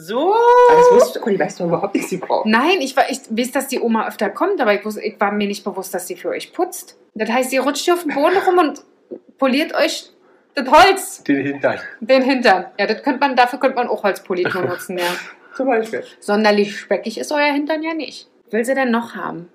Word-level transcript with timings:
So. 0.00 0.32
Das 0.68 0.92
wusstest 0.92 1.16
du, 1.16 1.20
aber 1.22 1.30
die 1.32 1.40
weißt 1.40 1.58
du 1.58 1.64
überhaupt 1.64 1.94
nicht, 1.96 2.08
sie 2.08 2.18
braucht. 2.18 2.46
Nein, 2.46 2.80
ich, 2.80 2.96
war, 2.96 3.10
ich 3.10 3.18
weiß, 3.30 3.50
dass 3.50 3.66
die 3.66 3.80
Oma 3.80 4.06
öfter 4.06 4.30
kommt, 4.30 4.60
aber 4.60 4.72
ich, 4.74 4.82
wus- 4.82 5.00
ich 5.00 5.18
war 5.20 5.32
mir 5.32 5.48
nicht 5.48 5.64
bewusst, 5.64 5.92
dass 5.92 6.06
sie 6.06 6.14
für 6.14 6.28
euch 6.28 6.52
putzt. 6.52 6.96
Das 7.14 7.28
heißt, 7.28 7.52
ihr 7.52 7.62
rutscht 7.62 7.84
hier 7.84 7.94
auf 7.94 8.04
den 8.04 8.14
Boden 8.14 8.36
rum 8.46 8.58
und 8.58 8.82
poliert 9.38 9.74
euch 9.74 10.10
das 10.54 10.68
Holz, 10.70 11.24
Den 11.24 11.44
Hintern. 11.44 11.78
den 12.00 12.22
Hintern. 12.22 12.66
Ja, 12.78 12.86
das 12.86 13.02
könnte 13.02 13.18
man, 13.20 13.34
dafür 13.34 13.58
könnte 13.58 13.74
man 13.76 13.88
auch 13.88 14.04
Holzpolitur 14.04 14.62
nutzen, 14.66 14.98
ja. 14.98 15.04
Zum 15.56 15.66
Beispiel. 15.66 16.04
Sonderlich 16.20 16.78
speckig 16.78 17.18
ist 17.18 17.32
euer 17.32 17.52
Hintern 17.52 17.82
ja 17.82 17.92
nicht. 17.94 18.28
Will 18.50 18.64
sie 18.64 18.74
denn 18.76 18.92
noch 18.92 19.16
haben? 19.16 19.48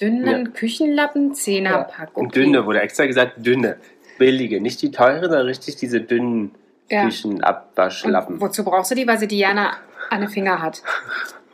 Dünnen 0.00 0.54
Küchenlappen, 0.54 1.34
Zehnerpack. 1.34 2.16
Und 2.16 2.34
dünne, 2.34 2.64
wurde 2.64 2.80
extra 2.80 3.04
gesagt, 3.04 3.34
dünne. 3.44 3.76
Billige, 4.18 4.60
nicht 4.62 4.80
die 4.80 4.90
teure, 4.90 5.22
sondern 5.28 5.46
richtig 5.46 5.76
diese 5.76 6.00
dünnen 6.00 6.52
Ja. 6.90 7.04
Küchenabwaschlappen. 7.04 8.34
Und 8.36 8.40
wozu 8.40 8.64
brauchst 8.64 8.90
du 8.90 8.94
die? 8.94 9.06
Weil 9.06 9.18
sie 9.18 9.28
Diana 9.28 9.74
an 10.10 10.20
den 10.20 10.28
Finger 10.28 10.60
hat. 10.60 10.82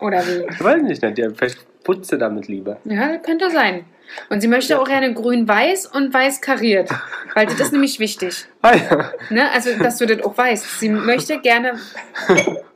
Oder 0.00 0.26
wie? 0.26 0.46
Ich 0.50 0.62
weiß 0.62 0.82
nicht, 0.82 1.02
ne? 1.02 1.14
vielleicht 1.36 1.58
putzt 1.84 2.10
sie 2.10 2.18
damit 2.18 2.48
lieber. 2.48 2.78
Ja, 2.84 3.16
könnte 3.18 3.50
sein. 3.50 3.84
Und 4.28 4.40
sie 4.40 4.48
möchte 4.48 4.80
auch 4.80 4.88
gerne 4.88 5.14
grün-weiß 5.14 5.86
und 5.86 6.12
weiß 6.12 6.40
kariert. 6.40 6.90
Weil 7.34 7.46
das 7.46 7.60
ist 7.60 7.72
nämlich 7.72 8.00
wichtig. 8.00 8.46
Ah, 8.62 8.74
ja. 8.76 9.10
Ne? 9.30 9.50
Also, 9.52 9.70
dass 9.78 9.96
du 9.96 10.04
das 10.06 10.22
auch 10.22 10.36
weißt. 10.36 10.80
Sie 10.80 10.90
möchte 10.90 11.38
gerne 11.38 11.78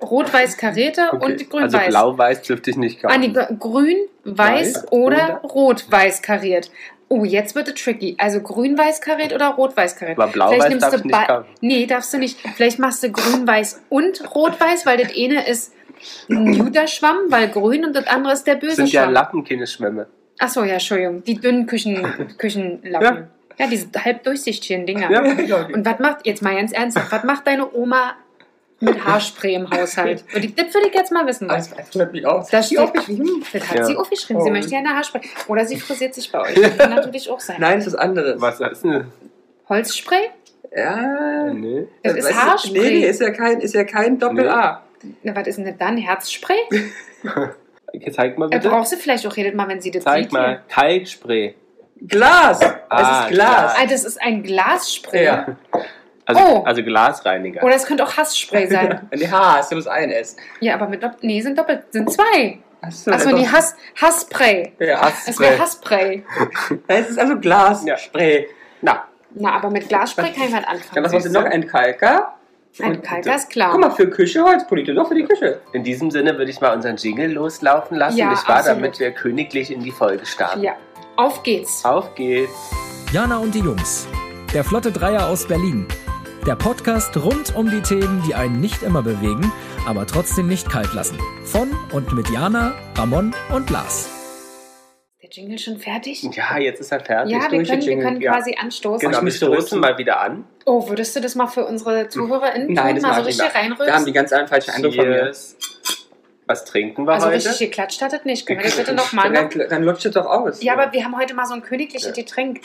rot-weiß 0.01 0.57
karierte 0.57 1.09
Okay. 1.12 1.25
und 1.33 1.51
grün-weiß. 1.51 1.75
Also 1.75 1.89
blau-weiß 1.91 2.43
dürfte 2.43 2.71
ich 2.71 2.77
nicht 2.77 3.05
Ah, 3.05 3.19
nee, 3.19 3.33
kaufen. 3.33 3.59
grün, 3.59 3.97
weiß 4.25 4.77
Weiß 4.77 4.93
oder 4.93 5.17
oder- 5.17 5.41
rot-weiß 5.43 6.23
kariert. 6.23 6.71
Oh, 7.09 7.25
jetzt 7.25 7.55
wird 7.55 7.69
es 7.69 7.75
tricky. 7.75 8.17
Also 8.19 8.41
grün-weiß 8.41 9.01
kariert 9.01 9.33
oder 9.33 9.49
rot-weiß 9.51 9.97
kariert. 9.97 10.19
Aber 10.19 10.33
blau-weiß 10.33 10.55
Vielleicht 10.55 10.71
nimmst 10.71 10.85
darf 10.85 10.91
du 10.93 10.99
ich 10.99 11.05
nicht. 11.05 11.61
Nee, 11.61 11.87
darfst 11.87 12.12
du 12.15 12.19
nicht. 12.19 12.39
Vielleicht 12.57 12.79
machst 12.79 13.03
du 13.03 13.11
grün-weiß 13.11 13.83
und 13.89 14.35
rot-weiß, 14.35 14.87
weil 14.87 14.99
das 14.99 15.09
eine 15.17 15.47
ist 15.47 15.73
ein 16.29 16.59
guter 16.59 16.87
Schwamm, 16.87 17.17
weil 17.29 17.48
grün 17.48 17.85
und 17.85 17.95
das 17.95 18.07
andere 18.07 18.33
ist 18.33 18.47
der 18.47 18.55
Das 18.57 18.62
böse 18.62 18.77
sind 18.77 18.93
ja 18.93 19.03
Schwamm. 19.03 19.12
Lappen, 19.12 19.45
keine 19.45 19.67
Schwämme. 19.67 20.06
Achso, 20.39 20.65
ja, 20.65 20.75
Entschuldigung. 20.75 21.23
Die 21.25 21.39
dünnen 21.39 21.67
Küchen, 21.67 22.03
Küchenlappen. 22.39 23.28
Ja. 23.59 23.67
diese 23.69 23.89
halb 24.05 24.25
durchsichtigen 24.25 24.84
Dinger. 24.87 25.11
Ja. 25.11 25.67
Und 25.67 25.87
was 25.87 25.98
macht, 26.00 26.27
jetzt 26.27 26.43
mal 26.43 26.56
ganz 26.56 26.73
ernsthaft, 26.73 27.12
was 27.12 27.25
macht 27.25 27.47
deine 27.47 27.73
Oma 27.73 28.15
mit 28.80 29.05
Haarspray 29.05 29.55
im 29.55 29.70
Haushalt? 29.70 30.25
Würde 30.33 30.47
ich- 30.47 30.55
Das 30.55 30.75
würde 30.75 30.89
ich 30.89 30.94
jetzt 30.94 31.11
mal 31.12 31.27
wissen. 31.27 31.48
Das 31.48 31.70
wundert 31.94 32.12
mich 32.12 32.27
aus. 32.27 32.48
Das 32.50 32.67
steht- 32.67 32.78
aufgeschrieben? 32.78 33.44
Das 33.53 33.69
hat 33.70 33.78
Ja. 33.78 33.84
sie 33.84 33.97
aufgeschrieben. 33.97 34.42
Sie 34.42 34.50
Oh. 34.50 34.53
möchte 34.53 34.72
ja 34.72 34.78
eine 34.78 34.91
Haarspray. 34.91 35.22
Oder 35.48 35.64
sie 35.64 35.78
frisiert 35.78 36.14
sich 36.14 36.31
bei 36.31 36.41
euch. 36.41 36.55
Das 36.61 36.77
kann 36.78 36.91
natürlich 36.94 37.31
auch 37.31 37.41
sein. 37.41 37.56
Nein, 37.61 37.78
das 37.78 37.86
ist 37.89 37.94
anderes. 37.94 38.41
Was 38.41 38.61
ist 38.61 38.84
denn? 38.84 39.06
Holzspray? 39.69 40.31
Ja. 40.77 41.53
Nee. 41.53 41.86
Das 42.03 42.14
ist 42.16 42.34
Haarspray. 42.34 42.72
Nee, 42.81 42.91
nee, 43.00 43.06
ist 43.06 43.20
ja 43.20 43.31
kein, 43.31 43.61
ist 43.61 43.75
ja 43.75 43.84
kein 43.84 44.19
Doppel-A. 44.19 44.83
Na, 45.22 45.36
was 45.36 45.47
ist 45.47 45.56
denn 45.59 45.66
das 45.66 45.77
dann? 45.78 45.97
Herzspray? 45.97 46.59
Zeig 48.12 48.38
mal 48.38 48.47
Er 48.50 48.59
bitte. 48.59 48.69
braucht 48.70 48.88
sie 48.88 48.97
vielleicht 48.97 49.27
auch 49.27 49.36
jedes 49.36 49.55
Mal, 49.55 49.69
wenn 49.69 49.81
sie 49.81 49.91
das 49.91 50.03
Zeig 50.05 50.25
sieht. 50.25 50.33
mal. 50.33 50.62
Kalkspray. 50.69 51.55
Glas. 52.06 52.61
Es 52.61 52.69
Ah, 52.91 53.22
ist 53.27 53.34
Glas. 53.34 53.75
Ah, 53.78 53.86
das 53.88 54.05
ist 54.05 54.20
ein 54.20 54.42
Glasspray. 54.42 55.25
Ja. 55.25 55.47
Also, 56.27 56.41
Oh. 56.42 56.62
also 56.64 56.83
Glasreiniger. 56.83 57.62
Oder 57.62 57.75
es 57.75 57.84
könnte 57.84 58.03
auch 58.05 58.17
Hassspray 58.17 58.67
sein. 58.67 59.08
Die 59.14 59.30
H 59.30 59.58
ist 59.61 59.70
bloß 59.70 59.86
ein 59.89 60.11
S. 60.11 60.36
ja, 60.61 60.75
aber 60.75 60.89
mit 60.89 61.03
Doppel... 61.03 61.19
Nee, 61.22 61.41
sind 61.41 61.58
doppelt... 61.58 61.83
Sind 61.91 62.11
zwei. 62.11 62.58
Achso, 62.81 63.11
Achso, 63.11 63.31
nee, 63.31 63.47
Hass, 63.47 63.75
Hassspray. 64.00 64.72
Ja. 64.78 65.11
Es 65.27 65.39
wäre 65.39 65.58
Hassspray. 65.58 66.22
Es 66.86 67.11
ist 67.11 67.19
also 67.19 67.36
Glas. 67.39 67.84
Ja. 67.86 67.97
Spray. 67.97 68.47
Na, 68.83 69.05
Na, 69.34 69.53
aber 69.56 69.70
mit 69.70 69.89
Glasspray 69.89 70.33
kann 70.33 70.44
ich 70.48 70.53
was 70.53 70.61
Dann 70.62 70.64
anfangen. 70.64 71.05
was 71.05 71.12
hast 71.14 71.27
du 71.27 71.31
noch? 71.33 71.44
Ein 71.44 71.66
Kalker. 71.66 72.34
Ein 72.83 73.00
Kalker 73.03 73.36
ist 73.36 73.50
klar. 73.50 73.70
Guck 73.72 73.81
mal, 73.81 73.91
für 73.91 74.09
Küche 74.11 74.42
Holzpolitik. 74.42 74.94
Doch 74.97 75.09
für 75.09 75.14
die 75.14 75.25
Küche. 75.25 75.61
in 75.72 75.83
diesem 75.84 76.11
Sinne 76.11 76.36
würde 76.36 76.50
ich 76.50 76.61
mal 76.61 76.75
unseren 76.75 76.97
Jingle 76.97 77.33
loslaufen 77.33 77.97
lassen, 77.97 78.16
Ja, 78.19 78.31
nicht 78.31 78.47
wahr? 78.48 78.56
absolut. 78.56 78.78
Damit 78.81 78.98
wir 78.98 79.11
königlich 79.12 79.70
in 79.70 79.81
die 79.83 79.92
Folge 79.92 80.27
starten. 80.27 80.62
Ja, 80.62 80.72
auf 81.16 81.42
geht's. 81.42 81.84
Auf 81.84 82.14
geht's. 82.16 82.50
Jana 83.12 83.38
und 83.38 83.54
die 83.54 83.60
Jungs. 83.60 84.06
Der 84.53 84.65
Flotte 84.65 84.91
Dreier 84.93 85.26
aus 85.28 85.47
Berlin. 85.47 85.87
Der 86.47 86.56
Podcast 86.56 87.16
rund 87.16 87.55
um 87.56 87.71
die 87.71 87.81
Themen, 87.81 88.22
die 88.27 88.34
einen 88.34 88.60
nicht 88.60 88.82
immer 88.82 89.03
bewegen, 89.03 89.50
aber 89.87 90.06
trotzdem 90.06 90.47
nicht 90.47 90.69
kalt 90.69 90.93
lassen. 90.93 91.19
Von 91.44 91.71
und 91.93 92.12
mit 92.12 92.28
Jana, 92.31 92.75
Ramon 92.97 93.34
und 93.55 93.71
Lars. 93.71 94.10
Der 95.22 95.31
Jingle 95.31 95.59
schon 95.59 95.78
fertig? 95.78 96.22
Ja, 96.34 96.59
jetzt 96.59 96.81
ist 96.81 96.93
er 96.93 97.00
fertig. 97.00 97.32
Ja, 97.32 97.50
wir 97.50 97.62
können, 97.65 97.82
wir 97.87 97.99
können 97.99 98.21
ja. 98.21 98.32
quasi 98.32 98.55
anstoßen. 98.60 99.00
Genau, 99.09 99.21
wir 99.21 99.25
müsste 99.25 99.47
stoßen 99.47 99.81
mal 99.81 99.97
wieder 99.97 100.21
an. 100.21 100.44
Oh, 100.66 100.87
würdest 100.88 101.16
du 101.16 101.21
das 101.21 101.34
mal 101.34 101.47
für 101.47 101.65
unsere 101.65 102.09
ZuhörerInnen 102.09 102.72
Nein, 102.75 102.87
tun? 102.87 102.94
das 102.97 103.03
mal 103.03 103.15
so 103.21 103.26
richtig 103.26 103.44
nicht. 103.44 103.81
Da 103.81 103.94
haben 103.94 104.05
die 104.05 104.12
ganz 104.12 104.32
einen 104.32 104.49
falschen 104.49 104.71
Eindruck 104.72 104.94
von 104.94 105.09
mir. 105.09 105.32
Was 106.47 106.66
trinken 106.66 107.06
wir 107.06 107.12
Also 107.15 107.26
heute? 107.28 107.37
richtig 107.37 107.71
geklatscht 107.71 108.03
hat 108.03 108.12
das 108.12 108.25
nicht. 108.26 108.47
Können 108.47 108.59
wir 108.61 108.66
das 108.66 108.76
bitte 108.76 108.93
nochmal 108.94 109.32
Dann, 109.32 109.44
machen? 109.44 109.62
dann 109.71 109.82
lutscht 109.82 110.05
es 110.05 110.12
doch 110.12 110.26
aus. 110.26 110.62
Ja, 110.62 110.75
aber 110.75 110.93
wir 110.93 111.03
haben 111.03 111.16
heute 111.16 111.32
mal 111.32 111.47
so 111.47 111.55
ein 111.55 111.62
königliches 111.62 112.05
Ja. 112.09 112.12
Getränk. 112.12 112.61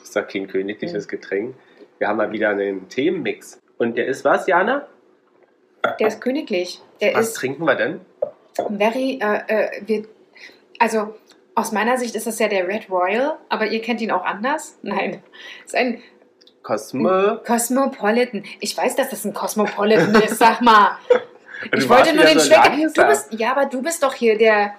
Das 0.00 0.08
ist 0.08 0.16
doch 0.16 0.26
kein 0.26 0.48
königliches 0.48 1.06
Getränk. 1.06 1.54
Wir 1.98 2.08
haben 2.08 2.16
mal 2.16 2.32
wieder 2.32 2.50
einen 2.50 2.88
Themenmix. 2.88 3.60
Und 3.78 3.96
der 3.96 4.06
ist 4.06 4.24
was, 4.24 4.46
Jana? 4.46 4.86
Der 5.98 6.08
ist 6.08 6.20
königlich. 6.20 6.80
Der 7.00 7.14
Was 7.14 7.28
ist 7.28 7.34
trinken 7.34 7.64
wir 7.64 7.74
denn? 7.74 8.00
very, 8.70 9.18
äh, 9.20 9.40
äh, 9.46 9.82
wir, 9.86 10.04
also 10.78 11.14
aus 11.54 11.72
meiner 11.72 11.98
Sicht 11.98 12.14
ist 12.14 12.26
das 12.26 12.38
ja 12.38 12.48
der 12.48 12.66
Red 12.66 12.90
Royal, 12.90 13.38
aber 13.48 13.66
ihr 13.66 13.80
kennt 13.80 14.00
ihn 14.00 14.10
auch 14.10 14.24
anders? 14.24 14.78
Nein. 14.82 15.22
ist 15.64 15.74
ein 15.74 16.02
Cosmo. 16.62 17.38
Cosmopolitan. 17.44 18.44
Ich 18.60 18.76
weiß, 18.76 18.96
dass 18.96 19.10
das 19.10 19.24
ein 19.24 19.34
Cosmopolitan 19.34 20.14
ist, 20.22 20.38
sag 20.38 20.60
mal. 20.60 20.98
Du 21.70 21.78
Ich 21.78 21.88
wollte 21.88 22.12
nur 22.12 22.24
den 22.24 22.40
so 22.40 22.46
Schwenker. 22.46 22.88
Du 22.92 23.06
bist, 23.06 23.32
ja, 23.34 23.52
aber 23.52 23.66
du 23.66 23.82
bist 23.82 24.02
doch 24.02 24.14
hier 24.14 24.36
der, 24.36 24.74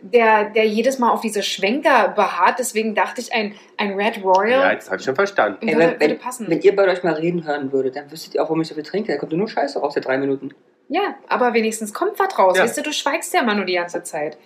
der, 0.00 0.50
der 0.50 0.66
jedes 0.66 0.98
Mal 0.98 1.10
auf 1.10 1.20
diese 1.20 1.42
Schwenker 1.42 2.08
beharrt. 2.08 2.58
Deswegen 2.58 2.94
dachte 2.94 3.20
ich, 3.20 3.32
ein, 3.32 3.54
ein 3.76 3.94
Red 3.94 4.18
Ja, 4.18 4.22
Royal 4.22 4.72
jetzt 4.72 4.88
habe 4.90 4.98
ich 4.98 5.04
schon 5.04 5.14
verstanden. 5.14 5.66
Ey, 5.66 5.74
würde, 5.74 5.78
wenn, 5.78 6.00
würde 6.00 6.10
wenn, 6.14 6.18
passen. 6.18 6.46
wenn 6.48 6.60
ihr 6.60 6.76
bei 6.76 6.88
euch 6.88 7.02
mal 7.02 7.14
reden 7.14 7.44
hören 7.46 7.72
würdet, 7.72 7.96
dann 7.96 8.10
wüsstet 8.10 8.34
ihr 8.34 8.42
auch, 8.42 8.48
warum 8.48 8.60
ich 8.60 8.68
so 8.68 8.74
viel 8.74 8.84
trinke. 8.84 9.12
Da 9.12 9.18
kommt 9.18 9.32
nur 9.32 9.48
Scheiße 9.48 9.78
raus, 9.78 9.94
der 9.94 10.02
drei 10.02 10.18
Minuten. 10.18 10.50
Ja, 10.88 11.16
aber 11.28 11.52
wenigstens 11.52 11.92
kommt 11.92 12.18
was 12.18 12.38
raus. 12.38 12.56
Ja. 12.56 12.64
Weißt 12.64 12.78
du, 12.78 12.82
du 12.82 12.92
schweigst 12.92 13.34
ja 13.34 13.42
immer 13.42 13.54
nur 13.54 13.64
die 13.64 13.74
ganze 13.74 14.02
Zeit. 14.02 14.38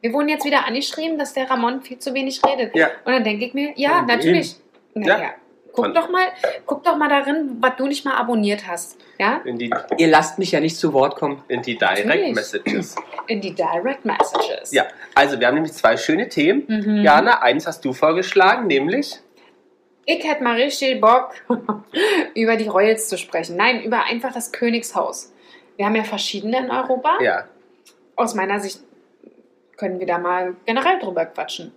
Wir 0.00 0.12
wurden 0.12 0.28
jetzt 0.30 0.46
wieder 0.46 0.66
angeschrieben, 0.66 1.18
dass 1.18 1.34
der 1.34 1.50
Ramon 1.50 1.82
viel 1.82 1.98
zu 1.98 2.14
wenig 2.14 2.40
redet. 2.46 2.74
Ja. 2.74 2.88
Und 3.04 3.12
dann 3.12 3.24
denke 3.24 3.44
ich 3.44 3.52
mir, 3.52 3.72
ja, 3.76 4.02
natürlich. 4.02 4.56
Naja, 4.94 5.18
Ja. 5.20 5.30
Guck 5.82 5.94
doch 5.94 6.10
mal, 6.10 6.26
guck 6.66 6.84
doch 6.84 6.96
mal 6.96 7.08
darin, 7.08 7.56
was 7.60 7.76
du 7.76 7.86
nicht 7.86 8.04
mal 8.04 8.14
abonniert 8.16 8.66
hast. 8.66 8.98
Ja? 9.18 9.40
In 9.44 9.58
die, 9.58 9.70
Ihr 9.98 10.08
lasst 10.08 10.38
mich 10.38 10.52
ja 10.52 10.60
nicht 10.60 10.76
zu 10.76 10.92
Wort 10.92 11.16
kommen. 11.16 11.42
in 11.48 11.62
die 11.62 11.76
Direct 11.76 12.06
Natürlich. 12.06 12.34
Messages. 12.34 12.96
In 13.26 13.40
die 13.40 13.54
Direct 13.54 14.04
Messages. 14.04 14.72
Ja, 14.72 14.84
also 15.14 15.38
wir 15.38 15.46
haben 15.46 15.54
nämlich 15.54 15.72
zwei 15.74 15.96
schöne 15.96 16.28
Themen. 16.28 16.64
Mhm. 16.68 17.02
Jana, 17.02 17.42
eins 17.42 17.66
hast 17.66 17.84
du 17.84 17.92
vorgeschlagen, 17.92 18.66
nämlich 18.66 19.18
Ich 20.06 20.24
hätte 20.26 20.42
mal 20.42 20.56
richtig 20.56 21.00
Bock, 21.00 21.34
über 22.34 22.56
die 22.56 22.68
Royals 22.68 23.08
zu 23.08 23.18
sprechen. 23.18 23.56
Nein, 23.56 23.82
über 23.82 24.04
einfach 24.04 24.32
das 24.32 24.52
Königshaus. 24.52 25.32
Wir 25.76 25.86
haben 25.86 25.96
ja 25.96 26.04
verschiedene 26.04 26.58
in 26.58 26.70
Europa. 26.70 27.18
ja, 27.22 27.44
Aus 28.16 28.34
meiner 28.34 28.60
Sicht 28.60 28.80
können 29.76 29.98
wir 29.98 30.06
da 30.06 30.18
mal 30.18 30.54
generell 30.66 30.98
drüber 30.98 31.24
quatschen. 31.26 31.72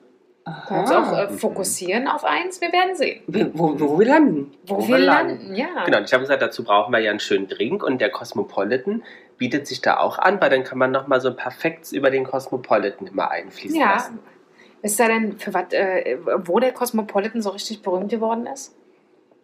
Können 0.67 0.79
uns 0.81 0.91
auch 0.91 1.17
äh, 1.17 1.27
fokussieren 1.29 2.07
auf 2.07 2.25
eins. 2.25 2.59
Wir 2.59 2.71
werden 2.73 2.95
sehen. 2.95 3.21
Wo, 3.27 3.73
wo, 3.79 3.89
wo 3.91 3.99
wir 3.99 4.07
landen. 4.07 4.51
Wo, 4.65 4.75
Wo 4.77 4.81
wir 4.87 4.97
wir 4.97 5.05
landen. 5.05 5.55
Ja. 5.55 5.85
genau. 5.85 5.99
Und 5.99 6.03
ich 6.05 6.13
habe 6.13 6.21
gesagt, 6.23 6.41
dazu 6.41 6.63
brauchen 6.63 6.91
wir 6.91 6.99
ja 6.99 7.11
einen 7.11 7.21
schönen 7.21 7.47
Drink 7.47 7.81
und 7.83 8.01
der 8.01 8.09
Cosmopolitan 8.09 9.03
bietet 9.37 9.67
sich 9.67 9.81
da 9.81 9.97
auch 9.97 10.19
an, 10.19 10.41
weil 10.41 10.49
dann 10.49 10.63
kann 10.63 10.77
man 10.77 10.91
nochmal 10.91 11.21
so 11.21 11.29
ein 11.29 11.35
paar 11.37 11.51
Facts 11.51 11.91
über 11.93 12.09
den 12.11 12.25
Cosmopolitan 12.25 13.07
immer 13.07 13.31
einfließen 13.31 13.79
Ja. 13.79 13.93
lassen. 13.93 14.19
Wisst 14.81 14.99
ihr 14.99 15.07
denn, 15.07 15.37
für 15.39 15.53
was, 15.53 15.71
äh, 15.71 16.17
wo 16.45 16.59
der 16.59 16.73
Cosmopolitan 16.73 17.41
so 17.41 17.49
richtig 17.51 17.81
berühmt 17.81 18.09
geworden 18.11 18.45
ist? 18.47 18.75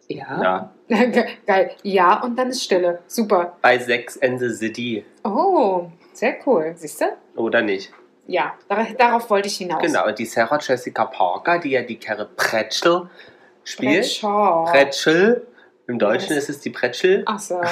Ja. 0.08 0.70
Ja, 0.88 1.04
Geil. 1.46 1.70
Ja, 1.82 2.22
und 2.22 2.38
dann 2.38 2.48
ist 2.50 2.62
Stille. 2.62 2.98
Super. 3.06 3.56
bei 3.62 3.78
Sex 3.78 4.20
and 4.20 4.38
the 4.38 4.50
City 4.50 5.04
Oh, 5.24 5.86
sehr 6.12 6.36
cool. 6.46 6.72
Siehst 6.76 7.00
du? 7.00 7.06
oder 7.36 7.62
nicht? 7.62 7.90
Ja, 8.26 8.54
dar 8.68 8.86
darauf 8.96 9.28
wollte 9.30 9.48
ich 9.48 9.56
hinaus. 9.56 9.82
Genau, 9.82 10.06
und 10.06 10.18
die 10.18 10.26
Sarah 10.26 10.58
Jessica 10.60 11.04
Parker, 11.04 11.58
die 11.58 11.70
ja 11.70 11.82
die 11.82 11.96
Kerre 11.96 12.28
Pretschel 12.36 13.08
spielt. 13.64 14.00
Pretschel. 14.02 14.64
Pretschel. 14.70 15.46
Im 15.88 15.98
Deutschen 15.98 16.36
Was? 16.36 16.44
ist 16.44 16.50
es 16.50 16.60
die 16.60 16.70
Pretschel. 16.70 17.22
Ach 17.26 17.38
so. 17.38 17.60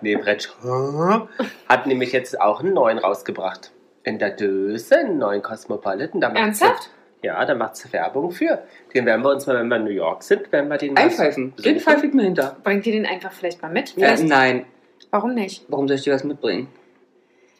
Nee, 0.00 0.16
Pretschel. 0.16 1.28
Hat 1.68 1.86
nämlich 1.86 2.12
jetzt 2.12 2.40
auch 2.40 2.60
einen 2.60 2.72
neuen 2.72 2.96
rausgebracht. 2.96 3.70
In 4.02 4.18
der 4.18 4.30
Döse, 4.30 4.96
einen 4.96 5.18
neuen 5.18 5.42
Cosmopolitan. 5.42 6.22
Da 6.22 6.30
Ernsthaft? 6.30 6.84
Sie, 7.20 7.26
ja, 7.26 7.44
da 7.44 7.54
macht 7.54 7.76
sie 7.76 7.92
Werbung 7.92 8.30
für. 8.30 8.62
Den 8.94 9.04
werden 9.04 9.22
wir 9.22 9.30
uns 9.30 9.46
mal, 9.46 9.56
wenn 9.58 9.68
wir 9.68 9.76
in 9.76 9.84
New 9.84 9.90
York 9.90 10.22
sind, 10.22 10.50
werden 10.52 10.70
wir 10.70 10.78
den 10.78 10.94
mal 10.94 11.02
Einpfeifen. 11.02 11.54
Den 11.56 11.74
besuchen. 11.74 11.80
pfeife 11.80 12.06
ich 12.06 12.14
mir 12.14 12.22
hinter. 12.22 12.56
Bringt 12.64 12.86
ihr 12.86 12.92
den 12.92 13.04
einfach 13.04 13.32
vielleicht 13.32 13.60
mal 13.60 13.70
mit? 13.70 13.94
Äh, 13.98 14.22
nein. 14.22 14.64
Warum 15.10 15.34
nicht? 15.34 15.66
Warum 15.68 15.86
soll 15.86 15.98
ich 15.98 16.04
dir 16.04 16.14
was 16.14 16.24
mitbringen? 16.24 16.68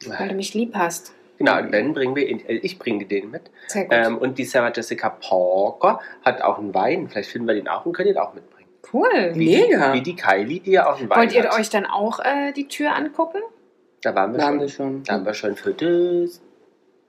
Weil 0.07 0.29
du 0.29 0.33
mich 0.35 0.55
lieb 0.55 0.73
hast. 0.75 1.13
Genau, 1.37 1.57
und 1.59 1.71
dann 1.73 1.93
bringen 1.93 2.15
wir 2.15 2.27
ihn, 2.27 2.39
äh, 2.47 2.53
ich 2.55 2.79
bringe 2.79 3.05
den 3.05 3.29
mit. 3.31 3.43
Sehr 3.67 3.83
gut. 3.83 3.93
Ähm, 3.93 4.17
und 4.17 4.37
die 4.37 4.45
Sarah 4.45 4.71
Jessica 4.73 5.09
Parker 5.09 5.99
hat 6.23 6.41
auch 6.41 6.57
einen 6.59 6.73
Wein. 6.73 7.09
Vielleicht 7.09 7.29
finden 7.29 7.47
wir 7.47 7.55
den 7.55 7.67
auch 7.67 7.85
und 7.85 7.93
können 7.93 8.07
den 8.09 8.17
auch 8.17 8.33
mitbringen. 8.33 8.69
cool. 8.93 9.31
Wie, 9.33 9.57
Mega. 9.57 9.93
Wie 9.93 10.01
die 10.01 10.15
Kylie, 10.15 10.59
die 10.61 10.71
ja 10.71 10.89
auch 10.89 10.97
einen 10.99 11.09
Wein 11.09 11.17
Wollt 11.19 11.33
ihr 11.33 11.43
hat. 11.43 11.59
euch 11.59 11.69
dann 11.69 11.85
auch 11.85 12.19
äh, 12.19 12.51
die 12.53 12.67
Tür 12.67 12.95
angucken? 12.95 13.39
Da 14.01 14.13
waren 14.15 14.31
wir 14.33 14.39
Da 14.39 14.45
haben 14.45 14.53
schon. 14.53 14.61
wir 14.61 14.69
schon. 14.69 15.03
Da 15.03 15.13
haben 15.13 15.25
wir 15.25 15.33
schon 15.33 15.55
Fotos. 15.55 16.41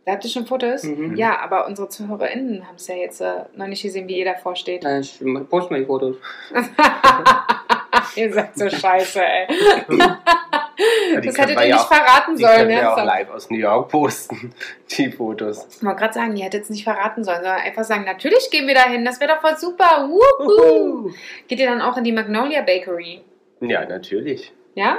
Da 0.07 0.13
habt 0.13 0.25
ihr 0.25 0.31
schon 0.31 0.47
Fotos? 0.47 0.83
Mhm. 0.85 1.17
Ja, 1.17 1.39
aber 1.41 1.67
unsere 1.67 1.89
ZuhörerInnen 1.89 2.67
haben 2.67 2.77
es 2.77 2.87
ja 2.89 2.95
jetzt 2.95 3.21
äh, 3.21 3.45
noch 3.57 3.67
nicht 3.67 3.83
gesehen, 3.83 4.07
wie 4.09 4.19
ihr 4.19 4.25
davor 4.25 4.55
steht. 4.57 4.85
Ja, 4.85 4.99
ich 5.01 5.21
poste 5.51 5.73
mal 5.73 5.81
die 5.81 5.87
Fotos. 5.87 6.17
ihr 8.17 8.33
seid 8.33 8.57
so 8.57 8.69
scheiße, 8.71 9.21
ey. 9.25 9.47
Ja, 11.15 11.21
die 11.21 11.29
das 11.29 11.39
hättet 11.39 11.57
ihr 11.57 11.63
ja 11.67 11.75
nicht 11.77 11.85
auch- 11.85 11.89
verraten 11.89 12.37
Die 12.37 12.43
sollen. 12.43 12.57
können 12.57 12.69
wir 12.71 12.93
auch 12.93 13.05
live 13.05 13.31
aus 13.31 13.51
New 13.51 13.59
York 13.59 13.89
posten, 13.91 14.53
die 14.97 15.11
Fotos. 15.11 15.67
Ich 15.77 15.83
wollte 15.85 15.99
gerade 16.01 16.15
sagen, 16.15 16.37
ihr 16.37 16.45
hättet 16.45 16.65
es 16.65 16.71
nicht 16.71 16.85
verraten 16.85 17.25
sollen, 17.25 17.39
sondern 17.43 17.61
einfach 17.61 17.85
sagen, 17.85 18.05
natürlich 18.05 18.51
gehen 18.51 18.67
wir 18.67 18.75
da 18.75 18.83
hin, 18.85 19.05
das 19.05 19.21
wäre 19.21 19.35
doch 19.35 19.41
voll 19.41 19.57
super. 19.57 20.09
Wuhu. 20.09 21.13
Geht 21.49 21.61
ihr 21.61 21.67
dann 21.67 21.81
auch 21.81 21.97
in 21.97 22.05
die 22.05 22.13
Magnolia 22.13 22.63
Bakery? 22.63 23.23
Ja, 23.61 23.85
natürlich. 23.87 24.53
Ja? 24.75 24.99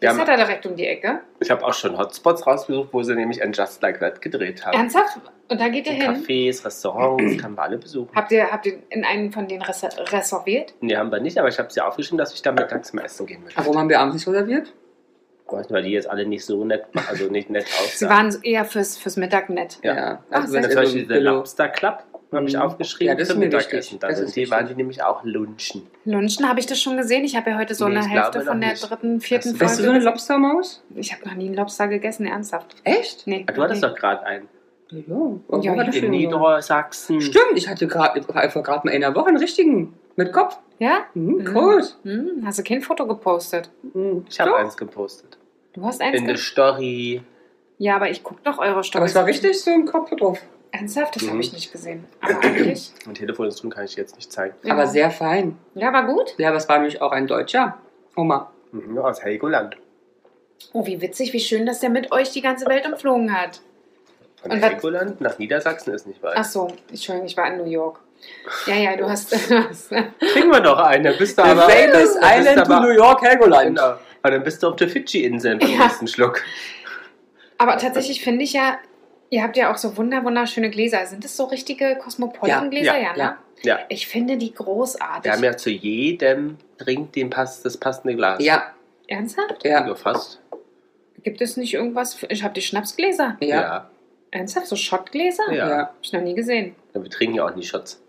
Das 0.00 0.18
hat 0.18 0.28
er 0.30 0.38
direkt 0.38 0.64
um 0.64 0.74
die 0.76 0.86
Ecke. 0.86 1.20
ich 1.40 1.50
habe 1.50 1.62
auch 1.62 1.74
schon 1.74 1.98
Hotspots 1.98 2.46
rausgesucht, 2.46 2.88
wo 2.92 3.02
sie 3.02 3.14
nämlich 3.14 3.42
ein 3.42 3.52
Just 3.52 3.82
Like 3.82 4.00
That 4.00 4.22
gedreht 4.22 4.64
haben. 4.64 4.74
Ernsthaft? 4.74 5.18
Und 5.48 5.60
da 5.60 5.68
geht 5.68 5.86
ihr 5.86 5.92
In 5.92 6.00
hin? 6.00 6.24
Cafés, 6.24 6.64
Restaurants, 6.64 7.42
haben 7.42 7.54
wir 7.54 7.62
alle 7.62 7.76
besuchen. 7.76 8.08
Habt 8.14 8.32
ihr, 8.32 8.50
habt 8.50 8.64
ihr 8.64 8.78
in 8.88 9.04
einen 9.04 9.30
von 9.30 9.46
denen 9.46 9.60
res 9.60 9.84
reserviert? 10.10 10.72
Nee, 10.80 10.96
haben 10.96 11.12
wir 11.12 11.20
nicht, 11.20 11.36
aber 11.36 11.48
ich 11.48 11.58
habe 11.58 11.70
sie 11.70 11.82
aufgeschrieben, 11.82 12.16
dass 12.16 12.32
ich 12.32 12.40
da 12.40 12.50
mittags 12.50 12.94
mal 12.94 13.04
essen 13.04 13.26
gehen 13.26 13.42
möchte. 13.44 13.58
Warum 13.58 13.76
haben 13.76 13.90
wir 13.90 14.00
abends 14.00 14.14
nicht 14.14 14.26
reserviert? 14.26 14.72
Nicht, 15.58 15.70
weil 15.70 15.82
die 15.82 15.90
jetzt 15.90 16.08
alle 16.08 16.26
nicht 16.26 16.44
so 16.44 16.64
nett, 16.64 16.84
also 17.08 17.26
nicht 17.30 17.50
nett 17.50 17.66
Sie 17.94 18.06
aussahen. 18.06 18.08
waren 18.10 18.42
eher 18.42 18.64
fürs, 18.64 18.96
fürs 18.96 19.16
Mittag 19.16 19.50
nett. 19.50 19.78
Ja. 19.82 20.22
Ach, 20.30 20.42
also 20.42 20.54
wenn 20.54 20.62
zum 20.64 20.72
so 20.72 20.78
Beispiel 20.78 21.06
der 21.06 21.16
Billo- 21.16 21.34
Lobster 21.36 21.68
Club 21.68 22.04
habe 22.32 22.46
ich 22.46 22.54
Mhm. 22.54 22.60
aufgeschrieben 22.62 23.08
Ja, 23.08 23.14
das 23.14 23.22
ist 23.28 23.30
zum 23.32 23.40
mir 23.40 23.46
Mittagessen. 23.46 23.76
wichtig. 23.76 23.98
Da 23.98 24.08
Das 24.08 24.18
sind 24.18 24.36
die, 24.36 24.48
waren 24.50 24.68
die 24.68 24.74
nämlich 24.74 25.02
auch 25.02 25.24
lunchen. 25.24 25.82
Lunchen 26.04 26.48
habe 26.48 26.60
ich 26.60 26.66
das 26.66 26.80
schon 26.80 26.96
gesehen. 26.96 27.24
Ich 27.24 27.34
habe 27.36 27.50
ja 27.50 27.58
heute 27.58 27.74
so 27.74 27.88
Nee, 27.88 27.96
eine 27.96 28.08
Hälfte 28.08 28.42
von 28.42 28.60
der 28.60 28.70
nicht. 28.70 28.88
dritten, 28.88 29.20
vierten 29.20 29.48
Das- 29.48 29.58
Folge. 29.58 29.64
Bist 29.66 29.80
du 29.80 29.84
so 29.84 29.90
eine 29.90 29.98
Lobstermaus? 30.04 30.84
ich 30.94 31.12
habe 31.12 31.26
noch 31.28 31.34
nie 31.34 31.46
einen 31.46 31.54
Lobster 31.56 31.88
gegessen, 31.88 32.26
ernsthaft. 32.26 32.76
Echt? 32.84 33.26
Nee. 33.26 33.44
Ah, 33.48 33.52
Du 33.52 33.62
hattest 33.62 33.82
nee. 33.82 33.88
doch 33.88 33.96
gerade 33.96 34.22
einen. 34.24 34.48
Ja, 34.90 35.02
warum 35.48 35.62
Ja, 35.62 35.84
das 35.84 35.96
In? 35.96 36.10
Niedersachsen. 36.10 37.20
Stimmt, 37.20 37.52
ich 37.56 37.68
hatte 37.68 37.86
gerade 37.86 38.22
vor 38.50 38.62
gerade 38.62 38.86
mal 38.86 38.94
einer 38.94 39.14
Woche 39.14 39.28
einen 39.28 39.36
richtigen. 39.38 39.94
Mit 40.16 40.32
Kopf. 40.32 40.58
Ja? 40.78 41.00
Mhm, 41.14 41.34
Mhm. 41.38 41.44
groß. 41.44 41.98
Hm, 42.04 42.42
hast 42.44 42.58
du 42.58 42.62
kein 42.62 42.80
Foto 42.82 43.06
gepostet? 43.06 43.70
Mhm. 43.94 44.24
Ich 44.28 44.38
habe 44.40 44.56
eins 44.56 44.76
gepostet. 44.76 45.38
Du 45.72 45.84
hast 45.84 46.00
eins 46.00 46.16
In 46.18 46.26
der 46.26 46.36
Story. 46.36 47.22
Ja, 47.78 47.96
aber 47.96 48.10
ich 48.10 48.22
gucke 48.22 48.40
doch 48.44 48.58
eure 48.58 48.72
Aber 48.72 48.82
Storys. 48.84 49.10
es 49.10 49.16
war 49.16 49.26
richtig 49.26 49.60
so 49.60 49.70
im 49.70 49.86
Kopf 49.86 50.10
drauf. 50.10 50.40
Ernsthaft? 50.72 51.16
Das 51.16 51.22
Mhm. 51.24 51.30
habe 51.30 51.40
ich 51.40 51.52
nicht 51.52 51.72
gesehen. 51.72 52.04
Aber 52.20 52.38
eigentlich. 52.42 52.92
Mein 53.06 53.14
Telefoninstrument 53.16 53.74
kann 53.74 53.84
ich 53.84 53.96
jetzt 53.96 54.16
nicht 54.16 54.30
zeigen. 54.32 54.54
Ja. 54.62 54.74
Aber 54.74 54.86
sehr 54.86 55.10
fein. 55.10 55.56
Ja, 55.74 55.92
war 55.92 56.04
gut. 56.06 56.34
Ja, 56.38 56.48
aber 56.48 56.58
es 56.58 56.68
war 56.68 56.78
nämlich 56.78 57.00
auch 57.02 57.12
ein 57.12 57.26
Deutscher. 57.26 57.78
Oma. 58.16 58.50
Mhm, 58.72 58.98
aus 58.98 59.22
Helgoland. 59.22 59.76
Oh, 60.72 60.86
wie 60.86 61.00
witzig, 61.00 61.32
wie 61.32 61.40
schön, 61.40 61.66
dass 61.66 61.80
der 61.80 61.90
mit 61.90 62.12
euch 62.12 62.30
die 62.32 62.42
ganze 62.42 62.66
Welt 62.66 62.86
umflogen 62.86 63.32
hat. 63.36 63.60
Von 64.42 64.52
Und 64.52 64.62
was- 64.62 64.70
Helgoland 64.70 65.20
nach 65.20 65.38
Niedersachsen 65.38 65.92
ist 65.94 66.06
nicht 66.06 66.22
weit. 66.22 66.34
Ach 66.36 66.44
so, 66.44 66.68
Entschuldigung, 66.88 67.26
ich 67.26 67.36
war 67.36 67.48
in 67.52 67.56
New 67.58 67.64
York. 67.70 68.00
Ja, 68.66 68.74
ja, 68.76 68.96
du 68.96 69.08
hast. 69.08 69.30
Kriegen 69.40 70.50
wir 70.52 70.60
doch 70.60 70.78
eine. 70.78 71.12
Bist 71.14 71.38
du 71.38 71.42
The 71.42 71.50
aber. 71.50 71.62
famous 71.62 72.16
Island 72.22 72.56
to 72.66 72.72
aber- 72.72 72.80
New 72.86 72.92
York, 72.92 73.22
Helgoland. 73.22 73.76
Genau. 73.76 73.94
Aber 74.22 74.32
dann 74.34 74.44
bist 74.44 74.62
du 74.62 74.68
auf 74.68 74.76
der 74.76 74.88
Fidschi-Insel 74.88 75.56
beim 75.58 75.70
Ja. 75.70 75.78
nächsten 75.84 76.06
Schluck. 76.08 76.42
aber 77.58 77.76
tatsächlich 77.78 78.22
finde 78.22 78.44
ich 78.44 78.52
ja, 78.52 78.78
ihr 79.30 79.42
habt 79.42 79.56
ja 79.56 79.72
auch 79.72 79.76
so 79.76 79.96
wunder, 79.96 80.24
wunderschöne 80.24 80.70
Gläser. 80.70 81.04
Sind 81.06 81.24
das 81.24 81.36
so 81.36 81.44
richtige 81.44 81.96
Cosmopolitan-Gläser? 82.02 82.96
Ja, 82.98 83.02
Ja, 83.02 83.12
ne? 83.12 83.18
ja. 83.18 83.38
Ja. 83.62 83.78
Ich 83.90 84.06
finde 84.08 84.38
die 84.38 84.54
großartig. 84.54 85.24
Wir 85.24 85.32
haben 85.32 85.44
ja 85.44 85.54
zu 85.54 85.68
jedem 85.68 86.56
Drink 86.78 87.12
den 87.12 87.28
Pass, 87.28 87.60
das 87.62 87.76
passende 87.76 88.16
Glas. 88.16 88.42
Ja, 88.42 88.72
Ernsthaft? 89.06 89.62
ja, 89.64 89.86
So 89.86 89.94
fast. 89.94 90.40
Gibt 91.22 91.42
es 91.42 91.58
nicht 91.58 91.74
irgendwas? 91.74 92.14
Für, 92.14 92.24
ich 92.30 92.42
habe 92.42 92.54
die 92.54 92.62
Schnapsgläser. 92.62 93.36
ja. 93.40 93.46
Ja. 93.60 93.90
Ernsthaft? 94.30 94.66
So 94.68 94.76
Schottgläser? 94.76 95.42
Ja. 95.52 95.68
ja. 95.68 95.78
Hab 95.78 95.96
ich 96.00 96.12
noch 96.14 96.22
nie 96.22 96.34
gesehen. 96.34 96.74
Ja, 96.94 97.02
Wir 97.02 97.10
trinken 97.10 97.34
ja 97.36 97.44
auch 97.44 97.54
nie 97.54 97.62
Shots. 97.64 98.00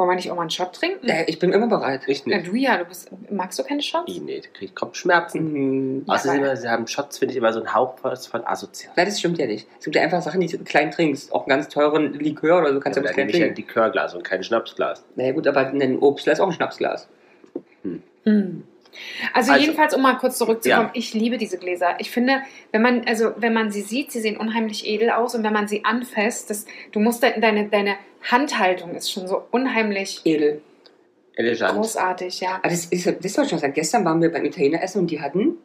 Wollen 0.00 0.08
wir 0.12 0.16
nicht 0.16 0.30
auch 0.30 0.34
mal 0.36 0.40
einen 0.42 0.50
Shot 0.50 0.72
trinken? 0.72 1.06
Äh, 1.06 1.24
Ich 1.26 1.38
bin 1.38 1.52
immer 1.52 1.66
bereit. 1.66 2.00
Ich 2.06 2.24
Ja, 2.24 2.38
nicht. 2.38 2.50
du 2.50 2.56
ja, 2.56 2.78
du 2.78 2.86
bist. 2.86 3.10
Magst 3.30 3.58
du 3.58 3.62
keine 3.64 3.82
Shots? 3.82 4.04
Ich 4.10 4.22
nicht. 4.22 4.54
Krieg 4.54 4.74
Kopfschmerzen. 4.74 5.98
Mhm. 5.98 6.04
Außerdem, 6.08 6.42
aber- 6.42 6.56
sie 6.56 6.68
haben 6.70 6.86
Shots, 6.86 7.18
finde 7.18 7.32
ich, 7.32 7.36
immer 7.36 7.52
so 7.52 7.60
ein 7.60 7.74
Hauch 7.74 7.98
von 7.98 8.46
asozial. 8.46 8.94
Nein, 8.96 9.04
das 9.04 9.18
stimmt 9.18 9.36
ja 9.38 9.46
nicht. 9.46 9.68
Es 9.78 9.84
gibt 9.84 9.94
ja 9.96 10.00
einfach 10.02 10.22
Sachen, 10.22 10.40
die 10.40 10.46
du 10.46 10.64
klein 10.64 10.90
trinkst. 10.90 11.32
Auch 11.34 11.40
einen 11.46 11.50
ganz 11.50 11.68
teuren 11.68 12.14
Likör 12.14 12.60
oder 12.62 12.72
so 12.72 12.80
kannst 12.80 12.96
du 12.98 13.02
Ja, 13.02 13.10
ja, 13.10 13.10
nicht 13.10 13.16
nehme 13.18 13.28
klein 13.30 13.42
ich 13.42 13.50
ein 13.50 13.54
trinken. 13.56 13.68
Likörglas 13.68 14.14
und 14.14 14.24
kein 14.24 14.42
Schnapsglas. 14.42 15.04
Na 15.16 15.24
ja, 15.24 15.32
gut, 15.32 15.46
aber 15.46 15.66
ein 15.66 15.98
Obstler 15.98 16.32
ist 16.32 16.40
auch 16.40 16.46
ein 16.46 16.52
Schnapsglas. 16.54 17.06
Hm. 18.24 18.64
Also, 19.34 19.52
Also- 19.52 19.62
jedenfalls, 19.64 19.94
um 19.94 20.02
mal 20.02 20.14
kurz 20.14 20.38
zurückzukommen, 20.38 20.86
Ja. 20.86 20.90
ich 20.94 21.14
liebe 21.14 21.36
diese 21.38 21.58
Gläser. 21.58 21.94
Ich 21.98 22.10
finde, 22.10 22.40
wenn 22.72 22.82
man, 22.82 23.04
also 23.06 23.32
wenn 23.36 23.52
man 23.52 23.70
sie 23.70 23.82
sieht, 23.82 24.10
sie 24.12 24.20
sehen 24.20 24.36
unheimlich 24.36 24.86
edel 24.86 25.10
aus 25.10 25.34
und 25.34 25.44
wenn 25.44 25.52
man 25.52 25.68
sie 25.68 25.84
anfasst, 25.84 26.50
das, 26.50 26.64
du 26.92 27.00
musst 27.00 27.22
da, 27.22 27.30
deine, 27.30 27.68
deine 27.68 27.96
Handhaltung 28.22 28.94
ist 28.94 29.10
schon 29.10 29.26
so 29.26 29.42
unheimlich 29.50 30.20
Edel. 30.24 30.62
Elegant. 31.34 31.74
großartig, 31.74 32.40
ja. 32.40 32.56
Aber 32.56 32.68
das 32.68 32.86
ist, 32.86 33.06
das 33.06 33.38
ich 33.38 33.48
schon 33.48 33.58
sagen. 33.58 33.72
Gestern 33.72 34.04
waren 34.04 34.20
wir 34.20 34.30
beim 34.30 34.44
Italiener 34.44 34.82
essen 34.82 35.00
und 35.00 35.10
die 35.10 35.20
hatten 35.20 35.56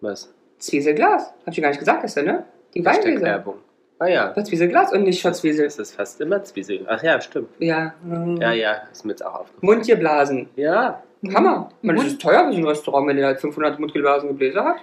Was? 0.00 0.32
Zwieselglas. 0.58 1.28
Hab 1.28 1.48
ich 1.48 1.54
dir 1.56 1.62
gar 1.62 1.68
nicht 1.70 1.80
gesagt 1.80 2.02
gestern, 2.02 2.26
ne? 2.26 2.44
Die 2.74 2.84
Weingläser. 2.84 3.44
Ah 3.98 4.06
ja. 4.06 4.32
Das 4.32 4.48
Zwieselglas 4.48 4.92
und 4.92 5.04
nicht 5.04 5.20
Schotzwiesel. 5.20 5.64
Das 5.64 5.78
ist 5.78 5.94
fast 5.94 6.20
immer 6.20 6.42
Zwiesel. 6.42 6.84
Ach 6.88 7.02
ja, 7.02 7.20
stimmt. 7.20 7.48
Ja. 7.58 7.94
Ja, 8.40 8.52
ja, 8.52 8.82
ist 8.90 9.04
mir 9.04 9.12
jetzt 9.12 9.24
auch 9.24 9.34
aufgefallen. 9.34 9.60
Mundgeblasen. 9.60 10.48
Ja. 10.56 11.02
Hammer. 11.32 11.70
Man, 11.80 11.96
das 11.96 12.06
ist 12.06 12.20
teuer 12.20 12.46
für 12.46 12.52
so 12.52 12.58
ein 12.58 12.66
Restaurant, 12.66 13.08
wenn 13.08 13.16
der 13.16 13.26
halt 13.26 13.40
500 13.40 13.78
mundgeblasene 13.78 14.34
Gläser 14.34 14.64
hat. 14.64 14.76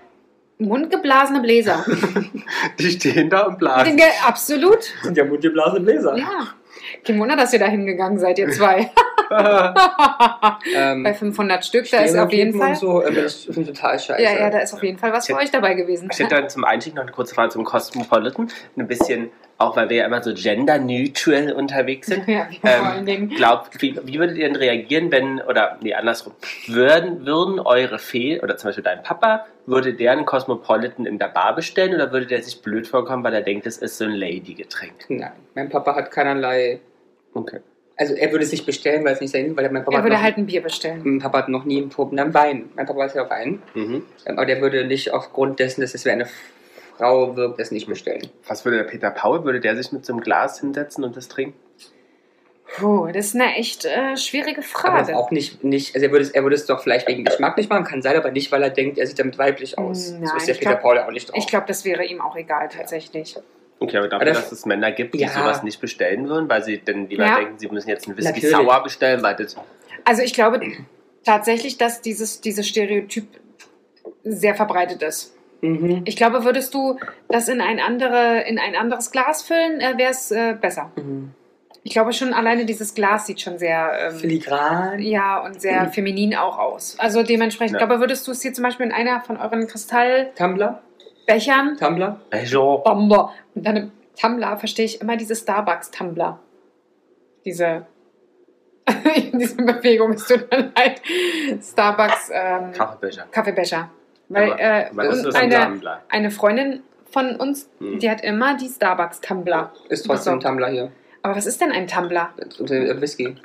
Mundgeblasene 0.57 1.41
Bläser. 1.41 1.85
Die 2.79 2.91
stehen 2.91 3.29
da 3.29 3.43
und 3.43 3.59
blasen. 3.59 3.95
Dinge, 3.95 4.09
absolut. 4.25 4.77
Das 4.77 5.03
sind 5.03 5.17
ja 5.17 5.25
mundgeblasene 5.25 5.83
Gläser. 5.83 6.17
Ja. 6.17 6.53
Kein 7.05 7.19
Wunder, 7.19 7.35
dass 7.35 7.53
ihr 7.53 7.59
da 7.59 7.67
hingegangen 7.67 8.19
seid, 8.19 8.39
ihr 8.39 8.49
zwei. 8.49 8.89
Ähm, 10.75 11.03
Bei 11.03 11.13
500 11.13 11.65
Stück, 11.65 11.89
da 11.89 11.99
ist 11.99 12.15
auf 12.17 12.31
jeden 12.31 12.57
Fall. 12.57 12.75
So, 12.75 13.01
äh, 13.01 13.11
das 13.13 13.45
finde 13.45 13.61
ich 13.61 13.67
total 13.77 13.99
scheiße. 13.99 14.21
Ja, 14.21 14.31
ja, 14.39 14.49
da 14.49 14.59
ist 14.59 14.73
auf 14.73 14.83
jeden 14.83 14.97
Fall 14.97 15.11
was 15.11 15.25
für 15.25 15.33
Ich 15.33 15.37
hätte- 15.37 15.45
euch 15.45 15.51
dabei 15.51 15.73
gewesen. 15.73 16.09
Ich 16.11 16.19
hätte 16.19 16.35
dann 16.35 16.49
zum 16.49 16.63
Einstieg 16.63 16.93
noch 16.95 17.01
eine 17.03 17.11
kurze 17.11 17.33
Frage 17.35 17.49
zum 17.49 17.63
Cosmopolitan. 17.63 18.49
Ein 18.77 18.87
bisschen, 18.87 19.31
auch 19.57 19.75
weil 19.75 19.89
wir 19.89 19.97
ja 19.97 20.05
immer 20.05 20.21
so 20.21 20.33
gender-neutral 20.33 21.51
unterwegs 21.53 22.07
sind. 22.07 22.27
Ja, 22.31 22.47
vor 22.61 22.69
Ähm, 22.69 22.85
allen 22.85 23.05
Dingen. 23.05 23.29
Glaubt, 23.29 23.81
wie, 23.81 23.99
wie 24.05 24.19
würdet 24.19 24.37
ihr 24.37 24.47
denn 24.47 24.55
reagieren, 24.55 25.11
wenn, 25.11 25.41
oder 25.41 25.77
nee, 25.81 25.93
andersrum, 25.93 26.33
würden, 26.67 27.25
würden 27.25 27.59
eure 27.59 27.97
Fee, 27.99 28.39
oder 28.41 28.57
zum 28.57 28.69
Beispiel 28.69 28.83
dein 28.83 29.01
Papa, 29.03 29.45
würde 29.65 29.93
der 29.93 30.11
einen 30.13 30.25
Cosmopolitan 30.25 31.05
in 31.05 31.17
der 31.19 31.27
Bar 31.27 31.55
bestellen 31.55 31.93
oder 31.95 32.11
würde 32.11 32.27
der 32.27 32.41
sich 32.43 32.61
blöd 32.61 32.87
vorkommen, 32.87 33.23
weil 33.23 33.33
er 33.33 33.41
denkt, 33.41 33.65
es 33.65 33.77
ist 33.77 33.97
so 33.97 34.05
ein 34.05 34.11
Lady-Getränk? 34.11 34.93
Nein, 35.09 35.31
mein 35.55 35.69
Papa 35.69 35.95
hat 35.95 36.11
keinerlei. 36.11 36.79
Okay. 37.33 37.59
Also 38.01 38.15
er 38.15 38.31
würde 38.31 38.43
es 38.43 38.51
nicht 38.51 38.65
bestellen, 38.65 39.05
weil 39.05 39.13
es 39.13 39.21
nicht 39.21 39.29
sein, 39.31 39.55
weil 39.55 39.69
mein 39.71 39.83
Papa 39.85 39.95
Er 39.97 40.03
würde 40.03 40.15
noch, 40.15 40.23
halt 40.23 40.35
ein 40.37 40.47
Bier 40.47 40.63
bestellen. 40.63 41.01
mein 41.03 41.19
Papa 41.19 41.37
hat 41.37 41.49
noch 41.49 41.65
nie 41.65 41.77
einen 41.81 41.89
Proben 41.89 42.17
am 42.17 42.33
Wein. 42.33 42.71
Mein 42.75 42.87
Papa 42.87 43.05
ist 43.05 43.13
ja 43.15 43.21
auf 43.25 43.29
Wein. 43.29 43.61
Mhm. 43.75 44.01
Ähm, 44.25 44.37
Aber 44.39 44.47
der 44.47 44.59
würde 44.59 44.83
nicht 44.85 45.13
aufgrund 45.13 45.59
dessen, 45.59 45.81
dass 45.81 45.93
es 45.93 46.03
wie 46.03 46.09
eine 46.09 46.27
Frau 46.97 47.35
wirkt, 47.35 47.59
das 47.59 47.69
nicht 47.69 47.85
bestellen. 47.87 48.27
Was 48.47 48.65
würde 48.65 48.77
der 48.77 48.85
Peter 48.85 49.11
Paul, 49.11 49.43
würde 49.43 49.59
der 49.59 49.75
sich 49.75 49.91
mit 49.91 50.03
so 50.03 50.13
einem 50.13 50.21
Glas 50.23 50.59
hinsetzen 50.59 51.03
und 51.03 51.15
das 51.15 51.27
trinken? 51.27 51.53
Puh, 52.75 53.07
das 53.13 53.27
ist 53.27 53.35
eine 53.35 53.53
echt 53.55 53.85
äh, 53.85 54.17
schwierige 54.17 54.61
Aber 54.61 54.97
das 54.97 55.07
Frage. 55.09 55.15
auch 55.17 55.29
nicht, 55.29 55.63
nicht 55.63 55.93
also 55.93 56.05
er 56.07 56.11
würde, 56.11 56.23
es, 56.23 56.31
er 56.31 56.41
würde 56.41 56.55
es 56.55 56.65
doch 56.65 56.81
vielleicht 56.81 57.07
wegen 57.07 57.23
Geschmack 57.25 57.57
nicht 57.57 57.69
machen, 57.69 57.83
kann 57.83 58.01
sein, 58.01 58.15
aber 58.15 58.31
nicht, 58.31 58.51
weil 58.51 58.63
er 58.63 58.69
denkt, 58.71 58.97
er 58.97 59.05
sieht 59.05 59.19
damit 59.19 59.37
weiblich 59.37 59.77
aus. 59.77 60.11
Nein, 60.11 60.25
so 60.25 60.37
ist 60.37 60.47
der 60.47 60.55
ich 60.55 60.59
Peter 60.61 60.71
glaub- 60.71 60.81
Paul 60.81 60.95
ja 60.95 61.05
auch 61.05 61.11
nicht 61.11 61.29
drauf. 61.29 61.37
Ich 61.37 61.47
glaube, 61.47 61.65
das 61.67 61.83
wäre 61.85 62.03
ihm 62.05 62.21
auch 62.21 62.35
egal, 62.35 62.69
tatsächlich. 62.69 63.35
Okay, 63.83 63.97
aber 63.97 64.07
dafür, 64.07 64.15
Aber 64.21 64.25
das- 64.25 64.43
dass 64.49 64.51
es 64.59 64.65
Männer 64.67 64.91
gibt, 64.91 65.15
die 65.15 65.19
Ja. 65.19 65.29
sowas 65.29 65.63
nicht 65.63 65.81
bestellen 65.81 66.29
würden, 66.29 66.47
weil 66.47 66.63
sie 66.63 66.79
dann 66.83 67.09
lieber 67.09 67.25
Ja. 67.25 67.35
denken, 67.37 67.57
sie 67.57 67.67
müssen 67.67 67.89
jetzt 67.89 68.07
einen 68.07 68.15
Whisky 68.15 68.31
Natürlich. 68.45 68.55
Sour 68.55 68.83
bestellen, 68.83 69.23
weil 69.23 69.35
das 69.35 69.55
Also 70.05 70.21
ich 70.21 70.33
glaube 70.33 70.61
tatsächlich, 71.25 71.77
dass 71.77 71.99
dieses, 72.01 72.41
dieses 72.41 72.67
Stereotyp 72.67 73.27
sehr 74.23 74.55
verbreitet 74.55 75.01
ist. 75.01 75.33
mhm. 75.61 76.01
Ich 76.05 76.15
glaube, 76.15 76.43
würdest 76.45 76.73
du 76.73 76.97
das 77.27 77.47
in 77.49 77.59
ein, 77.61 77.79
andere, 77.79 78.41
in 78.47 78.57
ein 78.59 78.75
anderes 78.75 79.11
Glas 79.11 79.41
füllen, 79.43 79.79
äh, 79.79 79.97
wäre 79.97 80.11
es 80.11 80.31
äh, 80.31 80.53
besser. 80.59 80.91
Mhm. 80.95 81.31
Ich 81.83 81.93
glaube 81.93 82.13
schon, 82.13 82.31
alleine 82.33 82.65
dieses 82.65 82.93
Glas 82.93 83.25
sieht 83.25 83.41
schon 83.41 83.57
sehr... 83.57 83.91
Ähm, 84.11 84.15
Filigran. 84.19 84.99
ja, 84.99 85.43
und 85.43 85.59
sehr 85.59 85.89
feminin 85.91 86.35
auch 86.35 86.59
aus. 86.59 86.95
Also 86.99 87.23
dementsprechend, 87.23 87.77
Ja. 87.77 87.81
ich 87.81 87.87
glaube, 87.87 87.99
würdest 87.99 88.27
du 88.27 88.31
es 88.31 88.43
hier 88.43 88.53
zum 88.53 88.63
Beispiel 88.63 88.85
in 88.85 88.91
einer 88.91 89.21
von 89.21 89.37
euren 89.37 89.65
Kristallbechern, 89.67 90.35
Tumbler. 90.35 90.81
Tumbler. 91.79 92.19
Bejo. 92.29 92.79
Bomber, 92.79 93.33
und 93.55 93.65
dann 93.65 93.75
im 93.77 93.91
Tumbler 94.19 94.57
verstehe 94.57 94.85
ich 94.85 95.01
immer 95.01 95.17
diese 95.17 95.35
Starbucks-Tumbler. 95.35 96.39
Diese, 97.45 97.85
diese 99.33 99.55
Bewegung, 99.55 100.13
es 100.13 100.25
tut 100.27 100.49
mir 100.51 100.71
leid. 100.75 101.01
Starbucks 101.61 102.29
ähm, 102.33 102.71
Kaffeebecher. 102.73 103.27
Kaffeebecher. 103.31 103.89
Weil 104.29 104.51
Aber- 104.53 104.61
äh, 104.61 104.87
aber 104.91 105.03
das 105.03 105.19
und 105.19 105.27
ist 105.29 105.35
ein 105.35 105.53
eine, 105.53 105.65
Tumbler. 105.65 106.01
eine 106.09 106.31
Freundin 106.31 106.83
von 107.09 107.35
uns, 107.35 107.69
Hm. 107.79 107.99
die 107.99 108.09
hat 108.09 108.21
immer 108.23 108.55
die 108.57 108.67
Starbucks-Tumbler. 108.69 109.73
Ist 109.89 110.05
trotzdem 110.05 110.33
ein. 110.35 110.39
Tumbler 110.39 110.69
hier. 110.69 110.91
Aber 111.23 111.35
was 111.35 111.45
ist 111.45 111.59
denn 111.61 111.71
ein 111.71 111.87
Tumbler? 111.87 112.33
Äh, 112.37 113.01
Whisky. 113.01 113.35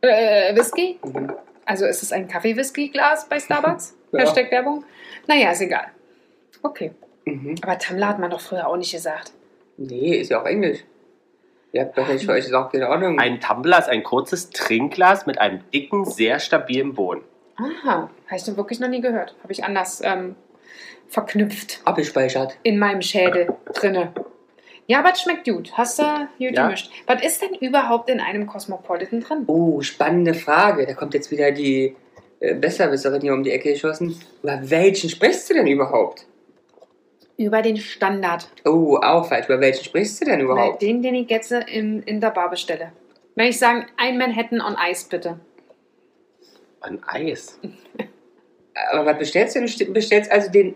Äh, 0.00 0.54
Whisky? 0.56 0.98
Mhm. 1.04 1.32
Also 1.64 1.84
ist 1.86 2.02
es 2.02 2.12
ein 2.12 2.28
Kaffee-Whisky-Glas 2.28 3.28
bei 3.28 3.38
Starbucks? 3.40 3.94
Ja. 4.12 4.20
Hashtag 4.20 4.52
Werbung? 4.52 4.84
Naja, 5.26 5.50
ist 5.50 5.60
egal. 5.60 5.88
Okay. 6.62 6.92
Mhm. 7.24 7.56
Aber 7.62 7.78
Tamla 7.78 8.08
hat 8.08 8.18
man 8.18 8.30
doch 8.30 8.40
früher 8.40 8.66
auch 8.68 8.76
nicht 8.76 8.92
gesagt. 8.92 9.32
Nee, 9.76 10.16
ist 10.16 10.30
ja 10.30 10.40
auch 10.42 10.46
Englisch. 10.46 10.84
Ihr 11.72 11.82
habt 11.82 11.98
doch 11.98 12.08
nicht 12.08 12.24
für 12.24 12.32
euch 12.32 12.44
gesagt, 12.44 12.72
keine 12.72 12.88
Ahnung. 12.88 13.18
Ein 13.18 13.40
Tumbler 13.40 13.78
ist 13.78 13.88
ein 13.88 14.02
kurzes 14.02 14.50
Trinkglas 14.50 15.26
mit 15.26 15.38
einem 15.38 15.60
dicken, 15.74 16.04
sehr 16.06 16.38
stabilen 16.40 16.94
Boden. 16.94 17.22
Aha, 17.56 18.08
habe 18.26 18.36
ich 18.36 18.46
noch 18.46 18.56
wirklich 18.56 18.80
noch 18.80 18.88
nie 18.88 19.00
gehört. 19.00 19.34
Habe 19.42 19.52
ich 19.52 19.64
anders 19.64 20.00
ähm, 20.04 20.36
verknüpft 21.08 21.80
Abgespeichert. 21.84 22.56
in 22.62 22.78
meinem 22.78 23.02
Schädel 23.02 23.48
drinne. 23.74 24.12
Ja, 24.86 25.00
aber 25.00 25.12
es 25.12 25.20
schmeckt 25.20 25.44
gut. 25.46 25.72
Hast 25.76 25.98
du 25.98 26.02
gut 26.38 26.52
Ja. 26.56 26.64
gemischt. 26.66 26.90
Was 27.06 27.22
ist 27.24 27.42
denn 27.42 27.54
überhaupt 27.54 28.08
in 28.08 28.20
einem 28.20 28.46
Cosmopolitan 28.46 29.20
drin? 29.20 29.44
Oh, 29.48 29.80
spannende 29.82 30.32
Frage. 30.34 30.86
Da 30.86 30.94
kommt 30.94 31.12
jetzt 31.14 31.30
wieder 31.30 31.50
die 31.50 31.96
äh, 32.40 32.54
Besserwisserin 32.54 33.20
hier 33.20 33.32
um 33.34 33.42
die 33.42 33.50
Ecke 33.50 33.72
geschossen. 33.72 34.18
Über 34.42 34.58
welchen 34.62 35.10
sprichst 35.10 35.50
du 35.50 35.54
denn 35.54 35.66
überhaupt? 35.66 36.26
Über 37.38 37.60
den 37.62 37.76
Standard. 37.76 38.48
Oh, 38.64 38.96
auch 38.96 39.26
falsch. 39.28 39.46
Über 39.46 39.60
welchen 39.60 39.84
sprichst 39.84 40.20
du 40.20 40.24
denn 40.24 40.40
überhaupt? 40.40 40.80
den, 40.80 41.02
den 41.02 41.14
ich 41.14 41.28
jetzt 41.28 41.52
in, 41.52 42.02
in 42.02 42.20
der 42.20 42.30
Bar 42.30 42.48
bestelle. 42.50 42.92
Wenn 43.34 43.48
ich 43.48 43.58
sagen, 43.58 43.86
ein 43.98 44.16
Manhattan 44.16 44.60
on 44.62 44.74
Eis 44.76 45.04
bitte. 45.04 45.38
Ein 46.80 47.00
Eis. 47.06 47.58
Aber 48.92 49.04
was 49.06 49.18
bestellst 49.18 49.56
du? 49.56 49.84
Du 49.84 49.92
bestellst 49.92 50.30
also 50.32 50.50
den 50.50 50.74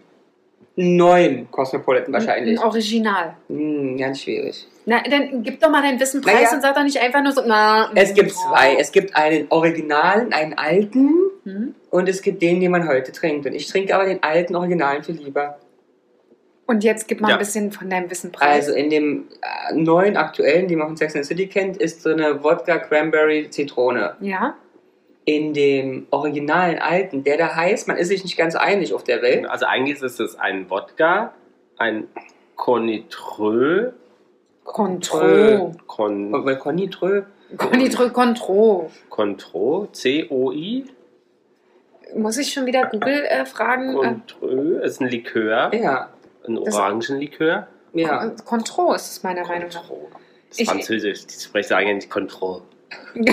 neuen 0.76 1.50
Cosmopolitan 1.50 2.12
wahrscheinlich. 2.12 2.59
Ein 2.59 2.64
Original. 2.64 3.37
Hm, 3.49 3.97
ganz 3.97 4.21
schwierig. 4.23 4.67
Na, 4.87 5.02
dann 5.02 5.43
gib 5.43 5.61
doch 5.61 5.71
mal 5.71 5.83
deinen 5.83 6.00
Wissen 6.00 6.21
preis 6.21 6.35
Naja. 6.35 6.52
und 6.55 6.62
sag 6.62 6.75
doch 6.75 6.83
nicht 6.83 6.99
einfach 7.00 7.23
nur 7.23 7.33
so, 7.33 7.43
na. 7.47 7.90
Es 7.95 8.12
gibt 8.14 8.33
zwei. 8.33 8.76
Es 8.79 8.90
gibt 8.93 9.14
einen 9.14 9.47
originalen, 9.50 10.33
einen 10.33 10.55
alten 10.55 11.11
Hm? 11.45 11.75
und 11.90 12.09
es 12.09 12.21
gibt 12.21 12.43
den, 12.43 12.61
den 12.61 12.71
man 12.71 12.87
heute 12.88 13.12
trinkt. 13.12 13.47
Und 13.47 13.55
ich 13.55 13.67
trinke 13.69 13.95
aber 13.95 14.05
den 14.07 14.23
alten 14.23 14.57
Originalen 14.57 15.02
viel 15.02 15.14
lieber. 15.17 15.59
Und 16.71 16.85
jetzt 16.85 17.09
gib 17.09 17.21
mal 17.21 17.29
Ja. 17.31 17.35
ein 17.35 17.39
bisschen 17.41 17.73
von 17.73 17.91
deinem 17.91 18.09
Wissen 18.11 18.31
preis. 18.31 18.67
Also 18.69 18.75
in 18.79 18.91
dem 18.91 19.27
äh, 19.43 19.75
neuen, 19.75 20.17
aktuellen, 20.17 20.69
den 20.69 20.79
man 20.79 20.87
von 20.89 20.97
Sex 20.97 21.17
and 21.17 21.25
the 21.25 21.29
City 21.29 21.49
kennt, 21.49 21.77
ist 21.77 22.03
so 22.03 22.11
eine 22.11 22.45
Wodka 22.45 22.79
Cranberry 22.79 23.50
Zitrone. 23.50 24.15
ja. 24.21 24.55
In 25.27 25.53
dem 25.53 26.07
originalen 26.11 26.79
alten, 26.79 27.23
der 27.25 27.37
da 27.37 27.55
heißt, 27.55 27.87
man 27.87 27.97
ist 27.99 28.09
sich 28.09 28.25
nicht 28.25 28.37
ganz 28.39 28.57
einig 28.57 28.95
auf 28.95 29.05
der 29.05 29.21
Welt. 29.23 29.47
Also 29.47 29.67
eigentlich 29.67 30.00
ist 30.03 30.19
es 30.19 30.37
ein 30.39 30.69
Wodka, 30.71 31.35
ein 31.77 32.09
Conitreux, 32.57 33.93
Contro. 34.65 35.75
Con, 35.87 36.33
Weil 36.33 36.57
Conitreux, 36.57 37.25
Conitreux 37.57 38.12
Contro. 38.12 38.91
Contro, 39.11 39.89
C-O-I, 39.93 40.87
Muss 42.17 42.39
ich 42.39 42.53
schon 42.53 42.67
wieder 42.67 42.87
Google 42.87 43.23
äh, 43.29 43.45
fragen? 43.45 43.91
Äh, 43.91 43.95
Contreux 43.97 44.85
ist 44.85 45.00
ein 45.00 45.09
Likör, 45.09 45.71
ja, 45.75 46.09
ein 46.47 46.59
Orangenlikör. 46.59 47.66
ja. 47.92 48.30
Contro 48.44 48.94
ist 48.94 49.11
es 49.11 49.23
meiner 49.23 49.47
Meinung 49.47 49.68
nach. 49.68 49.87
Contro. 49.88 50.09
Das 50.49 50.59
ist 50.59 50.61
Ich- 50.61 50.68
Französisch, 50.68 51.26
die 51.26 51.35
sprechen 51.40 51.94
nicht 51.97 52.11
Control. 52.11 52.62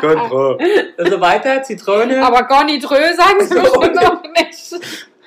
Contro. 0.00 0.58
Also 0.98 1.20
weiter, 1.20 1.62
Zitrone, 1.62 2.22
Aber 2.24 2.44
Conitreux 2.44 3.16
sagen 3.16 3.40
sie 3.40 3.54
bestimmt 3.54 3.94
noch 3.94 4.22
nicht. 4.22 4.80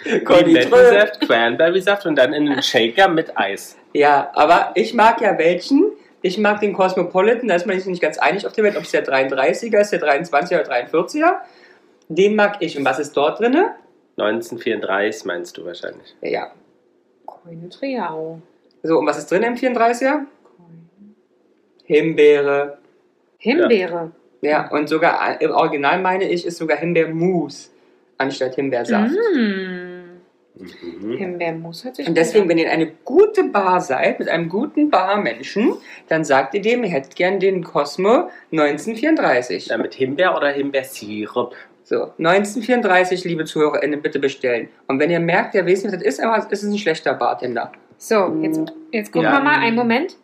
Limettensaft, 0.06 1.22
Cranberry-Saft 1.22 2.06
und 2.06 2.16
dann 2.16 2.34
in 2.34 2.48
einen 2.50 2.64
Shaker 2.64 3.08
mit 3.10 3.38
Eis. 3.38 3.76
Ja, 3.94 4.32
aber 4.34 4.72
ich 4.76 4.94
mag 4.94 5.20
ja 5.22 5.38
welchen. 5.38 5.92
Ich 6.22 6.38
mag 6.38 6.60
den 6.60 6.74
Cosmopolitan, 6.74 7.48
da 7.48 7.56
ist 7.56 7.66
man 7.66 7.78
sich 7.78 7.86
nicht 7.88 8.02
ganz 8.02 8.18
einig 8.18 8.46
auf 8.46 8.52
der 8.54 8.64
Welt, 8.66 8.76
ob 8.78 8.84
es 8.84 8.92
der 8.92 9.06
33er 9.06 9.80
ist, 9.80 9.92
der 9.92 10.02
23er 10.02 10.62
oder 10.62 10.72
43er. 10.72 11.32
Den 12.10 12.36
mag 12.36 12.58
ich. 12.60 12.78
Und 12.78 12.84
was 12.86 13.00
ist 13.00 13.16
dort 13.16 13.40
drin? 13.40 13.58
1934 14.20 15.26
meinst 15.26 15.58
du 15.58 15.66
wahrscheinlich. 15.66 16.16
Ja. 16.22 16.52
Cointriao. 17.26 18.42
So, 18.84 19.00
und 19.00 19.06
was 19.06 19.18
ist 19.18 19.32
drin 19.32 19.44
im 19.44 19.56
34er? 19.56 20.26
Himbeere. 21.86 22.78
Himbeere. 23.38 24.12
Ja, 24.42 24.70
und 24.72 24.88
sogar 24.88 25.42
äh, 25.42 25.44
im 25.44 25.52
Original 25.52 26.02
meine 26.02 26.30
ich, 26.30 26.46
ist 26.46 26.58
sogar 26.58 26.78
Himbeermus 26.78 27.72
anstatt 28.18 28.56
Himbeersaft. 28.56 29.16
Mm. 29.36 30.00
Mhm. 30.60 31.18
Himbeermus 31.18 31.86
hört 31.86 31.96
sich 31.96 32.08
Und 32.08 32.16
deswegen, 32.16 32.44
an. 32.44 32.50
wenn 32.50 32.58
ihr 32.58 32.66
in 32.66 32.72
eine 32.72 32.92
gute 33.06 33.46
Bar 33.46 33.80
seid, 33.80 34.20
mit 34.20 34.28
einem 34.28 34.50
guten 34.50 34.90
Barmenschen, 34.90 35.74
dann 36.10 36.26
sagt 36.26 36.54
ihr 36.54 36.62
dem, 36.62 36.84
ihr 36.84 36.90
hättet 36.90 37.16
gern 37.16 37.40
den 37.40 37.64
Cosmo 37.64 38.30
1934. 38.52 39.68
Ja, 39.68 39.78
mit 39.78 39.94
Himbeer 39.94 40.36
oder 40.36 40.50
Himbeersirup. 40.50 41.56
So, 41.90 42.14
1934, 42.20 43.24
liebe 43.24 43.46
ZuhörerInnen, 43.46 44.00
bitte 44.04 44.20
bestellen. 44.20 44.70
Und 44.86 45.00
wenn 45.00 45.10
ihr 45.10 45.20
merkt, 45.20 45.56
der 45.56 45.64
das 45.64 45.82
ist, 45.84 46.20
aber 46.20 46.38
es 46.38 46.62
ist 46.62 46.70
ein 46.72 46.78
schlechter 46.78 47.16
Bartender. 47.16 47.72
So, 47.98 48.32
jetzt, 48.44 48.62
jetzt 48.92 49.12
gucken 49.12 49.24
Ja. 49.28 49.40
wir 49.40 49.44
mal. 49.44 49.56
Einen 49.58 49.76
Moment. 49.76 50.16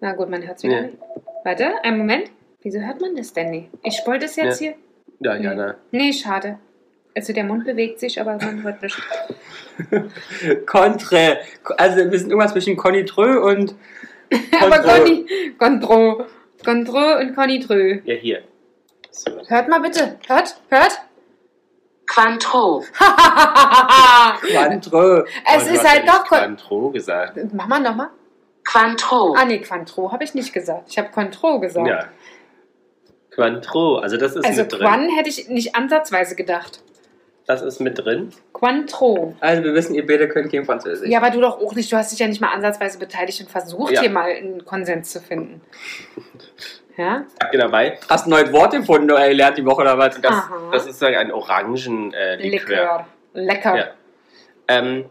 Na 0.00 0.14
gut, 0.14 0.30
man 0.30 0.40
hört 0.46 0.56
es 0.56 0.62
wieder 0.62 0.80
Nee. 0.80 0.86
nicht. 0.86 0.98
Warte, 1.44 1.84
einen 1.84 1.98
Moment. 1.98 2.30
Wieso 2.62 2.80
hört 2.80 3.02
man 3.02 3.14
das 3.14 3.30
denn 3.34 3.50
nicht? 3.50 3.68
Ich 3.82 4.00
wollte 4.06 4.24
es 4.24 4.36
jetzt 4.36 4.58
hier. 4.58 4.72
Ja, 5.20 5.36
Nee. 5.36 5.44
Jana. 5.44 5.74
Nee, 5.90 6.14
schade. 6.14 6.58
Also 7.14 7.34
der 7.34 7.44
Mund 7.44 7.66
bewegt 7.66 8.00
sich, 8.00 8.18
aber 8.18 8.38
man 8.38 8.62
hört 8.62 8.80
nicht. 8.80 8.96
Contre. 10.66 11.40
Also, 11.76 12.10
wir 12.10 12.18
sind 12.18 12.30
irgendwas 12.30 12.52
zwischen 12.52 12.74
Conitreux 12.78 13.36
und. 13.38 13.74
aber. 14.62 14.78
Conny, 14.78 15.26
Contro. 15.58 16.24
Contro 16.64 17.18
und 17.18 17.34
Conitreux. 17.34 18.00
Ja, 18.06 18.14
hier. 18.14 18.44
Hört 19.48 19.68
mal 19.68 19.80
bitte. 19.80 20.18
Hört, 20.26 20.56
hört. 20.70 21.00
Quantro, 22.06 22.84
Quantreux. 24.40 25.24
es 25.56 25.66
ist 25.66 25.88
halt 25.88 26.06
doch. 26.06 26.24
Quantro 26.24 26.90
gesagt. 26.90 27.38
Mach 27.54 27.68
mal 27.68 27.80
nochmal. 27.80 28.08
Quantro, 28.64 29.34
Ah, 29.36 29.44
nee, 29.46 29.58
Quantro 29.60 30.12
habe 30.12 30.22
ich 30.24 30.34
nicht 30.34 30.52
gesagt. 30.52 30.88
Ich 30.90 30.98
habe 30.98 31.08
Contro 31.10 31.58
gesagt. 31.60 31.86
Ja. 31.88 32.04
Quantro, 33.30 33.96
also 33.96 34.16
das 34.18 34.36
ist 34.36 34.44
also 34.44 34.62
mit 34.62 34.72
drin. 34.72 34.80
Quan 34.80 35.08
hätte 35.16 35.30
ich 35.30 35.48
nicht 35.48 35.74
ansatzweise 35.74 36.34
gedacht. 36.36 36.82
Das 37.46 37.62
ist 37.62 37.80
mit 37.80 37.98
drin. 37.98 38.30
Quantro. 38.52 39.34
Also, 39.40 39.64
wir 39.64 39.74
wissen, 39.74 39.94
ihr 39.94 40.06
beide 40.06 40.28
könnt 40.28 40.52
kein 40.52 40.64
Französisch. 40.64 41.08
Ja, 41.08 41.18
aber 41.18 41.30
du 41.30 41.40
doch 41.40 41.58
auch 41.60 41.74
nicht. 41.74 41.90
Du 41.90 41.96
hast 41.96 42.12
dich 42.12 42.20
ja 42.20 42.28
nicht 42.28 42.40
mal 42.40 42.52
ansatzweise 42.52 42.98
beteiligt 42.98 43.40
und 43.40 43.50
versucht, 43.50 43.92
Ja. 43.94 44.00
hier 44.02 44.10
mal 44.10 44.30
einen 44.30 44.64
Konsens 44.64 45.10
zu 45.10 45.20
finden. 45.20 45.60
Ja? 46.96 47.24
Genau, 47.50 47.72
weil 47.72 47.98
Hast 48.08 48.26
ein 48.26 48.30
neues 48.30 48.52
Wort 48.52 48.72
gefunden 48.72 49.10
oder 49.10 49.28
gelernt 49.28 49.58
die 49.58 49.64
Woche 49.64 49.82
oder 49.82 49.98
was? 49.98 50.20
das, 50.20 50.32
Aha. 50.32 50.70
das 50.72 50.86
ist 50.86 51.02
ein 51.02 51.32
Orangenlikör. 51.32 53.06
Äh. 53.34 53.40
Lecker. 53.40 53.76
Ja. 53.76 53.86
Ähm, 54.68 55.06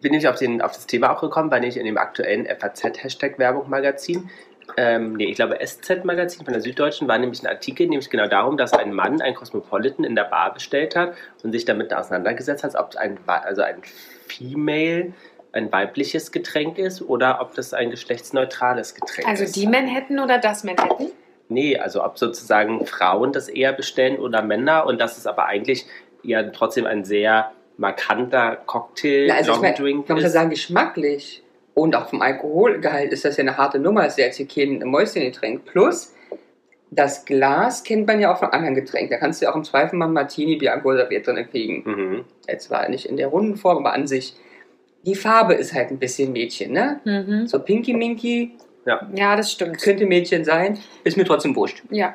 bin 0.00 0.14
ich 0.14 0.28
auf, 0.28 0.36
den, 0.36 0.62
auf 0.62 0.72
das 0.72 0.86
Thema 0.86 1.10
auch 1.12 1.20
gekommen, 1.20 1.50
weil 1.50 1.64
ich 1.64 1.76
in 1.76 1.84
dem 1.84 1.98
aktuellen 1.98 2.46
FAZ-Hashtag-Werbung-Magazin, 2.46 4.30
ähm, 4.76 5.14
nee, 5.14 5.26
ich 5.26 5.36
glaube 5.36 5.58
SZ-Magazin 5.64 6.44
von 6.44 6.52
der 6.52 6.62
Süddeutschen, 6.62 7.08
war 7.08 7.18
nämlich 7.18 7.42
ein 7.42 7.46
Artikel, 7.46 7.86
nämlich 7.86 8.10
genau 8.10 8.26
darum, 8.26 8.56
dass 8.56 8.72
ein 8.72 8.92
Mann 8.92 9.20
ein 9.22 9.34
Cosmopolitan 9.34 10.04
in 10.04 10.16
der 10.16 10.24
Bar 10.24 10.54
bestellt 10.54 10.96
hat 10.96 11.14
und 11.42 11.52
sich 11.52 11.64
damit 11.64 11.94
auseinandergesetzt 11.94 12.64
hat, 12.64 12.74
ob 12.76 12.90
es 12.90 12.96
ein, 12.96 13.18
also 13.26 13.62
ein 13.62 13.76
Female, 14.26 15.12
ein 15.56 15.72
weibliches 15.72 16.30
Getränk 16.32 16.78
ist 16.78 17.02
oder 17.02 17.40
ob 17.40 17.54
das 17.54 17.74
ein 17.74 17.90
geschlechtsneutrales 17.90 18.94
Getränk 18.94 19.26
Also 19.28 19.44
ist. 19.44 19.56
die 19.56 19.66
Manhattan 19.66 20.20
oder 20.20 20.38
das 20.38 20.62
Manhattan? 20.64 21.10
Nee, 21.48 21.78
also 21.78 22.04
ob 22.04 22.18
sozusagen 22.18 22.86
Frauen 22.86 23.32
das 23.32 23.48
eher 23.48 23.72
bestellen 23.72 24.18
oder 24.18 24.42
Männer 24.42 24.86
und 24.86 25.00
das 25.00 25.16
ist 25.16 25.26
aber 25.26 25.46
eigentlich 25.46 25.86
ja 26.22 26.42
trotzdem 26.44 26.86
ein 26.86 27.04
sehr 27.04 27.52
markanter 27.76 28.56
Cocktail, 28.66 29.26
Na, 29.28 29.34
also 29.36 29.52
ich 29.52 29.60
mein, 29.60 29.70
Longdrink 29.72 30.08
man 30.08 30.16
muss 30.16 30.24
ja 30.24 30.30
sagen, 30.30 30.50
geschmacklich 30.50 31.42
und 31.74 31.94
auch 31.94 32.08
vom 32.08 32.22
Alkoholgehalt 32.22 33.12
ist 33.12 33.24
das 33.24 33.36
ja 33.36 33.42
eine 33.42 33.56
harte 33.58 33.78
Nummer. 33.78 34.04
Das 34.04 34.14
ist 34.14 34.18
ja 34.18 34.24
jetzt 34.26 34.36
hier 34.36 34.48
kein 34.48 34.78
Mäuschengetränk. 34.88 35.66
Plus, 35.66 36.14
das 36.90 37.26
Glas 37.26 37.84
kennt 37.84 38.06
man 38.06 38.18
ja 38.18 38.32
auch 38.32 38.38
von 38.38 38.48
anderen 38.48 38.74
Getränken. 38.74 39.10
Da 39.10 39.18
kannst 39.18 39.42
du 39.42 39.44
ja 39.44 39.52
auch 39.52 39.56
im 39.56 39.64
Zweifel 39.64 39.96
mal 39.96 40.08
Martini 40.08 40.56
Bianco 40.56 40.94
serviert 40.96 41.26
drin 41.26 41.46
kriegen. 41.50 41.82
Mhm. 41.84 42.24
Jetzt 42.48 42.68
zwar 42.68 42.88
nicht 42.88 43.04
in 43.06 43.18
der 43.18 43.26
runden 43.26 43.56
Form, 43.56 43.78
aber 43.78 43.92
an 43.92 44.06
sich. 44.06 44.34
Die 45.06 45.14
Farbe 45.14 45.54
ist 45.54 45.72
halt 45.72 45.90
ein 45.90 45.98
bisschen 45.98 46.32
Mädchen, 46.32 46.72
ne? 46.72 47.00
Mhm. 47.04 47.46
So 47.46 47.58
Pinky 47.60 47.94
Minky 47.94 48.52
Ja, 48.84 49.36
das 49.36 49.52
stimmt. 49.52 49.78
könnte 49.80 50.04
Mädchen 50.04 50.44
sein, 50.44 50.78
ist 51.04 51.16
mir 51.16 51.24
trotzdem 51.24 51.54
wurscht. 51.56 51.82
Ja. 51.90 52.14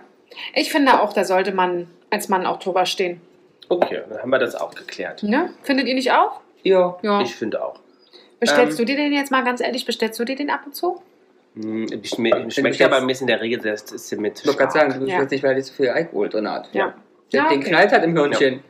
Ich 0.53 0.71
finde 0.71 1.01
auch, 1.01 1.13
da 1.13 1.23
sollte 1.25 1.51
man 1.53 1.87
als 2.09 2.29
Mann 2.29 2.45
auch 2.45 2.59
drüber 2.59 2.85
stehen. 2.85 3.21
Okay, 3.69 4.01
dann 4.09 4.19
haben 4.19 4.29
wir 4.29 4.39
das 4.39 4.55
auch 4.55 4.73
geklärt. 4.75 5.23
Ne? 5.23 5.53
Findet 5.63 5.87
ihr 5.87 5.95
nicht 5.95 6.11
auch? 6.11 6.41
Ja. 6.63 6.97
Ja. 7.01 7.21
Ich 7.21 7.35
finde 7.35 7.63
auch. 7.63 7.79
Bestellst 8.39 8.79
ähm, 8.79 8.85
du 8.85 8.91
dir 8.93 8.97
den 8.97 9.13
jetzt 9.13 9.31
mal 9.31 9.43
ganz 9.43 9.61
ehrlich? 9.61 9.85
Bestellst 9.85 10.19
du 10.19 10.25
dir 10.25 10.35
den 10.35 10.49
ab 10.49 10.61
und 10.65 10.75
zu? 10.75 11.01
Hm, 11.55 11.85
Ich, 12.01 12.09
schmeckt 12.09 12.81
aber 12.81 12.97
ein 12.97 13.07
bisschen 13.07 13.27
in 13.27 13.33
der 13.35 13.41
Regel, 13.41 13.59
das 13.59 13.83
ist 13.91 14.11
mir 14.17 14.33
zu 14.33 14.41
Ich 14.43 14.47
wollte 14.47 14.57
gerade 14.59 14.71
sagen, 14.73 14.99
du 14.99 15.05
Ja. 15.05 15.23
nicht, 15.23 15.43
weil 15.43 15.55
die 15.55 15.61
zu 15.63 15.73
viel 15.73 15.89
Alkohol 15.89 16.29
drin 16.29 16.49
hat. 16.49 16.69
Ja. 16.73 16.93
Der 17.31 17.43
Ja, 17.43 17.49
Den 17.49 17.59
okay. 17.59 17.69
knallt 17.69 17.91
halt 17.91 18.03
im 18.03 18.17
Hirnchen. 18.17 18.61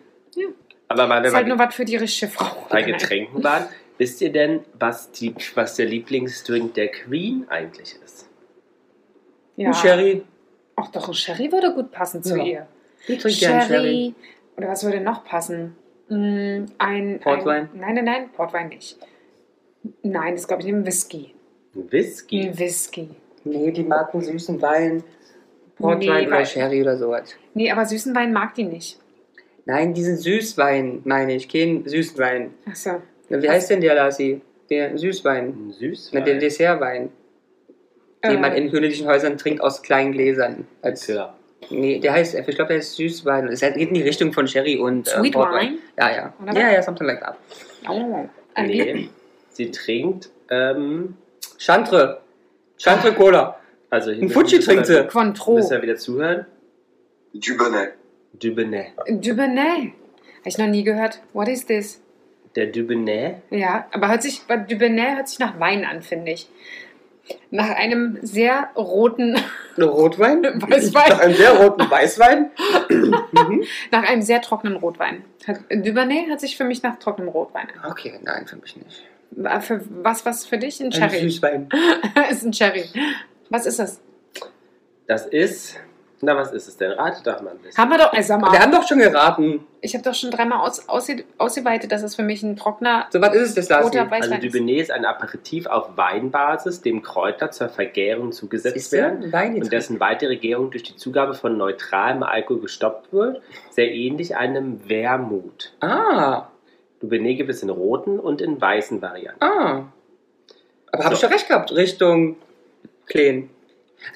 Aber 0.88 1.08
mal, 1.08 1.22
wenn 1.22 1.30
ist 1.30 1.36
halt 1.36 1.48
nur 1.48 1.58
was 1.58 1.74
für 1.74 1.86
die 1.86 1.96
richtige 1.96 2.32
Frau. 2.32 2.68
bei 2.70 2.82
Getränken 2.84 3.42
waren, 3.44 3.66
wisst 4.02 4.20
ihr 4.20 4.32
denn, 4.32 4.62
was, 4.80 5.12
die, 5.12 5.36
was 5.54 5.76
der 5.76 5.86
Lieblingsdrink 5.86 6.74
der 6.74 6.88
Queen 6.88 7.46
eigentlich 7.50 7.96
ist? 8.04 8.28
Ja. 9.58 9.68
Ein 9.68 9.74
Sherry. 9.76 10.24
Ach 10.76 10.88
doch, 10.90 11.08
ein 11.08 11.14
Sherry 11.14 11.52
würde 11.52 11.72
gut 11.76 11.92
passen 11.92 12.24
zu 12.24 12.36
Ja. 12.38 12.44
ihr. 12.44 12.68
Ich 13.08 13.20
trinke 13.20 13.38
gerne 13.40 13.62
Sherry. 13.62 14.16
Oder 14.58 14.70
was 14.70 14.84
würde 14.84 15.02
noch 15.02 15.24
passen? 15.24 15.76
Mm, 16.10 16.66
Ein, 16.80 17.20
Portwein? 17.20 17.70
Ein, 17.74 17.80
nein, 17.80 17.94
nein, 17.96 18.06
nein, 18.06 18.30
Portwein 18.36 18.70
nicht. 18.70 18.98
Nein, 20.02 20.34
das 20.36 20.48
glaube 20.48 20.64
ich 20.64 20.70
ein 20.70 20.84
Whisky. 20.84 21.36
Whisky. 21.74 22.48
Ein 22.48 22.58
Whisky. 22.58 23.10
Nee, 23.44 23.72
die 23.72 23.84
mag 23.84 24.14
einen 24.16 24.24
süßen 24.24 24.60
Wein. 24.64 25.04
Portwein 25.78 26.22
Nee, 26.24 26.28
oder 26.28 26.44
Sherry 26.46 26.82
oder 26.82 26.98
sowas. 26.98 27.36
Nee, 27.54 27.70
aber 27.72 27.86
süßen 27.86 28.16
Wein 28.16 28.34
mag 28.34 28.56
die 28.56 28.64
nicht. 28.64 29.00
Nein, 29.66 29.94
diesen 29.94 30.18
Süßwein 30.18 31.02
meine 31.04 31.36
ich, 31.36 31.48
kein 31.48 31.88
süßen 31.88 32.18
Wein. 32.18 32.54
Achso. 32.68 32.90
Na, 32.94 33.02
Wie 33.32 33.50
heißt 33.50 33.70
denn 33.70 33.82
der, 33.82 33.96
Lassi? 33.96 34.42
Der 34.70 34.98
Süßwein. 34.98 35.74
Süß. 35.78 36.12
Na, 36.14 36.22
der 36.22 36.36
Dessertwein. 36.40 37.10
Den 38.24 38.40
man 38.40 38.54
in 38.54 38.70
königlichen 38.72 39.08
Häusern 39.08 39.38
trinkt 39.38 39.62
aus 39.62 39.82
kleinen 39.82 40.12
Gläsern. 40.12 40.68
Als, 40.82 41.08
Ja. 41.08 41.34
nee, 41.70 42.00
der 42.00 42.14
heißt, 42.14 42.36
ich 42.36 42.46
glaube, 42.56 42.68
der 42.70 42.78
ist 42.78 42.96
Süßwein. 42.96 43.48
Es 43.48 43.62
geht 43.62 43.76
in 43.78 43.94
die 43.94 44.04
Richtung 44.04 44.32
von 44.32 44.48
Sherry 44.48 44.78
und 44.78 45.08
äh, 45.08 45.12
Sweet 45.12 45.34
Portwein. 45.34 45.70
Wine? 45.70 45.78
Ja, 45.98 46.12
ja. 46.16 46.34
Oder 46.42 46.54
Ja, 46.60 46.72
ja, 46.72 46.84
something 46.84 47.08
like 47.08 47.20
that. 47.22 47.36
Oh. 47.90 48.28
Nee. 48.58 49.10
Sie 49.50 49.72
trinkt, 49.72 50.30
ähm, 50.50 51.16
Chantre. 51.58 52.22
Chantre 52.78 53.14
Cola. 53.14 53.60
also 53.90 54.12
Ein 54.12 54.30
Fuji 54.30 54.60
trinkt 54.60 54.86
sie. 54.88 55.04
Cointreau. 55.08 55.56
Müssen 55.56 55.72
wir 55.72 55.82
wieder 55.82 55.96
zuhören. 55.96 56.46
Dubonnet. 57.34 57.94
Dubonnet. 58.34 58.88
Dubonnet. 59.08 59.94
Habe 60.40 60.48
ich 60.50 60.58
noch 60.58 60.68
nie 60.68 60.84
gehört. 60.84 61.22
What 61.34 61.48
is 61.48 61.66
this? 61.66 62.01
Der 62.56 62.68
Dubonnet. 62.68 63.38
Ja, 63.50 63.88
aber 63.92 64.10
hört 64.10 64.24
sich, 64.24 64.42
Dubonnet 64.68 65.16
hört 65.18 65.28
sich 65.30 65.40
nach 65.40 65.60
Wein 65.60 65.86
an, 65.86 66.02
finde 66.02 66.32
ich. 66.32 66.50
Nach 67.50 67.70
einem 67.70 68.18
sehr 68.22 68.70
roten, 68.76 69.38
Ein 69.78 69.84
Rotwein? 69.84 70.44
Weißwein. 70.44 71.10
Nach 71.10 71.20
einem 71.20 71.36
sehr 71.36 71.52
roten 71.54 71.90
Weißwein. 71.90 72.52
mhm. 72.90 73.64
nach 73.92 74.04
einem 74.10 74.22
sehr 74.22 74.42
trockenen 74.42 74.76
Rotwein. 74.76 75.24
Dubonnet 75.70 76.28
hört 76.28 76.42
sich 76.42 76.58
für 76.58 76.66
mich 76.66 76.84
nach 76.84 77.00
trockenem 77.00 77.30
Rotwein 77.30 77.68
an. 77.82 77.92
Okay, 77.92 78.20
nein, 78.22 78.48
für 78.48 78.58
mich 78.58 78.76
nicht. 78.76 79.04
Für 79.62 79.82
was, 80.04 80.26
was 80.26 80.46
für 80.46 80.58
dich? 80.58 80.82
Ein 80.82 80.88
Ein 80.88 80.92
Cherry. 80.92 81.20
Süßwein. 81.22 81.70
ist 82.32 82.44
ein 82.44 82.52
Cherry. 82.52 82.84
Was 83.50 83.66
ist 83.66 83.80
das? 83.80 84.02
Das 85.08 85.26
ist. 85.26 85.80
Na, 86.24 86.36
was 86.36 86.52
ist 86.52 86.68
es 86.68 86.78
denn? 86.78 86.92
Rate 86.92 87.22
doch 87.24 87.42
mal 87.42 87.52
ein 87.52 87.58
bisschen. 87.58 87.82
Haben 87.82 87.90
wir 87.92 87.98
doch, 87.98 88.14
also 88.14 88.28
sag 88.28 88.42
Wir 88.42 88.48
mal, 88.50 88.60
haben 88.60 88.72
doch 88.72 88.88
schon 88.88 89.00
geraten. 89.00 89.66
ich 89.82 89.94
habe 89.96 90.04
doch 90.04 90.14
schon 90.14 90.30
dreimal 90.32 90.60
aus, 90.68 90.88
ausge, 90.88 91.24
ausgeweitet, 91.38 91.92
dass 91.92 92.04
es 92.04 92.16
für 92.16 92.22
mich 92.24 92.44
ein 92.44 92.56
trockener 92.56 93.08
So, 93.12 93.20
was 93.22 93.34
ist 93.36 93.58
es, 93.58 93.68
das 93.68 93.84
roter 93.86 94.02
Also 94.02 94.12
Weißwein. 94.12 94.42
Dubonnet 94.42 94.80
ist 94.82 94.92
ein 94.92 95.06
Aperitif 95.06 95.66
auf 95.66 95.98
Weinbasis, 95.98 96.82
dem 96.82 97.02
Kräuter 97.02 97.50
zur 97.52 97.70
Vergärung 97.70 98.32
zugesetzt 98.32 98.76
Ist 98.76 98.92
werden 98.92 99.32
Wein 99.34 99.56
und 99.56 99.72
dessen 99.72 100.00
weitere 100.00 100.36
Gärung 100.38 100.70
durch 100.72 100.84
die 100.84 100.96
Zugabe 100.96 101.34
von 101.34 101.58
neutralem 101.58 102.24
Alkohol 102.24 102.62
gestoppt 102.62 103.12
wird, 103.14 103.42
sehr 103.72 103.92
ähnlich 103.92 104.36
einem 104.36 104.88
Wermut. 104.88 105.74
Ah, 105.80 106.48
Dubonnet 107.00 107.38
gibt 107.38 107.50
es 107.50 107.64
in 107.64 107.70
roten 107.72 108.20
und 108.20 108.42
in 108.42 108.62
weißen 108.62 109.02
Varianten. 109.02 109.44
ah. 109.44 109.86
Aber 110.92 111.06
habe 111.06 111.14
ich 111.16 111.20
So. 111.22 111.28
doch 111.28 111.34
recht 111.34 111.48
gehabt, 111.48 111.72
Richtung 111.72 112.36
Kleen. 113.08 113.50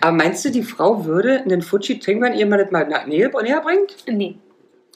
Aber 0.02 0.12
meinst 0.12 0.44
du, 0.46 0.50
die 0.50 0.64
Frau 0.64 1.06
würde 1.06 1.42
einen 1.42 1.62
Fuji 1.62 2.00
trinken, 2.00 2.24
wenn 2.24 2.34
ihr 2.34 2.46
mal 2.46 2.58
das 2.58 2.72
mal 2.72 2.86
näher, 3.08 3.32
näher 3.42 3.62
bringt? 3.62 3.96
Nee, 4.08 4.38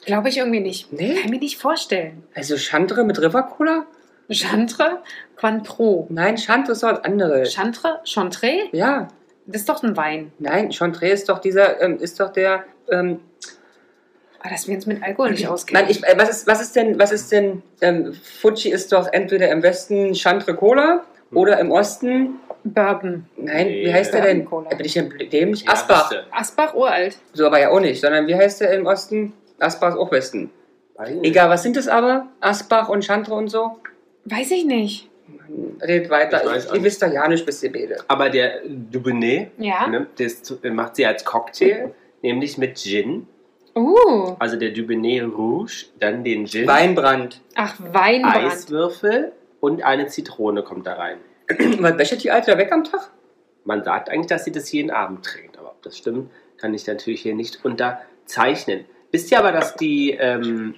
glaube 0.04 0.28
ich 0.28 0.38
irgendwie 0.38 0.60
nicht. 0.60 0.92
Nee? 0.92 1.14
Kann 1.20 1.30
mir 1.30 1.38
nicht 1.38 1.58
vorstellen. 1.58 2.24
Also 2.34 2.56
Chantre 2.56 3.04
mit 3.04 3.20
River 3.20 3.42
Cola? 3.44 3.86
Chantre, 4.30 5.02
Cointreau. 5.36 6.06
Nein, 6.08 6.38
Chantre 6.38 6.72
ist 6.72 6.82
doch 6.82 6.92
was 6.92 7.04
anderes. 7.04 7.52
Chantre, 7.52 8.00
Chantre, 8.04 8.68
ja, 8.72 9.08
das 9.46 9.62
ist 9.62 9.68
doch 9.68 9.82
ein 9.82 9.96
Wein. 9.96 10.32
nein, 10.38 10.70
Chantre 10.70 11.08
ist 11.08 11.28
doch 11.28 11.40
dieser, 11.40 11.80
ähm, 11.82 11.98
ist 11.98 12.20
doch 12.20 12.32
der, 12.32 12.64
ähm, 12.90 13.20
Aber 14.38 14.50
dass 14.50 14.68
wir 14.68 14.76
uns 14.76 14.86
mit 14.86 15.02
Alkohol 15.02 15.32
nicht 15.32 15.48
auskennen. 15.48 15.82
nein, 15.82 15.90
ich, 15.90 16.04
äh, 16.04 16.16
was 16.16 16.28
ist, 16.28 16.46
was 16.46 16.60
ist 16.60 16.76
denn, 16.76 16.98
was 16.98 17.10
ist 17.10 17.32
denn, 17.32 17.62
ähm, 17.80 18.14
Fuji 18.40 18.70
ist 18.70 18.92
doch 18.92 19.08
entweder 19.12 19.50
im 19.50 19.62
Westen 19.64 20.14
Chantre 20.14 20.54
Cola 20.54 21.04
oder 21.32 21.58
im 21.58 21.72
Osten, 21.72 22.38
Bourbon. 22.64 23.26
nein, 23.36 23.66
Nee. 23.66 23.84
wie 23.86 23.92
heißt 23.92 24.12
der 24.14 24.22
denn? 24.22 24.40
Äh, 24.70 24.76
Bin 24.76 24.86
ich 24.86 24.94
denn 24.94 25.12
dämlich? 25.32 25.64
Ja, 25.64 25.72
Asbach. 25.72 26.12
Asbach, 26.30 26.74
uralt. 26.74 27.16
So, 27.32 27.46
aber 27.46 27.60
ja 27.60 27.70
auch 27.70 27.80
nicht, 27.80 28.00
sondern 28.00 28.26
wie 28.26 28.34
heißt 28.34 28.60
der 28.60 28.72
im 28.72 28.86
Osten? 28.86 29.32
Asbach 29.58 29.90
ist 29.90 29.96
auch 29.98 30.10
Westen. 30.12 30.50
nicht. 30.98 31.24
Egal, 31.24 31.48
was 31.50 31.62
sind 31.62 31.76
es 31.76 31.88
aber? 31.88 32.26
Asbach 32.40 32.88
und 32.88 33.04
Chantre 33.04 33.34
und 33.34 33.48
so? 33.48 33.76
Weiß 34.24 34.50
ich 34.50 34.64
nicht. 34.64 35.08
Redet 35.82 36.10
weiter. 36.10 36.42
Ich 36.56 36.72
Ihr 36.72 36.82
wisst 36.82 37.02
doch 37.02 37.10
ja 37.12 37.26
nicht, 37.26 37.44
bis 37.46 37.62
ihr 37.62 37.72
betet. 37.72 38.04
Aber 38.08 38.28
der 38.30 38.60
Dubonnet, 38.66 39.50
Ja. 39.58 39.86
ne, 39.88 40.06
das 40.18 40.42
macht 40.64 40.96
sie 40.96 41.06
als 41.06 41.24
Cocktail, 41.24 41.92
nämlich 42.22 42.56
mit 42.58 42.78
Gin. 42.78 43.26
Uh. 43.74 44.34
Also 44.38 44.56
der 44.56 44.70
Dubonnet 44.70 45.22
Rouge, 45.24 45.86
dann 45.98 46.22
den 46.24 46.46
Gin, 46.46 46.66
Weinbrand. 46.66 47.40
Ach, 47.54 47.74
Weinbrand. 47.78 48.52
Eiswürfel 48.52 49.32
und 49.60 49.82
eine 49.82 50.06
Zitrone 50.06 50.62
kommt 50.62 50.86
da 50.86 50.94
rein. 50.94 51.18
Was 51.80 51.98
wäschet 51.98 52.22
die 52.24 52.30
Alte 52.30 52.50
da 52.52 52.58
weg 52.58 52.72
am 52.72 52.84
Tag? 52.84 53.10
Man 53.64 53.84
sagt 53.84 54.08
eigentlich, 54.10 54.26
dass 54.28 54.44
sie 54.44 54.52
das 54.52 54.70
jeden 54.72 54.90
Abend 54.90 55.24
trinkt, 55.24 55.58
aber 55.58 55.70
ob 55.70 55.82
das 55.82 55.96
stimmt, 55.98 56.30
kann 56.58 56.72
ich 56.74 56.86
natürlich 56.86 57.20
hier 57.22 57.34
nicht 57.34 57.64
unterzeichnen. 57.64 58.84
Wisst 59.12 59.30
ihr 59.30 59.38
aber, 59.38 59.52
dass 59.52 59.76
die, 59.76 60.12
ähm, 60.12 60.74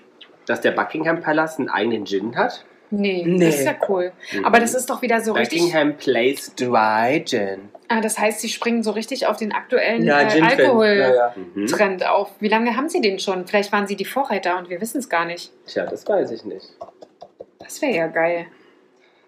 dass 0.47 0.61
der 0.61 0.73
Buckingham 0.73 1.21
Palace 1.21 1.59
einen 1.59 1.69
eigenen 1.69 2.07
Gin 2.07 2.37
hat? 2.37 2.65
Nee, 2.91 3.23
Nee. 3.27 3.47
das 3.47 3.61
ist 3.61 3.65
ja 3.65 3.75
cool. 3.89 4.13
Aber 4.43 4.61
das 4.61 4.75
ist 4.75 4.91
doch 4.91 5.01
wieder 5.01 5.21
so 5.23 5.33
richtig. 5.33 5.61
Buckingham 5.61 5.97
Place 5.97 6.55
Dry 6.57 7.23
Gin. 7.25 7.71
Ah, 7.89 8.01
das 8.01 8.19
heißt, 8.19 8.41
sie 8.41 8.49
springen 8.49 8.83
so 8.83 8.91
richtig 8.91 9.27
auf 9.27 9.37
den 9.39 9.53
aktuellen 9.53 10.03
Ja, 10.05 10.21
äh. 10.23 10.41
Alkohol-Trend 10.41 12.01
Ja, 12.01 12.07
ja. 12.07 12.13
Mhm. 12.13 12.15
auf. 12.15 12.31
Wie 12.41 12.49
lange 12.49 12.77
haben 12.77 12.89
sie 12.89 13.01
den 13.01 13.19
schon? 13.19 13.47
Vielleicht 13.47 13.73
waren 13.73 13.87
sie 13.87 13.97
die 13.97 14.05
Vorreiter 14.05 14.59
und 14.59 14.69
wir 14.69 14.81
wissen 14.81 14.99
es 14.99 15.09
gar 15.09 15.25
nicht. 15.25 15.53
Tja, 15.67 15.87
das 15.87 16.07
weiß 16.07 16.31
ich 16.33 16.45
nicht. 16.45 16.69
Das 17.59 17.81
wäre 17.81 17.93
ja 17.95 18.07
geil. 18.09 18.47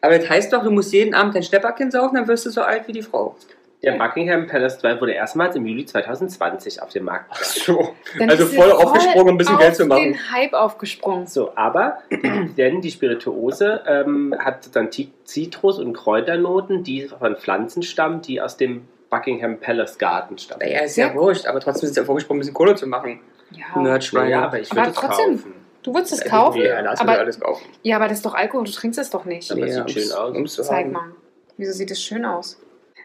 Aber 0.05 0.19
das 0.19 0.29
heißt 0.29 0.53
doch, 0.53 0.62
du 0.62 0.71
musst 0.71 0.93
jeden 0.93 1.14
Abend 1.14 1.35
dein 1.35 1.43
Schnäpperkind 1.43 1.93
saufen, 1.93 2.17
dann 2.17 2.29
wirst 2.29 2.45
du 2.47 2.51
so 2.51 2.62
alt 2.62 2.87
wie 2.88 2.93
die 2.93 3.03
Frau. 3.03 3.35
Der 3.83 3.93
Buckingham 3.99 4.47
Palace 4.47 4.79
Dry 4.79 4.99
wurde 4.99 5.12
erstmals 5.12 5.57
im 5.57 5.67
Juli 5.67 5.85
2020 5.85 6.81
auf 6.83 6.88
den 6.90 7.05
Markt 7.05 7.29
gebracht. 7.31 7.45
So. 7.45 7.95
Dann 8.19 8.31
Also 8.31 8.47
voll 8.47 8.73
aufgesprungen, 8.73 9.29
um 9.29 9.35
ein 9.35 9.38
bisschen 9.38 9.57
auf 9.57 9.61
Geld 9.61 9.77
zu 9.77 9.85
machen. 9.87 10.03
den 10.05 10.33
Hype 10.33 10.55
aufgesprungen. 10.55 11.27
So, 11.27 11.53
aber 11.55 11.99
denn 12.57 12.81
die 12.81 12.90
Spirituose 12.90 13.83
ähm, 13.87 14.35
hat 14.38 14.75
dann 14.75 14.88
Zitrus- 14.90 15.79
und 15.79 15.93
Kräuternoten, 15.95 16.83
die 16.83 17.09
von 17.09 17.37
Pflanzen 17.37 17.83
stammen, 17.83 18.23
die 18.23 18.40
aus 18.40 18.57
dem 18.57 18.88
Buckingham 19.11 19.59
Palace 19.59 19.99
Garten 19.99 20.38
stammen. 20.38 20.62
Naja, 20.64 20.81
ist 20.85 20.97
ja 20.97 21.09
Ja. 21.09 21.14
wurscht, 21.14 21.47
aber 21.47 21.61
trotzdem 21.61 21.88
ist 21.90 21.97
ja 21.97 22.05
vorgesprungen, 22.05 22.38
ein 22.38 22.40
bisschen 22.40 22.55
Kohle 22.55 22.75
zu 22.77 22.87
machen. 22.87 23.21
Ja. 23.51 23.81
Nerdschweine. 23.81 24.31
Ja, 24.31 24.45
aber 24.47 24.61
ich 24.61 24.71
Aber 24.73 24.81
würde 24.81 24.90
es 24.93 24.97
trotzdem. 24.97 25.37
kaufen. 25.37 25.55
Du 25.85 25.94
würdest 25.94 26.12
es 26.14 26.20
Ja, 26.25 26.29
kaufen? 26.31 26.61
Ja, 26.62 26.81
lass 26.81 26.99
aber, 27.01 27.18
alles 27.18 27.38
kaufen. 27.38 27.64
ja, 27.83 27.97
aber 27.97 28.09
das 28.09 28.18
ist 28.18 28.27
doch 28.27 28.35
Alkohol, 28.35 28.64
du 28.64 28.73
trinkst 28.73 28.99
es 28.99 29.11
doch 29.11 29.25
nicht. 29.27 29.53
Aber 29.53 29.61
es 29.66 29.75
sieht 29.75 29.90
schön 29.90 30.12
aus. 30.12 30.37
Um's 30.37 30.55
zu 30.55 30.62
Zeig 30.62 30.87
haben. 30.87 30.92
mal. 30.92 31.12
Wieso 31.59 31.73
sieht 31.73 31.90
es 31.92 32.03
schön 32.03 32.25
aus? 32.25 32.59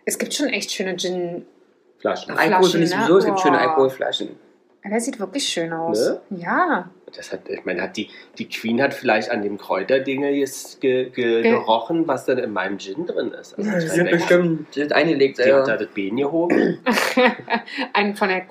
Es 0.05 0.17
gibt 0.17 0.33
schon 0.33 0.47
echt 0.47 0.71
schöne 0.71 0.95
Gin. 0.97 1.45
Flaschen. 1.99 2.35
Alkohol 2.37 2.69
finde 2.69 2.85
ich 2.85 2.91
Flaschen, 2.91 3.07
sowieso, 3.07 3.17
es 3.19 3.23
ne? 3.25 3.29
gibt 3.31 3.39
schöne. 3.41 3.59
Alkoholflaschen. 3.59 4.39
Der 4.83 4.99
sieht 5.01 5.19
wirklich 5.19 5.43
schön 5.47 5.71
aus. 5.73 5.99
Ne? 6.09 6.21
Ja. 6.39 6.89
Das 7.15 7.31
hat, 7.33 7.49
ich 7.49 7.65
meine, 7.65 7.81
hat 7.81 7.97
die, 7.97 8.09
die 8.37 8.47
Queen 8.47 8.81
hat 8.81 8.93
vielleicht 8.93 9.31
an 9.31 9.41
dem 9.41 9.57
Kräuterdinge 9.57 10.29
jetzt 10.29 10.79
ge, 10.79 11.09
ge, 11.09 11.41
Ge- 11.41 11.51
gerochen, 11.51 12.07
was 12.07 12.25
dann 12.25 12.37
in 12.37 12.53
meinem 12.53 12.77
Gin 12.77 13.07
drin 13.07 13.31
ist. 13.31 13.57
Also, 13.57 13.63
Sie 13.63 13.67
meine, 13.67 13.81
sind 13.81 14.11
bestimmt 14.11 14.75
die 14.75 14.83
hat 14.83 14.93
eingelegt, 14.93 15.39
Die 15.39 15.43
hat 15.51 15.67
da 15.67 15.71
ja. 15.71 15.77
das 15.77 15.87
Bein 15.87 16.15
gehoben. 16.17 16.77
Ein 17.93 18.15
von 18.15 18.29
der 18.29 18.43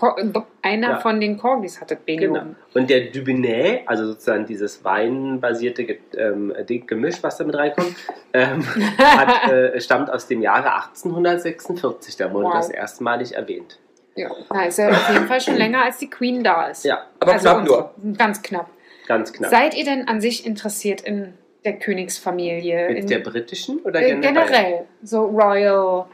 einer 0.62 0.90
Ja. 0.90 0.98
von 0.98 1.20
den 1.20 1.38
Corgis 1.38 1.80
hatte 1.80 1.94
Baby 1.96 2.26
Genau. 2.26 2.40
oben. 2.40 2.56
Und 2.74 2.90
der 2.90 3.02
Dubonnet, 3.12 3.82
also 3.86 4.06
sozusagen 4.08 4.44
dieses 4.44 4.84
weinbasierte 4.84 5.98
ähm, 6.16 6.52
Gemisch, 6.86 7.22
was 7.22 7.36
da 7.38 7.44
mit 7.44 7.54
reinkommt, 7.56 7.94
ähm, 8.32 8.64
hat, 8.98 9.52
äh, 9.52 9.80
stammt 9.80 10.10
aus 10.10 10.26
dem 10.26 10.42
Jahre 10.42 10.74
1846. 10.74 12.16
Da 12.16 12.32
wurde 12.32 12.46
Wow. 12.46 12.54
das 12.54 12.70
erstmalig 12.70 13.34
erwähnt. 13.36 13.78
Ja. 14.18 14.30
Na, 14.52 14.64
ist 14.66 14.78
ja 14.78 14.88
auf 14.90 15.08
jeden 15.12 15.26
Fall 15.26 15.40
schon 15.40 15.56
länger, 15.64 15.84
als 15.84 15.98
die 15.98 16.10
Queen 16.10 16.42
da 16.42 16.66
ist. 16.68 16.84
Ja, 16.84 17.06
Aber 17.20 17.32
also 17.32 17.48
knapp 17.48 17.64
nur. 17.64 17.94
Ganz 18.16 18.42
knapp. 18.42 18.68
ganz 19.06 19.32
knapp. 19.32 19.50
Seid 19.50 19.74
ihr 19.74 19.84
denn 19.84 20.08
an 20.08 20.20
sich 20.20 20.44
interessiert 20.44 21.00
in 21.02 21.34
der 21.64 21.78
Königsfamilie? 21.78 22.88
Mit 22.88 22.98
in, 22.98 23.06
der 23.06 23.18
britischen 23.20 23.78
oder 23.80 24.00
äh, 24.02 24.10
generell? 24.16 24.32
generell? 24.46 24.84
So 25.02 25.24
Royal 25.24 26.06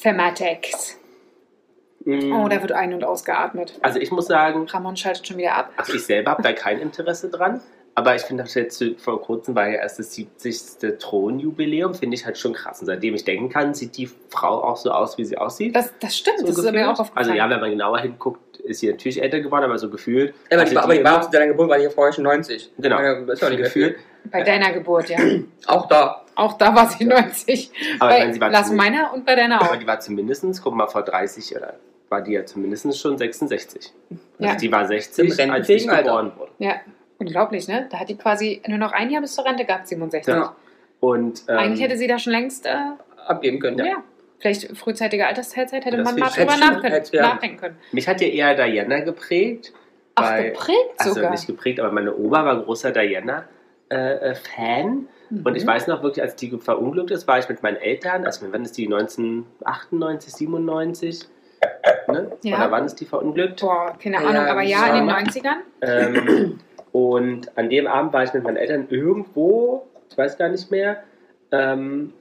Thematics. 0.00 0.98
Mm, 2.04 2.32
Oh, 2.32 2.48
da 2.48 2.60
wird 2.60 2.72
ein- 2.72 2.94
und 2.94 3.04
ausgeatmet. 3.04 3.78
Also 3.82 3.98
ich 4.00 4.10
muss 4.10 4.26
sagen, 4.26 4.66
Ramon 4.68 4.96
schaltet 4.96 5.26
schon 5.28 5.36
wieder 5.36 5.54
ab. 5.54 5.70
also 5.76 5.92
ich 5.94 6.04
selber 6.04 6.32
habe 6.32 6.42
da 6.42 6.52
kein 6.52 6.78
Interesse 6.80 7.30
dran. 7.30 7.60
Aber 7.94 8.14
ich 8.16 8.22
finde 8.22 8.42
das 8.44 8.54
jetzt 8.54 8.82
vor 8.98 9.20
kurzem 9.20 9.54
war 9.54 9.68
ja 9.68 9.74
erst 9.80 9.98
das 9.98 10.14
70. 10.14 10.98
Thronjubiläum, 10.98 11.94
finde 11.94 12.14
ich 12.14 12.24
halt 12.24 12.38
schon 12.38 12.54
krass. 12.54 12.80
Und 12.80 12.86
seitdem 12.86 13.14
ich 13.14 13.24
denken 13.24 13.50
kann, 13.50 13.74
sieht 13.74 13.96
die 13.98 14.08
Frau 14.30 14.64
auch 14.64 14.76
so 14.78 14.90
aus, 14.90 15.18
wie 15.18 15.24
sie 15.26 15.36
aussieht. 15.36 15.76
Das, 15.76 15.92
das 16.00 16.16
stimmt, 16.16 16.38
So 16.40 16.46
das 16.46 16.56
ist 16.58 16.64
mir 16.64 16.72
gefühlt. 16.72 16.86
auch 16.88 17.00
aufgefallen. 17.00 17.26
Also 17.28 17.32
ja, 17.38 17.50
wenn 17.50 17.60
man 17.60 17.70
genauer 17.70 17.98
hinguckt, 18.00 18.56
ist 18.60 18.80
sie 18.80 18.90
natürlich 18.90 19.20
älter 19.22 19.40
geworden, 19.40 19.64
aber 19.64 19.78
so 19.78 19.90
gefühlt. 19.90 20.32
Aber 20.50 20.64
die, 20.64 20.74
war- 20.74 20.84
aber 20.84 20.94
die 20.94 21.04
war 21.04 21.14
immer- 21.16 21.22
zu 21.22 21.30
deiner 21.30 21.46
Geburt, 21.48 21.68
war 21.68 21.76
die 21.78 21.84
ja 21.84 21.90
vorher 21.90 22.12
schon 22.14 22.24
90. 22.24 22.70
Genau. 22.78 22.96
Das 23.26 23.34
ist 23.34 23.42
ja 23.42 23.50
nicht 23.50 23.58
gefühlt. 23.62 23.96
Bei 24.30 24.42
deiner 24.42 24.72
Geburt, 24.72 25.10
ja. 25.10 25.18
Auch 25.66 25.86
da. 25.86 26.24
Auch 26.34 26.54
da 26.56 26.74
war 26.74 26.88
sie 26.88 27.04
90. 27.04 27.70
Aber 28.00 28.08
bei 28.10 28.16
ich 28.16 28.20
meine, 28.40 28.64
sie 28.64 28.70
war 28.70 28.72
meiner 28.76 29.12
und 29.12 29.26
bei 29.26 29.34
deiner 29.34 29.60
Aber 29.60 29.72
auch. 29.72 29.76
die 29.76 29.86
war 29.86 30.00
zumindest, 30.00 30.46
guck 30.62 30.74
mal, 30.74 30.86
vor 30.86 31.02
30 31.02 31.54
oder 31.56 31.74
war 32.08 32.22
die 32.22 32.32
ja 32.32 32.46
zumindest 32.46 32.98
schon 32.98 33.18
66. 33.18 33.92
Also 34.10 34.22
Ja. 34.38 34.54
die 34.56 34.72
war 34.72 34.86
60, 34.86 35.38
Im 35.38 35.50
als 35.50 35.68
ich 35.68 35.86
geboren 35.86 36.32
wurde. 36.38 36.52
Ja. 36.58 36.76
Unglaublich, 37.26 37.68
ne? 37.68 37.86
Da 37.90 38.00
hat 38.00 38.08
die 38.08 38.16
quasi 38.16 38.62
nur 38.66 38.78
noch 38.78 38.92
ein 38.92 39.10
Jahr 39.10 39.22
bis 39.22 39.34
zur 39.34 39.44
Rente 39.44 39.64
gehabt, 39.64 39.88
67. 39.88 40.34
Ja. 40.34 40.54
Und, 41.00 41.42
ähm, 41.48 41.58
Eigentlich 41.58 41.82
hätte 41.82 41.96
sie 41.96 42.06
da 42.06 42.18
schon 42.18 42.32
längst, 42.32 42.66
äh, 42.66 42.74
Abgeben 43.26 43.60
können. 43.60 43.78
ja. 43.84 43.96
vielleicht 44.40 44.76
frühzeitige 44.76 45.24
Altersteilzeit 45.26 45.84
hätte 45.84 45.98
Das 45.98 46.04
man 46.04 46.18
mal 46.18 46.28
drüber 46.28 46.56
nachdenken, 46.56 47.06
ja. 47.12 47.38
können. 47.60 47.76
mich 47.92 48.08
hat 48.08 48.20
ja 48.20 48.26
eher 48.26 48.54
Diana 48.56 48.98
geprägt. 49.00 49.72
Ach, 50.16 50.32
weil- 50.32 50.50
geprägt 50.50 50.94
Also 50.98 51.14
sogar. 51.14 51.30
nicht 51.30 51.46
geprägt, 51.46 51.78
aber 51.78 51.92
meine 51.92 52.12
Oma 52.16 52.44
war 52.44 52.60
großer 52.60 52.90
Diana-Fan. 52.90 53.46
Mhm. 55.30 55.46
Und 55.46 55.54
ich 55.56 55.64
weiß 55.66 55.86
noch 55.86 56.02
wirklich, 56.02 56.22
als 56.22 56.34
die 56.36 56.50
verunglückt 56.58 57.10
ist, 57.12 57.26
war 57.28 57.38
ich 57.38 57.48
mit 57.48 57.62
meinen 57.62 57.76
Eltern, 57.76 58.26
also 58.26 58.44
wann 58.50 58.64
ist 58.64 58.76
die, 58.76 58.86
1998, 58.86 60.32
97? 60.34 61.20
Ne? 62.08 62.32
Ja. 62.42 62.56
Oder 62.56 62.70
wann 62.72 62.84
ist 62.84 62.96
die 62.96 63.06
verunglückt? 63.06 63.60
Boah, 63.60 63.96
keine 64.02 64.16
Ja, 64.20 64.28
Ahnung, 64.28 64.44
aber 64.46 64.62
ja, 64.62 64.86
in 64.88 64.94
den 64.96 65.08
ja. 65.08 65.16
90ern. 65.18 65.56
Ähm, 65.82 66.58
und 66.92 67.56
an 67.56 67.70
dem 67.70 67.86
Abend 67.86 68.12
war 68.12 68.22
ich 68.24 68.32
mit 68.34 68.42
meinen 68.44 68.56
Eltern 68.56 68.86
irgendwo, 68.90 69.86
ich 70.10 70.16
weiß 70.18 70.36
gar 70.38 70.48
nicht 70.48 70.70
mehr. 70.70 71.02
Ähm, 71.50 72.12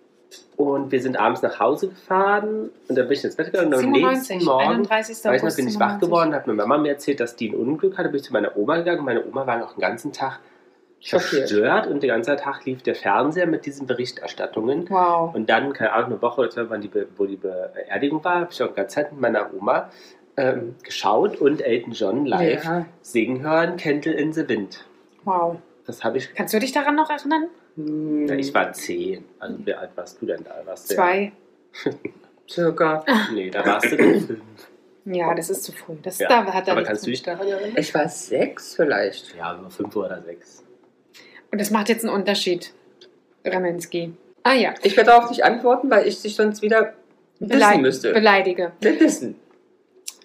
und 0.55 0.91
wir 0.93 1.01
sind 1.01 1.17
abends 1.19 1.41
nach 1.41 1.59
Hause 1.59 1.89
gefahren 1.89 2.69
und 2.87 2.97
dann 2.97 3.05
bin 3.07 3.17
ich 3.17 3.23
ins 3.25 3.35
Bett 3.35 3.47
gegangen 3.51 3.67
und 3.67 3.73
am 3.73 3.79
97, 3.81 4.29
nächsten 4.37 4.45
Morgen 4.49 4.63
31. 4.87 4.89
Weiß 4.89 5.09
ich 5.09 5.43
noch, 5.43 5.55
bin 5.57 5.67
ich 5.67 5.73
wach 5.79 5.99
97. 5.99 6.07
geworden, 6.07 6.33
hat 6.33 6.47
mir 6.47 6.53
Mama 6.53 6.77
mir 6.77 6.89
erzählt, 6.89 7.19
dass 7.19 7.35
die 7.35 7.49
ein 7.49 7.55
Unglück 7.55 7.97
hatte, 7.97 8.07
bin 8.09 8.17
ich 8.17 8.23
zu 8.23 8.31
meiner 8.31 8.55
Oma 8.55 8.77
gegangen 8.77 8.99
und 8.99 9.05
meine 9.05 9.25
Oma 9.25 9.45
war 9.45 9.57
noch 9.57 9.73
den 9.73 9.81
ganzen 9.81 10.13
Tag 10.13 10.39
Schockiert. 11.01 11.49
verstört 11.49 11.87
und 11.87 12.01
den 12.03 12.09
ganzen 12.09 12.37
Tag 12.37 12.63
lief 12.65 12.81
der 12.83 12.95
Fernseher 12.95 13.47
mit 13.47 13.65
diesen 13.65 13.87
Berichterstattungen. 13.87 14.85
Wow. 14.89 15.35
Und 15.35 15.49
dann, 15.49 15.73
keine 15.73 15.91
Ahnung, 15.93 16.11
eine 16.11 16.21
Woche 16.21 16.41
oder 16.41 16.49
zwei, 16.51 16.69
wann 16.69 16.79
die, 16.79 16.87
Be- 16.89 17.07
wo 17.17 17.25
die 17.25 17.37
Beerdigung 17.37 18.23
war, 18.23 18.41
habe 18.41 18.47
ich 18.51 18.61
auch 18.63 18.67
die 18.69 18.75
ganze 18.75 18.95
Zeit 18.95 19.11
mit 19.11 19.19
meiner 19.19 19.49
Oma 19.53 19.89
ähm, 20.41 20.75
geschaut 20.83 21.37
und 21.39 21.61
Elton 21.61 21.93
John 21.93 22.25
live 22.25 22.63
Ja. 22.63 22.85
singen 23.01 23.41
hören, 23.41 23.77
Candle 23.77 24.13
in 24.13 24.33
the 24.33 24.47
Wind. 24.47 24.85
Wow. 25.23 25.57
Das 25.85 26.03
habe 26.03 26.17
ich. 26.17 26.33
Kannst 26.33 26.53
du 26.53 26.59
dich 26.59 26.71
daran 26.71 26.95
noch 26.95 27.09
erinnern? 27.09 27.47
Hm, 27.75 28.27
Ja, 28.27 28.35
ich 28.35 28.53
war 28.53 28.71
zehn. 28.73 29.23
Also 29.39 29.57
wie 29.65 29.73
alt 29.73 29.91
warst 29.95 30.21
du 30.21 30.25
denn 30.25 30.43
da? 30.43 30.61
Warst 30.65 30.89
Zwei. 30.89 31.31
Circa. 32.49 33.03
Ja, 33.07 33.27
nee, 33.33 33.49
da 33.49 33.65
warst 33.65 33.91
du 33.91 33.97
fünf. 33.97 34.41
Ja, 35.05 35.33
das 35.33 35.49
ist 35.49 35.63
zu 35.63 35.71
früh. 35.71 35.95
Das, 36.03 36.19
Ja. 36.19 36.27
da 36.27 36.45
hat 36.53 36.67
er 36.67 36.73
Aber 36.73 36.83
kannst 36.83 37.05
du 37.07 37.11
dich 37.11 37.23
daran 37.23 37.47
erinnern? 37.47 37.73
Ich 37.77 37.93
war 37.93 38.07
sechs 38.07 38.75
vielleicht. 38.75 39.35
Ja, 39.35 39.57
so 39.63 39.69
fünf 39.69 39.95
oder 39.95 40.21
sechs. 40.21 40.63
Und 41.51 41.59
das 41.59 41.71
macht 41.71 41.89
jetzt 41.89 42.05
einen 42.05 42.13
Unterschied, 42.13 42.73
Ramensky. 43.45 44.13
Ah 44.43 44.53
ja, 44.53 44.73
Ich 44.83 44.95
werde 44.97 45.11
darauf 45.11 45.29
nicht 45.29 45.43
antworten, 45.43 45.89
weil 45.89 46.07
ich 46.07 46.21
dich 46.21 46.35
sonst 46.35 46.61
wieder 46.61 46.93
wissen 47.39 47.49
Beleid 47.49 47.81
müsste. 47.81 48.13
beleidige. 48.13 48.71
Wissen. 48.81 49.35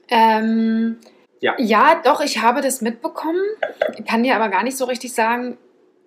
Ähm, 0.09 0.99
Ja. 1.41 1.55
ja, 1.59 2.01
doch, 2.05 2.21
ich 2.21 2.43
habe 2.43 2.61
das 2.61 2.81
mitbekommen. 2.81 3.43
Kann 4.09 4.23
dir 4.23 4.37
aber 4.37 4.49
gar 4.49 4.63
nicht 4.63 4.77
so 4.77 4.85
richtig 4.87 5.13
sagen, 5.13 5.59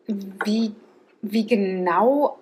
wie, 0.08 0.74
wie 1.22 1.46
genau. 1.46 2.40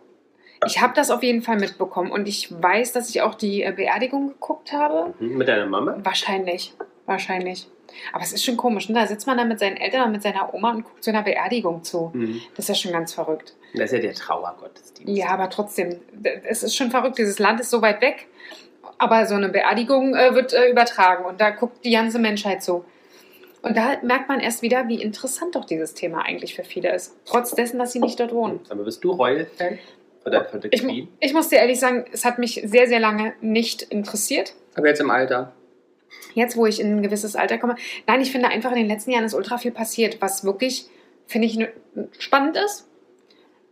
Ich 0.66 0.82
habe 0.82 0.94
das 0.96 1.12
auf 1.12 1.22
jeden 1.22 1.42
Fall 1.44 1.58
mitbekommen 1.58 2.12
und 2.12 2.28
ich 2.28 2.50
weiß, 2.52 2.92
dass 2.94 3.10
ich 3.10 3.22
auch 3.22 3.36
die 3.36 3.62
äh, 3.62 3.72
Beerdigung 3.72 4.30
geguckt 4.30 4.74
habe. 4.74 5.14
Mhm. 5.20 5.38
Mit 5.38 5.48
deiner 5.48 5.68
Mama? 5.68 5.98
Wahrscheinlich, 6.04 6.74
wahrscheinlich. 7.06 7.68
Aber 8.12 8.24
es 8.24 8.34
ist 8.34 8.44
schon 8.44 8.58
komisch, 8.58 8.90
ne? 8.90 8.96
Da 8.96 9.08
sitzt 9.08 9.28
man 9.28 9.38
dann 9.38 9.48
mit 9.48 9.60
seinen 9.60 9.78
Eltern 9.78 10.04
und 10.08 10.12
mit 10.14 10.24
seiner 10.24 10.54
Oma 10.54 10.72
und 10.72 10.84
guckt 10.84 11.04
so 11.04 11.12
einer 11.12 11.24
Beerdigung 11.24 11.84
zu. 11.84 12.12
Mhm. 12.14 12.42
Das 12.56 12.66
ist 12.66 12.70
ja 12.70 12.76
schon 12.76 12.92
ganz 12.92 13.14
verrückt. 13.14 13.56
Das 13.74 13.86
ist 13.86 13.94
ja 13.94 14.00
der 14.00 14.14
Trauergottesdienst. 14.14 15.16
Ja, 15.16 15.28
aber 15.30 15.50
trotzdem, 15.50 16.00
es 16.44 16.64
ist 16.64 16.76
schon 16.76 16.90
verrückt. 16.92 17.18
Dieses 17.18 17.38
Land 17.40 17.60
ist 17.60 17.70
so 17.70 17.82
weit 17.82 18.02
weg, 18.02 18.28
aber 18.98 19.26
so 19.26 19.36
eine 19.36 19.50
Beerdigung 19.50 20.16
äh, 20.16 20.34
wird 20.34 20.54
äh, 20.54 20.70
übertragen 20.70 21.26
und 21.26 21.40
da 21.42 21.52
guckt 21.52 21.84
die 21.86 21.92
ganze 21.92 22.20
Menschheit 22.20 22.64
zu. 22.64 22.86
Und 23.62 23.76
da 23.76 23.98
merkt 24.02 24.30
man 24.30 24.40
erst 24.40 24.62
wieder, 24.62 24.88
wie 24.88 25.02
interessant 25.02 25.56
doch 25.56 25.66
dieses 25.66 25.94
Thema 25.94 26.22
eigentlich 26.22 26.56
für 26.56 26.64
viele 26.64 26.94
ist. 26.94 27.16
Trotz 27.26 27.52
dessen, 27.52 27.80
dass 27.80 27.92
sie 27.92 28.00
nicht 28.00 28.20
dort 28.20 28.32
wohnen. 28.34 28.60
Aber 28.70 28.84
bist 28.84 29.04
du 29.04 29.12
Royal-Fan? 29.12 29.80
Oder 30.26 30.46
von 30.46 30.62
der 30.62 30.72
Ich, 30.72 30.84
Queen? 30.84 31.08
ich 31.20 31.34
muss 31.34 31.50
dir 31.50 31.58
ehrlich 31.58 31.80
sagen, 31.80 32.06
es 32.12 32.24
hat 32.24 32.38
mich 32.38 32.62
sehr, 32.66 32.88
sehr 32.88 33.00
lange 33.00 33.34
nicht 33.42 33.82
interessiert. 33.82 34.54
Aber 34.76 34.88
jetzt 34.88 35.02
im 35.02 35.10
Alter. 35.10 35.54
Jetzt, 36.34 36.56
wo 36.56 36.66
ich 36.66 36.80
in 36.80 36.98
ein 36.98 37.02
gewisses 37.02 37.36
Alter 37.36 37.58
komme. 37.58 37.76
Nein, 38.06 38.22
ich 38.22 38.32
finde 38.32 38.50
einfach, 38.50 38.72
in 38.72 38.78
den 38.78 38.88
letzten 38.88 39.12
Jahren 39.12 39.26
ist 39.26 39.34
ultra 39.34 39.58
viel 39.58 39.72
passiert, 39.72 40.22
was 40.22 40.44
wirklich, 40.44 40.86
finde 41.26 41.48
ich, 41.48 41.60
spannend 42.20 42.58
ist. 42.58 42.88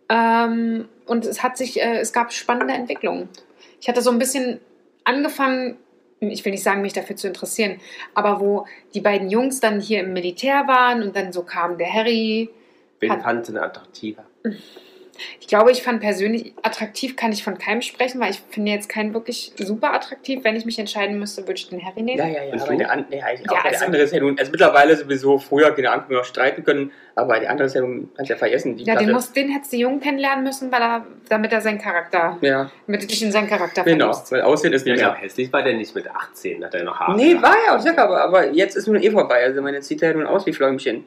Ähm, 0.10 0.88
und 1.06 1.26
es 1.26 1.44
hat 1.44 1.58
sich, 1.58 1.82
äh, 1.82 2.00
es 2.00 2.12
gab 2.12 2.34
spannende 2.34 2.74
Entwicklungen. 2.74 3.30
Ich 3.80 3.88
hatte 3.88 4.02
so 4.02 4.10
ein 4.10 4.20
bisschen 4.20 4.60
angefangen, 5.06 5.78
ich 6.20 6.44
will 6.44 6.52
nicht 6.52 6.64
sagen, 6.64 6.82
mich 6.82 6.94
dafür 6.94 7.16
zu 7.16 7.28
interessieren, 7.28 7.80
aber 8.14 8.40
wo 8.40 8.66
die 8.94 9.02
beiden 9.02 9.30
Jungs 9.30 9.60
dann 9.60 9.80
hier 9.80 10.02
im 10.02 10.14
Militär 10.14 10.68
waren 10.68 11.02
und 11.02 11.16
dann 11.16 11.32
so 11.32 11.44
kam 11.44 11.78
der 11.78 11.92
Harry. 11.92 12.50
Wen 13.00 13.12
du 13.48 13.54
denn 13.54 13.62
attraktiver? 13.62 14.26
Ich 15.40 15.48
glaube, 15.48 15.72
ich 15.72 15.82
fand 15.84 16.02
persönlich, 16.02 16.54
attraktiv 16.62 17.16
kann 17.16 17.32
ich 17.32 17.44
von 17.44 17.58
keinem 17.58 17.82
sprechen, 17.82 18.20
weil 18.20 18.32
ich 18.32 18.42
finde 18.50 18.72
jetzt 18.72 18.90
keinen 18.90 19.14
wirklich 19.14 19.54
super 19.58 19.94
attraktiv. 19.94 20.44
Wenn 20.44 20.56
ich 20.56 20.66
mich 20.66 20.78
entscheiden 20.80 21.20
müsste, 21.20 21.44
würde 21.44 21.54
ich 21.56 21.70
den 21.70 21.84
Harry 21.86 22.02
nehmen. 22.02 22.18
Ja, 22.20 22.28
ja, 22.28 22.44
ja. 22.44 22.54
Und 22.54 22.62
Aber 22.62 22.76
der, 22.76 22.92
an, 22.92 23.06
ja, 23.10 23.26
ich, 23.34 23.40
Ja, 23.42 23.52
auch 23.52 23.62
der 23.62 23.72
also- 23.72 23.86
andere 23.86 24.02
ist 24.04 24.14
ja 24.14 24.20
nun, 24.20 24.38
also 24.38 24.52
mittlerweile 24.52 24.96
sowieso, 24.96 25.38
früher, 25.38 25.72
keine 25.76 25.92
Ahnung, 25.92 26.06
wir 26.10 26.18
noch 26.18 26.26
streiten 26.26 26.64
können, 26.64 26.92
aber 27.16 27.40
die 27.40 27.48
andere 27.48 27.68
ist 27.68 27.76
ja 27.76 27.82
nun, 27.82 28.10
kannst 28.16 28.30
ja 28.30 28.36
vergessen. 28.36 28.76
Die 28.78 28.84
Ja, 28.84 28.94
den, 28.94 29.00
Platte. 29.08 29.14
muss, 29.14 29.32
den 29.32 29.50
hättest 29.50 29.74
du 29.74 29.78
jung 29.78 30.00
kennenlernen 30.00 30.44
müssen, 30.44 30.72
weil 30.72 30.82
er, 30.82 31.06
damit 31.30 31.52
er 31.54 31.62
seinen 31.62 31.80
Charakter, 31.80 32.38
Ja, 32.42 32.70
damit 32.88 33.04
du 33.04 33.08
dich 33.08 33.24
in 33.24 33.32
seinen 33.32 33.48
Charakter 33.48 33.84
genau, 33.84 34.08
verliebst. 34.12 34.32
weil 34.32 34.42
Aussehen 34.42 34.74
ist 34.74 34.86
Ja, 34.86 34.94
nicht 34.94 35.02
ja. 35.02 35.12
mehr. 35.12 35.22
hässlich 35.22 35.52
war 35.54 35.64
der 35.64 35.74
nicht 35.76 35.96
mit 35.96 36.10
18, 36.10 36.64
hat 36.64 36.74
er 36.76 36.84
noch 36.84 37.00
Haare. 37.00 37.16
Nee, 37.16 37.36
war 37.42 37.56
ja 37.66 37.78
auch 37.78 37.98
aber, 37.98 38.22
aber 38.24 38.52
jetzt 38.52 38.76
ist 38.76 38.88
nun 38.88 39.02
eh 39.02 39.10
vorbei. 39.12 39.44
Also, 39.44 39.62
meine, 39.62 39.78
jetzt 39.78 39.88
sieht 39.88 40.02
er 40.02 40.14
nun 40.14 40.26
aus 40.28 40.46
wie 40.46 40.54
Fläumchen. 40.54 41.06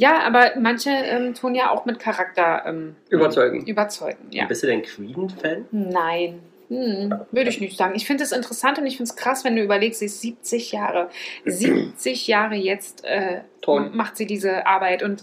Ja, 0.00 0.20
aber 0.20 0.52
manche 0.58 0.88
ähm, 0.88 1.34
tun 1.34 1.54
ja 1.54 1.70
auch 1.70 1.84
mit 1.84 1.98
Charakter 1.98 2.62
ähm, 2.66 2.96
Überzeugen. 3.10 3.66
überzeugen. 3.66 4.28
Ja. 4.30 4.46
Bist 4.46 4.62
du 4.62 4.66
denn 4.66 4.80
Queen-Fan? 4.80 5.66
Nein. 5.72 6.40
Hm, 6.68 7.12
würde 7.32 7.50
ich 7.50 7.60
nicht 7.60 7.76
sagen. 7.76 7.92
Ich 7.96 8.06
finde 8.06 8.24
es 8.24 8.32
interessant 8.32 8.78
und 8.78 8.86
ich 8.86 8.96
finde 8.96 9.10
es 9.10 9.16
krass, 9.16 9.44
wenn 9.44 9.56
du 9.56 9.62
überlegst, 9.62 9.98
sie 10.00 10.06
ist 10.06 10.22
70 10.22 10.72
Jahre. 10.72 11.10
70 11.44 12.28
Jahre 12.28 12.54
jetzt 12.54 13.04
äh, 13.04 13.40
macht 13.92 14.16
sie 14.16 14.24
diese 14.26 14.66
Arbeit. 14.66 15.02
Und 15.02 15.22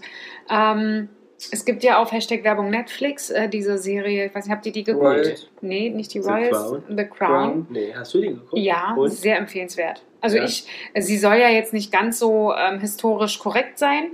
ähm, 0.51 1.09
es 1.51 1.65
gibt 1.65 1.83
ja 1.83 1.97
auf 1.99 2.11
Hashtag 2.11 2.43
Werbung 2.43 2.69
Netflix 2.69 3.31
äh, 3.31 3.49
diese 3.49 3.77
Serie, 3.79 4.27
ich 4.27 4.35
weiß 4.35 4.45
nicht, 4.45 4.53
habt 4.53 4.65
ihr 4.67 4.71
die 4.73 4.83
geguckt? 4.83 5.05
Royals. 5.05 5.47
Nee, 5.61 5.89
nicht 5.89 6.13
die 6.13 6.21
The 6.21 6.29
Royals. 6.29 6.51
Crown. 6.51 6.83
The 6.97 7.05
Crown. 7.05 7.67
Nee, 7.71 7.93
hast 7.97 8.13
du 8.13 8.21
den 8.21 8.33
geguckt? 8.35 8.61
Ja, 8.61 8.93
Und? 8.95 9.09
sehr 9.09 9.37
empfehlenswert. 9.39 10.03
Also 10.19 10.37
Ja. 10.37 10.43
ich, 10.43 10.65
sie 10.99 11.17
soll 11.17 11.35
ja 11.35 11.49
jetzt 11.49 11.73
nicht 11.73 11.91
ganz 11.91 12.19
so 12.19 12.53
ähm, 12.53 12.79
historisch 12.79 13.39
korrekt 13.39 13.77
sein, 13.79 14.09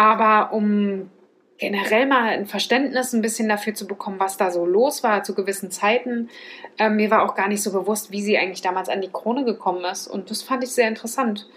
aber 0.00 0.54
um 0.54 1.10
generell 1.58 2.06
mal 2.06 2.30
ein 2.30 2.46
Verständnis 2.46 3.12
ein 3.12 3.20
bisschen 3.20 3.50
dafür 3.50 3.74
zu 3.74 3.86
bekommen, 3.86 4.18
was 4.18 4.38
da 4.38 4.50
so 4.50 4.64
los 4.64 5.02
war 5.02 5.22
zu 5.24 5.34
gewissen 5.34 5.70
Zeiten. 5.70 6.30
Ähm, 6.78 6.96
mir 6.96 7.10
war 7.10 7.22
auch 7.22 7.34
gar 7.34 7.48
nicht 7.48 7.62
so 7.62 7.70
bewusst, 7.70 8.10
wie 8.10 8.22
sie 8.22 8.38
eigentlich 8.38 8.62
damals 8.62 8.88
an 8.88 9.02
die 9.02 9.10
Krone 9.12 9.44
gekommen 9.44 9.84
ist. 9.84 10.08
Und 10.08 10.30
das 10.30 10.42
fand 10.42 10.64
ich 10.64 10.70
sehr 10.70 10.88
interessant. 10.88 11.50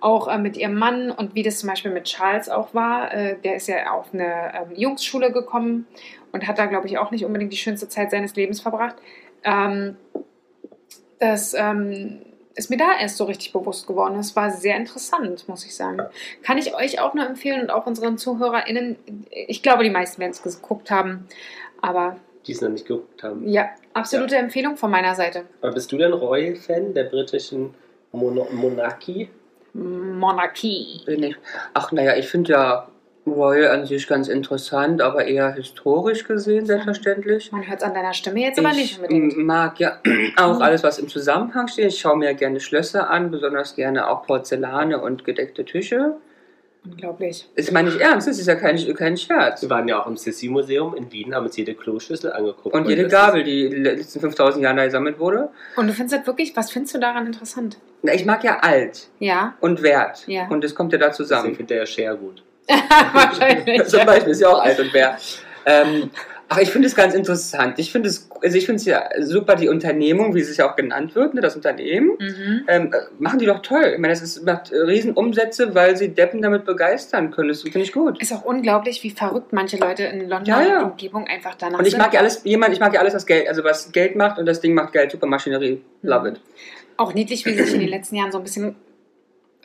Auch 0.00 0.28
äh, 0.28 0.38
mit 0.38 0.56
ihrem 0.56 0.76
Mann 0.76 1.10
und 1.10 1.34
wie 1.34 1.42
das 1.42 1.58
zum 1.58 1.68
Beispiel 1.68 1.90
mit 1.90 2.04
Charles 2.04 2.48
auch 2.48 2.72
war. 2.72 3.12
Äh, 3.12 3.36
der 3.42 3.56
ist 3.56 3.66
ja 3.66 3.90
auf 3.90 4.14
eine 4.14 4.52
ähm, 4.54 4.76
Jungsschule 4.76 5.32
gekommen 5.32 5.88
und 6.30 6.46
hat 6.46 6.60
da, 6.60 6.66
glaube 6.66 6.86
ich, 6.86 6.98
auch 6.98 7.10
nicht 7.10 7.24
unbedingt 7.24 7.52
die 7.52 7.56
schönste 7.56 7.88
Zeit 7.88 8.12
seines 8.12 8.36
Lebens 8.36 8.60
verbracht. 8.60 8.94
Ähm, 9.42 9.96
das 11.18 11.52
ähm, 11.54 12.20
ist 12.58 12.68
mir 12.70 12.76
da 12.76 12.98
erst 13.00 13.16
so 13.16 13.24
richtig 13.24 13.52
bewusst 13.52 13.86
geworden. 13.86 14.14
Das 14.16 14.36
war 14.36 14.50
sehr 14.50 14.76
interessant, 14.76 15.48
muss 15.48 15.64
ich 15.64 15.74
sagen. 15.74 16.02
Kann 16.42 16.58
ich 16.58 16.74
euch 16.74 17.00
auch 17.00 17.14
nur 17.14 17.24
empfehlen 17.26 17.62
und 17.62 17.70
auch 17.70 17.86
unseren 17.86 18.18
ZuhörerInnen. 18.18 18.96
Ich 19.30 19.62
glaube, 19.62 19.84
die 19.84 19.90
meisten 19.90 20.20
werden 20.20 20.32
es 20.32 20.42
geguckt 20.42 20.90
haben. 20.90 21.26
Aber 21.80 22.16
Die 22.46 22.52
es 22.52 22.60
noch 22.60 22.68
nicht 22.68 22.86
geguckt 22.86 23.22
haben. 23.22 23.48
ja, 23.48 23.70
absolute 23.94 24.36
Empfehlung 24.36 24.76
von 24.76 24.90
meiner 24.90 25.14
Seite. 25.14 25.44
Aber 25.62 25.72
bist 25.72 25.90
du 25.92 25.96
denn 25.98 26.12
Royal-Fan 26.12 26.92
der 26.94 27.04
britischen 27.04 27.74
Mono 28.12 28.48
Monarchie? 28.50 29.30
Monarchie. 29.74 31.02
Bin 31.06 31.22
ich. 31.22 31.36
Ach, 31.74 31.92
naja, 31.92 32.16
ich 32.16 32.28
finde 32.28 32.52
ja 32.52 32.88
Royal 33.32 33.70
an 33.70 33.86
sich 33.86 34.06
ganz 34.06 34.28
interessant, 34.28 35.00
aber 35.02 35.26
eher 35.26 35.52
historisch 35.52 36.24
gesehen, 36.26 36.66
selbstverständlich. 36.66 37.50
Man 37.52 37.66
hört 37.68 37.78
es 37.78 37.84
an 37.84 37.94
deiner 37.94 38.12
Stimme 38.14 38.40
jetzt 38.40 38.58
aber 38.58 38.70
nicht 38.72 38.92
Ich 38.92 38.96
unbedingt. 38.98 39.34
m- 39.34 39.46
mag 39.46 39.78
ja 39.80 39.98
auch 40.36 40.60
alles, 40.60 40.82
was 40.82 40.98
im 40.98 41.08
Zusammenhang 41.08 41.68
steht. 41.68 41.86
Ich 41.88 41.98
schaue 42.00 42.16
mir 42.16 42.34
gerne 42.34 42.60
Schlösser 42.60 43.10
an, 43.10 43.30
besonders 43.30 43.74
gerne 43.76 44.08
auch 44.08 44.26
Porzellane 44.26 45.00
und 45.00 45.24
gedeckte 45.24 45.64
Tische. 45.64 46.16
Unglaublich. 46.84 47.46
Das 47.56 47.70
meine 47.72 47.88
ich 47.90 48.00
ernst, 48.00 48.28
das 48.28 48.38
ist 48.38 48.46
ja 48.46 48.54
kein, 48.54 48.76
kein 48.94 49.16
Scherz. 49.16 49.60
Wir 49.60 49.68
waren 49.68 49.88
ja 49.88 50.00
auch 50.00 50.06
im 50.06 50.16
Sissi-Museum 50.16 50.94
in 50.94 51.10
Wien, 51.12 51.34
haben 51.34 51.44
uns 51.44 51.56
jede 51.56 51.74
Kloschüssel 51.74 52.32
angeguckt. 52.32 52.74
Und 52.74 52.88
jede 52.88 53.08
Gabel, 53.08 53.42
die 53.42 53.66
in 53.66 53.72
den 53.72 53.82
letzten 53.84 54.20
5000 54.20 54.62
Jahren 54.62 54.76
da 54.76 54.84
gesammelt 54.84 55.18
wurde. 55.18 55.50
Und 55.76 55.88
du 55.88 55.92
findest 55.92 56.20
das 56.20 56.26
wirklich, 56.26 56.56
was 56.56 56.70
findest 56.70 56.94
du 56.94 57.00
daran 57.00 57.26
interessant? 57.26 57.78
Na, 58.02 58.14
Ich 58.14 58.24
mag 58.24 58.42
ja 58.44 58.60
alt 58.60 59.08
Ja, 59.18 59.54
und 59.60 59.82
wert. 59.82 60.22
Ja. 60.28 60.46
Und 60.48 60.62
das 60.64 60.74
kommt 60.74 60.92
ja 60.92 60.98
da 60.98 61.08
Deswegen 61.08 61.26
zusammen. 61.28 61.54
findet 61.56 61.72
er 61.72 61.76
ja 61.78 61.86
Scher 61.86 62.14
gut. 62.14 62.42
wahrscheinlich. 63.12 63.84
Zum 63.84 64.04
Beispiel 64.06 64.32
ist 64.32 64.40
ja 64.40 64.48
auch 64.48 64.60
alt 64.60 64.78
und 64.80 64.92
wert. 64.92 65.20
Ähm, 65.66 66.10
Ach, 66.50 66.56
ich 66.58 66.70
finde 66.70 66.88
es 66.88 66.94
ganz 66.94 67.12
interessant. 67.12 67.78
Ich 67.78 67.92
finde 67.92 68.08
es, 68.08 68.30
also 68.42 68.56
ich 68.56 68.64
finde 68.64 68.76
es 68.80 68.86
ja 68.86 69.06
super, 69.20 69.54
die 69.54 69.68
Unternehmung, 69.68 70.34
wie 70.34 70.40
es 70.40 70.56
ja 70.56 70.70
auch 70.70 70.76
genannt 70.76 71.14
wird, 71.14 71.34
ne, 71.34 71.42
das 71.42 71.56
Unternehmen. 71.56 72.12
Mhm. 72.18 72.64
Ähm, 72.68 72.90
äh, 72.90 72.96
machen 73.18 73.38
die 73.38 73.44
doch 73.44 73.58
toll. 73.60 73.92
Ich 73.92 73.98
meine, 73.98 74.14
das 74.14 74.22
ist, 74.22 74.46
macht 74.46 74.72
Riesenumsätze, 74.72 75.74
weil 75.74 75.98
sie 75.98 76.08
Deppen 76.08 76.40
damit 76.40 76.64
begeistern 76.64 77.30
können. 77.32 77.50
Das 77.50 77.60
finde 77.60 77.80
ich 77.80 77.92
gut. 77.92 78.18
Ist 78.22 78.32
auch 78.32 78.46
unglaublich, 78.46 79.02
wie 79.02 79.10
verrückt 79.10 79.52
manche 79.52 79.76
Leute 79.76 80.04
in 80.04 80.26
London 80.26 80.46
Ja, 80.46 80.62
ja. 80.66 80.82
Umgebung 80.84 81.26
einfach 81.26 81.54
danach 81.54 81.80
Und 81.80 81.84
ich 81.84 81.90
sind. 81.90 82.00
mag 82.00 82.14
ja 82.14 82.20
alles, 82.20 82.40
jemand, 82.44 82.72
ich 82.72 82.80
mag 82.80 82.94
ja 82.94 83.00
alles, 83.00 83.12
was 83.12 83.26
Geld, 83.26 83.46
also 83.46 83.62
was 83.62 83.92
Geld 83.92 84.16
macht 84.16 84.38
und 84.38 84.46
das 84.46 84.62
Ding 84.62 84.72
macht 84.72 84.94
Geld, 84.94 85.10
super 85.10 85.26
Maschinerie. 85.26 85.82
Love 86.00 86.30
it. 86.30 86.40
auch 86.96 87.12
niedlich, 87.12 87.44
wie 87.44 87.52
sie 87.52 87.62
sich 87.64 87.74
in 87.74 87.80
den 87.80 87.90
letzten 87.90 88.16
Jahren 88.16 88.32
so 88.32 88.38
ein 88.38 88.44
bisschen 88.44 88.74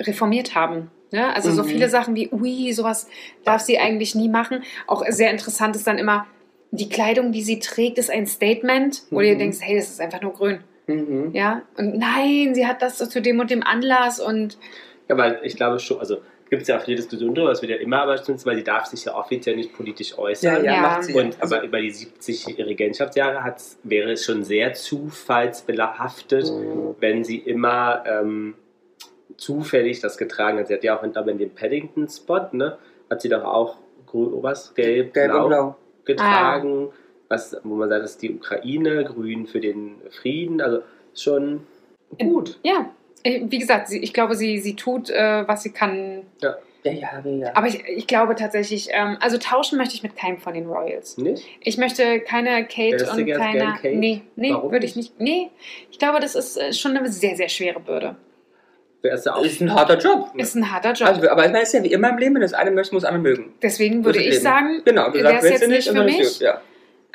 reformiert 0.01 0.53
haben. 0.53 0.91
Ne? 1.13 1.33
Also 1.35 1.51
so 1.51 1.61
Mhm. 1.63 1.67
viele 1.67 1.89
Sachen 1.89 2.15
wie, 2.15 2.27
ui, 2.31 2.73
sowas 2.73 3.07
darf 3.45 3.61
sie 3.61 3.77
eigentlich 3.77 4.15
nie 4.15 4.29
machen. 4.29 4.63
Auch 4.87 5.05
sehr 5.09 5.29
interessant 5.29 5.75
ist 5.75 5.85
dann 5.85 5.99
immer, 5.99 6.25
die 6.71 6.89
Kleidung, 6.89 7.31
die 7.31 7.43
sie 7.43 7.59
trägt, 7.59 7.99
ist 7.99 8.09
ein 8.09 8.25
Statement, 8.25 9.03
wo 9.11 9.19
du 9.19 9.25
dir 9.27 9.35
Mhm. 9.35 9.39
denkst, 9.39 9.59
hey, 9.61 9.75
das 9.77 9.89
ist 9.91 10.01
einfach 10.01 10.21
nur 10.21 10.33
grün. 10.33 10.59
Mhm. 10.87 11.29
Ja, 11.33 11.61
und 11.77 11.97
nein, 11.99 12.55
sie 12.55 12.65
hat 12.65 12.81
das 12.81 12.97
so 12.97 13.05
zu 13.05 13.21
dem 13.21 13.39
und 13.39 13.51
dem 13.51 13.61
Anlass 13.63 14.19
und 14.19 14.57
Ja, 15.07 15.15
weil 15.17 15.39
ich 15.43 15.55
glaube 15.55 15.79
schon, 15.79 15.99
also 15.99 16.17
gibt 16.49 16.63
es 16.63 16.67
ja 16.67 16.77
auch 16.79 16.83
viele 16.83 16.97
Diskussionen 16.97 17.35
darüber, 17.35 17.51
das 17.51 17.61
wird 17.61 17.71
ja 17.71 17.77
immer 17.77 18.01
aber 18.01 18.17
stimmt, 18.17 18.43
weil 18.47 18.55
sie 18.55 18.63
darf 18.63 18.85
sich 18.87 19.05
ja 19.05 19.15
offiziell 19.15 19.55
nicht 19.55 19.71
politisch 19.73 20.17
äußern. 20.17 20.63
ja, 20.65 20.73
Ja. 20.73 20.81
macht 20.81 21.03
sie. 21.03 21.13
Und 21.13 21.39
also, 21.41 21.55
aber 21.55 21.63
über 21.63 21.79
die 21.79 21.91
70 21.91 22.57
Regentschaftsjahre 22.57 23.55
wäre 23.83 24.11
es 24.13 24.25
schon 24.25 24.43
sehr 24.43 24.73
zufallsbehaftet, 24.73 26.51
wenn 26.99 27.23
sie 27.23 27.37
immer 27.37 28.03
ähm, 28.07 28.55
zufällig 29.37 29.99
das 29.99 30.17
getragen 30.17 30.59
hat. 30.59 30.67
Sie 30.67 30.73
hat 30.73 30.83
ja 30.83 30.97
auch 30.97 31.03
in, 31.03 31.13
dem 31.13 31.49
Paddington-Spot, 31.49 32.47
ne, 32.51 32.77
hat 33.09 33.21
sie 33.21 33.29
doch 33.29 33.43
auch 33.43 33.77
grün, 34.05 34.31
was, 34.41 34.73
gelb, 34.75 35.13
gelb 35.13 35.31
blau, 35.31 35.43
und 35.43 35.49
blau. 35.49 35.75
getragen, 36.05 36.89
was, 37.29 37.57
wo 37.63 37.75
man 37.75 37.89
sagt, 37.89 38.03
das 38.03 38.11
ist 38.11 38.21
die 38.21 38.33
Ukraine, 38.33 39.03
grün 39.03 39.47
für 39.47 39.59
den 39.59 39.95
Frieden, 40.09 40.61
also 40.61 40.81
schon 41.15 41.65
gut. 42.19 42.59
ja, 42.63 42.89
wie 43.25 43.59
gesagt, 43.59 43.87
sie, 43.87 43.99
ich 43.99 44.13
glaube, 44.13 44.35
sie, 44.35 44.59
sie 44.59 44.75
tut, 44.75 45.09
äh, 45.09 45.47
was 45.47 45.63
sie 45.63 45.71
kann. 45.71 46.25
Ja, 46.41 46.57
ja, 46.83 46.91
ja. 46.91 47.21
ja. 47.25 47.51
Aber 47.53 47.67
ich, 47.67 47.83
ich 47.87 48.07
glaube 48.07 48.35
tatsächlich, 48.35 48.89
ähm, 48.91 49.17
also 49.21 49.37
tauschen 49.37 49.77
möchte 49.77 49.95
ich 49.95 50.03
mit 50.03 50.15
keinem 50.15 50.37
von 50.39 50.53
den 50.53 50.67
Royals. 50.67 51.17
Nicht? 51.17 51.45
Ich 51.61 51.77
möchte 51.77 52.19
keine 52.19 52.65
Kate 52.65 52.99
Wärst 52.99 53.17
und 53.17 53.25
keine. 53.31 53.75
Kate? 53.81 53.95
Nee, 53.95 54.21
nee, 54.35 54.51
Warum 54.51 54.71
würde 54.71 54.85
ich 54.85 54.95
nicht. 54.95 55.19
Nee, 55.19 55.49
ich 55.89 55.99
glaube, 55.99 56.19
das 56.19 56.35
ist 56.35 56.57
äh, 56.57 56.73
schon 56.73 56.97
eine 56.97 57.09
sehr, 57.09 57.35
sehr 57.35 57.49
schwere 57.49 57.79
Bürde. 57.79 58.15
Wärst 59.03 59.25
du 59.25 59.35
auch 59.35 59.43
ist 59.43 59.59
ein 59.59 59.73
harter 59.75 59.97
Job. 59.97 60.29
Ist 60.37 60.55
ein 60.55 60.71
harter 60.71 60.93
Job. 60.93 61.09
Also, 61.09 61.29
aber 61.29 61.45
ich 61.45 61.51
meine, 61.51 61.63
es 61.63 61.69
ist 61.69 61.73
ja 61.73 61.83
wie 61.83 61.91
immer 61.91 62.09
im 62.09 62.17
Leben, 62.17 62.35
wenn 62.35 62.41
das 62.41 62.53
eine 62.53 62.71
möchte, 62.71 62.95
muss 62.95 63.03
das 63.03 63.11
andere 63.11 63.21
mögen. 63.21 63.53
Deswegen 63.61 64.05
würde 64.05 64.19
ich 64.19 64.31
Leben. 64.31 64.41
sagen, 64.41 64.81
genau, 64.85 65.11
du 65.11 65.19
sagst, 65.19 65.43
willst 65.43 65.51
jetzt 65.51 65.63
du 65.65 65.69
nicht 65.69 65.89
für 65.89 66.03
ist 66.05 66.39
mich? 66.39 66.39
Ja. 66.39 66.61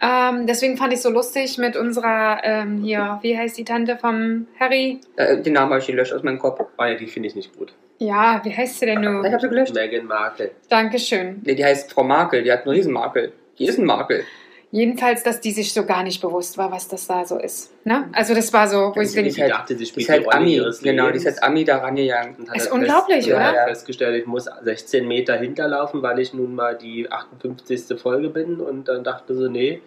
ähm, 0.03 0.47
deswegen 0.47 0.77
fand 0.77 0.93
ich 0.93 1.01
so 1.01 1.09
lustig 1.09 1.57
mit 1.57 1.77
unserer, 1.77 2.41
ähm, 2.45 2.83
hier, 2.83 3.19
wie 3.23 3.39
heißt 3.39 3.57
die 3.57 3.65
Tante 3.65 3.97
vom 3.97 4.47
Harry? 4.61 5.01
Äh, 5.17 5.39
den 5.39 5.55
Namen 5.55 5.71
habe 5.73 5.81
ich 5.81 5.87
gelöscht 5.87 6.13
aus 6.13 6.23
meinem 6.23 6.39
Kopf. 6.39 6.61
Ah 6.77 6.89
ja, 6.89 6.95
die 6.97 7.07
finde 7.07 7.29
ich 7.31 7.35
nicht 7.35 7.57
gut. 7.57 7.73
Ja, 8.01 8.43
wie 8.45 8.55
heißt 8.55 8.79
sie 8.81 8.87
denn 8.87 9.03
Ich 9.03 9.09
nur? 9.09 9.25
habe 9.25 9.41
sie 9.41 9.49
gelöscht. 9.49 9.75
Meghan 9.75 10.05
Markle. 10.07 10.51
Dankeschön. 10.69 11.41
Nee, 11.43 11.55
die 11.55 11.65
heißt 11.65 11.91
Frau 11.91 12.05
Markel, 12.05 12.43
die 12.43 12.53
hat 12.53 12.67
einen 12.67 12.77
Riesenmakel. 12.77 13.33
Die 13.59 13.65
ist 13.67 13.79
ein 13.79 13.87
Makel. 13.87 14.25
Jedenfalls, 14.71 15.23
dass 15.23 15.41
die 15.41 15.53
sich 15.53 15.73
so 15.73 15.87
gar 15.87 16.03
nicht 16.03 16.21
bewusst 16.21 16.59
war, 16.59 16.71
was 16.71 16.89
das 16.89 17.07
da 17.07 17.25
so 17.25 17.39
ist. 17.39 17.71
Ne? 17.87 18.09
Also 18.13 18.35
das 18.35 18.53
war 18.53 18.69
so, 18.69 18.93
wo 18.95 19.01
ich 19.01 19.15
ist 19.17 19.39
halt- 19.39 19.51
dachte, 19.51 19.75
sie 19.79 19.87
spielt 19.87 20.05
ist 20.07 20.11
halt 20.11 20.21
die 20.23 20.25
Rolle 20.27 20.37
Ami. 20.37 20.55
ihres 20.57 20.83
Genau, 20.83 21.11
die 21.11 21.17
ist 21.17 21.25
halt 21.27 21.43
Ami 21.43 21.65
da 21.65 21.79
rangegangen. 21.79 22.35
Und 22.37 22.51
hat 22.51 22.57
Ist 22.57 22.65
halt 22.65 22.73
unglaublich, 22.73 23.25
fest, 23.25 23.29
oder? 23.37 23.55
Ja, 23.55 23.67
festgestellt, 23.67 24.21
ich 24.21 24.27
muss 24.27 24.47
16 24.63 25.09
Meter 25.09 25.37
hinterlaufen, 25.39 26.03
weil 26.03 26.19
ich 26.19 26.35
nun 26.35 26.55
mal 26.55 26.77
die 26.77 27.11
58. 27.11 27.99
Folge 27.99 28.29
bin. 28.29 28.61
Und 28.61 28.89
dann 28.89 29.05
dachte 29.05 29.35
sie, 29.35 29.49
nee, 29.49 29.81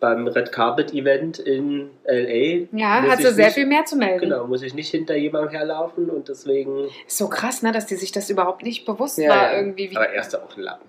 beim 0.00 0.26
Red 0.28 0.50
Carpet 0.50 0.94
Event 0.94 1.38
in 1.38 1.90
L.A. 2.04 2.66
ja, 2.74 3.02
hat 3.02 3.18
sie 3.18 3.28
ich 3.28 3.34
sehr 3.34 3.46
nicht, 3.46 3.54
viel 3.54 3.66
mehr 3.66 3.84
zu 3.84 3.96
melden. 3.96 4.20
Genau, 4.20 4.46
muss 4.46 4.62
ich 4.62 4.72
nicht 4.72 4.90
hinter 4.90 5.14
jemandem 5.16 5.50
herlaufen 5.50 6.08
und 6.08 6.28
deswegen. 6.30 6.86
Ist 7.06 7.18
so 7.18 7.28
krass, 7.28 7.62
ne, 7.62 7.70
dass 7.72 7.84
die 7.84 7.96
sich 7.96 8.12
das 8.12 8.30
überhaupt 8.30 8.62
nicht 8.62 8.86
bewusst 8.86 9.18
Ja, 9.18 9.28
war 9.28 9.52
ja. 9.52 9.58
irgendwie. 9.58 9.90
Wie, 9.90 9.96
Aber 9.96 10.08
er 10.08 10.20
ist 10.22 10.34
auch 10.34 10.56
ein 10.56 10.62
Lappen. 10.62 10.88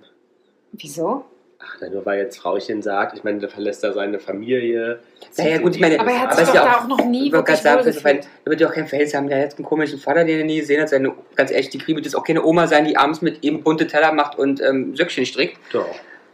wieso? 0.72 1.26
Ach, 1.60 1.82
nur 1.92 2.06
weil 2.06 2.20
jetzt 2.20 2.38
Frauchen 2.38 2.82
sagt, 2.82 3.18
ich 3.18 3.24
meine, 3.24 3.40
der 3.40 3.50
verlässt 3.50 3.84
da 3.84 3.92
seine 3.92 4.20
Familie. 4.20 5.00
Naja, 5.38 5.58
gut, 5.58 5.76
ich 5.76 5.82
meine, 5.82 6.00
Aber 6.00 6.12
er 6.12 6.22
hat 6.22 6.36
sich 6.36 6.48
doch 6.48 6.54
ja 6.56 6.66
da 6.66 6.72
auch- 6.78 6.82
auch 6.84 6.88
noch 6.88 7.06
nie 7.06 7.28
Ich 7.28 7.34
wollte 7.34 7.48
wirklich 7.48 7.58
sagen, 7.58 7.78
das 7.78 7.88
ist 7.88 8.04
wohlgefühlt. 8.06 8.26
ein, 8.26 8.32
da 8.46 8.52
wird 8.52 8.62
ja 8.62 8.68
auch 8.70 8.74
kein 8.74 8.88
Verhältnis 8.88 9.14
haben. 9.16 9.28
Der 9.28 9.38
hat 9.38 9.44
jetzt 9.46 9.58
einen 9.58 9.66
komischen 9.66 10.00
Vater, 10.00 10.24
den 10.24 10.40
er 10.40 10.46
nie 10.46 10.60
gesehen 10.60 10.82
hat. 10.82 10.90
Seine, 10.90 11.14
ganz 11.36 11.52
ehrlich, 11.52 11.70
die 11.70 11.80
Kriebe 11.80 12.04
wird 12.04 12.16
auch 12.16 12.24
keine 12.24 12.44
Oma 12.44 12.68
sein, 12.68 12.86
die 12.86 12.96
abends 12.98 13.22
mit 13.22 13.44
ihm 13.44 13.64
bunte 13.64 13.88
Teller 13.88 14.12
macht 14.14 14.38
und 14.38 14.62
ähm, 14.62 14.96
Söckchen 14.96 15.26
strickt. 15.26 15.58
Doch. 15.74 15.88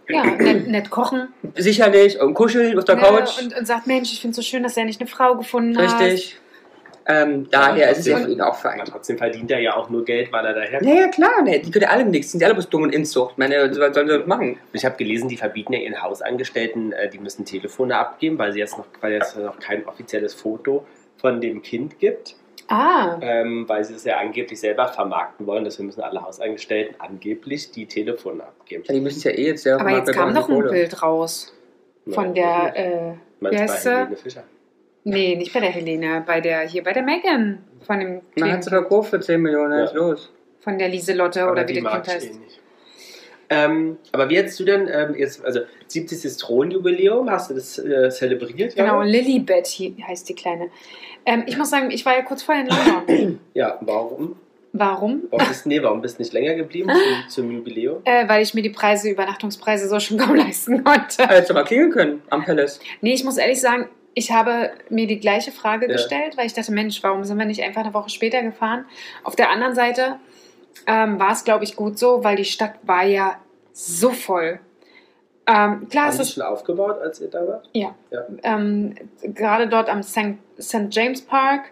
Ja, 0.10 0.24
nett, 0.38 0.68
nett 0.68 0.90
kochen. 0.90 1.30
Sicherlich. 1.56 2.20
Und 2.20 2.34
kuscheln 2.34 2.78
auf 2.78 2.84
der 2.84 2.96
ne, 2.98 3.02
Couch. 3.04 3.42
und, 3.42 3.58
und 3.58 3.66
sagt, 3.66 3.88
Mensch, 3.88 4.12
ich 4.12 4.20
finde 4.20 4.32
es 4.32 4.36
so 4.36 4.42
schön, 4.42 4.62
dass 4.64 4.76
er 4.76 4.84
nicht 4.86 5.00
eine 5.00 5.10
Frau 5.10 5.36
gefunden 5.36 5.78
hat. 5.78 6.02
Richtig. 6.02 6.38
Ähm, 7.06 7.50
daher 7.52 7.92
ist 7.92 8.00
es 8.00 8.06
ja 8.08 8.18
für 8.18 8.30
ihn 8.32 8.40
auch 8.42 8.48
Aber 8.48 8.56
fein. 8.56 8.82
trotzdem 8.86 9.18
verdient 9.18 9.52
er 9.52 9.60
ja 9.60 9.76
auch 9.76 9.90
nur 9.90 10.06
Geld, 10.06 10.32
weil 10.32 10.46
er 10.46 10.54
daher 10.54 10.82
Ja, 10.82 10.94
ja, 11.02 11.08
klar. 11.10 11.42
Ne, 11.44 11.60
die 11.60 11.70
können 11.70 11.84
ja 11.84 11.90
alle 11.90 12.06
nichts. 12.06 12.28
Die 12.28 12.32
sind 12.32 12.42
ja 12.42 12.48
alle 12.48 12.54
bloß 12.56 12.70
dumm 12.70 12.84
und 12.84 12.94
Inzucht. 12.96 13.32
Ich 13.34 13.38
meine, 13.38 13.56
was 13.70 13.76
sollen 13.94 14.08
sie 14.08 14.18
das 14.20 14.26
machen? 14.28 14.58
Ich 14.72 14.86
habe 14.86 14.96
gelesen, 14.96 15.28
die 15.28 15.36
verbieten 15.38 15.74
ja 15.74 15.80
ihren 15.80 16.02
Hausangestellten, 16.02 16.94
äh, 16.94 17.10
die 17.10 17.20
müssen 17.20 17.44
Telefone 17.46 17.98
abgeben, 17.98 18.38
weil 18.38 18.54
sie 18.54 18.60
jetzt 18.60 18.78
noch, 18.78 18.86
weil 19.02 19.14
es 19.16 19.36
noch 19.36 19.60
kein 19.60 19.86
offizielles 19.86 20.34
Foto 20.34 20.86
von 21.18 21.42
dem 21.42 21.62
Kind 21.62 22.00
gibt, 22.00 22.36
Ah, 22.70 23.18
ähm, 23.22 23.68
weil 23.68 23.84
sie 23.84 23.94
es 23.96 24.06
ja 24.06 24.18
angeblich 24.20 24.58
selber 24.60 24.88
vermarkten 24.88 25.46
wollen. 25.46 25.66
Deswegen 25.66 25.88
müssen 25.88 26.02
alle 26.02 26.22
Hausangestellten 26.24 26.96
angeblich 27.00 27.72
die 27.72 27.86
Telefone 27.86 28.44
abgeben. 28.44 28.84
Ja, 28.88 28.94
die 28.94 29.02
müssen 29.02 29.18
es 29.18 29.24
ja 29.26 29.32
eh 29.32 29.48
jetzt 29.48 29.64
selber 29.64 29.82
aber 29.82 29.90
machen, 29.92 30.06
jetzt 30.08 30.16
kam 30.16 30.32
noch 30.34 30.48
ein. 30.50 30.70
Bild 30.70 31.04
raus. 31.04 31.54
Von 32.10 32.34
Ja, 32.36 32.70
der, 32.70 32.76
äh, 32.78 33.14
Meinst 33.42 33.60
wie 33.60 33.66
du 33.66 33.72
heißt 33.74 33.84
bei 33.84 33.90
sie? 33.92 33.98
Helene 33.98 34.16
Fischer? 34.16 34.44
Nee, 35.04 35.36
nicht 35.36 35.54
bei 35.54 35.60
der 35.60 35.70
Helene, 35.70 36.24
bei 36.26 36.42
der, 36.42 36.62
hier 36.62 36.84
bei 36.84 36.94
der 36.94 37.04
Megan. 37.04 37.60
Von 37.86 38.00
dem 38.00 38.22
Man 38.38 38.52
hat 38.52 38.64
sie 38.64 38.70
verkauft 38.70 39.10
für 39.10 39.20
10 39.20 39.42
Millionen, 39.42 39.78
Ja. 39.80 39.86
ist 39.86 39.94
los. 39.94 40.32
Von 40.62 40.78
der 40.80 40.88
Lieselotte 40.90 41.44
Aber 41.44 41.52
oder 41.54 41.68
wie 41.68 41.82
mag 41.82 42.04
Kind 42.04 42.08
ich 42.08 42.14
heißt. 42.14 42.26
eh 42.36 42.40
nicht. 42.40 42.60
Ähm, 43.50 43.98
aber 44.14 44.30
wie 44.30 44.38
hättest 44.38 44.60
du 44.60 44.64
denn 44.64 44.88
ähm, 44.92 45.16
jetzt, 45.16 45.44
also 45.44 45.60
70. 45.88 46.38
Thronjubiläum, 46.38 47.30
hast 47.30 47.50
du 47.50 47.54
das 47.56 47.78
äh, 47.78 48.10
zelebriert? 48.10 48.76
Genau, 48.76 49.00
Jana? 49.02 49.04
Lilibet 49.04 49.66
hi- 49.68 49.96
heißt 50.08 50.28
die 50.30 50.34
Kleine. 50.36 50.70
Ähm, 51.26 51.44
ich 51.46 51.58
muss 51.58 51.70
sagen, 51.70 51.92
ich 51.92 52.06
war 52.06 52.16
ja 52.16 52.22
kurz 52.24 52.42
vorher 52.42 52.64
in 52.64 52.70
London. 52.70 53.40
Ja, 53.54 53.78
warum? 53.82 54.38
Warum? 54.72 55.24
Warum 55.30 55.48
bist, 55.50 55.68
nee, 55.68 55.84
warum 55.84 56.02
bist 56.02 56.18
du 56.18 56.24
nicht 56.24 56.34
länger 56.34 56.56
geblieben 56.56 56.90
zum, 56.90 57.28
zum 57.30 57.52
Jubiläum? 57.52 58.02
Äh, 58.06 58.28
weil 58.28 58.42
ich 58.42 58.54
mir 58.56 58.64
die 58.64 58.72
Preise, 58.72 59.10
Übernachtungspreise 59.10 59.88
so 59.88 60.00
schon 60.00 60.18
kaum 60.18 60.36
leisten 60.36 60.84
konnte. 60.84 61.28
Hättest 61.28 61.50
du 61.52 61.54
mal 61.54 61.64
klingeln 61.64 61.92
können 61.92 62.22
am 62.32 62.44
Palace. 62.44 62.80
Nee, 63.02 63.14
ich 63.14 63.24
muss 63.24 63.38
ehrlich 63.38 63.62
sagen, 63.62 63.88
ich 64.16 64.32
habe 64.32 64.72
mir 64.90 65.08
die 65.08 65.20
gleiche 65.20 65.52
Frage 65.52 65.88
Ja. 65.88 65.94
gestellt, 65.94 66.38
weil 66.38 66.46
ich 66.46 66.54
dachte, 66.54 66.72
Mensch, 66.72 67.02
warum 67.04 67.24
sind 67.24 67.38
wir 67.38 67.46
nicht 67.46 67.62
einfach 67.64 67.82
eine 67.84 67.94
Woche 67.94 68.10
später 68.10 68.42
gefahren? 68.42 68.86
Auf 69.24 69.36
der 69.36 69.50
anderen 69.50 69.76
Seite 69.76 70.18
ähm, 70.88 71.20
war 71.20 71.32
es, 71.32 71.44
glaube 71.44 71.64
ich, 71.64 71.76
gut 71.76 71.98
so, 72.00 72.24
weil 72.24 72.36
die 72.36 72.46
Stadt 72.46 72.76
war 72.84 73.04
ja 73.04 73.36
so 73.72 74.12
voll. 74.12 74.60
Ähm, 75.46 75.90
klar, 75.90 76.06
Haben 76.06 76.14
es 76.14 76.20
ist 76.20 76.34
schon 76.36 76.44
aufgebaut, 76.44 77.00
als 77.02 77.20
ihr 77.20 77.30
da 77.30 77.46
wart? 77.48 77.70
ähm, 78.44 78.96
gerade 79.22 79.68
dort 79.68 79.90
am 79.90 80.02
St. 80.04 80.36
St. 80.60 80.88
James 80.90 81.22
Park 81.22 81.72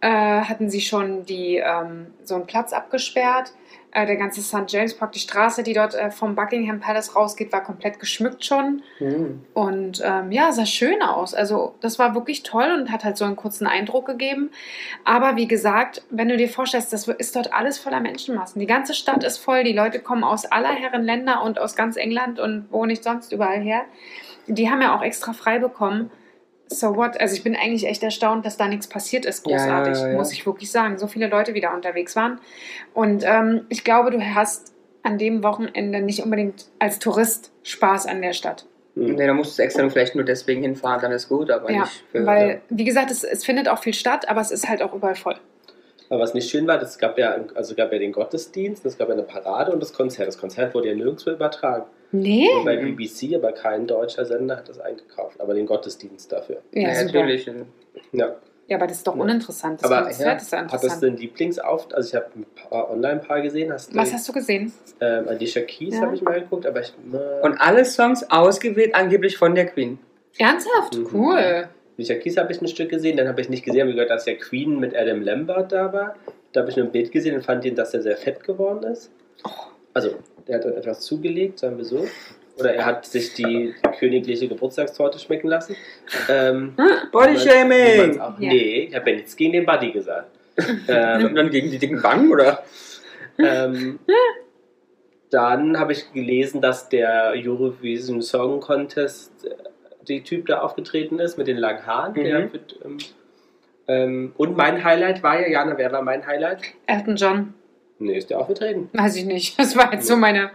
äh, 0.00 0.08
hatten 0.08 0.70
sie 0.70 0.80
schon 0.80 1.24
die, 1.26 1.56
ähm, 1.56 2.06
so 2.22 2.36
einen 2.36 2.46
Platz 2.46 2.72
abgesperrt. 2.72 3.52
Äh, 3.90 4.04
der 4.04 4.16
ganze 4.16 4.42
St. 4.42 4.64
James 4.68 4.94
Park, 4.94 5.12
die 5.12 5.18
Straße, 5.18 5.62
die 5.62 5.72
dort 5.72 5.94
äh, 5.94 6.10
vom 6.10 6.34
Buckingham 6.34 6.78
Palace 6.78 7.16
rausgeht, 7.16 7.52
war 7.52 7.62
komplett 7.62 7.98
geschmückt 7.98 8.44
schon. 8.44 8.82
Hm. 8.98 9.40
Und 9.54 10.02
ähm, 10.04 10.30
ja, 10.30 10.52
sah 10.52 10.66
schön 10.66 11.00
aus. 11.00 11.32
Also 11.32 11.74
das 11.80 11.98
war 11.98 12.14
wirklich 12.14 12.42
toll 12.42 12.70
und 12.76 12.92
hat 12.92 13.04
halt 13.04 13.16
so 13.16 13.24
einen 13.24 13.36
kurzen 13.36 13.66
Eindruck 13.66 14.04
gegeben. 14.04 14.50
Aber 15.04 15.36
wie 15.36 15.48
gesagt, 15.48 16.02
wenn 16.10 16.28
du 16.28 16.36
dir 16.36 16.50
vorstellst, 16.50 16.92
das 16.92 17.08
ist 17.08 17.34
dort 17.34 17.54
alles 17.54 17.78
voller 17.78 18.00
Menschenmassen. 18.00 18.60
Die 18.60 18.66
ganze 18.66 18.92
Stadt 18.92 19.24
ist 19.24 19.38
voll. 19.38 19.64
Die 19.64 19.72
Leute 19.72 20.00
kommen 20.00 20.22
aus 20.22 20.44
aller 20.44 20.74
Herren 20.74 21.02
Länder 21.02 21.42
und 21.42 21.58
aus 21.58 21.74
ganz 21.74 21.96
England 21.96 22.38
und 22.38 22.66
wo 22.70 22.84
nicht 22.84 23.02
sonst 23.02 23.32
überall 23.32 23.60
her. 23.60 23.86
Die 24.46 24.70
haben 24.70 24.82
ja 24.82 24.96
auch 24.96 25.02
extra 25.02 25.32
frei 25.32 25.58
bekommen. 25.58 26.10
So 26.70 26.96
what? 26.96 27.20
Also 27.20 27.34
ich 27.34 27.42
bin 27.42 27.56
eigentlich 27.56 27.86
echt 27.86 28.02
erstaunt, 28.02 28.44
dass 28.44 28.56
da 28.56 28.68
nichts 28.68 28.86
passiert 28.86 29.24
ist. 29.24 29.46
Ja, 29.46 29.56
Großartig, 29.56 29.98
ja, 29.98 30.08
ja. 30.08 30.16
muss 30.16 30.32
ich 30.32 30.46
wirklich 30.46 30.70
sagen. 30.70 30.98
So 30.98 31.06
viele 31.06 31.28
Leute 31.28 31.54
wieder 31.54 31.74
unterwegs 31.74 32.14
waren. 32.14 32.40
Und 32.94 33.24
ähm, 33.26 33.66
ich 33.68 33.84
glaube, 33.84 34.10
du 34.10 34.20
hast 34.34 34.72
an 35.02 35.18
dem 35.18 35.42
Wochenende 35.42 36.00
nicht 36.00 36.22
unbedingt 36.22 36.66
als 36.78 36.98
Tourist 36.98 37.52
Spaß 37.62 38.06
an 38.06 38.20
der 38.20 38.32
Stadt. 38.32 38.66
Hm. 38.94 39.14
Nee, 39.14 39.26
da 39.26 39.32
musst 39.32 39.58
du 39.58 39.62
extra 39.62 39.82
nur 39.82 39.90
vielleicht 39.90 40.14
nur 40.14 40.24
deswegen 40.24 40.62
hinfahren, 40.62 41.00
dann 41.00 41.12
ist 41.12 41.28
gut, 41.28 41.50
aber 41.50 41.70
Ja, 41.70 41.82
nicht 41.82 42.04
für. 42.10 42.26
weil, 42.26 42.62
wie 42.68 42.84
gesagt, 42.84 43.10
es, 43.10 43.24
es 43.24 43.44
findet 43.44 43.68
auch 43.68 43.78
viel 43.78 43.94
statt, 43.94 44.28
aber 44.28 44.40
es 44.40 44.50
ist 44.50 44.68
halt 44.68 44.82
auch 44.82 44.92
überall 44.92 45.14
voll. 45.14 45.36
Aber 46.10 46.20
was 46.20 46.34
nicht 46.34 46.50
schön 46.50 46.66
war, 46.66 46.80
es 46.80 46.98
gab 46.98 47.18
ja, 47.18 47.36
also 47.54 47.74
gab 47.74 47.92
ja 47.92 47.98
den 47.98 48.12
Gottesdienst, 48.12 48.84
es 48.86 48.96
gab 48.96 49.08
ja 49.08 49.14
eine 49.14 49.22
Parade 49.22 49.72
und 49.72 49.80
das 49.80 49.92
Konzert. 49.92 50.26
Das 50.26 50.38
Konzert 50.38 50.74
wurde 50.74 50.88
ja 50.88 50.94
nirgendwo 50.94 51.30
übertragen. 51.30 51.84
Nee? 52.10 52.48
Nur 52.54 52.64
bei. 52.64 52.76
BBC, 52.76 53.34
aber 53.34 53.52
kein 53.52 53.86
deutscher 53.86 54.24
Sender 54.24 54.56
hat 54.56 54.68
das 54.68 54.80
eingekauft. 54.80 55.40
Aber 55.40 55.54
den 55.54 55.66
Gottesdienst 55.66 56.32
dafür. 56.32 56.58
Ja, 56.72 57.02
natürlich. 57.04 57.50
Ja. 58.12 58.36
Ja, 58.66 58.76
aber 58.76 58.86
das 58.86 58.98
ist 58.98 59.06
doch 59.06 59.16
Ja. 59.16 59.22
uninteressant. 59.22 59.82
Das, 59.82 59.90
Aber, 59.90 60.10
Pferd 60.10 60.12
ist 60.12 60.20
ja 60.20 60.28
Hattest 60.28 60.52
du 60.52 60.56
interessant. 60.86 61.04
ein 61.04 61.16
Lieblingsauf? 61.16 61.88
Also 61.92 62.08
ich 62.08 62.14
habe 62.14 62.26
ein 62.36 62.46
paar 62.68 62.90
Online-Paar 62.90 63.40
gesehen. 63.40 63.72
Hast 63.72 63.92
du, 63.92 63.96
Was 63.96 64.12
hast 64.12 64.28
du 64.28 64.32
gesehen? 64.34 64.72
ähm, 65.00 65.26
Alicia 65.28 65.62
Keys 65.62 65.94
Ja. 65.94 66.02
habe 66.02 66.14
ich 66.14 66.20
mal 66.22 66.38
geguckt, 66.40 66.66
aber 66.66 66.80
ich... 66.80 66.92
Äh, 67.12 67.46
Und 67.46 67.58
alle 67.60 67.84
Songs 67.86 68.30
ausgewählt 68.30 68.94
angeblich 68.94 69.38
von 69.38 69.54
der 69.54 69.66
Queen. 69.66 69.98
Ernsthaft? 70.38 70.96
Mhm. 70.98 71.08
Cool. 71.14 71.68
Alicia 71.96 72.16
Keys 72.16 72.36
habe 72.36 72.52
ich 72.52 72.60
ein 72.60 72.68
Stück 72.68 72.90
gesehen, 72.90 73.16
dann 73.16 73.26
habe 73.26 73.40
ich 73.40 73.48
nicht 73.48 73.64
gesehen, 73.64 73.80
habe 73.80 73.90
ich 73.90 73.96
gehört, 73.96 74.10
dass 74.10 74.26
ja 74.26 74.34
Queen 74.34 74.78
mit 74.78 74.94
Adam 74.94 75.22
Lambert 75.22 75.72
da 75.72 75.90
war. 75.92 76.16
Da 76.52 76.60
habe 76.60 76.70
ich 76.70 76.76
nur 76.76 76.84
ein 76.86 76.92
Bild 76.92 77.10
gesehen 77.10 77.34
und 77.36 77.42
fand 77.42 77.64
ihn, 77.64 77.74
dass 77.74 77.94
er 77.94 78.02
sehr 78.02 78.16
fett 78.18 78.44
geworden 78.44 78.82
ist. 78.84 79.10
Also, 79.98 80.14
der 80.46 80.56
hat 80.58 80.64
dann 80.64 80.74
etwas 80.74 81.00
zugelegt, 81.00 81.58
sagen 81.58 81.76
wir 81.76 81.84
so. 81.84 82.06
Oder 82.56 82.72
er 82.74 82.86
hat 82.86 83.04
sich 83.04 83.34
die 83.34 83.74
königliche 83.98 84.46
Geburtstagstorte 84.46 85.18
schmecken 85.18 85.48
lassen. 85.48 85.74
Ähm, 86.28 86.74
Body 87.10 87.30
wie 87.30 87.32
man's 87.34 87.42
Shaming! 87.44 88.20
Auch, 88.20 88.38
Ja. 88.38 88.48
Nee, 88.48 88.86
ich 88.88 88.94
habe 88.94 89.10
ja 89.10 89.16
nichts 89.16 89.34
gegen 89.34 89.54
den 89.54 89.66
Buddy 89.66 89.90
gesagt. 89.90 90.28
ähm, 90.88 91.24
Und 91.26 91.34
dann 91.34 91.50
gegen 91.50 91.70
die 91.72 91.78
dicken 91.78 92.00
Wangen, 92.04 92.30
oder? 92.30 92.62
ähm, 93.38 93.98
dann 95.30 95.78
habe 95.80 95.92
ich 95.92 96.12
gelesen, 96.12 96.60
dass 96.60 96.88
der 96.88 97.32
Eurovision 97.34 98.22
Song 98.22 98.60
Contest 98.60 99.44
äh, 99.44 99.50
die 100.06 100.22
Typ 100.22 100.46
da 100.46 100.60
aufgetreten 100.60 101.18
ist 101.18 101.38
mit 101.38 101.48
den 101.48 101.56
langen 101.58 101.84
Haaren. 101.86 102.14
Der 102.14 102.38
Mhm. 102.40 102.52
wird, 102.52 102.76
ähm, 102.84 102.98
ähm, 103.88 104.32
und 104.36 104.56
mein 104.56 104.84
Highlight 104.84 105.22
war 105.24 105.40
ja, 105.40 105.48
Jana, 105.48 105.76
wer 105.76 105.90
war 105.92 106.02
mein 106.02 106.24
Highlight? 106.26 106.62
Elton 106.86 107.16
John. 107.16 107.54
Nee, 107.98 108.18
ist 108.18 108.30
der 108.30 108.38
aufgetreten. 108.40 108.88
Weiß 108.92 109.16
ich 109.16 109.24
nicht. 109.24 109.58
Das 109.58 109.76
war 109.76 109.92
jetzt 109.92 110.06
so 110.06 110.16
meine. 110.16 110.50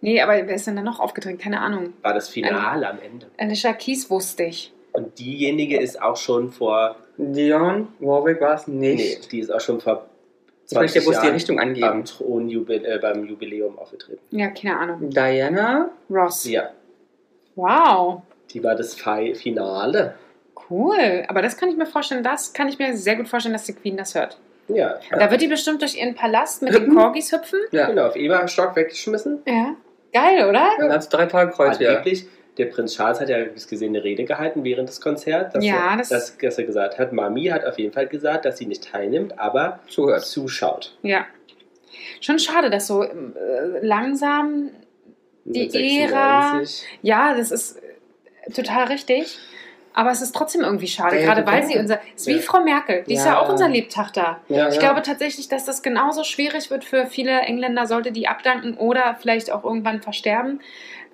Nee, 0.00 0.20
aber 0.20 0.34
wer 0.34 0.54
ist 0.54 0.66
denn 0.66 0.76
da 0.76 0.82
noch 0.82 1.00
aufgetreten? 1.00 1.38
Keine 1.38 1.60
Ahnung. 1.60 1.92
War 2.02 2.14
das 2.14 2.28
Finale 2.28 2.88
am 2.88 2.98
Ende. 3.00 3.26
Alicia 3.36 3.72
Keys 3.72 4.08
wusste 4.10 4.44
ich. 4.44 4.72
Und 4.92 5.18
diejenige 5.18 5.80
ist 5.80 6.00
auch 6.00 6.16
schon 6.16 6.50
vor, 6.50 6.96
Dion 7.16 7.88
Warwick 7.98 8.40
war 8.40 8.54
es 8.54 8.68
nee, 8.68 8.94
nicht. 8.94 9.32
die 9.32 9.40
ist 9.40 9.50
auch 9.50 9.60
schon 9.60 9.80
vor 9.80 10.06
ich 10.70 10.76
möchte 10.76 11.00
20 11.00 11.04
bloß 11.04 11.20
die 11.22 11.28
Richtung 11.34 11.56
beim, 11.56 11.68
angeben. 11.68 12.04
Thronjubil 12.04 12.84
äh, 12.84 12.98
beim 12.98 13.24
Jubiläum 13.24 13.78
aufgetreten. 13.78 14.20
Ja, 14.30 14.48
keine 14.48 14.76
Ahnung. 14.78 15.10
Diana? 15.10 15.90
Ross. 16.10 16.44
Ja, 16.44 16.70
Wow. 17.56 18.22
die 18.50 18.62
war 18.62 18.74
das 18.76 18.94
Fi- 18.94 19.34
Finale. 19.34 20.14
Cool. 20.70 21.24
Aber 21.28 21.42
das 21.42 21.56
kann 21.56 21.68
ich 21.70 21.76
mir 21.76 21.86
vorstellen, 21.86 22.22
das 22.22 22.52
kann 22.52 22.68
ich 22.68 22.78
mir 22.78 22.96
sehr 22.96 23.16
gut 23.16 23.28
vorstellen, 23.28 23.54
dass 23.54 23.64
die 23.64 23.72
Queen 23.72 23.96
das 23.96 24.14
hört. 24.14 24.38
Ja, 24.68 24.98
Da 25.10 25.30
wird 25.30 25.40
die 25.40 25.48
bestimmt 25.48 25.80
durch 25.82 25.96
ihren 25.96 26.14
Palast 26.14 26.62
mit 26.62 26.74
den 26.74 26.82
Hüpfen? 26.82 26.96
Corgis 26.96 27.32
hüpfen. 27.32 27.60
Ja. 27.70 27.86
genau, 27.86 28.06
auf 28.06 28.16
Eberstock 28.16 28.76
weggeschmissen. 28.76 29.42
Ja. 29.46 29.74
Geil, 30.12 30.48
oder? 30.48 30.70
Dann 30.78 30.92
hat 30.92 31.12
drei 31.12 31.26
Tage 31.26 31.50
Kreuz 31.52 31.78
wieder. 31.78 31.90
Angeblich, 31.98 32.26
der 32.56 32.66
Prinz 32.66 32.94
Charles 32.96 33.20
hat 33.20 33.28
ja, 33.28 33.38
wie 33.38 33.50
es 33.56 33.68
gesehen, 33.68 33.94
eine 33.94 34.02
Rede 34.04 34.24
gehalten 34.24 34.64
während 34.64 34.88
des 34.88 35.00
Konzerts, 35.00 35.54
dass, 35.54 35.64
Ja, 35.64 35.92
er, 35.92 35.96
das- 35.98 36.08
dass, 36.08 36.36
dass 36.38 36.58
er 36.58 36.64
gesagt 36.64 36.98
hat, 36.98 37.12
Mami 37.12 37.46
hat 37.46 37.64
auf 37.64 37.78
jeden 37.78 37.92
Fall 37.92 38.06
gesagt, 38.08 38.44
dass 38.44 38.58
sie 38.58 38.66
nicht 38.66 38.90
teilnimmt, 38.90 39.38
aber 39.38 39.80
Zuhört. 39.88 40.24
zuschaut. 40.24 40.96
Ja. 41.02 41.24
Schon 42.20 42.38
schade, 42.38 42.68
dass 42.70 42.86
so 42.86 43.02
äh, 43.04 43.10
langsam. 43.80 44.70
Die 45.44 45.60
Mit 45.64 45.74
Ära. 45.74 46.58
96. 46.58 46.86
Ja, 47.02 47.34
das 47.34 47.50
ist 47.50 47.78
äh, 48.46 48.52
total 48.52 48.84
richtig. 48.88 49.38
Aber 49.94 50.10
es 50.10 50.22
ist 50.22 50.34
trotzdem 50.34 50.60
irgendwie 50.62 50.86
schade, 50.86 51.18
Ja, 51.18 51.26
gerade 51.26 51.46
weil 51.46 51.64
sie 51.64 51.76
unser. 51.78 51.98
Ist 52.14 52.26
wie. 52.26 52.38
Frau 52.40 52.60
Merkel, 52.62 53.02
die 53.08 53.14
ist 53.14 53.24
ja 53.26 53.40
auch 53.40 53.48
unser 53.48 53.68
Lebtag 53.68 54.12
da. 54.12 54.40
Ich 54.48 54.78
glaube 54.78 55.02
tatsächlich, 55.02 55.48
dass 55.48 55.64
das 55.64 55.82
genauso 55.82 56.22
schwierig 56.24 56.70
wird 56.70 56.84
für 56.84 57.06
viele 57.06 57.32
Engländer, 57.40 57.86
sollte 57.86 58.12
die 58.12 58.28
abdanken 58.28 58.74
oder 58.76 59.16
vielleicht 59.20 59.50
auch 59.50 59.64
irgendwann 59.64 60.00
versterben. 60.02 60.60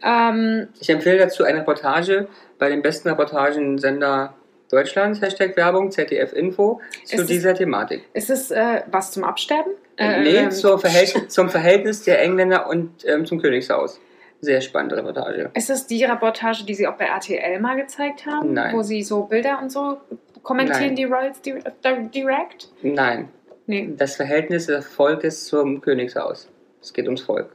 Ähm, 0.03 0.69
Ich 0.81 0.91
empfehle 0.91 1.19
dazu 1.19 1.45
eine 1.45 1.61
Reportage 1.61 2.29
bei 2.59 2.69
dem 2.69 2.83
besten 2.83 3.09
Reportagensender 3.09 4.35
Deutschlands, 4.71 5.21
Hashtag 5.21 5.57
Werbung, 5.57 5.91
ZDF 5.91 6.33
Info, 6.33 6.81
zu 7.05 7.15
Ist 7.15 7.21
es- 7.23 7.27
dieser 7.29 7.55
Thematik. 7.55 8.05
ist 8.13 8.29
es 8.31 8.51
äh, 8.51 8.83
was 8.91 9.13
zum 9.13 9.25
Absterben? 9.25 9.73
Äh, 9.97 10.21
nee, 10.23 10.37
ähm, 10.37 10.51
zur 10.51 10.79
Verhältnis, 10.79 11.29
zum 11.29 11.49
Verhältnis 11.49 12.03
der 12.03 12.21
Engländer 12.21 12.67
und 12.69 13.05
ähm, 13.07 13.25
zum 13.25 13.41
Königshaus. 13.41 14.01
Sehr 14.41 14.61
spannende 14.61 14.97
Reportage. 14.97 15.51
Ist 15.55 15.71
es 15.71 15.87
die 15.87 16.05
Reportage, 16.05 16.65
die 16.65 16.75
sie 16.75 16.87
auch 16.87 16.97
bei 16.97 17.07
RTL 17.07 17.61
mal 17.61 17.77
gezeigt 17.77 18.27
haben? 18.27 18.53
Nein. 18.53 18.75
Wo 18.77 18.83
sie 18.83 19.03
so 19.03 19.23
Bilder 19.25 19.59
und 19.63 19.71
so 19.73 19.99
kommentieren, 20.43 20.89
Nein. 20.89 20.97
die 20.97 21.05
Royals 21.05 21.41
di- 21.41 21.55
di- 21.55 22.09
direct? 22.11 22.69
Nein, 22.83 23.29
Nee. 23.67 23.91
das 23.97 24.17
Verhältnis 24.17 24.67
des 24.67 24.87
Volkes 24.87 25.47
zum 25.47 25.81
Königshaus. 25.81 26.49
Es 26.83 26.93
geht 26.93 27.07
ums 27.07 27.23
Volk. 27.23 27.55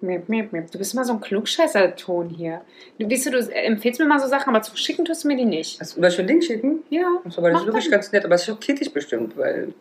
Miep, 0.00 0.28
miep, 0.28 0.52
miep. 0.52 0.70
Du 0.70 0.78
bist 0.78 0.94
mal 0.94 1.04
so 1.04 1.14
ein 1.14 1.20
Klugscheißer-Ton 1.20 2.28
hier. 2.30 2.60
Du, 2.98 3.10
weißt 3.10 3.26
du, 3.26 3.30
du 3.30 3.38
empfehlst 3.54 3.98
mir 4.00 4.06
mal 4.06 4.20
so 4.20 4.26
Sachen, 4.28 4.50
aber 4.54 4.62
zu 4.62 4.76
schicken 4.76 5.04
tust 5.04 5.24
du 5.24 5.28
mir 5.28 5.36
die 5.36 5.44
nicht. 5.46 5.80
Hast 5.80 5.96
du 5.96 6.00
das 6.02 6.14
schon 6.14 6.26
Link 6.26 6.44
schicken? 6.44 6.80
Ja. 6.90 7.18
Achso, 7.24 7.42
weil 7.42 7.52
das 7.52 7.62
ist 7.62 7.66
wirklich 7.66 7.90
ganz 7.90 8.12
nett, 8.12 8.24
aber 8.24 8.34
es 8.34 8.44
schockiert 8.44 8.80
dich 8.80 8.92
bestimmt, 8.92 9.36
weil 9.38 9.72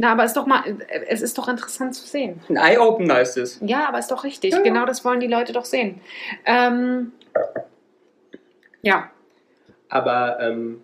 Na, 0.00 0.12
aber 0.12 0.24
ist 0.24 0.34
doch 0.34 0.46
mal, 0.46 0.62
es 1.08 1.20
ist 1.20 1.36
doch 1.36 1.46
interessant 1.46 1.94
zu 1.94 2.06
sehen. 2.06 2.40
ein 2.48 2.56
Eye-Opener 2.56 3.20
ist 3.20 3.36
es. 3.36 3.58
Ja, 3.60 3.86
aber 3.86 3.98
ist 3.98 4.10
doch 4.10 4.24
richtig. 4.24 4.54
Ja. 4.54 4.60
Genau 4.62 4.86
das 4.86 5.04
wollen 5.04 5.20
die 5.20 5.26
Leute 5.26 5.52
doch 5.52 5.66
sehen. 5.66 6.00
Ähm, 6.46 7.12
ja, 8.80 9.10
Aber 9.90 10.38
ähm, 10.40 10.80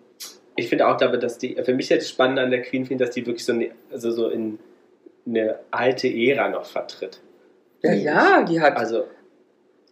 ich 0.54 0.68
finde 0.68 0.86
auch, 0.86 0.98
dass 0.98 1.38
die, 1.38 1.56
für 1.64 1.72
mich 1.72 1.88
jetzt 1.88 2.10
spannend 2.10 2.38
an 2.40 2.50
der 2.50 2.60
Queen 2.60 2.84
finde, 2.84 3.06
dass 3.06 3.14
die 3.14 3.24
wirklich 3.24 3.46
so, 3.46 3.54
eine, 3.54 3.70
also 3.90 4.10
so 4.10 4.28
in 4.28 4.58
eine 5.24 5.60
alte 5.70 6.08
Ära 6.08 6.50
noch 6.50 6.66
vertritt. 6.66 7.22
Ja, 7.80 7.92
ja, 7.94 8.42
die 8.42 8.60
hat. 8.60 8.76
Also 8.76 9.04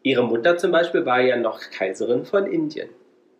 ihre 0.03 0.23
Mutter 0.23 0.59
zum 0.59 0.71
Beispiel 0.71 1.07
war 1.07 1.23
ja 1.23 1.39
noch 1.39 1.61
Kaiserin 1.71 2.27
von 2.27 2.47
Indien. 2.47 2.91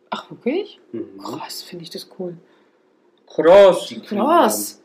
ach 0.09 0.31
wirklich? 0.31 0.81
Mhm. 0.93 1.19
Krass, 1.19 1.63
finde 1.63 1.83
ich 1.83 1.91
das 1.91 2.09
cool. 2.19 2.39
Groß. 3.27 3.89
Die 3.89 4.01
Queen 4.01 4.21
Krass. 4.21 4.81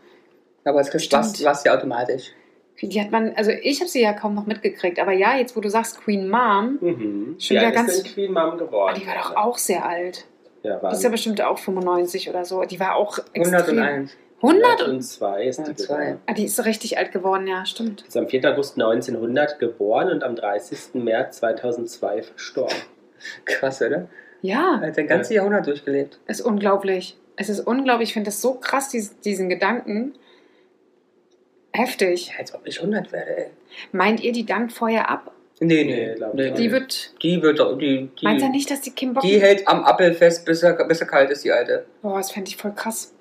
Aber 0.70 0.80
es 0.82 0.90
kriegst 0.90 1.12
was, 1.12 1.44
was 1.44 1.64
ja 1.64 1.76
automatisch. 1.76 2.32
Die 2.82 3.02
hat 3.02 3.12
man, 3.12 3.34
also 3.36 3.52
ich 3.52 3.82
habe 3.82 3.90
sie 3.90 4.02
ja 4.02 4.14
kaum 4.14 4.36
noch 4.36 4.46
mitgekriegt, 4.46 5.00
aber 5.00 5.12
ja, 5.12 5.36
jetzt 5.36 5.56
wo 5.56 5.60
du 5.60 5.70
sagst 5.70 6.00
Queen 6.02 6.30
Mom, 6.30 6.78
Mhm. 6.80 7.36
Schon 7.40 7.56
ja, 7.58 7.62
wieder 7.64 7.70
ist 7.72 7.76
ganz- 7.76 8.04
denn 8.04 8.14
Queen 8.14 8.32
Mom 8.32 8.52
ah, 8.52 8.56
geworden. 8.56 8.98
die 9.02 9.06
war 9.08 9.16
doch 9.16 9.36
auch 9.36 9.58
sehr 9.58 9.86
alt. 9.86 10.26
Ja, 10.64 10.82
war 10.82 10.90
Die 10.92 10.96
ist 10.96 11.04
ja 11.04 11.10
bestimmt 11.10 11.42
auch 11.42 11.58
95 11.58 12.30
oder 12.30 12.46
so. 12.46 12.64
Die 12.64 12.80
war 12.80 12.96
auch 12.96 13.20
extrem. 13.34 13.54
101. 13.80 14.12
100? 14.42 14.82
und- 14.84 14.88
102 14.88 15.44
ist 15.44 15.58
die 15.60 15.64
102. 15.64 15.94
geworden. 15.98 16.20
Ah, 16.26 16.34
die 16.34 16.46
ist 16.46 16.56
so 16.56 16.62
richtig 16.64 16.98
alt 16.98 17.12
geworden, 17.12 17.48
ja, 17.48 17.66
stimmt. 17.66 18.04
Ist 18.08 18.16
am 18.16 18.30
4. 18.30 18.46
August 18.54 18.78
1900 18.78 19.60
geboren 19.60 20.10
und 20.12 20.24
am 20.24 20.36
30. 20.38 21.04
März 21.04 21.38
2002 21.40 22.22
verstorben. 22.24 22.76
Krass, 23.44 23.82
oder? 23.82 24.08
Ja, 24.42 24.80
Er 24.82 24.88
hat 24.88 24.96
sein 24.96 25.08
ganzes 25.08 25.34
Jahrhundert 25.36 25.68
durchgelebt. 25.68 26.20
ist 26.28 26.40
unglaublich. 26.40 27.18
Es 27.36 27.50
ist 27.50 27.60
unglaublich, 27.60 28.10
ich 28.10 28.14
finde 28.14 28.28
das 28.30 28.42
so 28.42 28.54
krass, 28.54 28.88
dies, 28.90 29.20
diesen 29.20 29.50
Gedanken. 29.50 30.14
Heftig. 31.74 32.34
Als 32.38 32.54
ob 32.54 32.62
ich 32.66 32.80
100 32.80 33.12
werde, 33.12 33.38
ey. 33.38 33.46
Meint 33.92 34.22
ihr, 34.22 34.32
die 34.32 34.46
dankt 34.46 34.72
vorher 34.74 35.10
ab? 35.10 35.32
Nee, 35.62 35.84
Nee, 35.84 36.08
nee. 36.08 36.14
glaub 36.16 36.34
nee, 36.34 36.50
nee. 36.52 36.56
Die 36.58 36.72
wird. 36.72 37.14
Die 37.22 37.42
wird 37.42 37.60
doch. 37.60 37.78
Die, 37.78 38.10
die, 38.20 38.26
Meint 38.26 38.42
ihr 38.42 38.50
nicht, 38.50 38.72
dass 38.72 38.82
die 38.82 38.92
Kim 38.92 39.14
Bock. 39.14 39.24
die 39.24 39.40
hält 39.42 39.68
am 39.68 39.84
Appel 39.84 40.14
fest, 40.14 40.46
bis 40.46 40.64
er, 40.64 40.74
bis 40.86 41.02
er 41.02 41.08
kalt 41.08 41.30
ist, 41.32 41.44
die 41.44 41.52
Alte. 41.52 41.86
Boah, 42.02 42.18
das 42.18 42.32
fände 42.32 42.50
ich 42.50 42.56
voll 42.58 42.72
krass. 42.74 43.14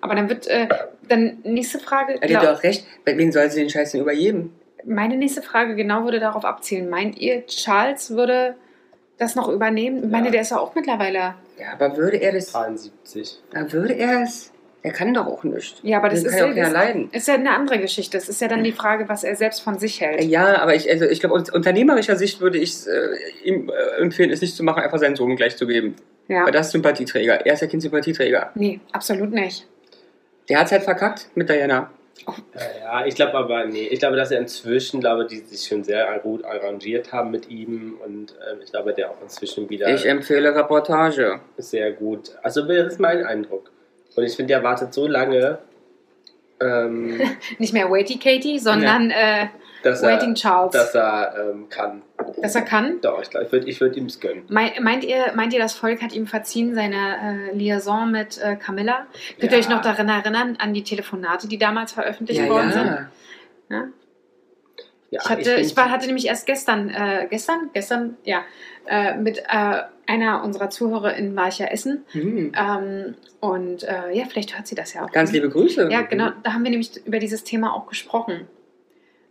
Aber 0.00 0.14
dann 0.14 0.28
wird. 0.28 0.46
Äh, 0.48 0.68
dann 1.08 1.38
nächste 1.44 1.78
Frage. 1.78 2.16
Er 2.20 2.40
hat 2.40 2.56
doch 2.56 2.62
recht. 2.62 2.86
Bei 3.04 3.16
wen 3.18 3.30
soll 3.30 3.50
sie 3.50 3.60
den 3.60 3.70
Scheiß 3.70 3.92
denn 3.92 4.00
übergeben? 4.00 4.54
meine 4.84 5.16
nächste 5.16 5.42
Frage 5.42 5.76
genau 5.76 6.02
würde 6.02 6.18
darauf 6.18 6.44
abzielen. 6.44 6.88
Meint 6.90 7.16
ihr, 7.18 7.46
Charles 7.46 8.10
würde 8.16 8.56
das 9.18 9.36
noch 9.36 9.48
übernehmen? 9.48 10.02
Ich 10.04 10.10
meine, 10.10 10.26
Ja. 10.26 10.32
der 10.32 10.40
ist 10.40 10.50
ja 10.50 10.58
auch 10.58 10.74
mittlerweile. 10.74 11.34
Ja, 11.56 11.74
aber 11.74 11.96
würde 11.96 12.16
er 12.16 12.32
das. 12.32 12.50
73. 12.50 13.38
Na, 13.52 13.70
würde 13.72 13.94
er 13.94 14.22
es? 14.22 14.51
Er 14.84 14.92
kann 14.92 15.14
doch 15.14 15.26
auch 15.26 15.44
nicht. 15.44 15.76
Ja, 15.84 15.98
aber 15.98 16.08
das 16.08 16.22
Den 16.22 16.30
ist 16.32 16.38
kann 16.38 16.56
ja, 16.56 16.66
auch 16.66 16.72
leiden. 16.72 17.08
ist 17.12 17.28
ja 17.28 17.34
eine 17.34 17.50
andere 17.50 17.78
Geschichte. 17.78 18.18
Es 18.18 18.28
ist 18.28 18.40
ja 18.40 18.48
dann 18.48 18.64
die 18.64 18.72
Frage, 18.72 19.08
was 19.08 19.22
er 19.22 19.36
selbst 19.36 19.60
von 19.60 19.78
sich 19.78 20.00
hält. 20.00 20.24
Ja, 20.24 20.60
aber 20.60 20.74
ich, 20.74 20.90
also 20.90 21.04
ich 21.04 21.20
glaube, 21.20 21.36
aus 21.36 21.50
unternehmerischer 21.50 22.16
Sicht 22.16 22.40
würde 22.40 22.58
ich 22.58 22.86
äh, 22.88 23.48
ihm 23.48 23.70
äh, 23.70 24.00
empfehlen, 24.02 24.30
es 24.30 24.40
nicht 24.40 24.56
zu 24.56 24.64
machen, 24.64 24.82
einfach 24.82 24.98
seinen 24.98 25.14
Sohn 25.14 25.36
gleich 25.36 25.56
zu 25.56 25.68
geben. 25.68 25.94
Ja. 26.26 26.44
Weil 26.44 26.52
das 26.52 26.66
ist 26.66 26.72
Sympathieträger. 26.72 27.46
Er 27.46 27.54
ist 27.54 27.60
ja 27.60 27.68
kein 27.68 27.80
Sympathieträger. 27.80 28.50
Nee, 28.56 28.80
absolut 28.90 29.30
nicht. 29.30 29.68
Der 30.48 30.58
hat 30.58 30.66
es 30.66 30.72
halt 30.72 30.82
verkackt 30.82 31.28
mit 31.36 31.48
Diana. 31.48 31.90
Ja, 32.80 33.04
ich 33.04 33.14
glaube 33.16 33.34
aber, 33.34 33.64
nee, 33.64 33.88
ich 33.88 33.98
glaube, 33.98 34.16
dass 34.16 34.30
er 34.30 34.38
inzwischen, 34.38 35.00
glaube 35.00 35.26
die 35.26 35.38
sich 35.38 35.66
schon 35.66 35.82
sehr 35.82 36.06
gut 36.20 36.44
arrangiert 36.44 37.12
haben 37.12 37.30
mit 37.32 37.48
ihm 37.48 37.96
und 38.04 38.36
ähm, 38.48 38.58
ich 38.62 38.70
glaube, 38.70 38.92
der 38.94 39.10
auch 39.10 39.20
inzwischen 39.22 39.68
wieder 39.68 39.88
Ich 39.92 40.06
empfehle 40.06 40.54
Reportage. 40.54 41.40
sehr 41.56 41.90
gut. 41.92 42.32
Also 42.42 42.62
das 42.62 42.92
ist 42.92 43.00
mein 43.00 43.24
Eindruck. 43.24 43.71
Und 44.14 44.24
ich 44.24 44.34
finde, 44.36 44.54
er 44.54 44.62
wartet 44.62 44.92
so 44.94 45.06
lange, 45.06 45.58
ähm, 46.60 47.20
Nicht 47.58 47.72
mehr 47.72 47.90
Waity 47.90 48.18
Katie, 48.18 48.58
sondern 48.58 49.10
äh, 49.10 49.46
dass 49.82 50.02
er, 50.02 50.10
Waiting 50.12 50.34
Charles. 50.34 50.72
dass 50.72 50.94
er 50.94 51.34
ähm, 51.50 51.68
kann. 51.68 52.02
dass 52.40 52.54
er 52.54 52.62
kann. 52.62 53.00
Doch, 53.00 53.20
ich 53.20 53.30
glaube, 53.30 53.46
ich 53.46 53.52
würde 53.52 53.66
ich 53.68 53.80
würd 53.80 53.96
ihm 53.96 54.06
es 54.06 54.20
gönnen. 54.20 54.44
Mei- 54.48 54.78
Meint 54.80 55.02
ihr, 55.02 55.32
meint 55.34 55.52
ihr, 55.52 55.58
das 55.58 55.72
Volk 55.74 56.00
hat 56.02 56.12
ihm 56.12 56.26
verziehen, 56.28 56.74
seine 56.74 57.50
äh, 57.52 57.56
Liaison 57.56 58.10
mit 58.12 58.40
äh, 58.40 58.54
Camilla? 58.56 59.06
Könnt 59.40 59.50
ihr 59.52 59.58
Ja. 59.58 59.64
euch 59.64 59.68
noch 59.68 59.80
daran 59.82 60.08
erinnern, 60.08 60.56
an 60.60 60.72
die 60.72 60.84
Telefonate, 60.84 61.48
die 61.48 61.58
damals 61.58 61.92
veröffentlicht 61.92 62.40
Ja, 62.42 62.48
worden 62.48 62.70
ja. 62.70 62.72
sind? 62.72 62.86
Ja? 63.70 63.88
Ja, 65.10 65.20
Ich, 65.24 65.28
hatte, 65.30 65.44
find- 65.44 65.66
ich, 65.66 65.76
war, 65.76 65.90
hatte 65.90 66.06
nämlich 66.06 66.26
erst 66.28 66.46
gestern, 66.46 66.88
äh, 66.88 67.26
gestern, 67.28 67.70
gestern, 67.72 68.16
ja, 68.24 68.44
äh, 68.86 69.16
mit 69.16 69.38
äh, 69.38 69.82
einer 70.06 70.42
unserer 70.44 70.68
ZuhörerInnen 70.70 71.34
war 71.36 71.48
ich 71.48 71.58
ja 71.58 71.66
essen. 71.66 72.04
Hm. 72.12 72.52
Ähm, 72.56 73.14
und 73.40 73.82
äh, 73.84 74.12
ja, 74.12 74.24
vielleicht 74.28 74.56
hört 74.56 74.66
sie 74.66 74.74
das 74.74 74.94
ja 74.94 75.04
auch. 75.04 75.10
Ganz 75.12 75.32
liebe 75.32 75.48
Grüße. 75.48 75.88
Ja, 75.90 76.02
genau. 76.02 76.30
Da 76.42 76.52
haben 76.54 76.64
wir 76.64 76.70
nämlich 76.70 77.04
über 77.06 77.18
dieses 77.18 77.44
Thema 77.44 77.72
auch 77.74 77.86
gesprochen. 77.86 78.46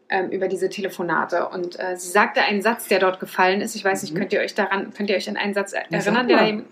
Ähm, 0.10 0.30
über 0.32 0.50
diese 0.50 0.68
Telefonate. 0.70 1.48
Und 1.50 1.80
äh, 1.80 1.96
sie 1.96 2.10
sagte 2.10 2.42
einen 2.42 2.62
Satz, 2.62 2.88
der 2.90 3.00
dort 3.00 3.20
gefallen 3.22 3.62
ist. 3.62 3.76
Ich 3.76 3.86
weiß 3.86 4.02
nicht, 4.02 4.14
Mhm. 4.14 4.18
könnt 4.20 4.34
ihr 4.34 4.42
euch 4.42 4.54
daran, 4.56 4.94
könnt 4.94 5.10
ihr 5.10 5.16
euch 5.16 5.30
an 5.30 5.38
einen 5.38 5.54
Satz 5.54 5.72
er- 5.74 5.90
erinnern? 5.92 6.28
Der 6.28 6.42
eben, 6.48 6.66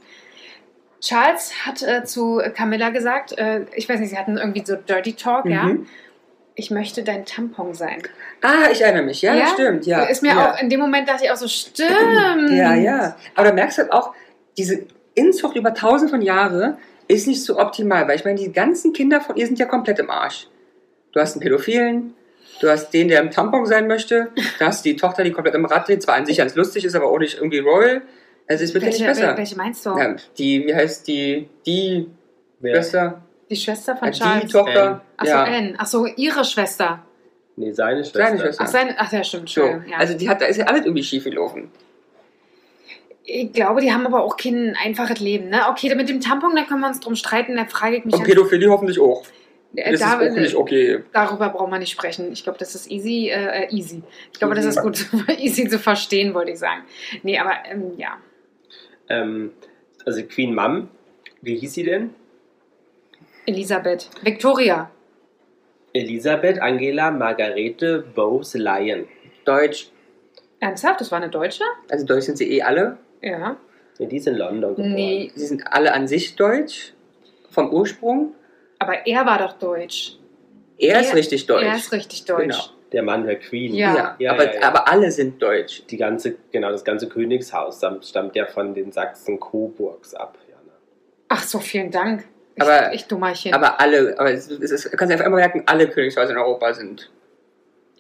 Charles 1.02 1.66
hat 1.66 1.82
äh, 1.82 2.04
zu 2.04 2.42
Camilla 2.54 2.90
gesagt, 2.90 3.38
äh, 3.38 3.62
ich 3.76 3.88
weiß 3.88 4.00
nicht, 4.02 4.10
sie 4.10 4.18
hatten 4.18 4.38
irgendwie 4.38 4.64
so 4.66 4.76
Dirty 4.76 5.14
Talk, 5.14 5.46
ja. 5.46 5.72
Ich 6.60 6.72
möchte 6.72 7.04
dein 7.04 7.24
Tampon 7.24 7.74
sein. 7.74 8.04
Ah, 8.42 8.70
ich 8.70 8.82
erinnere 8.82 9.04
mich. 9.04 9.22
Ja, 9.22 9.34
das 9.34 9.52
stimmt. 9.52 9.86
Ja. 9.86 10.04
Ist 10.04 10.22
mir 10.22 10.34
ja. 10.36 10.52
auch, 10.52 10.62
in 10.62 10.70
dem 10.70 10.82
Moment 10.82 11.08
dachte 11.08 11.24
ich 11.24 11.32
auch 11.32 11.38
so, 11.38 11.48
stimmt. 11.48 12.52
Ja, 12.52 12.76
ja. 12.76 13.16
Aber 13.34 13.48
da 13.48 13.54
merkst 13.54 13.78
du 13.78 13.84
halt 13.84 13.94
auch, 13.94 14.14
diese 14.58 14.86
Inzucht 15.16 15.56
über 15.56 15.74
tausend 15.74 16.12
von 16.12 16.22
Jahren 16.22 16.76
ist 17.08 17.28
nicht 17.28 17.46
so 17.46 17.58
optimal, 17.58 18.10
weil 18.10 18.18
ich 18.18 18.26
meine, 18.26 18.38
die 18.38 18.52
ganzen 18.52 18.92
Kinder 18.92 19.22
von 19.22 19.38
ihr 19.38 19.46
sind 19.48 19.58
ja 19.58 19.68
komplett 19.68 20.00
im 20.00 20.10
Arsch. 20.10 20.48
Du 21.14 21.22
hast 21.22 21.32
einen 21.32 21.42
Pädophilen, 21.42 22.14
du 22.60 22.70
hast 22.70 22.90
den, 22.92 23.08
der 23.08 23.22
im 23.22 23.32
Tampon 23.32 23.66
sein 23.66 23.88
möchte, 23.88 24.28
du 24.60 24.66
hast 24.66 24.84
die 24.84 24.98
Tochter, 24.98 25.24
die 25.24 25.32
komplett 25.32 25.56
im 25.56 25.64
Rad 25.64 25.88
dreht, 25.88 26.04
zwar 26.04 26.16
an 26.16 26.26
sich 26.26 26.40
ganz 26.40 26.56
lustig 26.56 26.84
ist, 26.84 26.94
aber 26.94 27.10
auch 27.10 27.20
nicht 27.20 27.38
irgendwie 27.38 27.60
royal. 27.60 28.02
Also 28.50 28.66
es 28.66 28.74
wird 28.74 28.84
ja 28.84 28.90
nicht 28.90 29.00
Welche, 29.00 29.22
besser. 29.22 29.38
welche 29.38 29.56
meinst 29.56 29.86
du? 29.86 29.98
Ja, 29.98 30.14
die, 30.38 30.68
wie 30.68 30.76
heißt 30.76 31.08
die, 31.08 31.48
die 31.66 32.10
Wer? 32.60 32.76
Schwester, 32.76 33.24
Die 33.50 33.56
Schwester 33.56 33.96
von 33.96 34.08
äh, 34.08 34.12
die 34.12 34.20
Charles. 34.20 34.52
Tochter, 34.52 35.02
Achso, 35.18 35.32
ja, 35.32 35.44
Anne. 35.44 35.74
Achso, 35.78 36.06
ihre 36.06 36.46
Schwester. 36.46 37.04
Nee, 37.56 37.72
seine 37.72 38.04
Schwester. 38.04 38.20
Seine 38.26 38.40
Schwester. 38.40 38.64
Ach, 38.64 38.68
seine, 38.70 38.96
ach 39.00 39.12
ja, 39.12 39.24
stimmt. 39.24 39.50
so. 39.50 39.62
Ja. 39.66 39.82
Also 39.98 40.14
die 40.18 40.30
hat, 40.30 40.42
da 40.42 40.46
ist 40.46 40.58
ja 40.58 40.66
alles 40.66 40.86
irgendwie 40.86 41.04
schief 41.04 41.24
gelaufen. 41.26 41.72
ich 43.24 43.52
glaube, 43.54 43.82
die 43.82 43.92
haben 43.92 44.06
aber 44.06 44.24
auch 44.24 44.38
kein 44.38 44.76
einfaches 44.82 45.20
Leben. 45.20 45.50
Ne? 45.50 45.62
Okay, 45.70 45.94
mit 45.96 46.10
dem 46.10 46.22
Tampon, 46.22 46.56
da 46.56 46.64
können 46.64 46.80
wir 46.82 46.88
uns 46.88 47.00
drum 47.00 47.16
streiten. 47.16 47.56
Da 47.56 47.66
frage 47.66 47.98
ich 47.98 48.06
mich. 48.06 48.14
Und 48.16 48.24
Pädophilie 48.24 48.70
hoffentlich 48.70 49.00
auch. 49.00 49.24
äh, 49.76 49.92
Das 49.92 50.00
da, 50.00 50.20
ist 50.22 50.32
auch 50.32 50.38
nicht 50.38 50.56
okay. 50.56 51.04
Darüber 51.12 51.50
braucht 51.50 51.70
man 51.70 51.80
nicht 51.80 51.92
sprechen. 51.92 52.32
Ich 52.32 52.44
glaube, 52.44 52.60
das 52.60 52.76
ist 52.76 52.90
easy. 52.90 53.30
Äh, 53.30 53.66
äh, 53.66 53.76
easy. 53.76 54.04
Ich 54.32 54.40
glaube, 54.40 54.56
das 54.56 54.66
ist 54.66 54.82
gut, 54.82 55.06
easy 55.38 55.68
zu 55.68 55.80
verstehen, 55.80 56.34
wollte 56.34 56.52
ich 56.52 56.60
sagen. 56.60 56.84
Nee, 57.24 57.38
aber 57.40 57.54
ähm, 57.70 57.94
ja. 57.98 58.18
Ähm, 59.10 59.52
also 60.06 60.24
Queen 60.24 60.56
Mum, 60.56 60.88
wie 61.42 61.56
hieß 61.58 61.74
sie 61.74 61.84
denn? 61.84 62.12
Elisabeth. 63.50 64.10
Victoria. 64.22 64.90
Elisabeth 65.94 66.60
Angela 66.62 67.10
Margarete 67.12 68.04
Bowes 68.16 68.54
Lyon. 68.54 69.08
Deutsch. 69.44 69.90
Ernsthaft? 70.60 71.02
Das 71.02 71.12
war 71.12 71.18
eine 71.22 71.30
Deutsche? 71.30 71.64
Also 71.90 72.06
Deutsch 72.06 72.26
sind 72.26 72.38
sie 72.38 72.52
eh 72.58 72.62
alle. 72.62 72.98
Ja. 73.22 73.58
Nee, 73.98 74.06
die 74.08 74.18
ist 74.18 74.28
in 74.28 74.36
London 74.36 74.76
geboren. 74.76 74.94
Nee, 74.94 75.32
Sie 75.36 75.46
sind 75.48 75.64
alle 75.68 75.94
an 75.94 76.08
sich 76.08 76.36
deutsch, 76.36 76.94
vom 77.50 77.72
Ursprung. 77.74 78.36
aber 78.78 79.06
er 79.08 79.26
war 79.26 79.40
doch 79.40 79.54
deutsch. 79.54 80.18
Er 80.78 81.02
ist 81.02 81.10
Er- 81.10 81.16
richtig 81.16 81.46
deutsch. 81.48 81.66
Er 81.66 81.76
ist 81.76 81.92
richtig 81.92 82.26
deutsch. 82.26 82.42
Genau. 82.44 82.64
Der 82.92 83.04
Mann 83.04 83.26
der 83.26 83.38
Queen. 83.40 83.74
Ja. 83.74 84.16
Ja, 84.20 84.32
aber, 84.32 84.46
ja, 84.54 84.60
ja. 84.62 84.68
aber 84.68 84.88
alle 84.88 85.12
sind 85.12 85.42
deutsch. 85.42 85.84
Die 85.90 85.98
ganze, 85.98 86.36
genau, 86.52 86.70
das 86.72 86.84
ganze 86.84 87.10
Königshaus 87.10 87.78
stammt, 87.80 88.06
stammt 88.06 88.36
ja 88.36 88.46
von 88.46 88.74
den 88.74 88.92
Sachsen-Coburgs 88.92 90.14
ab. 90.16 90.38
Jana. 90.50 90.72
Ach 91.28 91.44
so, 91.44 91.60
vielen 91.60 91.92
Dank. 91.92 92.26
Aber- 92.62 92.94
ich 92.94 93.06
Dummerchen. 93.06 93.54
Aber 93.54 93.80
alle, 93.80 94.16
aber 94.18 94.32
es 94.34 94.48
ist, 94.48 94.62
es 94.64 94.72
ist, 94.72 94.94
du 94.94 94.98
kannst 94.98 95.12
einfach 95.12 95.26
immer 95.26 95.38
merken, 95.38 95.64
alle 95.66 95.88
Königshäuser 95.88 96.32
in 96.32 96.38
Europa 96.38 96.74
sind 96.74 97.10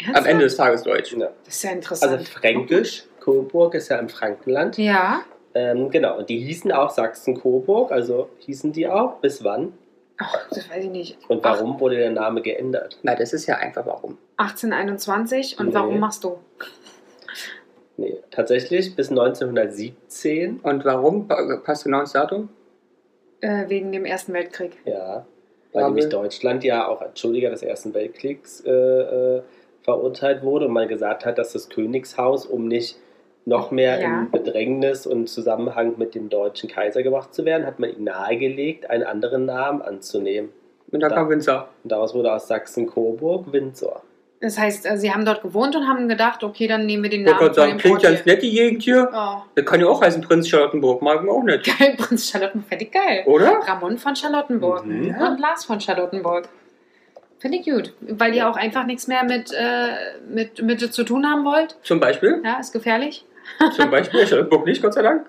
am 0.01 0.05
Ernsthaft? 0.07 0.27
Ende 0.27 0.43
des 0.45 0.55
Tages 0.57 0.83
deutsch. 0.83 1.13
Ja. 1.13 1.29
Das 1.45 1.55
ist 1.55 1.63
ja 1.63 1.71
interessant. 1.71 2.11
Also 2.13 2.25
Fränkisch, 2.25 3.03
Coburg 3.19 3.73
ist 3.75 3.89
ja 3.89 3.97
im 3.97 4.09
Frankenland. 4.09 4.77
ja. 4.77 5.21
Ähm, 5.55 5.89
genau, 5.89 6.19
und 6.19 6.29
die 6.29 6.37
hießen 6.37 6.71
auch 6.71 6.91
Sachsen-Coburg, 6.91 7.91
also 7.91 8.29
hießen 8.37 8.71
die 8.71 8.87
auch. 8.87 9.15
Bis 9.17 9.43
wann? 9.43 9.73
Ach, 10.19 10.47
das 10.49 10.69
weiß 10.69 10.83
ich 10.83 10.91
nicht. 10.91 11.17
Und 11.27 11.43
warum 11.43 11.79
wurde 11.79 11.95
der 11.97 12.11
Name 12.11 12.43
geändert? 12.43 12.99
Na, 13.01 13.15
das 13.15 13.33
ist 13.33 13.47
ja 13.47 13.55
einfach 13.55 13.83
warum. 13.87 14.19
1821. 14.37 15.57
Und 15.59 15.69
Nee. 15.69 15.73
warum 15.73 15.99
machst 15.99 16.23
du? 16.23 16.37
Nee, 17.97 18.17
tatsächlich 18.29 18.95
bis 18.95 19.09
1917. 19.09 20.59
Und 20.61 20.85
warum? 20.85 21.27
Pa- 21.27 21.57
Passt 21.63 21.83
genau 21.83 22.01
ins 22.01 22.13
Datum? 22.13 22.49
Äh, 23.41 23.69
wegen 23.69 23.91
dem 23.91 24.05
Ersten 24.05 24.33
Weltkrieg. 24.33 24.77
Ja, 24.85 25.25
weil 25.73 25.81
Ja, 25.81 25.87
nämlich 25.87 26.09
Deutschland 26.09 26.63
ja 26.63 26.87
auch 26.87 27.01
als 27.01 27.19
Schuldiger 27.19 27.49
des 27.49 27.63
Ersten 27.63 27.93
Weltkriegs 27.93 28.61
äh, 28.65 28.71
äh, 28.71 29.41
verurteilt 29.83 30.43
wurde 30.43 30.65
und 30.65 30.73
man 30.73 30.87
gesagt 30.87 31.25
hat, 31.25 31.37
dass 31.37 31.53
das 31.53 31.69
Königshaus, 31.69 32.45
um 32.45 32.67
nicht 32.67 32.97
noch 33.45 33.71
mehr 33.71 33.99
Ja. 34.01 34.21
in 34.21 34.31
Bedrängnis 34.31 35.07
und 35.07 35.27
Zusammenhang 35.27 35.95
mit 35.97 36.13
dem 36.15 36.29
deutschen 36.29 36.69
Kaiser 36.69 37.01
gebracht 37.01 37.33
zu 37.33 37.45
werden, 37.45 37.65
hat 37.65 37.79
man 37.79 37.89
ihm 37.89 38.03
nahegelegt, 38.03 38.89
einen 38.89 39.03
anderen 39.03 39.45
Namen 39.45 39.81
anzunehmen. 39.81 40.49
Und 40.91 40.99
da 41.01 41.09
Da- 41.09 41.15
kam 41.15 41.29
Winzer. 41.29 41.69
Und 41.83 41.91
daraus 41.91 42.13
wurde 42.13 42.33
aus 42.33 42.47
Sachsen-Coburg 42.47 43.51
Windsor. 43.53 44.01
Das 44.41 44.57
heißt, 44.57 44.85
äh, 44.85 44.97
sie 44.97 45.11
haben 45.13 45.25
dort 45.25 45.41
gewohnt 45.41 45.75
und 45.75 45.87
haben 45.87 46.07
gedacht, 46.07 46.43
okay, 46.45 46.67
dann 46.67 46.85
nehmen 46.85 47.03
wir 47.03 47.09
den 47.09 47.21
Ich 47.21 47.27
wollte 47.27 47.43
Namen 47.43 47.53
sagen, 47.55 47.77
klingt 47.77 48.01
ganz 48.01 48.25
nett, 48.25 48.41
die 48.41 48.51
Gegend 48.51 48.83
hier. 48.83 49.09
Oh, 49.13 49.41
Das 49.55 49.65
kann 49.65 49.81
ja 49.81 49.87
auch 49.87 50.01
heißen 50.01 50.21
Prinz 50.21 50.47
Charlottenburg. 50.47 51.01
Mag 51.01 51.21
man 51.23 51.35
auch 51.35 51.43
nicht. 51.43 51.65
geil, 51.79 51.95
Prinz 51.97 52.29
Charlottenburg, 52.31 52.69
finde 52.69 52.85
ich 52.85 52.91
geil. 52.91 53.23
Oder? 53.25 53.59
Ramon 53.65 53.97
von 53.97 54.15
Charlottenburg 54.15 54.85
Mhm. 54.85 55.13
und 55.19 55.39
Lars 55.39 55.65
von 55.65 55.81
Charlottenburg. 55.81 56.47
Finde 57.39 57.57
ich 57.57 57.65
gut, 57.65 57.93
weil 58.01 58.33
ihr 58.35 58.49
auch 58.49 58.55
einfach 58.57 58.85
nichts 58.85 59.07
mehr 59.07 59.23
mit, 59.23 59.51
äh, 59.53 59.87
mit, 60.29 60.61
mit 60.61 60.93
zu 60.93 61.03
tun 61.03 61.25
haben 61.25 61.43
wollt. 61.45 61.77
Zum 61.83 61.99
Beispiel. 61.99 62.41
Ja, 62.43 62.59
ist 62.59 62.71
gefährlich. 62.73 63.25
Zum 63.75 63.89
Beispiel. 63.89 64.25
Charlottenburg 64.27 64.65
nicht, 64.65 64.81
Gott 64.81 64.93
sei 64.93 65.01
Dank. 65.01 65.25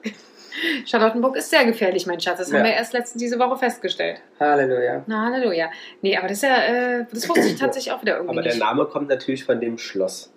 Charlottenburg 0.87 1.37
ist 1.37 1.51
sehr 1.51 1.65
gefährlich, 1.65 2.07
mein 2.07 2.21
Schatz. 2.21 2.39
Das 2.39 2.51
Ja. 2.51 2.59
haben 2.59 2.65
wir 2.65 2.73
erst 2.73 2.93
letzte, 2.93 3.19
diese 3.19 3.39
Woche 3.39 3.57
festgestellt. 3.59 4.21
Halleluja. 4.39 5.05
Na, 5.07 5.27
Halleluja. 5.27 5.71
Nee, 6.03 6.17
aber 6.17 6.29
das 6.29 6.39
ist 6.39 6.43
ja, 6.43 6.57
äh, 7.01 7.07
das 7.13 7.29
wusste 7.29 7.47
ich 7.47 7.55
tatsächlich 7.59 7.93
auch 7.93 8.03
wieder 8.03 8.15
irgendwie 8.17 8.33
Aber 8.35 8.43
der 8.43 8.53
nicht. 8.53 8.61
Name 8.63 8.87
kommt 8.87 9.09
natürlich 9.09 9.45
von 9.45 9.61
dem 9.61 9.79
Schloss. 9.79 10.33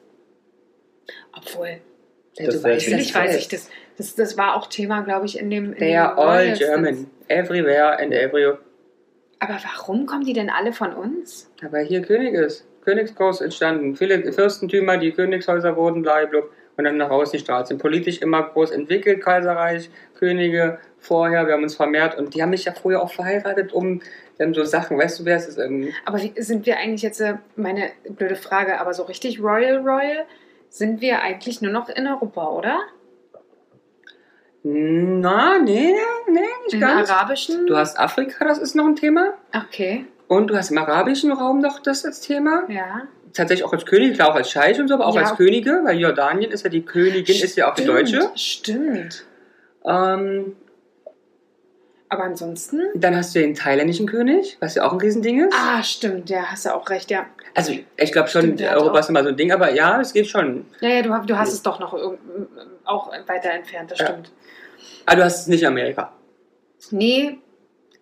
Obwohl, 1.35 1.79
Ja, 2.37 2.45
Das 2.47 2.55
du 2.55 2.63
weißt 2.63 2.87
natürlich 2.89 3.11
das 3.13 3.21
weiß 3.21 3.35
ich 3.37 3.47
das. 3.47 3.69
das. 3.97 4.15
Das 4.15 4.37
war 4.37 4.55
auch 4.55 4.67
Thema, 4.67 5.01
glaube 5.01 5.25
ich, 5.27 5.37
in 5.37 5.49
dem. 5.51 5.73
In 5.73 5.77
They 5.77 5.95
are 5.95 6.17
all 6.17 6.37
Royals- 6.39 6.57
German. 6.59 7.07
Everywhere 7.27 7.99
and 7.99 8.11
every. 8.11 8.53
Aber 9.39 9.57
warum 9.75 10.05
kommen 10.05 10.23
die 10.25 10.33
denn 10.33 10.49
alle 10.49 10.73
von 10.73 10.93
uns? 10.93 11.51
Aber 11.63 11.79
hier 11.79 12.01
König 12.01 12.33
ist. 12.33 12.65
Königshaus 12.83 13.39
entstanden. 13.41 13.95
Viele 13.95 14.31
Fürstentümer, 14.33 14.97
die 14.97 15.11
Königshäuser 15.11 15.75
wurden, 15.75 16.01
blablabla. 16.01 16.41
Und 16.75 16.85
dann 16.85 16.97
nach 16.97 17.11
außen 17.11 17.33
die 17.33 17.39
Straßen. 17.43 17.77
Politisch 17.77 18.19
immer 18.19 18.41
groß 18.49 18.71
entwickelt, 18.71 19.21
Kaiserreich, 19.21 19.91
Könige 20.23 20.77
vorher. 20.99 21.45
Wir 21.47 21.53
haben 21.55 21.63
uns 21.63 21.75
vermehrt 21.75 22.17
und 22.17 22.33
die 22.33 22.41
haben 22.41 22.51
mich 22.51 22.63
ja 22.63 22.71
früher 22.71 23.01
auch 23.01 23.11
verheiratet, 23.11 23.73
um 23.73 24.01
dann 24.37 24.53
so 24.53 24.63
Sachen, 24.63 24.97
weißt 24.97 25.19
du, 25.19 25.25
wer 25.25 25.35
es 25.35 25.47
ist? 25.47 25.57
Ähm, 25.57 25.89
Aber 26.05 26.21
wie, 26.21 26.31
sind 26.41 26.65
wir 26.65 26.77
eigentlich 26.77 27.01
jetzt, 27.01 27.19
äh, 27.19 27.35
meine 27.57 27.89
blöde 28.09 28.35
Frage, 28.37 28.79
aber 28.79 28.93
so 28.93 29.03
richtig 29.03 29.41
Royal 29.41 29.77
Royal 29.79 30.25
sind 30.69 31.01
wir 31.01 31.21
eigentlich 31.21 31.61
nur 31.61 31.71
noch 31.73 31.89
in 31.89 32.07
Europa, 32.07 32.47
oder? 32.49 32.79
na, 34.65 35.59
nee, 35.59 35.93
nee, 36.29 36.39
nicht 36.63 36.73
Im 36.75 36.79
ganz. 36.79 37.09
arabischen? 37.09 37.67
Du 37.67 37.75
hast 37.75 37.99
Afrika, 37.99 38.45
das 38.45 38.59
ist 38.59 38.75
noch 38.75 38.85
ein 38.85 38.95
Thema. 38.95 39.33
Okay, 39.53 40.05
Und 40.29 40.47
du 40.47 40.55
hast 40.55 40.71
im 40.71 40.77
arabischen 40.77 41.33
Raum 41.33 41.59
noch 41.59 41.79
das 41.79 42.05
als 42.05 42.21
Thema. 42.21 42.63
ja. 42.69 43.01
Tatsächlich 43.35 43.65
auch 43.65 43.73
als 43.73 43.87
König, 43.87 44.13
klar 44.13 44.29
auch 44.29 44.35
als 44.35 44.51
Scheich 44.51 44.79
und 44.79 44.87
so, 44.87 44.93
aber 44.93 45.07
auch 45.07 45.15
Ja. 45.15 45.23
als 45.23 45.35
Könige, 45.35 45.81
weil 45.83 45.97
Jordanien 45.99 46.51
ist 46.51 46.63
ja 46.65 46.69
die 46.69 46.83
Königin, 46.85 47.35
ist 47.43 47.57
ja 47.57 47.71
auch 47.71 47.73
die 47.73 47.81
Stimmt, 47.81 47.97
Deutsche. 47.97 48.29
Stimmt. 48.35 49.25
Ähm, 49.85 50.55
Aber 52.09 52.23
ansonsten? 52.23 52.81
dann 52.95 53.15
hast 53.15 53.35
du 53.35 53.39
den 53.39 53.55
thailändischen 53.55 54.07
König, 54.07 54.57
was 54.59 54.75
ja 54.75 54.85
auch 54.85 54.93
ein 54.93 54.99
Riesending 54.99 55.45
ist. 55.47 55.53
Ah, 55.57 55.81
stimmt, 55.83 56.29
ja, 56.29 56.43
hast 56.51 56.65
du 56.65 56.73
auch 56.75 56.89
recht, 56.89 57.09
ja. 57.11 57.25
Also 57.55 57.73
ich 57.97 58.11
glaube 58.11 58.29
schon, 58.29 58.41
Stimmt, 58.57 58.61
Europa 58.61 58.99
ist 58.99 59.09
immer 59.09 59.23
so 59.23 59.29
ein 59.29 59.37
Ding, 59.37 59.51
aber 59.51 59.73
ja, 59.73 59.99
es 60.01 60.13
geht 60.13 60.27
schon. 60.27 60.65
Ja, 60.81 60.89
ja, 60.89 61.01
du, 61.01 61.09
du 61.27 61.37
hast 61.37 61.53
es 61.53 61.61
doch 61.61 61.79
noch 61.79 61.93
auch 62.85 63.11
weiter 63.27 63.51
entfernt, 63.51 63.91
das 63.91 63.99
Ja. 63.99 64.07
stimmt. 64.07 64.31
Aber 65.05 65.17
du 65.17 65.23
hast 65.25 65.41
es 65.41 65.47
nicht 65.47 65.61
in 65.61 65.67
Amerika. 65.67 66.11
Nee, 66.91 67.39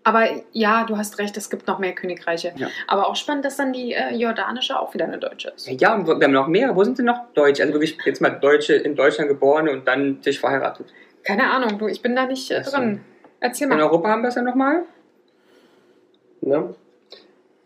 aber 0.03 0.27
ja, 0.51 0.83
du 0.85 0.97
hast 0.97 1.19
recht, 1.19 1.37
es 1.37 1.49
gibt 1.49 1.67
noch 1.67 1.77
mehr 1.79 1.93
Königreiche. 1.93 2.53
Ja. 2.55 2.67
Aber 2.87 3.07
auch 3.07 3.15
spannend, 3.15 3.45
dass 3.45 3.57
dann 3.57 3.71
die 3.73 3.93
äh, 3.93 4.15
jordanische 4.15 4.79
auch 4.79 4.93
wieder 4.93 5.05
eine 5.05 5.19
deutsche 5.19 5.49
ist. 5.49 5.67
Ja, 5.79 5.93
und 5.93 6.07
wir 6.07 6.15
haben 6.15 6.31
noch 6.31 6.47
mehr. 6.47 6.75
Wo 6.75 6.83
sind 6.83 6.97
denn 6.97 7.05
noch 7.05 7.31
Deutsche? 7.33 7.61
Also 7.61 7.73
wirklich 7.75 7.97
jetzt 8.05 8.19
mal 8.21 8.29
Deutsche 8.31 8.73
in 8.73 8.95
Deutschland 8.95 9.29
geboren 9.29 9.69
und 9.69 9.87
dann 9.87 10.21
sich 10.23 10.39
verheiratet. 10.39 10.87
Keine 11.23 11.51
Ahnung, 11.51 11.77
du, 11.77 11.87
ich 11.87 12.01
bin 12.01 12.15
da 12.15 12.25
nicht 12.25 12.49
äh, 12.51 12.61
drin. 12.61 13.01
Erzähl 13.39 13.65
In 13.65 13.69
mal. 13.77 13.81
Europa 13.81 14.09
haben 14.09 14.21
wir 14.21 14.29
es 14.29 14.35
ja 14.35 14.41
nochmal. 14.41 14.83
Ne? 16.41 16.73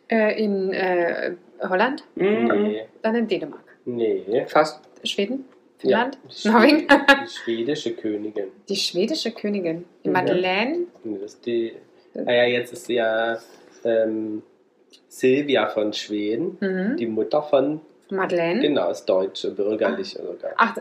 Äh, 0.10 0.44
in 0.44 0.74
äh, 0.74 1.34
Holland, 1.62 2.04
Mhm. 2.16 2.48
Nee. 2.64 2.86
dann 3.02 3.16
in 3.16 3.28
Dänemark. 3.28 3.64
Nee. 3.86 4.46
Fast. 4.48 4.82
Schweden? 5.04 5.46
Ja, 5.82 6.10
Finnland? 6.12 6.18
die, 6.44 6.48
Norwegen? 6.50 6.88
Die 7.26 7.30
schwedische 7.30 7.94
Königin. 7.96 8.48
Die 8.70 8.76
schwedische 8.76 9.32
Königin. 9.32 9.86
Die 10.04 10.08
Mhm. 10.10 10.14
Madeleine? 10.14 10.78
Nee, 11.04 11.18
Das 11.22 11.34
ist 11.36 11.46
die, 11.46 11.74
naja, 12.14 12.46
jetzt 12.46 12.74
ist 12.74 12.90
ja 12.90 13.38
ähm, 13.84 14.42
Silvia 15.08 15.68
von 15.68 15.94
Schweden, 15.94 16.58
Mhm. 16.60 16.98
die 16.98 17.06
Mutter 17.08 17.44
von 17.44 17.82
Madeleine? 18.10 18.62
Genau, 18.62 18.90
ist 18.92 19.06
deutsche, 19.06 19.52
bürgerliche 19.52 20.18
sogar. 20.20 20.52
Ach, 20.58 20.76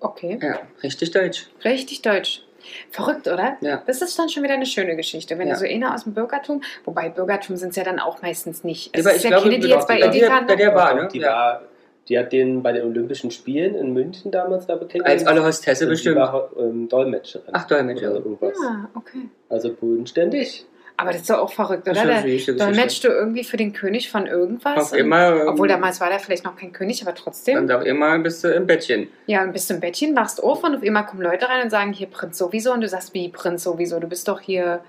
okay. 0.00 0.38
Ja, 0.42 0.60
richtig 0.82 1.10
deutsch. 1.10 1.46
Richtig 1.64 2.02
deutsch. 2.02 2.42
Verrückt, 2.90 3.28
oder? 3.28 3.56
Ja. 3.60 3.82
Das 3.86 4.02
ist 4.02 4.18
dann 4.18 4.28
schon 4.28 4.42
wieder 4.42 4.54
eine 4.54 4.66
schöne 4.66 4.96
Geschichte. 4.96 5.38
Wenn 5.38 5.48
Ja. 5.48 5.54
du 5.54 5.60
so 5.60 5.66
einer 5.66 5.94
aus 5.94 6.04
dem 6.04 6.14
Bürgertum, 6.14 6.62
wobei 6.84 7.08
Bürgertum 7.08 7.56
sind 7.56 7.70
es 7.70 7.76
ja 7.76 7.84
dann 7.84 7.98
auch 8.00 8.22
meistens 8.22 8.64
nicht. 8.64 8.90
Es 8.92 9.06
Aber 9.06 9.14
ist 9.14 9.24
ich 9.24 9.30
ja 9.30 9.36
glaube, 9.38 9.50
keine, 9.50 9.60
die 9.60 9.68
jetzt 9.68 9.86
bei 9.88 10.00
Edeka... 10.00 10.40
bei 10.40 10.56
der 10.56 10.74
war, 10.74 10.94
ne? 10.94 11.08
Die 11.12 11.18
Ja. 11.20 11.28
war, 11.32 11.62
die 12.08 12.18
hat 12.18 12.32
den 12.32 12.62
bei 12.62 12.72
den 12.72 12.84
Olympischen 12.84 13.30
Spielen 13.30 13.74
in 13.74 13.92
München 13.92 14.30
damals 14.30 14.66
da 14.66 14.76
bekennt. 14.76 15.06
Als 15.06 15.26
alle 15.26 15.44
Hostesse 15.44 15.86
bestimmt. 15.86 16.16
Die 16.16 16.20
war 16.20 16.50
ähm, 16.58 16.88
Dolmetscherin. 16.88 17.50
Ach, 17.52 17.66
Dolmetscherin. 17.66 18.16
Oder 18.16 18.24
irgendwas. 18.24 18.56
Ah, 18.64 18.88
okay. 18.94 19.28
Also 19.48 19.72
bodenständig. 19.72 20.66
Aber 20.98 21.12
das 21.12 21.22
ist 21.22 21.30
doch 21.30 21.38
auch 21.38 21.52
verrückt, 21.52 21.86
Das 21.86 21.98
oder? 21.98 22.24
ist 22.24 22.48
Da 22.48 22.52
dolmetscht 22.66 23.04
du 23.04 23.08
irgendwie 23.08 23.44
für 23.44 23.56
den 23.58 23.72
König 23.72 24.10
von 24.10 24.26
irgendwas. 24.26 24.92
Und- 24.92 24.98
immer, 24.98 25.28
ähm, 25.42 25.48
Obwohl 25.48 25.68
damals 25.68 26.00
war 26.00 26.08
der 26.08 26.18
vielleicht 26.20 26.44
noch 26.44 26.56
kein 26.56 26.72
König, 26.72 27.02
aber 27.02 27.14
trotzdem. 27.14 27.66
Dann 27.66 27.80
auf 27.80 27.84
immer 27.86 28.18
bist 28.18 28.42
du 28.42 28.48
im 28.48 28.66
Bettchen. 28.66 29.08
Ja, 29.26 29.42
und 29.42 29.52
bist 29.52 29.68
du 29.68 29.74
im 29.74 29.80
Bettchen, 29.80 30.16
wachst 30.16 30.42
auf 30.42 30.64
und 30.64 30.76
auf 30.76 30.82
einmal 30.82 31.04
kommen 31.04 31.22
Leute 31.22 31.48
rein 31.48 31.62
und 31.64 31.70
sagen, 31.70 31.92
hier 31.92 32.06
Prinz 32.06 32.38
sowieso. 32.38 32.72
Und 32.72 32.80
du 32.80 32.88
sagst, 32.88 33.12
wie 33.12 33.28
Prinz 33.28 33.62
sowieso? 33.64 34.00
Du 34.00 34.06
bist 34.08 34.26
doch 34.26 34.40
hier, 34.40 34.80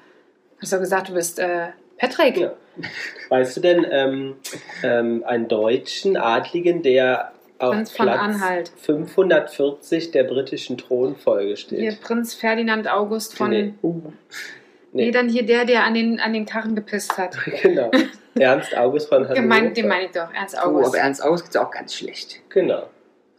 hast 0.61 0.71
du 0.71 0.79
gesagt, 0.79 1.09
du 1.09 1.13
bist 1.13 1.39
äh, 1.39 1.67
Patrick. 1.97 2.37
Ja. 2.37 2.53
Weißt 3.29 3.57
du 3.57 3.61
denn 3.61 3.85
ähm, 3.89 4.35
ähm, 4.83 5.23
einen 5.25 5.47
deutschen 5.49 6.15
Adligen, 6.15 6.83
der 6.83 7.31
auf 7.59 7.73
Prinz 7.73 7.91
von 7.91 8.05
Platz 8.05 8.19
Anhalt. 8.19 8.71
540 8.77 10.11
der 10.11 10.23
britischen 10.23 10.77
Thronfolge 10.77 11.57
steht? 11.57 11.79
Hier 11.79 11.95
Prinz 11.95 12.33
Ferdinand 12.33 12.87
August 12.89 13.35
von. 13.35 13.49
Nee. 13.49 13.73
Nee. 14.93 15.05
Nee. 15.05 15.11
dann 15.11 15.29
hier 15.29 15.45
der, 15.45 15.65
der 15.65 15.83
an 15.83 15.93
den, 15.93 16.19
an 16.19 16.33
den 16.33 16.45
Karren 16.45 16.75
gepisst 16.75 17.17
hat. 17.17 17.37
genau. 17.61 17.91
Ernst 18.39 18.75
August 18.77 19.09
von 19.09 19.23
Hannover. 19.23 19.41
Gemeint, 19.41 19.75
den 19.77 19.87
meine 19.87 20.05
ich 20.05 20.11
doch, 20.11 20.33
Ernst 20.33 20.55
Oh, 20.63 20.67
August. 20.69 20.87
aber 20.89 20.97
Ernst 20.99 21.23
August 21.23 21.43
geht's 21.45 21.57
auch 21.57 21.71
ganz 21.71 21.93
schlecht. 21.95 22.39
Genau. 22.49 22.83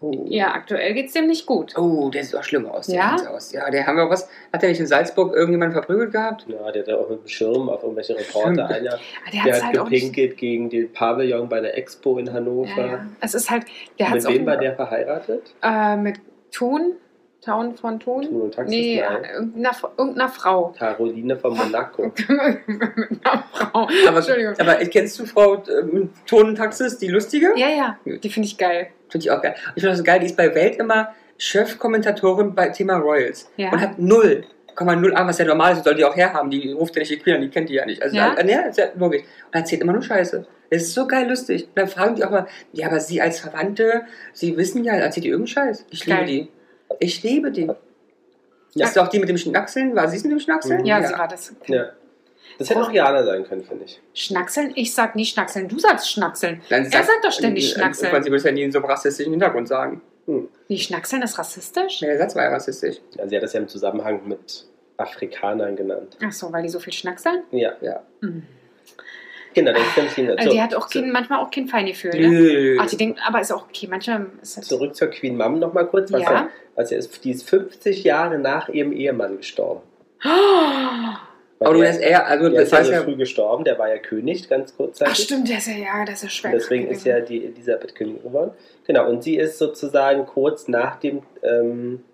Oh. 0.00 0.12
ja, 0.28 0.52
aktuell 0.52 0.94
geht's 0.94 1.12
dem 1.12 1.26
nicht 1.26 1.44
gut. 1.44 1.76
Oh, 1.76 2.08
der 2.10 2.22
sieht 2.24 2.36
auch 2.36 2.44
schlimm 2.44 2.66
aus. 2.66 2.86
Der 2.86 2.96
Ja? 2.96 3.10
Ernst 3.10 3.26
August. 3.28 3.52
Ja, 3.52 3.68
der 3.68 3.84
haben 3.84 3.96
wir 3.96 4.08
was. 4.08 4.28
Hat 4.52 4.62
der 4.62 4.68
nicht 4.68 4.78
in 4.78 4.86
Salzburg 4.86 5.34
irgendjemanden 5.34 5.72
verprügelt 5.72 6.12
gehabt? 6.12 6.46
Ja, 6.48 6.70
der 6.70 6.82
hat 6.86 6.92
auch 6.92 7.10
mit 7.10 7.22
dem 7.22 7.26
Schirm 7.28 7.68
auf 7.68 7.82
irgendwelche 7.82 8.16
Reporter. 8.16 8.68
Einer, 8.68 8.92
Aber 8.92 9.30
der 9.32 9.42
der 9.44 9.54
hat 9.56 9.64
halt 9.64 9.78
auch 9.78 9.88
nicht. 9.90 10.02
gepinkelt 10.02 10.36
gegen 10.38 10.70
den 10.70 10.92
Pavillon 10.92 11.48
bei 11.48 11.60
der 11.60 11.76
Expo 11.76 12.16
in 12.18 12.32
Hannover. 12.32 12.68
Ja, 12.80 12.86
ja. 12.86 13.06
Es 13.20 13.34
ist 13.34 13.50
halt, 13.50 13.64
der 13.98 14.10
hat 14.10 14.14
mit 14.22 14.28
wem 14.28 14.46
war 14.46 14.56
der 14.56 14.76
verheiratet? 14.76 15.52
äh, 15.64 15.96
mit 15.96 16.20
Thun, 16.52 16.92
Town 17.48 17.76
von 17.76 17.98
Thun. 17.98 18.22
Thun 18.22 18.40
und 18.42 18.54
Taxis? 18.54 18.70
nee, 18.70 18.98
äh, 19.00 19.32
irgendeiner, 19.34 19.70
irgendeiner 19.96 20.28
Frau. 20.28 20.74
Caroline 20.78 21.36
von 21.36 21.56
Monaco. 21.56 22.12
mit 22.66 23.26
einer 23.26 23.44
Frau. 23.52 23.88
Aber, 24.08 24.16
Entschuldigung. 24.18 24.54
aber 24.58 24.74
kennst 24.86 25.18
du 25.18 25.26
Frau 25.26 25.62
ähm, 25.68 26.10
Tonentaxis, 26.26 26.98
die 26.98 27.08
lustige? 27.08 27.52
Ja, 27.56 27.68
ja, 27.68 27.96
die 28.04 28.28
finde 28.30 28.46
ich 28.46 28.58
geil. 28.58 28.88
Finde 29.08 29.24
ich 29.24 29.30
auch 29.30 29.40
geil. 29.42 29.54
Ich 29.74 29.82
finde 29.82 29.96
das 29.96 30.04
geil, 30.04 30.20
die 30.20 30.26
ist 30.26 30.36
bei 30.36 30.54
Welt 30.54 30.76
immer 30.76 31.14
Chefkommentatorin 31.38 32.54
bei 32.54 32.68
Thema 32.68 32.96
Royals. 32.96 33.50
Ja. 33.56 33.70
Und 33.72 33.80
hat 33.80 33.98
0,0 33.98 35.12
an, 35.12 35.26
was 35.28 35.38
ja 35.38 35.44
normal 35.44 35.72
ist, 35.74 35.84
soll 35.84 35.94
die 35.94 36.04
auch 36.04 36.16
herhaben. 36.16 36.50
Die 36.50 36.72
ruft 36.72 36.94
ja 36.96 37.00
nicht 37.00 37.10
die 37.10 37.18
Queen 37.18 37.36
an, 37.36 37.40
die 37.42 37.48
kennt 37.50 37.68
die 37.68 37.74
ja 37.74 37.86
nicht. 37.86 38.02
Also, 38.02 38.16
Ja? 38.16 38.34
ja, 38.38 38.44
ja 38.46 38.60
ist 38.62 38.78
ja 38.78 38.86
logisch. 38.96 39.22
Und 39.22 39.54
erzählt 39.54 39.82
immer 39.82 39.92
nur 39.92 40.02
Scheiße. 40.02 40.46
Das 40.70 40.82
ist 40.82 40.94
so 40.94 41.06
geil 41.06 41.28
lustig. 41.28 41.64
Und 41.68 41.78
dann 41.78 41.88
fragen 41.88 42.14
die 42.16 42.24
auch 42.24 42.30
mal, 42.30 42.46
ja, 42.72 42.88
aber 42.88 43.00
Sie 43.00 43.20
als 43.22 43.40
Verwandte, 43.40 44.02
Sie 44.34 44.56
wissen 44.56 44.84
ja, 44.84 44.92
erzählt 44.94 45.24
die 45.24 45.30
irgendeinen 45.30 45.66
Scheiß. 45.66 45.86
Ich 45.90 46.04
liebe 46.04 46.18
Geil. 46.18 46.26
die. 46.26 46.48
Ich 47.00 47.22
liebe 47.22 47.50
die. 47.50 47.70
Ja. 48.74 48.86
Ist 48.86 48.98
auch 48.98 49.08
die 49.08 49.18
mit 49.18 49.28
dem 49.28 49.38
Schnackseln? 49.38 49.94
War 49.96 50.08
sie 50.08 50.16
es 50.16 50.24
mit 50.24 50.32
dem 50.32 50.40
Schnackseln? 50.40 50.80
Mhm. 50.80 50.86
Ja, 50.86 51.06
sie 51.06 51.14
war 51.14 51.28
das. 51.28 51.54
Ja. 51.66 51.90
Das 52.58 52.70
hätte 52.70 52.80
auch 52.80 52.90
Jana 52.90 53.22
sein 53.24 53.44
können, 53.44 53.62
finde 53.64 53.84
ich. 53.84 54.00
Schnackseln? 54.14 54.72
Ich 54.74 54.94
sag 54.94 55.14
nie 55.14 55.24
Schnackseln, 55.24 55.68
du 55.68 55.78
sagst 55.78 56.10
Schnackseln. 56.10 56.60
Dann 56.68 56.84
Er 56.84 56.90
sagt 57.04 57.24
doch 57.24 57.32
ständig 57.32 57.70
äh, 57.70 57.74
Schnackseln. 57.74 58.06
Ich 58.08 58.12
meine, 58.12 58.24
sie 58.24 58.30
würde 58.30 58.38
es 58.38 58.44
ja 58.44 58.52
nie 58.52 58.62
in 58.62 58.72
so 58.72 58.78
einem 58.78 58.86
rassistischen 58.86 59.32
Hintergrund 59.32 59.68
sagen. 59.68 60.00
Wie 60.66 60.78
Schnackseln 60.78 61.22
ist 61.22 61.38
rassistisch? 61.38 62.00
Ja, 62.02 62.08
der 62.08 62.18
Satz 62.18 62.34
war 62.36 62.44
ja 62.44 62.50
rassistisch. 62.50 62.96
Ja, 63.16 63.26
sie 63.26 63.36
hat 63.36 63.42
das 63.42 63.52
ja 63.54 63.60
im 63.60 63.68
Zusammenhang 63.68 64.26
mit 64.28 64.66
Afrikanern 64.98 65.74
genannt. 65.76 66.18
Ach 66.22 66.32
so, 66.32 66.52
weil 66.52 66.62
die 66.62 66.68
so 66.68 66.80
viel 66.80 66.92
schnackseln? 66.92 67.44
Ja, 67.50 67.72
Ja. 67.80 68.02
Mhm. 68.20 68.42
Das 69.66 69.82
finde 69.94 70.10
ich 70.10 70.18
ihn. 70.18 70.30
Also 70.30 70.44
So, 70.50 70.50
die 70.56 70.62
hat 70.62 70.74
auch 70.74 70.88
kein, 70.88 71.10
manchmal 71.10 71.40
auch 71.40 71.50
kein 71.50 71.66
Feingefühl, 71.68 72.10
ne? 72.12 72.28
Nö. 72.28 72.78
Ach, 72.80 72.86
die 72.86 72.96
denkt, 72.96 73.20
aber 73.26 73.40
ist 73.40 73.52
auch 73.52 73.64
okay, 73.68 73.86
manchmal 73.88 74.26
ist 74.42 74.56
das. 74.56 74.66
Zurück 74.66 74.94
zur 74.94 75.08
Queen 75.08 75.36
Mom 75.36 75.58
noch 75.58 75.72
mal 75.72 75.84
kurz. 75.86 76.12
Was 76.12 76.22
Ja. 76.22 76.32
er, 76.32 76.48
was 76.76 76.92
er 76.92 76.98
ist, 76.98 77.24
die 77.24 77.30
ist 77.30 77.48
50 77.48 78.04
Jahre 78.04 78.38
nach 78.38 78.68
ihrem 78.68 78.92
Ehemann 78.92 79.36
gestorben. 79.38 79.80
Oh, 80.24 81.64
Aber 81.64 81.74
du 81.74 81.80
der, 81.80 81.88
hast 81.90 81.98
eher, 82.00 82.26
also 82.26 82.48
der 82.48 82.60
das 82.60 82.64
ist 82.68 82.72
ja 82.72 82.78
heißt 82.78 82.86
so 82.88 82.92
ja, 82.94 83.02
früh 83.02 83.16
gestorben, 83.16 83.64
der 83.64 83.78
war 83.78 83.88
ja 83.88 83.98
König, 83.98 84.48
ganz 84.48 84.76
kurzzeitig. 84.76 85.14
Ach 85.16 85.20
stimmt, 85.20 85.48
der 85.48 85.58
ist 85.58 85.66
ja, 85.66 85.74
ja, 85.74 86.04
der 86.04 86.14
ist 86.14 86.22
ja 86.22 86.28
schwer. 86.28 86.52
Und 86.52 86.58
deswegen 86.58 86.86
ist 86.88 87.04
ja 87.04 87.20
die 87.20 87.44
Elisabeth 87.44 87.94
Königin 87.94 88.22
geworden. 88.22 88.52
Genau, 88.86 89.08
und 89.08 89.22
sie 89.22 89.36
ist 89.36 89.58
sozusagen 89.58 90.24
kurz 90.26 90.68
nach 90.68 90.96
dem 90.96 91.22
ähm, 91.42 92.04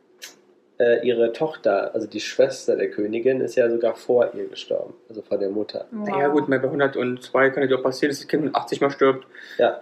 äh, 0.85 1.07
ihre 1.07 1.33
Tochter, 1.33 1.95
also 1.95 2.07
die 2.07 2.21
Schwester 2.21 2.77
der 2.77 2.91
Königin, 2.91 3.41
ist 3.41 3.55
ja 3.55 3.71
sogar 3.71 3.95
vor 3.95 4.35
ihr 4.35 4.49
gestorben, 4.49 4.95
also 5.09 5.23
vor 5.23 5.39
der 5.39 5.51
Mutter. 5.51 5.87
Wow. 5.91 6.09
ja 6.09 6.29
gut, 6.29 6.49
bei 6.49 6.57
102 6.57 7.51
kann 7.51 7.69
ja 7.69 7.77
auch 7.77 7.83
passieren, 7.83 8.11
dass 8.11 8.19
das 8.19 8.29
Kind 8.29 8.45
mit 8.45 8.55
80 8.55 8.81
mal 8.81 8.91
stirbt. 8.91 9.27
Ja, 9.59 9.81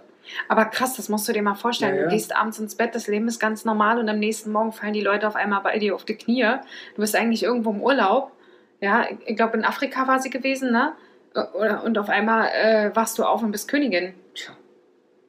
Aber 0.48 0.66
krass, 0.66 0.96
das 0.96 1.08
musst 1.08 1.28
du 1.28 1.32
dir 1.32 1.42
mal 1.42 1.54
vorstellen. 1.54 1.94
Ja, 1.94 2.02
ja. 2.02 2.08
Du 2.08 2.14
gehst 2.14 2.34
abends 2.34 2.58
ins 2.58 2.74
Bett, 2.74 2.94
das 2.94 3.06
Leben 3.08 3.28
ist 3.28 3.40
ganz 3.40 3.64
normal 3.64 3.98
und 3.98 4.08
am 4.08 4.18
nächsten 4.18 4.52
Morgen 4.52 4.72
fallen 4.72 4.92
die 4.92 5.00
Leute 5.00 5.26
auf 5.26 5.36
einmal 5.36 5.62
bei 5.62 5.78
dir 5.78 5.94
auf 5.94 6.04
die 6.04 6.16
Knie. 6.16 6.46
Du 6.94 7.00
bist 7.00 7.16
eigentlich 7.16 7.42
irgendwo 7.42 7.70
im 7.70 7.82
Urlaub. 7.82 8.32
Ja, 8.80 9.06
ich 9.26 9.36
glaube, 9.36 9.56
in 9.56 9.64
Afrika 9.64 10.06
war 10.08 10.18
sie 10.20 10.30
gewesen, 10.30 10.72
ne? 10.72 10.92
Und 11.82 11.98
auf 11.98 12.08
einmal 12.08 12.48
äh, 12.48 12.90
wachst 12.94 13.18
du 13.18 13.24
auf 13.24 13.42
und 13.42 13.52
bist 13.52 13.68
Königin. 13.68 14.14
Tja. 14.34 14.52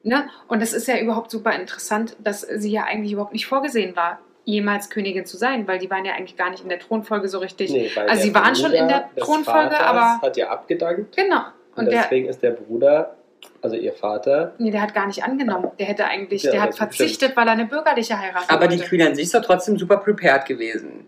Ne? 0.02 0.28
Und 0.48 0.60
das 0.60 0.74
ist 0.74 0.86
ja 0.86 0.98
überhaupt 0.98 1.30
super 1.30 1.52
interessant, 1.58 2.14
dass 2.22 2.42
sie 2.42 2.70
ja 2.70 2.84
eigentlich 2.84 3.12
überhaupt 3.12 3.32
nicht 3.32 3.46
vorgesehen 3.46 3.96
war, 3.96 4.20
jemals 4.44 4.90
Königin 4.90 5.24
zu 5.26 5.36
sein, 5.36 5.66
weil 5.66 5.78
die 5.78 5.90
waren 5.90 6.04
ja 6.04 6.12
eigentlich 6.14 6.36
gar 6.36 6.50
nicht 6.50 6.62
in 6.62 6.68
der 6.68 6.78
Thronfolge 6.78 7.28
so 7.28 7.38
richtig. 7.38 7.70
nee, 7.72 7.90
weil 7.94 8.08
Also 8.08 8.16
der 8.22 8.22
sie 8.24 8.34
waren 8.34 8.54
schon 8.56 8.72
in 8.72 8.88
der 8.88 9.08
des 9.16 9.24
Thronfolge, 9.24 9.70
Vaters 9.76 9.80
aber- 9.80 10.20
hat 10.22 10.36
ja 10.36 10.48
abgedankt 10.50 11.16
Genau. 11.16 11.36
und, 11.76 11.84
Und 11.84 11.90
der, 11.92 12.02
deswegen 12.02 12.28
ist 12.28 12.42
der 12.42 12.50
Bruder, 12.50 13.16
also 13.62 13.76
ihr 13.76 13.92
Vater, 13.92 14.52
nee, 14.58 14.70
der 14.70 14.82
hat 14.82 14.94
gar 14.94 15.06
nicht 15.06 15.24
angenommen. 15.24 15.70
Der 15.78 15.86
hätte 15.86 16.04
eigentlich, 16.06 16.42
Ja, 16.42 16.50
der 16.52 16.62
hat 16.62 16.74
verzichtet, 16.76 17.34
weil 17.36 17.46
er 17.46 17.52
eine 17.52 17.64
bürgerliche 17.66 18.18
heiraten 18.18 18.48
Aber 18.50 18.66
die 18.68 18.76
wollte. 18.78 18.88
Queen 18.90 19.02
an 19.02 19.14
sich 19.14 19.24
ist 19.24 19.34
doch 19.34 19.44
trotzdem 19.44 19.78
super 19.78 19.96
prepared 19.98 20.44
gewesen. 20.46 21.06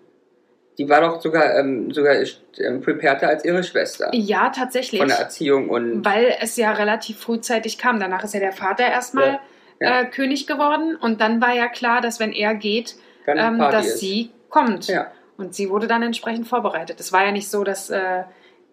Die 0.79 0.87
war 0.91 1.01
doch 1.01 1.21
sogar, 1.23 1.59
ähm, 1.59 1.91
sogar 1.91 2.15
ähm, 2.59 2.81
prepareder 2.83 3.29
als 3.29 3.45
ihre 3.47 3.65
Schwester. 3.65 4.11
Ja, 4.13 4.51
tatsächlich. 4.51 5.01
Von 5.01 5.09
der 5.09 5.19
Erziehung 5.19 5.71
und. 5.71 6.05
Weil 6.05 6.35
es 6.41 6.57
ja 6.57 6.73
relativ 6.73 7.19
frühzeitig 7.19 7.79
kam. 7.79 7.99
Danach 7.99 8.25
ist 8.25 8.35
ja 8.35 8.41
der 8.41 8.53
Vater 8.53 8.85
erstmal 8.87 9.41
Ja. 9.81 10.01
Äh, 10.01 10.05
König 10.07 10.47
geworden. 10.47 10.97
Und 10.97 11.21
dann 11.23 11.41
war 11.41 11.55
ja 11.55 11.69
klar, 11.69 12.01
dass 12.03 12.21
wenn 12.21 12.33
er 12.33 12.55
geht, 12.55 12.97
ähm, 13.27 13.59
dass 13.59 13.87
ist. 13.87 13.99
sie 13.99 14.31
kommt. 14.49 14.87
Ja. 14.89 15.11
Und 15.37 15.55
sie 15.55 15.69
wurde 15.69 15.87
dann 15.87 16.03
entsprechend 16.03 16.49
vorbereitet. 16.49 16.99
Es 17.01 17.13
war 17.13 17.25
ja 17.25 17.33
nicht 17.33 17.51
so, 17.51 17.63
dass 17.65 17.91
äh, 17.91 18.23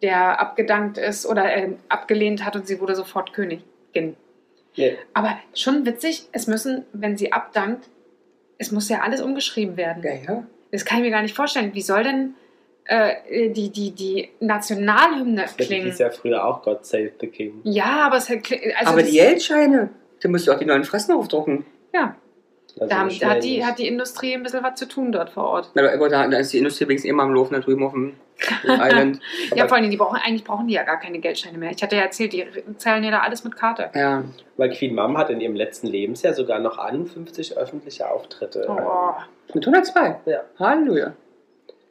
der 0.02 0.40
abgedankt 0.40 0.98
ist 0.98 1.26
oder 1.26 1.54
äh, 1.56 1.72
abgelehnt 1.90 2.46
hat 2.46 2.56
und 2.56 2.68
sie 2.68 2.80
wurde 2.80 2.96
sofort 2.96 3.34
Königin. 3.34 3.64
nee, 4.78 4.98
Aber 5.14 5.38
schon 5.54 5.86
witzig, 5.86 6.28
es 6.32 6.48
müssen, 6.48 6.86
wenn 6.94 7.18
sie 7.18 7.32
abdankt, 7.34 7.90
es 8.58 8.72
muss 8.72 8.88
ja 8.90 9.02
alles 9.02 9.22
umgeschrieben 9.22 9.76
werden. 9.78 10.04
Ja, 10.04 10.14
ja. 10.14 10.44
Das 10.72 10.86
kann 10.86 11.00
ich 11.00 11.04
mir 11.04 11.12
gar 11.12 11.22
nicht 11.22 11.36
vorstellen. 11.36 11.74
Wie 11.74 11.82
soll 11.82 12.04
denn 12.04 12.36
äh, 12.86 13.50
die, 13.52 13.70
die, 13.70 13.92
die 13.92 14.30
Nationalhymne 14.40 15.46
die 15.60 15.64
klingen? 15.64 15.86
hieß 15.88 16.00
ja 16.00 16.10
früher 16.10 16.46
auch 16.46 16.62
God 16.64 16.86
Save 16.86 17.12
the 17.20 17.28
King. 17.28 17.60
Ja, 17.64 18.06
aber 18.08 18.18
es 18.18 18.30
hat, 18.30 18.40
also 18.78 18.92
Aber 18.92 19.02
das, 19.02 19.12
die 19.12 19.18
Geldscheine, 19.18 19.90
da 20.22 20.30
musst 20.30 20.48
du 20.48 20.54
auch 20.54 20.60
die 20.60 20.66
neuen 20.66 20.84
Fressen 20.86 21.14
aufdrucken. 21.14 21.66
ja, 21.94 22.16
Also 22.80 22.90
da, 22.90 23.00
haben, 23.00 23.10
hat, 23.10 23.44
die, 23.44 23.64
hat 23.64 23.78
die 23.78 23.88
Industrie 23.88 24.34
ein 24.34 24.42
bisschen 24.42 24.64
was 24.64 24.76
zu 24.76 24.88
tun 24.88 25.12
dort 25.12 25.30
vor 25.30 25.44
Ort. 25.44 25.72
Na, 25.76 25.92
aber 25.94 26.10
da, 26.10 26.28
da 26.28 26.38
ist 26.38 26.54
die 26.54 26.58
Industrie 26.58 26.88
wenigstens 26.88 27.10
immer 27.10 27.24
am 27.24 27.34
Laufen 27.34 27.54
da 27.54 27.60
drüben 27.60 27.84
auf 27.86 27.92
dem 27.92 28.16
Island. 28.64 29.20
Ja, 29.56 29.68
vor 29.68 29.78
allem, 29.78 29.92
die 29.92 29.98
brauchen, 29.98 30.18
eigentlich 30.18 30.44
brauchen 30.44 30.68
die 30.68 30.74
ja 30.74 30.84
gar 30.84 31.00
keine 31.00 31.20
Geldscheine 31.20 31.58
mehr. 31.58 31.72
Ich 31.72 31.84
hatte 31.84 31.96
ja 31.96 32.02
erzählt, 32.02 32.34
die 32.34 32.46
zahlen 32.78 33.04
ja 33.04 33.12
da 33.12 33.20
alles 33.20 33.44
mit 33.44 33.56
Karte. 33.56 33.90
Ja. 33.94 34.24
Weil 34.58 34.72
Queen 34.72 34.96
Mom 34.96 35.18
hat 35.18 35.30
in 35.30 35.40
ihrem 35.40 35.56
letzten 35.56 35.88
Lebensjahr 35.88 36.34
sogar 36.34 36.60
noch 36.60 36.80
51 36.80 37.58
öffentliche 37.58 38.10
Auftritte. 38.10 38.66
Oh. 38.68 39.14
Mit 39.54 39.68
102. 39.68 40.16
Ja. 40.26 40.42
Halleluja. 40.58 41.14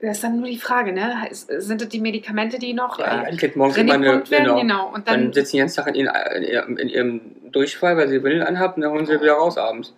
Das 0.01 0.17
ist 0.17 0.25
dann 0.25 0.41
nur 0.41 0.49
die 0.49 0.59
Frage, 0.59 0.93
ne? 0.93 1.29
Sind 1.31 1.81
das 1.81 1.89
die 1.89 2.01
Medikamente, 2.01 2.59
die 2.59 2.75
noch 2.75 2.99
Ja, 2.99 3.23
ja, 3.23 3.29
äh, 3.29 3.37
kriegt 3.37 3.55
morgens 3.55 3.77
immer 3.77 3.95
eine. 3.95 4.23
Genau. 4.29 4.59
Genau. 4.59 4.89
Und 4.93 5.07
Dann, 5.07 5.27
dann, 5.27 5.33
sitzen 5.33 5.53
die 5.53 5.59
ganzen 5.59 5.77
Tag 5.77 5.95
in, 5.95 5.95
ihren, 5.95 6.15
in, 6.35 6.43
ihrem, 6.43 6.77
in 6.77 6.89
ihrem 6.89 7.21
Durchfall, 7.53 7.97
weil 7.97 8.09
sie 8.09 8.21
Willen 8.25 8.43
anhabt 8.43 8.77
und 8.77 8.83
dann 8.83 8.91
holen 8.91 9.07
sie 9.07 9.21
wieder 9.21 9.35
raus 9.35 9.57
abends. 9.57 9.95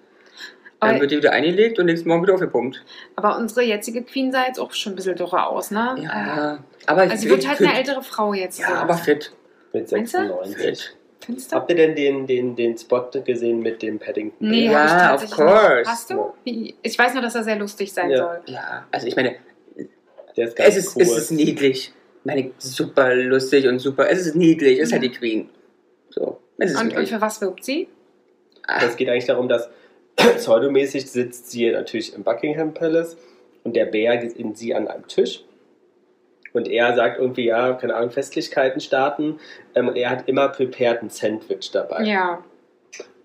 Dann 0.80 0.90
aber, 0.90 1.00
wird 1.00 1.10
die 1.12 1.16
wieder 1.18 1.32
eingelegt 1.32 1.78
und 1.78 1.86
nächsten 1.86 2.08
Morgen 2.08 2.22
wieder 2.22 2.34
aufgepumpt. 2.34 2.82
aber 3.16 3.38
unsere 3.38 3.62
jetzige 3.62 4.02
Queen 4.02 4.32
sah 4.32 4.46
jetzt 4.46 4.58
auch 4.58 4.72
schon 4.72 4.92
ein 4.92 4.96
bisschen 4.96 5.16
dürrer 5.16 5.48
aus, 5.48 5.70
ne? 5.70 5.96
Ja, 6.02 6.58
aber 6.86 7.04
Äh, 7.04 7.10
also 7.10 7.22
sie 7.22 7.30
wird 7.30 7.46
halt 7.48 7.58
fit. 7.58 7.66
eine 7.68 7.78
ältere 7.78 8.02
Frau 8.02 8.34
jetzt. 8.34 8.58
Ja, 8.60 8.66
so. 8.68 8.72
aber 8.74 8.94
fit. 8.94 9.32
Mit 9.72 9.90
Meinst 9.90 10.14
du? 10.14 10.18
96. 10.18 10.56
fit. 10.56 10.96
Findest 11.24 11.52
du? 11.52 11.56
Habt 11.56 11.70
ihr 11.70 11.76
denn 11.76 11.94
den, 11.96 12.26
den, 12.26 12.54
den 12.54 12.76
Spot 12.76 13.08
gesehen 13.24 13.60
mit 13.60 13.80
dem 13.80 13.98
Paddington? 13.98 14.46
Nee, 14.50 14.66
Ja, 14.66 14.80
hab 15.08 15.22
ich 15.22 15.30
of 15.30 15.36
tatsächlich 15.36 15.36
course. 15.38 15.76
nicht. 15.78 15.88
Hast 15.88 16.10
du? 16.10 16.32
Wie- 16.44 16.74
Ich 16.82 16.98
weiß 16.98 17.12
nur, 17.14 17.22
dass 17.22 17.34
er 17.34 17.44
sehr 17.44 17.56
lustig 17.56 17.92
sein 17.92 18.10
Ja. 18.10 18.16
soll. 18.18 18.40
Ja, 18.46 18.86
also 18.90 19.06
ich 19.06 19.16
meine, 19.16 19.36
Der 20.36 20.48
ist 20.48 20.56
ganz 20.56 20.68
es 20.70 20.76
ist, 20.88 20.96
cool. 20.96 21.02
es 21.02 21.16
ist 21.16 21.30
niedlich. 21.30 21.92
Ich 22.20 22.24
meine, 22.26 22.50
super 22.58 23.14
lustig 23.14 23.66
und 23.68 23.78
super. 23.78 24.10
Es 24.10 24.26
ist 24.26 24.34
niedlich, 24.34 24.78
es 24.80 24.88
ist 24.88 24.92
halt 24.92 25.02
die 25.04 25.12
Queen. 25.12 25.48
So. 26.10 26.40
Es 26.58 26.70
ist 26.72 26.76
Und, 26.76 26.82
und 26.82 26.88
niedlich. 26.88 27.10
für 27.10 27.20
was 27.20 27.40
wirbt 27.40 27.64
sie? 27.64 27.88
Es 28.80 28.96
geht 28.96 29.08
eigentlich 29.08 29.26
darum, 29.26 29.48
dass 29.48 29.68
pseudomäßig 30.16 31.10
sitzt 31.10 31.50
sie 31.50 31.70
natürlich 31.70 32.14
im 32.14 32.22
Buckingham 32.22 32.74
Palace 32.74 33.16
und 33.64 33.74
der 33.76 33.86
Bär 33.86 34.16
geht 34.18 34.34
in 34.34 34.54
sie 34.54 34.74
an 34.74 34.88
einem 34.88 35.06
Tisch. 35.08 35.44
Und 36.52 36.68
er 36.68 36.94
sagt 36.94 37.18
irgendwie, 37.18 37.46
ja, 37.46 37.72
keine 37.72 37.96
Ahnung, 37.96 38.10
Festlichkeiten 38.10 38.80
starten. 38.80 39.40
Ähm, 39.74 39.88
und 39.88 39.96
er 39.96 40.10
hat 40.10 40.28
immer 40.28 40.48
prepared 40.48 41.02
ein 41.02 41.10
Sandwich 41.10 41.72
dabei. 41.72 42.04
Ja. 42.04 42.44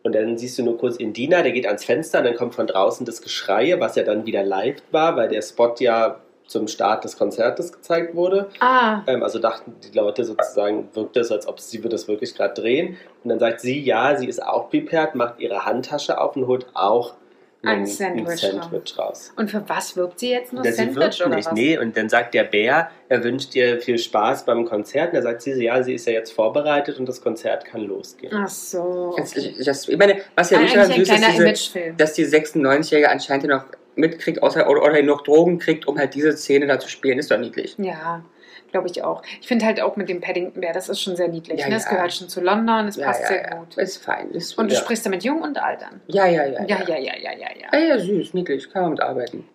Und 0.01 0.15
dann 0.15 0.37
siehst 0.37 0.57
du 0.57 0.63
nur 0.63 0.77
kurz 0.77 0.95
Indina, 0.95 1.43
der 1.43 1.51
geht 1.51 1.67
ans 1.67 1.83
Fenster 1.83 2.19
und 2.19 2.25
dann 2.25 2.35
kommt 2.35 2.55
von 2.55 2.65
draußen 2.65 3.05
das 3.05 3.21
Geschreie, 3.21 3.79
was 3.79 3.95
ja 3.95 4.03
dann 4.03 4.25
wieder 4.25 4.43
live 4.43 4.81
war, 4.91 5.15
weil 5.15 5.29
der 5.29 5.41
Spot 5.41 5.75
ja 5.79 6.19
zum 6.49 6.67
Start 6.67 7.03
des 7.03 7.15
Konzertes 7.17 7.71
gezeigt 7.71 8.15
wurde. 8.15 8.49
Ah, 8.59 9.03
Ähm, 9.07 9.21
also 9.23 9.37
dachten 9.39 9.75
die 9.83 9.95
Leute 9.95 10.23
sozusagen, 10.25 10.89
wirkt 10.93 11.15
es, 11.15 11.31
als 11.31 11.47
ob 11.47 11.59
sie 11.59 11.77
würde 11.83 11.89
das 11.95 12.07
wirklich 12.07 12.33
gerade 12.35 12.59
drehen. 12.59 12.97
Und 13.23 13.29
dann 13.29 13.39
sagt 13.39 13.61
sie, 13.61 13.79
ja, 13.79 14.15
sie 14.17 14.27
ist 14.27 14.41
auch 14.43 14.69
prepared, 14.69 15.13
macht 15.15 15.39
ihre 15.39 15.65
Handtasche 15.65 16.19
auf 16.19 16.35
und 16.35 16.47
holt 16.47 16.65
auch 16.73 17.13
Ein 17.61 17.79
ein 17.81 17.85
Sandwich 17.85 18.39
Sandwich 18.39 18.97
raus. 18.97 19.31
und 19.35 19.51
für 19.51 19.61
was 19.67 19.95
wirbt 19.97 20.19
sie 20.21 20.31
jetzt 20.31 20.53
nur 20.53 20.63
Ja, 20.65 20.71
sie 20.71 20.77
Sandwich 20.77 20.95
wirkt 20.97 21.21
oder 21.21 21.35
nicht, 21.35 21.45
was? 21.47 21.53
nee. 21.53 21.77
Und 21.77 21.95
dann 21.95 22.09
sagt 22.09 22.33
der 22.33 22.45
Bär, 22.45 22.89
er 23.09 23.23
wünscht 23.23 23.53
ihr 23.55 23.79
viel 23.81 23.99
Spaß 23.99 24.45
beim 24.45 24.65
Konzert. 24.65 25.09
Und 25.09 25.15
dann 25.15 25.23
sagt 25.23 25.41
sie, 25.43 25.51
ja, 25.63 25.83
sie 25.83 25.93
ist 25.93 26.07
ja 26.07 26.13
jetzt 26.13 26.31
vorbereitet 26.31 26.97
und 26.99 27.07
das 27.07 27.21
Konzert 27.21 27.63
kann 27.65 27.81
losgehen. 27.81 28.33
Ach 28.35 28.47
so. 28.49 29.13
Das, 29.17 29.33
das, 29.63 29.87
ich 29.87 29.97
meine, 29.97 30.21
was 30.35 30.49
ja 30.49 30.59
nicht 30.61 30.75
ein 30.75 30.87
süß 30.87 31.09
ist, 31.09 31.73
diese, 31.75 31.93
dass 31.95 32.13
die 32.13 32.25
96-Jährige 32.25 33.09
anscheinend 33.11 33.43
ja 33.45 33.57
noch 33.57 33.65
mitkriegt 33.99 34.41
außer, 34.41 34.69
oder, 34.69 34.83
oder 34.83 35.01
noch 35.03 35.21
Drogen 35.21 35.59
kriegt, 35.59 35.87
um 35.87 35.97
halt 35.97 36.13
diese 36.15 36.35
Szene 36.35 36.67
da 36.67 36.79
zu 36.79 36.89
spielen, 36.89 37.19
ist 37.19 37.29
doch 37.31 37.37
niedlich. 37.37 37.75
Ja, 37.77 38.23
glaube 38.71 38.87
ich 38.87 39.03
auch. 39.03 39.21
Ich 39.41 39.47
finde 39.47 39.65
halt 39.65 39.81
auch 39.81 39.95
mit 39.95 40.09
dem 40.09 40.21
Paddington 40.21 40.61
Bär, 40.61 40.73
das 40.73 40.89
ist 40.89 41.01
schon 41.01 41.15
sehr 41.15 41.27
niedlich. 41.27 41.59
Ja, 41.59 41.67
ne? 41.69 41.77
Ja. 41.77 41.89
gehört 41.89 42.13
schon 42.13 42.29
zu 42.29 42.41
London, 42.41 42.87
es 42.87 42.95
Ja, 42.95 43.07
passt 43.07 43.21
ja, 43.21 43.27
sehr 43.27 43.41
ja. 43.43 43.55
gut. 43.55 43.77
Ist 43.77 43.97
fein. 44.03 44.31
Ist 44.31 44.57
Und 44.57 44.69
du 44.71 44.75
Ja. 44.75 44.81
sprichst 44.81 45.05
damit 45.05 45.23
Jung 45.23 45.41
und 45.41 45.57
alt 45.61 45.83
an. 45.83 46.01
ja, 46.07 46.25
ja, 46.25 46.45
ja, 46.45 46.61
Ja, 46.65 46.79
ja, 46.87 46.97
ja, 46.97 47.15
ja, 47.17 47.31
ja, 47.33 47.47
ja. 47.71 47.79
Ja, 47.79 47.79
ja, 47.79 47.99
süß, 47.99 48.33
niedlich, 48.33 48.69
kann 48.71 48.83
man 48.83 48.91
mitarbeiten. 48.91 49.47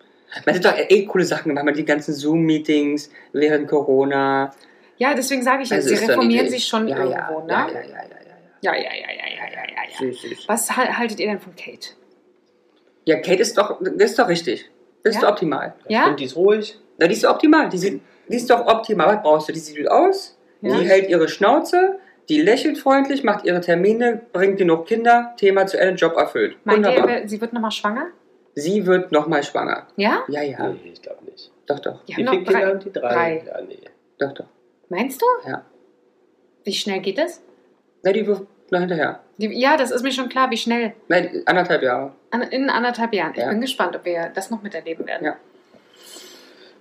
Man 0.45 0.55
hat 0.55 0.65
doch 0.65 0.77
eh 0.77 1.05
coole 1.05 1.23
Sachen 1.23 1.49
gemacht, 1.49 1.63
man 1.65 1.73
die 1.75 1.85
ganzen 1.85 2.13
Zoom-Meetings 2.13 3.09
während 3.31 3.67
Corona. 3.69 4.53
Ja, 4.97 5.13
deswegen 5.13 5.43
sage 5.43 5.63
ich 5.63 5.69
jetzt, 5.69 5.85
Also 5.85 5.95
sie 5.95 6.05
reformieren 6.05 6.49
sich 6.49 6.65
schon 6.65 6.87
ja, 6.87 6.97
irgendwo, 6.97 7.39
ja, 7.47 7.65
ne? 7.65 7.73
Ja, 7.73 7.79
ja, 7.79 7.81
ja, 7.81 7.81
ja, 7.81 7.91
ja. 7.91 8.05
Ja, 8.61 8.73
ja, 8.75 8.81
ja, 8.81 8.89
ja, 8.91 9.27
ja, 9.27 9.51
ja, 9.51 9.63
ja, 9.67 9.91
ja. 9.91 9.97
Süß, 9.99 10.21
süß. 10.21 10.43
Was 10.47 10.75
hal- 10.75 10.97
haltet 10.97 11.19
ihr 11.19 11.27
denn 11.27 11.39
von 11.39 11.55
Kate? 11.55 11.89
Ja, 13.05 13.17
Kate 13.17 13.41
ist 13.41 13.57
doch, 13.57 13.79
das 13.81 14.11
ist 14.11 14.19
doch 14.19 14.27
richtig. 14.27 14.69
Das 15.03 15.15
ist 15.15 15.21
Ja? 15.21 15.27
doch 15.27 15.33
optimal. 15.33 15.75
Ja? 15.87 16.07
Und 16.07 16.19
die 16.19 16.25
ist 16.25 16.35
ruhig. 16.35 16.79
Na, 16.97 17.07
die 17.07 17.13
ist 17.13 17.23
doch 17.23 17.31
optimal. 17.35 17.69
Die, 17.69 17.77
sieht, 17.77 18.01
die 18.27 18.35
ist 18.35 18.49
doch 18.49 18.65
optimal. 18.65 19.07
Was 19.15 19.21
brauchst 19.23 19.49
du? 19.49 19.53
Die 19.53 19.59
sieht 19.59 19.77
gut 19.77 19.87
aus, 19.87 20.37
Ja. 20.61 20.77
die 20.79 20.85
hält 20.87 21.09
ihre 21.09 21.27
Schnauze, 21.27 21.99
die 22.29 22.41
lächelt 22.41 22.77
freundlich, 22.79 23.23
macht 23.23 23.45
ihre 23.45 23.61
Termine, 23.61 24.21
bringt 24.33 24.57
genug 24.57 24.87
Kinder, 24.87 25.33
Thema 25.37 25.67
zu 25.67 25.79
Ende, 25.79 25.95
Job 25.95 26.15
erfüllt. 26.17 26.57
Meint 26.63 26.85
ihr, 26.85 26.91
Wunderbar. 26.93 27.27
sie 27.27 27.39
wird 27.39 27.53
nochmal 27.53 27.71
schwanger? 27.71 28.07
Sie 28.55 28.85
wird 28.87 29.11
nochmal 29.11 29.43
schwanger. 29.43 29.85
Ja? 29.97 30.23
Ja, 30.27 30.41
ja. 30.41 30.69
Nee, 30.69 30.91
ich 30.93 31.01
glaube 31.01 31.23
nicht. 31.25 31.51
Doch, 31.67 31.79
doch. 31.79 32.03
Die 32.05 32.13
Wie 32.13 32.15
viele 32.15 32.31
Kinder 32.31 32.51
drei. 32.51 32.65
haben 32.65 32.79
die? 32.79 32.91
Drei. 32.91 33.09
drei. 33.13 33.43
Ja, 33.45 33.61
nee. 33.61 33.79
Doch, 34.17 34.33
doch. 34.33 34.45
Meinst 34.89 35.21
du? 35.21 35.25
Ja. 35.47 35.65
Wie 36.63 36.73
schnell 36.73 37.01
geht 37.01 37.17
das? 37.17 37.41
Na, 38.03 38.11
die 38.11 38.25
noch 38.71 38.79
hinterher. 38.79 39.19
Die, 39.37 39.47
ja, 39.59 39.77
das 39.77 39.91
ist 39.91 40.03
mir 40.03 40.11
schon 40.11 40.29
klar, 40.29 40.49
wie 40.51 40.57
schnell. 40.57 40.93
Nein, 41.07 41.43
anderthalb 41.45 41.81
Jahre. 41.83 42.13
An, 42.31 42.41
in 42.41 42.69
anderthalb 42.69 43.13
Jahren. 43.13 43.31
Ich 43.33 43.39
Ja. 43.41 43.49
bin 43.49 43.61
gespannt, 43.61 43.95
ob 43.95 44.05
wir 44.05 44.31
das 44.33 44.49
noch 44.49 44.61
miterleben 44.63 45.05
werden. 45.07 45.25
Ja. 45.25 45.35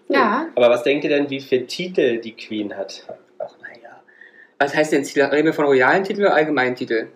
Ja. 0.09 0.47
Aber 0.55 0.71
was 0.71 0.83
denkt 0.83 1.05
ihr 1.05 1.11
denn, 1.11 1.31
wie 1.31 1.41
viele 1.41 1.67
Titel 1.67 2.19
die 2.21 2.33
Queen 2.37 2.77
hat? 2.77 3.05
Ach, 3.39 3.55
naja. 3.63 4.01
Was 4.59 4.75
heißt 4.75 4.93
denn 4.93 5.03
Titel? 5.03 5.23
Reden 5.23 5.47
wir 5.47 5.55
von 5.55 5.65
royalen 5.65 6.05
Titeln 6.05 6.27
oder 6.27 6.35
allgemeinen 6.35 6.75
Titeln? 6.77 7.09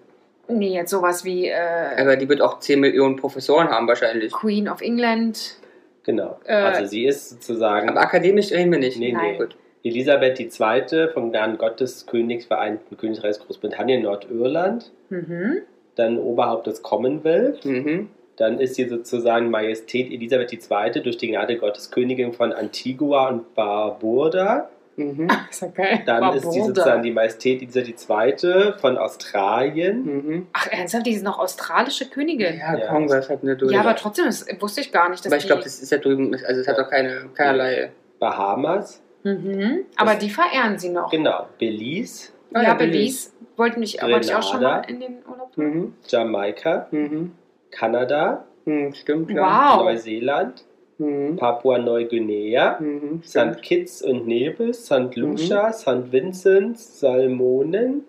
Nee, 0.49 0.75
jetzt 0.75 0.91
sowas 0.91 1.25
wie 1.25 1.49
äh, 1.49 1.55
Aber 2.01 2.17
die 2.17 2.29
wird 2.29 2.41
auch 2.41 2.59
10 2.59 2.81
Millionen 2.81 3.17
Professoren 3.17 3.69
haben 3.69 3.87
wahrscheinlich. 3.87 4.33
Queen 4.33 4.69
of 4.69 4.81
England. 4.81 5.57
Genau. 6.05 6.41
Äh, 6.47 6.55
also 6.55 6.87
sie 6.87 7.05
ist 7.07 7.29
sozusagen 7.29 7.91
Aber 7.91 8.01
akademisch 8.01 8.51
reden 8.51 8.73
wir 8.73 8.79
nicht. 8.79 8.99
Nee, 8.99 9.13
Nein. 9.13 9.33
nee. 9.33 9.37
Gut. 9.39 9.57
Elisabeth 9.89 10.39
II. 10.41 11.09
vom 11.13 11.31
Gnaden 11.31 11.59
Gottes 11.59 12.07
Königs 12.07 12.47
Vereinten 12.47 12.97
Königreichs 12.97 13.39
Großbritannien 13.41 14.03
Nordirland, 14.03 14.91
Mhm. 15.11 15.59
dann 15.97 16.19
Oberhaupt 16.19 16.67
des 16.67 16.83
Commonwealth, 16.83 17.65
Mhm. 17.65 18.09
dann 18.37 18.61
ist 18.61 18.77
sie 18.77 18.89
sozusagen 18.89 19.51
Majestät 19.51 20.11
Elisabeth 20.13 20.53
II. 20.53 21.03
durch 21.03 21.17
die 21.17 21.29
Gnade 21.29 21.57
Gottes 21.59 21.91
Königin 21.91 22.33
von 22.33 22.53
Antigua 22.53 23.29
und 23.29 23.55
Barbuda. 23.55 24.69
Mhm. 24.97 25.29
Ist 25.49 25.63
ja 25.63 25.69
geil. 25.69 26.01
Dann 26.07 26.21
Barbuda. 26.21 26.37
ist 26.45 26.53
sie 26.53 26.61
sozusagen 26.61 27.03
die 27.05 27.13
Majestät 27.13 27.63
Elisabeth 27.63 28.09
II. 28.11 28.73
von 28.81 28.99
Australien. 28.99 30.05
Mhm. 30.05 30.47
Ach, 30.53 30.67
ernsthaft, 30.73 31.07
die 31.07 31.13
ist 31.13 31.23
noch 31.23 31.39
australische 31.39 32.07
Königin. 32.07 32.59
Ja, 32.59 32.77
Ja. 32.77 32.87
Congress 32.89 33.29
hat 33.31 33.43
eine 33.43 33.57
durch. 33.57 33.73
Ja, 33.73 33.81
aber 33.81 33.95
trotzdem, 33.95 34.25
das 34.27 34.45
wusste 34.61 34.81
ich 34.81 34.91
gar 34.93 35.09
nicht, 35.09 35.25
dass 35.25 35.31
Aber 35.33 35.39
ich 35.41 35.47
glaube, 35.47 35.63
das 35.63 35.81
ist 35.81 35.91
ja 35.93 35.99
drüben, 35.99 36.35
also 36.35 36.61
es 36.61 36.67
hat 36.67 36.79
doch 36.79 36.91
keine, 36.91 37.27
keinerlei. 37.35 37.91
Bahamas, 38.19 39.01
mhm. 39.23 39.85
Aber 39.97 40.15
die 40.15 40.31
verehren 40.31 40.79
sie 40.79 40.91
noch. 40.91 41.11
genau, 41.11 41.47
Belize, 41.59 42.31
Ah, 42.55 42.63
ja, 42.63 42.69
ja, 42.69 42.75
Belize 42.75 43.31
wollten 43.57 43.81
mich, 43.81 44.01
wollte 44.01 44.29
ich 44.29 44.35
auch 44.35 44.43
schon 44.43 44.63
mal 44.63 44.81
in 44.89 45.01
den 45.01 45.19
Urlaub. 45.29 45.57
Mhm. 45.57 45.95
Jamaika, 46.07 46.89
Mhm. 46.91 47.33
Kanada, 47.71 48.45
Mhm. 48.65 48.93
Stimmt, 48.95 49.29
klar. 49.29 49.79
Wow. 49.79 49.85
Neuseeland, 49.85 50.65
Mhm. 50.99 51.37
Papua-Neuguinea, 51.37 52.79
Mhm. 52.81 53.23
St. 53.23 53.61
Kitts 53.63 54.03
und 54.03 54.27
Nevis, 54.27 54.87
St. 54.87 55.15
Lucia, 55.17 55.73
St. 55.73 56.11
Vincent, 56.13 56.79
Salmonen 56.79 58.05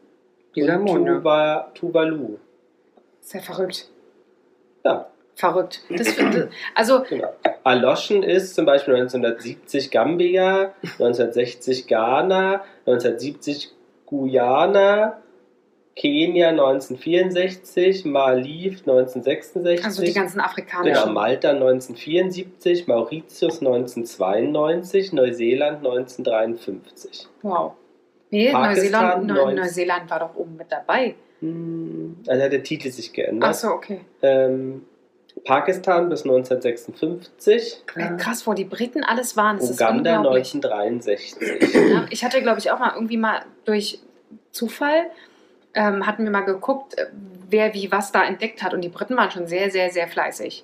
Die 0.55 0.61
und 0.61 0.67
Salmon, 0.67 1.05
ja. 1.05 1.13
Tuva, 1.17 1.71
Tuvalu. 1.75 2.37
Ist 3.21 3.33
ja 3.33 3.41
verrückt. 3.41 3.89
Ja, 4.83 5.07
Verrückt. 5.39 5.83
Das, 5.89 6.17
das, 6.17 6.47
also, 6.75 7.01
genau. 7.07 7.29
Erloschen 7.63 8.23
ist 8.23 8.55
zum 8.55 8.65
Beispiel 8.65 8.95
1970 8.95 9.89
Gambia, 9.89 10.73
1960 10.83 11.87
Ghana, 11.87 12.65
1970 12.85 13.71
Guyana, 14.05 15.21
Kenia 15.95 16.49
1964, 16.49 18.03
Maldiv 18.03 18.79
1966. 18.79 19.85
also 19.85 20.03
die 20.03 20.11
ganzen 20.11 20.41
afrikanischen. 20.41 20.93
Genau, 20.93 21.13
Malta 21.13 21.51
1974, 21.51 22.87
Mauritius 22.87 23.61
1992, 23.61 25.13
Neuseeland 25.13 25.77
1953. 25.77 27.29
Wow. 27.43 27.75
Nee, 28.29 28.51
Pakistan, 28.51 29.25
Neuseeland, 29.25 29.27
Neu 29.27 29.53
Neuseeland 29.53 30.09
war 30.09 30.19
doch 30.19 30.35
oben 30.35 30.57
mit 30.57 30.69
dabei. 30.69 31.15
Hm, 31.39 32.17
Also 32.27 32.43
hat 32.43 32.51
der 32.51 32.63
Titel 32.63 32.91
sich 32.91 33.13
geändert. 33.13 33.51
Achso, 33.51 33.69
okay. 33.69 34.01
Ähm, 34.21 34.81
Pakistan 35.45 36.09
bis 36.09 36.23
1956, 36.23 37.83
Ey, 37.95 38.17
Krass, 38.17 38.45
wo 38.47 38.53
die 38.53 38.65
Briten 38.65 39.03
alles 39.03 39.35
waren. 39.37 39.57
Das 39.57 39.71
Uganda 39.71 40.11
ist 40.11 40.17
unglaublich. 40.17 40.53
1963. 40.55 41.35
Ja, 41.91 42.05
ich 42.09 42.23
hatte, 42.23 42.41
glaube 42.41 42.59
ich, 42.59 42.71
auch 42.71 42.79
mal 42.79 42.91
irgendwie 42.95 43.17
mal 43.17 43.41
durch 43.65 43.99
Zufall, 44.51 45.05
ähm, 45.73 46.05
hatten 46.05 46.23
wir 46.23 46.31
mal 46.31 46.41
geguckt, 46.41 46.97
äh, 46.97 47.07
wer 47.49 47.73
wie 47.73 47.91
was 47.91 48.11
da 48.11 48.23
entdeckt 48.25 48.63
hat. 48.63 48.73
Und 48.73 48.81
die 48.81 48.89
Briten 48.89 49.15
waren 49.17 49.31
schon 49.31 49.47
sehr, 49.47 49.69
sehr, 49.71 49.89
sehr 49.91 50.07
fleißig, 50.07 50.63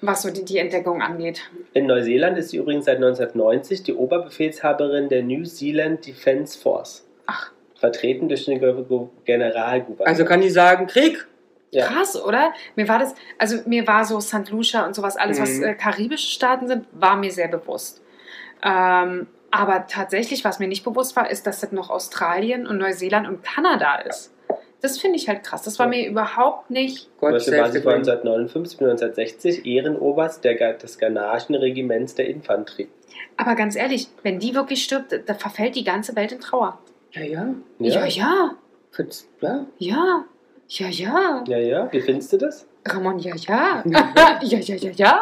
was 0.00 0.22
so 0.22 0.30
die, 0.30 0.44
die 0.44 0.58
Entdeckung 0.58 1.00
angeht. 1.02 1.42
In 1.74 1.86
Neuseeland 1.86 2.36
ist 2.38 2.50
sie 2.50 2.56
übrigens 2.58 2.86
seit 2.86 2.96
1990 2.96 3.82
die 3.82 3.94
Oberbefehlshaberin 3.94 5.08
der 5.08 5.22
New 5.22 5.44
Zealand 5.44 6.06
Defence 6.06 6.56
Force. 6.56 7.04
Ach. 7.26 7.50
Vertreten 7.76 8.28
durch 8.28 8.44
den 8.44 8.58
Ge- 8.60 8.84
Ge- 8.88 9.06
Generalgouverneur. 9.24 10.06
Also 10.06 10.24
kann 10.24 10.40
die 10.42 10.50
sagen, 10.50 10.86
Krieg? 10.86 11.26
Ja. 11.72 11.86
Krass, 11.86 12.20
oder? 12.20 12.52
Mir 12.76 12.88
war 12.88 12.98
das, 12.98 13.14
also 13.38 13.58
mir 13.66 13.86
war 13.86 14.04
so 14.04 14.20
St. 14.20 14.50
Lucia 14.50 14.84
und 14.86 14.94
sowas, 14.94 15.16
alles, 15.16 15.40
was 15.40 15.50
Mhm. 15.58 15.64
äh, 15.64 15.74
karibische 15.74 16.28
Staaten 16.30 16.66
sind, 16.68 16.86
war 16.92 17.16
mir 17.16 17.30
sehr 17.30 17.48
bewusst. 17.48 18.02
Ähm, 18.62 19.26
aber 19.50 19.86
tatsächlich, 19.86 20.44
was 20.44 20.58
mir 20.58 20.68
nicht 20.68 20.84
bewusst 20.84 21.16
war, 21.16 21.30
ist, 21.30 21.46
dass 21.46 21.60
das 21.60 21.72
noch 21.72 21.90
Australien 21.90 22.66
und 22.66 22.78
Neuseeland 22.78 23.26
und 23.28 23.42
Kanada 23.42 23.96
ist. 23.96 24.32
Das 24.82 24.98
finde 24.98 25.16
ich 25.16 25.28
halt 25.28 25.44
krass. 25.44 25.62
Das 25.62 25.78
war 25.78 25.86
Ja. 25.86 25.90
mir 25.90 26.08
überhaupt 26.08 26.70
nicht. 26.70 27.10
Gott 27.20 27.32
Beispiel 27.32 27.58
war 27.58 27.70
sie 27.70 27.82
von 27.82 28.02
the 28.04 28.10
Queen. 28.10 28.18
1959 28.22 28.78
bis 28.78 28.80
1960 28.80 29.66
Ehrenoberst 29.66 30.42
der, 30.44 30.72
des 30.74 30.98
ghanaischen 30.98 31.54
Regiments 31.54 32.14
der 32.14 32.28
Infanterie. 32.28 32.88
Aber 33.36 33.54
ganz 33.56 33.76
ehrlich, 33.76 34.08
wenn 34.22 34.38
die 34.38 34.54
wirklich 34.54 34.82
stirbt, 34.82 35.14
da 35.26 35.34
verfällt 35.34 35.74
die 35.76 35.84
ganze 35.84 36.16
Welt 36.16 36.32
in 36.32 36.40
Trauer. 36.40 36.78
Ja, 37.12 37.22
ja. 37.22 37.54
Ja, 37.78 38.06
ja, 38.06 38.50
Ja. 39.40 39.66
ja, 39.78 40.24
ja, 40.70 40.88
ja. 40.88 41.44
Ja, 41.46 41.58
ja. 41.58 41.92
Wie 41.92 42.00
findest 42.00 42.32
du 42.32 42.36
das? 42.38 42.66
Ramon, 42.86 43.18
ja, 43.18 43.34
ja. 43.36 43.82
ja, 44.42 44.58
ja, 44.58 44.74
ja, 44.76 44.90
ja. 44.90 45.20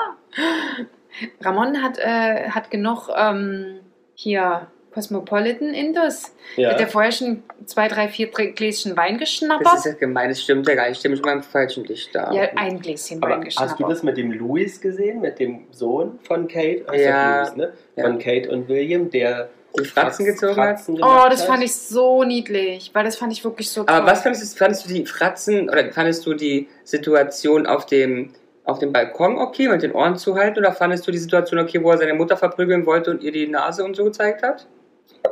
Ramon 1.41 1.83
hat, 1.83 1.99
äh, 1.99 2.51
hat 2.51 2.71
genug 2.71 3.09
ähm, 3.17 3.81
hier 4.15 4.69
Cosmopolitan 4.93 5.75
Indus. 5.75 6.35
Ja. 6.57 6.71
Hat 6.73 6.81
er 6.81 6.87
vorher 6.87 7.13
schon 7.13 7.43
zwei, 7.67 7.89
drei, 7.89 8.09
vier 8.09 8.29
Gläschen 8.29 8.97
Wein 8.97 9.19
Das 9.19 9.29
ist 9.29 9.41
geschnappert? 9.41 9.85
ja 9.85 9.93
gemein, 9.93 10.29
das 10.29 10.43
stimmt 10.43 10.69
ja 10.69 10.75
gar 10.75 10.85
nicht. 10.85 10.93
Ich 10.93 10.99
stimme 10.99 11.17
schon 11.17 11.25
mal 11.25 11.33
im 11.33 11.43
falschen 11.43 11.85
Licht 11.85 12.15
da. 12.15 12.33
Ja, 12.33 12.49
ein 12.57 12.81
Gläschen 12.81 13.23
Aber 13.23 13.33
Wein 13.33 13.45
hast 13.47 13.59
du 13.59 13.63
geschnappert. 13.65 13.91
das 13.91 14.03
mit 14.03 14.17
dem 14.17 14.33
Louis 14.33 14.81
gesehen, 14.81 15.21
mit 15.21 15.39
dem 15.39 15.67
Sohn 15.71 16.19
von 16.23 16.49
Kate? 16.49 16.85
Ja. 16.97 17.43
Louis, 17.43 17.57
ne? 17.57 17.73
Ja. 17.97 18.05
Von 18.05 18.19
Kate 18.19 18.51
und 18.51 18.69
William, 18.69 19.11
der 19.11 19.51
die 19.83 19.89
Fratzen 19.89 20.25
gezogen 20.25 20.57
hat. 20.57 20.81
Fratzen 20.81 20.99
Oh, 21.03 21.29
das 21.31 21.45
fand 21.45 21.63
ich 21.63 21.75
so 21.75 22.25
niedlich, 22.25 22.91
weil 22.93 23.05
das 23.05 23.17
fand 23.17 23.33
ich 23.33 23.43
wirklich 23.45 23.71
so 23.71 23.85
toll. 23.85 23.95
Aber 23.95 24.07
was 24.07 24.23
fandest 24.23 24.55
du, 24.55 24.59
fandest 24.59 24.85
du 24.85 24.93
die 24.93 25.07
Fratzen 25.07 25.69
oder 25.69 25.93
fandest 25.93 26.25
du 26.27 26.35
die 26.35 26.69
Situation 26.85 27.67
auf 27.67 27.87
dem, 27.87 28.33
auf 28.65 28.79
dem 28.79 28.93
Balkon 28.93 29.39
okay, 29.39 29.69
mit 29.69 29.83
den 29.83 29.93
Ohren 29.93 30.17
zuhalten 30.17 30.59
oder 30.59 30.73
fandest 30.73 31.07
du 31.07 31.11
die 31.11 31.19
Situation 31.19 31.61
okay, 31.61 31.83
wo 31.83 31.91
er 31.91 31.99
seine 31.99 32.15
Mutter 32.15 32.37
verprügeln 32.37 32.85
wollte 32.87 33.11
und 33.11 33.23
ihr 33.23 33.33
die 33.33 33.47
Nase 33.49 33.85
und 33.85 33.97
so 33.97 34.05
gezeigt 34.05 34.43
hat? 34.43 34.67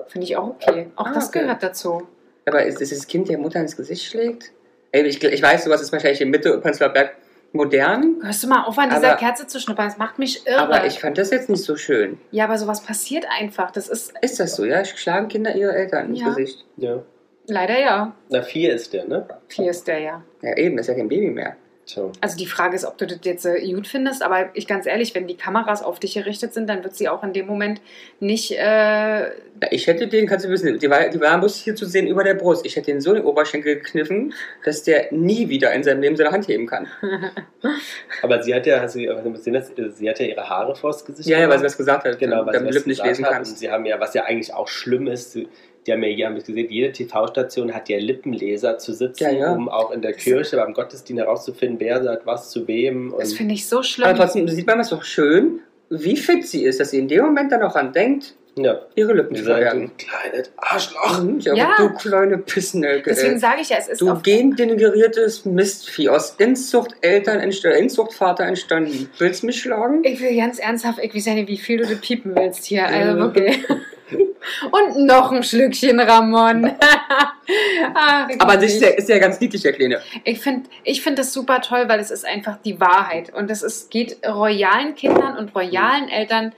Finde 0.09 0.26
ich 0.26 0.36
auch 0.36 0.49
okay. 0.49 0.88
Auch 0.97 1.07
Ah, 1.07 1.12
das 1.14 1.28
okay. 1.28 1.40
gehört 1.40 1.62
dazu. 1.62 2.03
Aber 2.47 2.64
ist, 2.64 2.80
ist 2.80 2.92
das 2.92 3.07
Kind 3.07 3.28
der 3.28 3.38
Mutter 3.38 3.61
ins 3.61 3.76
Gesicht 3.76 4.05
schlägt? 4.05 4.53
Ey, 4.92 5.03
ich, 5.03 5.22
ich 5.22 5.42
weiß, 5.42 5.64
sowas 5.64 5.82
ist 5.82 5.92
wahrscheinlich 5.92 6.20
in 6.20 6.30
Mitte 6.30 6.59
Prenzlauer 6.59 6.90
Berg 6.90 7.16
modern, 7.57 8.17
Hörst 8.23 8.43
du 8.45 8.49
mal 8.49 8.65
auf, 8.65 8.79
an 8.79 8.91
dieser 8.91 9.09
Aber- 9.13 9.17
Kerze 9.17 9.47
zu 9.47 9.59
schnuppern? 9.61 9.87
Das 9.87 9.99
macht 9.99 10.19
mich 10.19 10.47
irre. 10.47 10.59
aber 10.61 10.87
ich 10.87 11.01
fand 11.01 11.19
das 11.19 11.31
jetzt 11.31 11.49
nicht 11.49 11.65
so 11.65 11.77
schön. 11.77 12.19
ja, 12.31 12.45
aber 12.45 12.59
sowas 12.59 12.83
passiert 12.83 13.27
einfach. 13.29 13.71
Das 13.71 13.89
ist 13.89 14.13
Ist 14.23 14.39
das 14.41 14.55
so, 14.57 14.65
ja? 14.65 14.85
Schlagen 14.85 15.29
Kinder 15.29 15.55
ihre 15.55 15.75
Eltern 15.75 16.11
ins 16.11 16.21
Ja. 16.21 16.29
Gesicht? 16.29 16.65
Ja. 16.77 17.03
leider 17.49 17.79
ja. 17.81 18.13
Na, 18.31 18.43
vier 18.43 18.75
ist 18.75 18.93
der, 18.93 19.07
ne? 19.07 19.27
Vier 19.49 19.71
ist 19.71 19.87
der 19.87 19.99
ja. 20.01 20.23
Ja, 20.43 20.57
eben, 20.57 20.77
das 20.77 20.87
ist 20.87 20.93
ja 20.93 20.99
kein 20.99 21.09
Baby 21.09 21.31
mehr. 21.31 21.57
Tja. 21.87 22.11
Also 22.20 22.37
die 22.37 22.47
Frage 22.47 22.74
ist, 22.74 22.84
ob 22.84 22.99
du 22.99 23.07
das 23.07 23.18
jetzt 23.22 23.47
äh, 23.47 23.72
gut 23.72 23.87
findest, 23.87 24.22
aber 24.24 24.51
ich 24.55 24.66
ganz 24.66 24.87
ehrlich, 24.87 25.14
wenn 25.14 25.28
die 25.28 25.37
Kameras 25.37 25.82
auf 25.84 26.01
dich 26.01 26.14
gerichtet 26.14 26.53
sind, 26.53 26.68
dann 26.68 26.82
wird 26.82 26.97
sie 26.97 27.09
auch 27.09 27.22
in 27.22 27.32
dem 27.32 27.47
Moment 27.47 27.80
nicht. 28.18 28.51
Äh, 28.51 28.57
Ja, 28.59 29.30
ich 29.70 29.87
hätte 29.87 30.09
den, 30.09 30.26
kannst 30.26 30.45
du 30.45 30.49
wissen, 30.51 30.78
die 30.80 30.91
war, 30.91 31.09
die 31.09 31.20
war 31.20 31.39
bloß 31.39 31.62
hier 31.62 31.76
zu 31.76 31.87
sehen 31.87 32.09
über 32.09 32.24
der 32.24 32.34
Brust. 32.34 32.66
Ich 32.66 32.74
hätte 32.74 32.91
den 32.91 33.01
so 33.01 33.11
in 33.11 33.16
den 33.16 33.24
Oberschenkel 33.24 33.76
gekniffen, 33.76 34.34
dass 34.64 34.82
der 34.82 35.12
nie 35.12 35.49
wieder 35.49 35.72
in 35.72 35.84
seinem 35.84 36.01
Leben 36.03 36.16
seine 36.16 36.32
Hand 36.32 36.49
heben 36.49 36.66
kann. 36.66 36.89
Aber 38.22 38.43
sie 38.43 38.53
hat 38.55 38.66
ja, 38.66 38.80
hast 38.80 38.97
du 38.97 39.09
hast 39.14 39.24
du 39.24 39.32
gesehen, 39.32 39.55
dass- 39.55 39.70
sie 39.97 40.11
hat 40.11 40.18
ja 40.18 40.26
ihre 40.26 40.49
Haare 40.49 40.74
vors 40.74 41.05
Gesicht 41.05 41.28
Ja, 41.28 41.39
ja, 41.39 41.49
weil 41.49 41.59
sie 41.61 41.64
was 41.64 41.76
gesagt 41.76 42.05
hat, 42.05 42.18
Genau, 42.18 42.45
weil 42.45 42.53
damit 42.53 42.72
sie 42.72 42.78
Lippen 42.78 42.89
nicht 42.91 42.99
was 43.01 43.07
lesen 43.07 43.18
gesagt 43.22 43.32
hat. 43.34 43.39
kannst. 43.39 43.53
Und 43.53 43.59
sie 43.59 43.70
haben 43.70 43.84
ja, 43.87 44.01
was 44.01 44.12
ja 44.14 44.24
eigentlich 44.24 44.53
auch 44.53 44.68
schlimm 44.68 45.07
ist, 45.07 45.32
sie- 45.32 45.49
die 45.87 45.93
haben 45.93 46.03
ja, 46.03 46.09
hier 46.09 46.26
haben 46.26 46.34
wir 46.34 46.43
gesehen, 46.43 46.68
jede 46.70 46.93
TV-Station 46.93 47.72
hat 47.74 47.89
ja 47.89 47.99
Lippenleser 47.99 48.78
zu 48.78 48.93
sitzen, 48.93 49.22
Ja, 49.24 49.30
ja. 49.30 49.53
um 49.53 49.68
auch 49.68 49.93
in 49.93 50.03
der 50.03 50.12
Kirche 50.14 50.57
beim 50.57 50.74
Gottesdienst 50.74 51.22
herauszufinden, 51.22 51.78
wer 51.80 52.03
sagt 52.03 52.26
was 52.26 52.51
zu 52.51 52.66
wem. 52.66 53.14
das 53.18 53.32
finde 53.34 53.55
ich 53.55 53.66
so 53.68 53.82
schlimm. 53.82 54.09
Aber 54.09 54.18
trotzdem 54.18 54.49
sieht 54.49 54.66
man 54.66 54.80
es 54.80 54.89
doch 54.91 55.05
schön, 55.05 55.61
wie 55.91 56.16
fit 56.16 56.47
sie 56.47 56.64
ist, 56.64 56.80
dass 56.80 56.91
sie 56.91 56.99
in 56.99 57.09
dem 57.09 57.24
Moment 57.24 57.53
dann 57.53 57.62
auch 57.62 57.76
an 57.76 57.93
denkt, 57.93 58.34
ja, 58.59 58.80
ihre 58.95 59.12
Lippen 59.12 59.37
zu 59.37 59.45
sagt, 59.45 59.61
du 59.61 59.64
verbergen. 59.66 59.91
kleines 59.99 60.51
Arschloch. 60.57 61.22
Mhm, 61.22 61.41
ja, 61.41 61.55
Ja. 61.55 61.74
Du 61.76 61.91
kleine 61.91 62.39
Pissnelke. 62.39 63.11
Deswegen 63.11 63.39
sage 63.39 63.61
ich 63.61 63.68
ja, 63.68 63.76
es 63.78 63.87
ist 63.89 64.01
Du 64.01 64.18
gendegeneriertes 64.22 65.45
Mistvieh 65.45 66.09
aus 66.09 66.37
Inzuchteltern, 66.39 67.41
Inzuchtvater 67.41 68.45
entstanden. 68.45 69.11
Willst 69.18 69.43
du 69.43 69.47
mich 69.47 69.61
schlagen? 69.61 70.03
Ich 70.05 70.20
will 70.22 70.34
ganz 70.34 70.59
ernsthaft, 70.59 70.99
ich 71.03 71.14
weiß 71.14 71.26
ja 71.26 71.34
nicht, 71.34 71.49
wie 71.49 71.59
viel 71.59 71.84
du 71.84 71.97
piepen 71.97 72.34
willst 72.34 72.64
hier. 72.64 72.87
Also 72.87 73.18
wirklich. 73.18 73.59
Und 74.70 75.07
noch 75.07 75.32
ein 75.32 75.42
Schlückchen, 75.42 75.99
Ramon. 76.01 76.72
Ach, 77.94 78.28
Aber 78.38 78.55
das 78.55 78.74
ist 78.74 78.82
ja, 78.82 78.88
ist 78.88 79.09
ja 79.09 79.18
ganz 79.18 79.40
niedlich, 79.40 79.62
der 79.62 79.72
Kleine. 79.72 80.01
Ich 80.24 80.40
finde 80.40 80.68
ich 80.84 81.03
find 81.03 81.18
das 81.18 81.32
super 81.32 81.61
toll, 81.61 81.84
weil 81.88 82.01
es 82.01 82.11
ist 82.11 82.24
einfach 82.24 82.59
die 82.64 82.80
Wahrheit. 82.80 83.32
Und 83.32 83.51
es 83.51 83.62
ist, 83.62 83.90
geht 83.90 84.18
royalen 84.26 84.94
Kindern 84.94 85.36
und 85.36 85.55
royalen 85.55 86.09
Eltern 86.09 86.53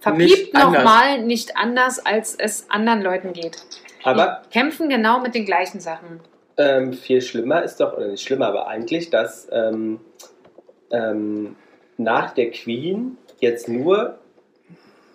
verpiept 0.00 0.52
nochmal 0.54 1.22
nicht 1.22 1.56
anders, 1.56 2.04
als 2.04 2.34
es 2.34 2.66
anderen 2.68 3.00
Leuten 3.02 3.32
geht. 3.32 3.56
Aber 4.02 4.42
Die 4.46 4.58
kämpfen 4.58 4.88
genau 4.90 5.20
mit 5.20 5.34
den 5.34 5.46
gleichen 5.46 5.80
Sachen. 5.80 6.20
ähm, 6.58 6.92
viel 6.92 7.22
schlimmer 7.22 7.62
ist 7.62 7.78
doch, 7.80 7.96
oder 7.96 8.08
nicht 8.08 8.22
schlimmer, 8.22 8.46
aber 8.48 8.68
eigentlich, 8.68 9.08
dass 9.10 9.48
ähm, 9.50 9.98
ähm, 10.90 11.56
nach 11.96 12.32
der 12.34 12.50
Queen 12.50 13.16
jetzt 13.40 13.68
nur 13.68 14.18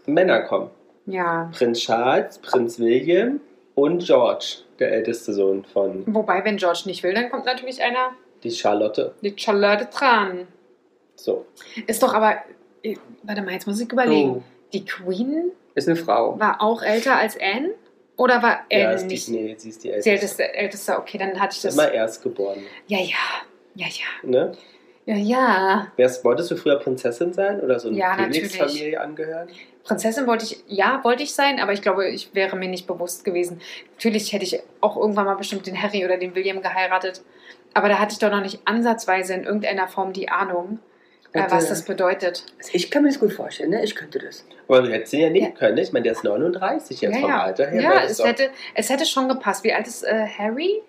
Männer 0.08 0.42
kommen. 0.42 0.72
Ja. 1.10 1.50
Prinz 1.54 1.80
Charles, 1.80 2.38
Prinz 2.40 2.80
William 2.80 3.40
und 3.76 4.06
George, 4.06 4.58
der 4.80 4.92
älteste 4.92 5.34
Sohn 5.34 5.64
von 5.66 6.04
Wobei, 6.14 6.44
wenn 6.46 6.58
George 6.58 6.82
nicht 6.86 7.04
will, 7.04 7.14
dann 7.14 7.30
kommt 7.30 7.46
natürlich 7.46 7.82
einer, 7.82 8.12
die 8.44 8.52
Charlotte. 8.52 9.14
die 9.22 9.34
Charlotte 9.38 9.86
dran. 9.92 10.48
So. 11.16 11.46
Ist 11.88 12.02
doch 12.04 12.14
aber, 12.14 12.38
äh, 12.84 12.96
warte 13.24 13.42
mal, 13.42 13.52
jetzt 13.54 13.68
muss 13.68 13.80
ich 13.82 13.92
überlegen. 13.92 14.38
Oh, 14.38 14.44
Die 14.72 14.86
Queen 14.86 15.52
ist 15.76 15.88
eine 15.88 15.96
Frau. 15.98 16.40
war 16.40 16.62
auch 16.62 16.82
älter 16.82 17.16
als 17.18 17.38
Anne? 17.40 17.72
Oder 18.18 18.42
war 18.44 18.60
Anne 18.72 18.82
Ja, 18.84 18.92
ist 18.92 19.04
die, 19.04 19.08
nicht? 19.08 19.30
nee, 19.30 19.56
sie 19.58 19.70
ist 19.70 19.84
die 19.84 19.88
Die 19.88 19.94
älteste. 19.94 20.12
älteste, 20.12 20.54
älteste, 20.54 20.98
okay, 20.98 21.18
dann 21.18 21.40
hatte 21.40 21.56
ich 21.56 21.62
das. 21.62 21.74
Immer 21.74 21.92
erstgeboren. 21.92 22.60
Ja, 22.88 23.00
ja, 23.00 23.16
ja, 23.76 23.88
ja, 23.88 24.30
Ne? 24.30 24.52
Ja, 25.10 25.16
ja. 25.16 25.88
Wärst, 25.96 26.24
wolltest 26.24 26.52
du 26.52 26.56
früher 26.56 26.78
Prinzessin 26.78 27.34
sein 27.34 27.60
oder 27.62 27.80
so 27.80 27.90
eine 27.90 27.98
Ja, 27.98 28.16
Königsfamilie 28.16 29.00
angehören? 29.02 29.48
Prinzessin 29.84 30.28
wollte 30.28 30.46
ich, 30.46 30.64
ja, 30.68 31.00
wollte 31.04 31.24
ich 31.24 31.34
sein, 31.34 31.60
aber 31.60 31.74
ich 31.74 31.82
glaube, 31.82 32.08
ich 32.08 32.36
wäre 32.36 32.56
mir 32.56 32.68
nicht 32.70 32.86
bewusst 32.86 33.26
gewesen. 33.26 33.60
Natürlich 33.96 34.34
hätte 34.34 34.44
ich 34.44 34.60
auch 34.82 34.98
irgendwann 34.98 35.26
mal 35.26 35.36
bestimmt 35.36 35.66
den 35.66 35.82
Harry 35.82 36.06
oder 36.06 36.18
den 36.18 36.36
William 36.36 36.62
geheiratet. 36.62 37.22
Aber 37.74 37.90
da 37.90 37.98
hatte 37.98 38.14
ich 38.14 38.20
doch 38.20 38.30
noch 38.30 38.42
nicht 38.42 38.60
ansatzweise 38.66 39.34
in 39.34 39.46
irgendeiner 39.46 39.88
Form 39.88 40.14
die 40.14 40.30
Ahnung, 40.30 40.80
äh, 41.34 41.44
was 41.50 41.70
das 41.70 41.86
bedeutet. 41.86 42.46
Ich 42.72 42.92
kann 42.92 43.04
mir 43.04 43.10
das 43.10 43.20
gut 43.20 43.34
vorstellen, 43.34 43.72
ne? 43.72 43.84
Ich 43.84 43.96
könnte 43.96 44.20
das. 44.20 44.46
Aber 44.68 44.82
du 44.84 44.92
hättest 44.92 45.14
ihn 45.14 45.22
ja 45.22 45.30
nehmen 45.30 45.48
Ja. 45.54 45.58
können. 45.58 45.78
Ich 45.78 45.92
meine, 45.92 46.04
der 46.04 46.12
ist 46.14 46.24
39 46.24 47.02
jetzt 47.02 47.16
ja, 47.16 47.22
vom. 47.22 47.32
Alter 47.32 47.68
her. 47.68 47.82
ja 47.82 48.04
es, 48.04 48.24
hätte, 48.24 48.50
es 48.76 48.90
hätte 48.90 49.06
schon 49.06 49.28
gepasst. 49.28 49.64
Wie 49.64 49.74
alt 49.74 49.88
ist 49.88 50.04
äh, 50.04 50.26
Harry? 50.38 50.82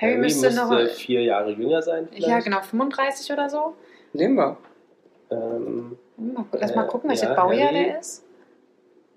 Harry, 0.00 0.16
müsste, 0.18 0.52
noch. 0.54 0.76
vier 0.90 1.22
Jahre 1.22 1.52
jünger 1.52 1.80
sein. 1.82 2.08
Vielleicht. 2.10 2.26
Ja, 2.28 2.38
genau, 2.40 2.60
35 2.60 3.32
oder 3.32 3.48
so. 3.48 3.74
Nehmen 4.12 4.36
wir. 4.36 4.56
Ähm, 5.30 5.96
lass 6.52 6.74
mal 6.74 6.84
Äh, 6.84 6.88
gucken, 6.88 7.08
welches 7.10 7.24
ja, 7.28 7.34
Baujahr 7.34 7.68
Harry. 7.68 7.84
der 7.84 8.00
ist. 8.00 8.24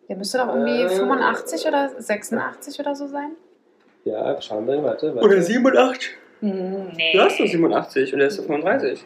Der 0.07 0.15
müsste 0.15 0.37
doch 0.37 0.47
irgendwie 0.55 0.81
Äh, 0.83 0.89
85 0.89 1.67
oder 1.67 1.89
86 1.97 2.79
oder 2.79 2.95
so 2.95 3.07
sein. 3.07 3.31
ja, 4.05 4.39
schauen 4.41 4.67
wir, 4.67 4.81
warte. 4.83 5.13
warte. 5.15 5.25
Oder 5.27 5.41
87. 5.41 6.15
Hm, 6.39 6.91
Nee. 6.95 7.13
Du 7.13 7.19
hast 7.21 7.39
doch 7.39 7.45
87 7.47 8.13
und 8.13 8.21
er 8.21 8.27
ist 8.27 8.39
doch 8.39 8.45
35. 8.45 9.05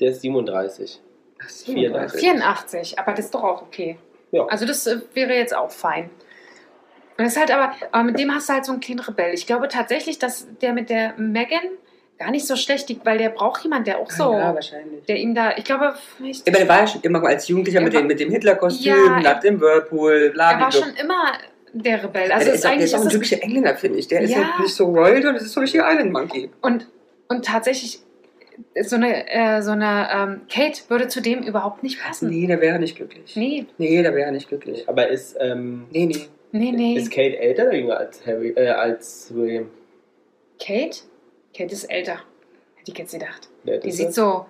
Der 0.00 0.10
ist 0.10 0.22
37. 0.22 1.00
Ach, 1.42 1.48
34. 1.50 2.20
84, 2.20 2.98
aber 2.98 3.12
das 3.12 3.26
ist 3.26 3.34
doch 3.34 3.42
auch 3.42 3.62
okay. 3.62 3.98
Ja. 4.30 4.46
Also 4.46 4.64
das 4.64 4.86
äh, 4.86 5.00
wäre 5.14 5.34
jetzt 5.34 5.54
auch 5.54 5.70
fein. 5.70 6.08
Und 7.20 7.26
das 7.26 7.34
ist 7.34 7.38
halt 7.38 7.50
aber, 7.50 7.74
aber 7.92 8.02
mit 8.04 8.18
dem 8.18 8.34
hast 8.34 8.48
du 8.48 8.54
halt 8.54 8.64
so 8.64 8.72
einen 8.72 8.80
kleinen 8.80 9.00
Rebell. 9.00 9.34
Ich 9.34 9.46
glaube 9.46 9.68
tatsächlich, 9.68 10.18
dass 10.18 10.46
der 10.62 10.72
mit 10.72 10.88
der 10.88 11.12
Megan 11.18 11.60
gar 12.18 12.30
nicht 12.30 12.46
so 12.46 12.56
schlecht 12.56 12.88
liegt, 12.88 13.04
weil 13.04 13.18
der 13.18 13.28
braucht 13.28 13.62
jemand, 13.62 13.86
der 13.86 13.98
auch 13.98 14.10
so, 14.10 14.30
Ah, 14.32 14.38
Ja, 14.38 14.54
wahrscheinlich. 14.54 15.04
der 15.04 15.16
ihm 15.16 15.34
da, 15.34 15.54
ich 15.54 15.64
glaube, 15.64 15.92
ich, 16.24 16.40
Aber 16.48 16.56
der 16.56 16.66
war 16.66 16.80
ja 16.80 16.86
schon 16.86 17.02
immer 17.02 17.22
als 17.24 17.46
Jugendlicher 17.46 17.80
Er 17.80 17.84
mit, 17.84 17.92
war- 17.92 18.00
dem, 18.00 18.06
mit 18.08 18.20
dem 18.20 18.30
Hitler-Kostüm, 18.30 18.86
Ja, 18.94 19.20
nackt 19.20 19.44
im 19.44 19.60
Whirlpool, 19.60 20.32
er 20.34 20.60
war 20.60 20.72
schon 20.72 20.94
immer 20.98 21.32
der 21.74 22.02
Rebell. 22.02 22.28
Ja, 22.30 22.36
Also 22.36 22.46
der 22.46 22.54
es 22.54 22.60
ist, 22.60 22.64
auch, 22.64 22.70
der 22.70 22.72
eigentlich 22.78 22.84
ist 22.86 22.94
auch 22.94 23.00
ein 23.02 23.06
es, 23.08 23.12
typischer 23.12 23.42
Engländer, 23.42 23.76
finde 23.76 23.98
ich. 23.98 24.08
Der 24.08 24.22
ist 24.22 24.30
Ja. 24.30 24.36
halt 24.38 24.60
nicht 24.60 24.74
so 24.74 24.86
royal, 24.86 25.26
und 25.26 25.34
das 25.34 25.42
ist 25.42 25.52
so 25.52 25.60
richtig 25.60 25.82
Island 25.84 26.12
Monkey. 26.12 26.50
und, 26.62 26.88
und 27.28 27.44
tatsächlich, 27.44 28.00
so 28.82 28.96
eine, 28.96 29.30
äh, 29.30 29.60
so 29.62 29.72
eine 29.72 30.08
ähm, 30.10 30.40
Kate 30.50 30.80
würde 30.88 31.08
zu 31.08 31.20
dem 31.20 31.42
überhaupt 31.42 31.82
nicht 31.82 32.02
passen. 32.02 32.30
Nee, 32.30 32.46
da 32.46 32.60
wäre 32.62 32.74
er 32.74 32.78
nicht 32.78 32.96
glücklich. 32.96 33.36
Nee, 33.36 33.66
Nee, 33.76 34.02
da 34.02 34.10
wäre 34.14 34.26
er 34.26 34.32
nicht 34.32 34.48
glücklich. 34.48 34.88
Aber 34.88 35.08
ist, 35.08 35.36
ähm, 35.38 35.86
Nee, 35.90 36.06
nee. 36.06 36.26
Nee, 36.52 36.72
nee. 36.72 36.94
ist 36.96 37.10
Kate 37.10 37.38
älter 37.38 37.64
oder 37.64 37.74
jünger 37.74 37.96
als 37.98 38.24
Harry, 38.26 38.50
äh, 38.56 38.68
als 38.68 39.34
William? 39.34 39.70
Kate? 40.58 41.00
Kate 41.56 41.72
ist 41.72 41.84
älter. 41.84 42.20
Hätte 42.76 42.92
ich 42.92 42.98
jetzt 42.98 43.12
gedacht. 43.12 43.48
Der 43.64 43.78
Die 43.78 43.90
sieht 43.92 44.14
so 44.14 44.46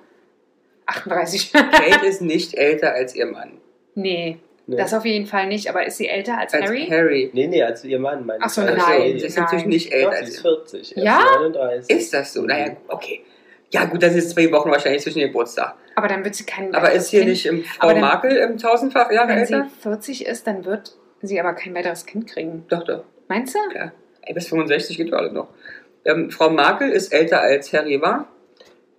38. 0.86 1.52
Kate 1.52 2.06
ist 2.06 2.20
nicht 2.22 2.54
älter 2.54 2.92
als 2.92 3.14
ihr 3.14 3.26
Mann. 3.26 3.58
nee, 3.94 4.38
Nee. 4.66 4.76
das 4.76 4.94
auf 4.94 5.04
jeden 5.04 5.26
Fall 5.26 5.48
nicht. 5.48 5.68
Aber 5.68 5.84
ist 5.84 5.96
sie 5.96 6.06
älter 6.06 6.38
als, 6.38 6.54
Als 6.54 6.64
Harry? 6.66 6.86
Harry. 6.88 7.30
Nee, 7.32 7.48
nee, 7.48 7.60
als 7.60 7.82
ihr 7.84 7.98
Mann, 7.98 8.24
meine 8.24 8.44
Ach 8.44 8.50
so, 8.50 8.60
ich. 8.62 8.68
nein, 8.68 8.78
Also, 8.78 9.18
sie 9.18 9.26
ist 9.26 9.36
natürlich 9.36 9.64
nein. 9.64 9.68
nicht 9.70 9.92
älter 9.92 10.10
Doch, 10.10 10.12
sie 10.12 10.20
als 10.20 10.28
ist 10.30 10.36
ihr. 10.36 10.42
40. 10.42 10.96
er 10.96 11.02
Ja? 11.02 11.18
Ist 11.18 11.30
39. 11.40 11.96
Ist 11.96 12.14
das 12.14 12.32
so? 12.32 12.42
Naja, 12.42 12.76
okay. 12.86 13.24
Ja, 13.72 13.84
gut, 13.86 14.00
das 14.00 14.14
ist 14.14 14.30
zwei 14.30 14.50
Wochen 14.52 14.70
wahrscheinlich 14.70 15.02
zwischen 15.02 15.20
Geburtstag. 15.22 15.74
Aber 15.96 16.06
dann 16.06 16.22
wird 16.24 16.36
sie 16.36 16.44
kein 16.44 16.72
Aber 16.72 16.92
ist 16.92 17.08
hier 17.10 17.20
Kind- 17.20 17.30
nicht 17.32 17.46
im 17.46 17.64
Frau 17.64 17.96
Markel 17.96 18.36
im 18.36 18.58
tausendfach 18.58 19.10
Jahre 19.10 19.30
Wenn 19.34 19.44
sie 19.46 19.54
älter? 19.54 19.68
40 19.82 20.26
ist, 20.26 20.46
dann 20.46 20.64
wird 20.64 20.96
sie 21.28 21.40
aber 21.40 21.54
kein 21.54 21.74
weiteres 21.74 22.06
Kind 22.06 22.26
kriegen. 22.26 22.64
Doch, 22.68 22.84
doch. 22.84 23.04
Meinst 23.28 23.54
du? 23.54 23.58
Klar. 23.70 23.92
Ey, 24.22 24.34
bis 24.34 24.48
65 24.48 24.96
geht 24.96 25.12
doch 25.12 25.18
alles 25.18 25.32
noch. 25.32 25.48
Ähm, 26.04 26.30
Frau 26.30 26.50
Markel 26.50 26.90
ist 26.90 27.12
älter 27.12 27.40
als 27.40 27.72
Harry 27.72 28.00
war. 28.00 28.26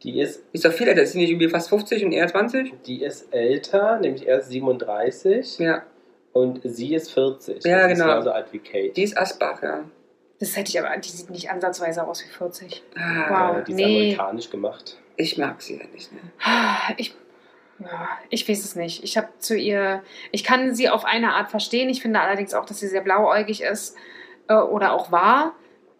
Die 0.04 0.20
ist, 0.20 0.44
Ist 0.52 0.66
doch 0.66 0.72
viel 0.72 0.88
älter. 0.88 1.04
Ist 1.04 1.12
sie 1.14 1.20
nicht 1.20 1.30
irgendwie 1.30 1.50
fast 1.50 1.70
50 1.70 2.06
und 2.06 2.12
er 2.12 2.28
20? 2.28 2.74
die 2.86 3.04
ist 3.04 3.32
älter, 3.34 4.00
nämlich 4.00 4.28
er 4.28 4.40
ist 4.40 4.50
37 4.50 5.60
Ja. 5.60 5.84
und 6.34 6.62
sie 6.64 6.96
ist 6.96 7.12
40. 7.14 7.64
Ja, 7.66 7.88
Sie 7.88 7.94
genau. 7.94 8.06
Ist 8.06 8.10
genauso 8.10 8.32
alt 8.32 8.48
wie 8.52 8.60
Kate. 8.60 8.90
Die 8.96 9.04
ist 9.04 9.18
Asbach, 9.18 9.62
ja. 9.62 9.84
Das 10.40 10.58
hätte 10.58 10.70
ich 10.70 10.80
aber, 10.80 10.96
die 10.98 11.10
sieht 11.10 11.30
nicht 11.30 11.52
ansatzweise 11.52 12.04
aus 12.08 12.24
wie 12.26 12.30
40. 12.30 12.82
Ah, 12.96 13.00
Wow. 13.30 13.58
Ja, 13.58 13.62
die 13.62 13.72
ist 13.74 13.76
nee. 13.78 13.84
amerikanisch 14.16 14.50
gemacht. 14.50 14.98
Ich 15.18 15.38
mag 15.38 15.62
sie 15.62 15.78
ja 15.78 15.84
nicht. 15.94 16.12
Ne? 16.12 16.20
Ich, 16.98 17.10
ja, 17.10 17.16
ich 18.30 18.48
weiß 18.48 18.64
es 18.64 18.76
nicht. 18.76 19.04
Ich 19.04 19.18
habe 19.18 19.28
zu 19.40 19.56
ihr, 19.56 20.02
ich 20.32 20.44
kann 20.44 20.74
sie 20.76 20.90
auf 20.90 21.06
eine 21.06 21.34
Art 21.34 21.50
verstehen. 21.50 21.90
Ich 21.90 22.02
finde 22.02 22.20
allerdings 22.20 22.54
auch, 22.54 22.66
dass 22.66 22.80
sie 22.80 22.88
sehr 22.88 23.02
blauäugig 23.02 23.62
ist 23.62 23.96
äh, 24.48 24.54
oder 24.56 24.94
auch 24.94 25.12
war. 25.12 25.54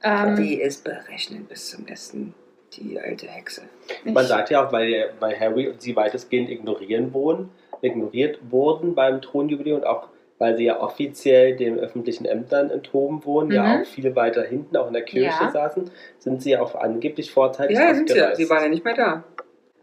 Ähm, 0.04 0.36
die 0.36 0.56
ist 0.62 0.84
berechnend 0.84 1.50
bis 1.50 1.70
zum 1.70 1.88
Essen. 1.88 2.34
Die 2.74 3.00
alte 3.00 3.28
Hexe. 3.28 3.64
Man 4.06 4.24
ich- 4.24 4.30
sagt 4.30 4.50
ja 4.50 4.66
auch, 4.66 4.72
weil, 4.72 5.12
weil 5.20 5.38
Harry 5.40 5.68
und 5.68 5.82
sie 5.82 5.96
weitestgehend 5.96 6.50
ignorieren 6.50 7.14
wurden, 7.14 7.50
ignoriert 7.82 8.40
wurden 8.50 8.96
beim 8.96 9.22
Thronjubiläum 9.22 9.80
und 9.80 9.86
auch 9.86 10.08
weil 10.40 10.58
sie 10.58 10.64
ja 10.64 10.80
offiziell 10.82 11.56
den 11.56 11.78
öffentlichen 11.78 12.26
Ämtern 12.26 12.72
enthoben 12.72 13.24
wurden, 13.26 13.52
ja 13.52 13.62
Mhm. 13.64 13.82
auch 13.82 13.86
viel 13.86 14.16
weiter 14.16 14.42
hinten, 14.42 14.76
auch 14.76 14.88
in 14.88 14.94
der 14.94 15.04
Kirche 15.04 15.38
Ja. 15.44 15.52
saßen, 15.52 15.92
sind 16.18 16.42
sie 16.42 16.52
ja 16.52 16.62
auch 16.64 16.74
angeblich 16.74 17.32
vorzeitig 17.32 17.78
Ja, 17.78 17.94
sind 17.94 18.10
sie. 18.10 18.20
Sie 18.34 18.50
waren 18.50 18.64
ja 18.64 18.70
nicht 18.70 18.84
mehr 18.84 18.96
da. 18.96 19.24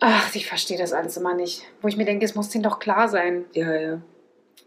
Ach, 0.01 0.35
ich 0.35 0.47
verstehe 0.47 0.79
das 0.79 0.93
alles 0.93 1.17
immer 1.17 1.35
nicht. 1.35 1.63
Wo 1.83 1.89
ich 1.89 1.97
mir 1.97 2.05
denke, 2.05 2.25
es 2.25 2.35
muss 2.35 2.51
denen 2.51 2.63
doch 2.65 2.79
klar 2.79 3.09
sein. 3.09 3.45
Ja, 3.53 3.75
ja. 3.75 3.99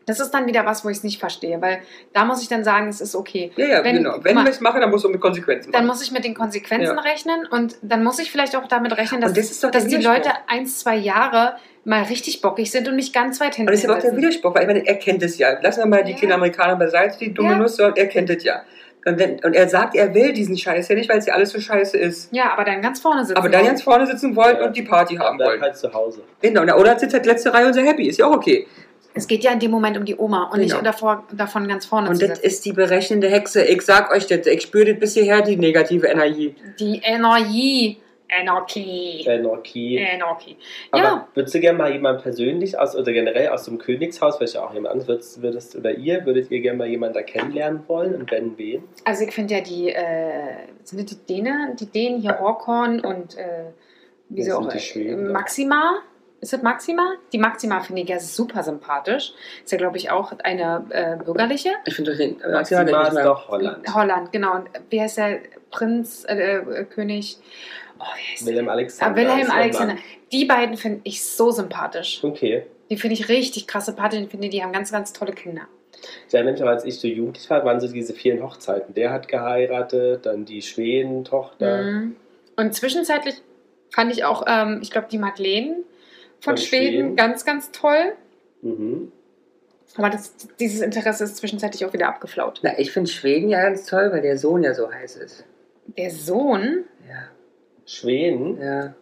Das 0.08 0.20
ist 0.20 0.32
dann 0.32 0.48
wieder 0.48 0.66
was, 0.66 0.84
wo 0.84 0.90
ich 0.90 0.98
es 0.98 1.04
nicht 1.04 1.20
verstehe, 1.20 1.62
weil 1.62 1.80
da 2.12 2.26
muss 2.26 2.42
ich 2.42 2.50
dann 2.50 2.64
sagen, 2.64 2.90
es 2.90 3.02
ist 3.02 3.16
okay. 3.16 3.52
Ja, 3.56 3.68
ja, 3.68 3.84
Wenn- 3.84 3.98
genau. 3.98 4.18
Wenn 4.24 4.38
ich 4.40 4.48
es 4.50 4.60
mache, 4.60 4.80
dann 4.80 4.90
muss 4.90 5.04
du 5.04 5.10
mit 5.10 5.22
Konsequenzen 5.22 5.72
Dann 5.72 5.86
machen. 5.86 5.96
muss 5.96 6.04
ich 6.04 6.12
mit 6.12 6.24
den 6.26 6.34
Konsequenzen 6.34 6.96
Ja. 6.98 7.02
rechnen 7.02 7.46
und 7.52 7.76
dann 7.84 8.04
muss 8.04 8.18
ich 8.20 8.32
vielleicht 8.32 8.56
auch 8.56 8.68
damit 8.68 8.98
rechnen, 8.98 9.22
dass, 9.22 9.34
das 9.34 9.60
dass 9.60 9.86
die. 9.88 9.98
Leute 9.98 10.32
ein, 10.48 10.66
zwei 10.66 10.96
Jahre 10.98 11.56
mal 11.86 12.04
richtig 12.04 12.42
bockig 12.42 12.72
sind 12.72 12.88
und 12.88 12.96
mich 12.96 13.14
ganz 13.14 13.40
weit 13.40 13.56
hinten 13.56 13.70
Und 13.70 13.74
das 13.76 13.84
ist 13.84 13.90
aber 13.90 14.00
auch 14.00 14.02
der. 14.02 14.18
Widerspruch, 14.18 14.56
weil 14.56 14.62
ich 14.64 14.68
meine, 14.68 14.86
er 14.88 14.96
kennt 14.96 15.22
es 15.24 15.38
ja. 15.38 15.60
Lassen 15.62 15.82
wir 15.82 15.86
mal 15.88 16.04
die 16.04 16.12
Ja. 16.12 16.18
kleinen 16.18 16.34
Amerikaner 16.34 16.76
beiseite, 16.76 17.18
die 17.20 17.34
dumme 17.34 17.66
Ja. 17.78 17.90
Er 17.96 18.08
kennt 18.08 18.30
es 18.32 18.44
ja. 18.44 18.64
Und, 19.06 19.18
wenn, 19.18 19.40
und 19.44 19.54
er 19.56 19.68
sagt, 19.68 19.96
er 19.96 20.14
will 20.14 20.32
diesen 20.32 20.56
Scheiß 20.58 20.88
ja 20.90 20.96
nicht, 20.96 21.10
weil 21.10 21.18
es 21.18 21.26
ja 21.26 21.34
alles 21.34 21.50
so 21.50 21.60
scheiße 21.60 21.98
ist. 21.98 22.32
Ja, 22.32 22.54
aber 22.54 22.64
dann 22.66 22.82
ganz 22.82 23.00
vorne 23.00 23.26
sitzen. 23.26 23.38
Aber 23.38 23.50
dann 23.50 23.62
wollen. 23.62 23.68
ganz 23.72 23.82
vorne 23.82 24.06
sitzen 24.06 24.36
wollen 24.36 24.58
Ja. 24.60 24.66
und 24.68 24.76
die 24.78 24.84
Party 24.84 25.16
haben 25.16 25.38
Bleib 25.38 25.50
wollen. 25.50 25.62
halt 25.62 25.76
zu 25.78 25.92
Hause. 25.92 26.22
Genau, 26.42 26.62
oder 26.78 27.00
sitzt 27.00 27.14
halt 27.16 27.26
letzte 27.26 27.52
Reihe 27.54 27.66
und 27.66 27.74
sehr 27.74 27.84
happy. 27.86 28.08
Ist 28.08 28.20
ja 28.20 28.28
auch 28.28 28.36
okay. 28.36 28.68
Es 29.14 29.28
geht 29.28 29.44
ja 29.44 29.52
in 29.52 29.60
dem 29.60 29.72
Moment 29.72 29.98
um 29.98 30.06
die 30.06 30.16
Oma 30.16 30.44
und 30.54 30.60
Genau. 30.62 30.76
nicht 30.76 30.86
davor, 30.86 31.26
davon 31.34 31.68
ganz 31.68 31.86
vorne 31.86 32.10
Und 32.10 32.16
zu 32.16 32.28
das 32.28 32.38
sitzen. 32.38 32.48
ist 32.48 32.66
die 32.66 32.74
berechnende 32.74 33.28
Hexe. 33.28 33.64
Ich 33.64 33.82
sag 33.82 34.12
euch 34.12 34.28
das, 34.28 34.46
ich 34.48 34.62
spüre 34.62 34.86
das 34.92 35.00
bis 35.00 35.14
hierher, 35.16 35.42
die 35.42 35.58
negative 35.58 36.08
Energie. 36.08 36.56
Die 36.80 37.02
Energie. 37.04 37.98
Anarchie. 38.40 39.28
Anarchie. 39.30 40.06
Anarchie. 40.14 40.58
Aber 40.92 41.04
Ja, 41.04 41.28
würdest 41.34 41.56
du 41.56 41.60
gerne 41.60 41.78
mal 41.78 41.92
jemanden 41.92 42.22
persönlich 42.22 42.78
aus, 42.80 42.96
oder 42.96 43.12
generell 43.12 43.50
aus 43.50 43.66
dem 43.66 43.78
Königshaus, 43.78 44.38
vielleicht 44.38 44.58
auch 44.58 44.74
jemand 44.74 44.94
anderes, 44.94 45.08
würdest, 45.08 45.42
würdest, 45.42 45.76
oder 45.76 45.92
ihr, 45.92 46.26
würdet 46.26 46.50
ihr 46.52 46.62
gerne 46.62 46.78
mal 46.78 46.88
jemanden 46.88 47.16
da 47.16 47.22
kennenlernen 47.22 47.84
wollen 47.88 48.16
und 48.16 48.32
wenn 48.32 48.58
wen? 48.58 48.84
also 49.06 49.24
ich 49.24 49.34
finde 49.34 49.56
ja 49.56 49.62
die, 49.62 49.90
äh, 49.90 50.68
sind 50.84 51.02
das 51.02 51.06
die 51.18 51.34
Dänen, 51.34 51.76
die 51.76 51.86
Dänen 51.88 52.22
hier 52.22 52.40
Horkorn 52.40 53.02
und 53.02 53.38
äh, 53.38 53.66
wie 54.30 54.44
sind 54.44 54.54
auch, 54.54 54.68
die 54.70 54.78
äh, 54.78 54.82
Schweden, 54.82 55.26
ja. 55.28 55.32
Maxima. 55.32 56.02
Ist 56.40 56.54
das 56.54 56.64
Maxima? 56.64 57.14
Die 57.32 57.38
Maxima 57.38 57.82
finde 57.82 58.02
ich 58.02 58.10
ja 58.10 58.20
super 58.20 58.64
sympathisch. 58.64 59.34
Ist 59.64 59.72
ja, 59.72 59.78
glaube 59.78 59.98
ich, 59.98 60.10
auch 60.10 60.34
eine 60.40 60.86
äh, 60.90 61.24
bürgerliche. 61.24 61.70
Ich 61.86 61.94
finde 61.96 62.12
doch 62.12 62.18
den. 62.18 62.42
äh, 62.42 62.52
Maxima 62.52 62.84
nicht 62.84 62.96
ist 62.96 63.24
doch 63.24 63.48
Holland. 63.50 63.94
Holland, 63.94 64.32
genau. 64.32 64.56
Und 64.56 64.70
wie 64.90 65.00
heißt 65.00 65.18
der 65.20 65.40
Prinz, 65.70 66.26
äh, 66.28 66.58
äh, 66.58 66.86
König? 66.86 67.38
Oh, 68.02 68.06
wie 68.18 68.34
heißt 68.34 68.46
Wilhelm 68.46 68.66
der? 68.66 68.74
Alexander. 68.74 69.12
Ah, 69.14 69.16
Wilhelm 69.16 69.52
Alexander. 69.52 69.96
Die 70.32 70.46
beiden 70.46 70.78
finde 70.78 71.02
ich 71.04 71.24
so 71.24 71.52
sympathisch. 71.52 72.24
Okay. 72.24 72.66
Die 72.90 72.98
finde 72.98 73.14
ich 73.14 73.30
richtig 73.30 73.68
krass 73.68 73.86
sympathisch. 73.86 74.20
Ich 74.22 74.30
finde, 74.30 74.50
die 74.50 74.64
haben 74.64 74.74
ganz, 74.74 74.92
ganz 74.92 75.14
tolle 75.14 75.34
Kinder. 75.34 75.68
Mich 76.34 76.64
auch, 76.64 76.68
als 76.68 76.84
ich 76.86 77.00
so 77.00 77.08
jugendlich 77.08 77.50
war, 77.50 77.64
waren 77.64 77.80
so 77.80 77.88
diese 77.88 78.14
vielen 78.14 78.42
Hochzeiten. 78.42 78.94
Der 78.96 79.12
hat 79.12 79.28
geheiratet, 79.28 80.26
dann 80.26 80.46
die 80.46 80.62
Schweden-Tochter. 80.62 81.84
Mhm. 81.84 82.16
Und 82.56 82.74
zwischenzeitlich 82.74 83.36
fand 83.94 84.12
ich 84.12 84.24
auch, 84.24 84.44
ähm, 84.48 84.80
ich 84.82 84.90
glaube, 84.90 85.08
die 85.12 85.18
Madeleine 85.18 85.76
von, 86.40 86.56
Von 86.56 86.58
Schweden, 86.58 86.88
Schweden. 86.94 87.16
ganz, 87.16 87.46
ganz 87.46 87.72
toll. 87.72 88.14
Mhm. 88.62 89.12
Aber 89.98 90.10
das, 90.10 90.34
dieses 90.60 90.82
Interesse 90.82 91.26
ist 91.26 91.38
zwischenzeitlich 91.38 91.86
auch 91.86 91.94
wieder 91.94 92.08
abgeflaut. 92.08 92.62
Na, 92.64 92.80
ich 92.80 92.92
finde 92.92 93.10
Schweden 93.12 93.50
ja 93.50 93.62
ganz 93.62 93.86
toll, 93.86 94.10
weil 94.12 94.22
der 94.22 94.38
Sohn 94.38 94.64
ja 94.64 94.74
so 94.74 94.92
heiß 94.92 95.18
ist. 95.18 95.46
Der 95.98 96.10
Sohn, 96.10 96.86
Ja. 97.08 97.28
Schweden, 97.92 98.62
Ja. 98.62 98.94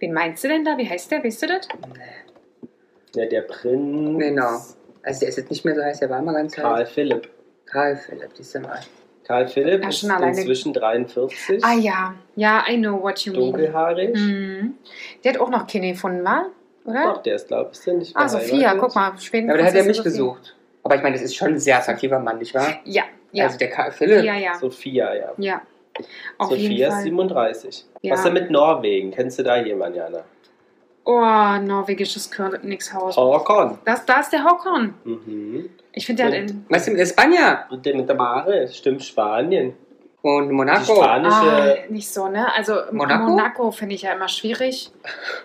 wen 0.00 0.12
meinst 0.12 0.42
du 0.44 0.48
denn 0.48 0.64
da? 0.64 0.76
Wie 0.76 0.88
heißt 0.88 1.10
der? 1.10 1.22
Weißt 1.22 1.42
du 1.42 1.46
das? 1.46 1.68
Nee. 1.94 2.70
ja, 3.22 3.26
der 3.26 3.42
Prinz. 3.42 4.18
Genau. 4.18 4.58
Also 5.02 5.20
der 5.20 5.28
ist 5.28 5.36
jetzt 5.38 5.50
nicht 5.50 5.64
mehr 5.64 5.74
so 5.74 5.82
heiß, 5.82 6.00
der 6.00 6.10
war 6.10 6.20
mal 6.22 6.32
ganz 6.34 6.54
Karl 6.54 6.80
heiß. 6.80 6.90
Philipp. 6.90 7.28
Karl 7.66 7.96
Philipp, 7.96 8.30
siehst 8.34 8.54
du 8.54 8.60
mal. 8.60 8.80
Karl 9.24 9.46
Philipp 9.48 9.82
Ja, 9.82 9.88
ist 9.88 10.00
schon 10.00 10.10
alleine- 10.10 10.36
inzwischen 10.36 10.72
43. 10.72 11.64
Ah 11.64 11.74
ja, 11.74 12.14
ja, 12.36 12.64
I 12.68 12.76
know 12.78 13.00
what 13.02 13.20
you 13.20 13.32
mean. 13.32 13.52
Dunkelhaarig. 13.52 14.14
Mhm. 14.14 14.74
Der 15.22 15.32
hat 15.34 15.40
auch 15.40 15.50
noch 15.50 15.66
Kinder 15.66 15.88
gefunden, 15.88 16.24
war? 16.24 16.46
Oder? 16.84 17.04
Doch, 17.14 17.22
der 17.22 17.36
ist, 17.36 17.48
glaube 17.48 17.70
ich, 17.72 17.86
nicht 17.94 18.14
Ah, 18.16 18.28
Sophia, 18.28 18.74
guck 18.74 18.94
mal, 18.94 19.16
Schweden. 19.18 19.48
Aber 19.48 19.58
der 19.58 19.66
hat 19.68 19.74
ja 19.74 19.84
mich 19.84 20.02
gesucht. 20.02 20.54
Aber 20.82 20.96
ich 20.96 21.02
meine, 21.02 21.14
das 21.14 21.22
ist 21.24 21.34
schon 21.36 21.48
ein 21.54 21.58
sehr 21.58 21.78
attraktiver 21.78 22.18
Mann, 22.18 22.38
nicht 22.38 22.54
wahr? 22.54 22.74
Ja, 22.84 23.04
ja, 23.32 23.44
Also 23.46 23.56
der 23.56 23.70
Karl 23.70 23.90
Philipp. 23.92 24.22
ja, 24.24 24.34
ja, 24.36 24.54
Sophia, 24.56 25.14
ja. 25.14 25.32
ja. 25.38 25.62
Auf 26.38 26.48
Sophia 26.50 26.68
jeden 26.70 26.82
ist 26.88 26.92
Fall. 26.94 27.02
37. 27.02 27.84
Ja. 28.02 28.12
Was 28.12 28.20
ist 28.20 28.24
denn 28.26 28.32
mit 28.34 28.50
Norwegen? 28.50 29.10
Kennst 29.12 29.38
du 29.38 29.42
da 29.42 29.56
jemanden, 29.56 29.98
Jana? 29.98 30.24
Oh, 31.06 31.20
norwegisches 31.62 32.30
Königshaus. 32.30 33.16
Håkon. 33.16 33.78
Das, 33.84 34.04
da 34.06 34.20
ist 34.20 34.32
der 34.32 34.42
Håkon. 34.44 34.94
Mhm. 35.04 35.68
Ich 35.92 36.06
finde, 36.06 36.22
der 36.22 36.32
hat 36.32 36.38
in. 36.50 36.64
Weißt 36.68 36.86
du, 36.88 36.92
mit 36.92 37.00
Espanja 37.00 37.66
Und 37.70 37.84
der 37.84 37.94
mit 37.94 38.08
der 38.08 38.16
Mare, 38.16 38.66
stimmt 38.68 39.04
Spanien. 39.04 39.74
und 40.22 40.48
Die 40.48 40.54
Monaco. 40.54 40.94
spanische. 40.96 41.36
Ah, 41.36 41.74
nicht 41.90 42.08
so, 42.08 42.28
ne? 42.28 42.46
Also 42.54 42.76
Monaco? 42.90 43.30
Monaco, 43.30 43.70
finde 43.70 43.94
ich 43.96 44.02
ja 44.02 44.14
immer 44.14 44.28
schwierig. 44.28 44.90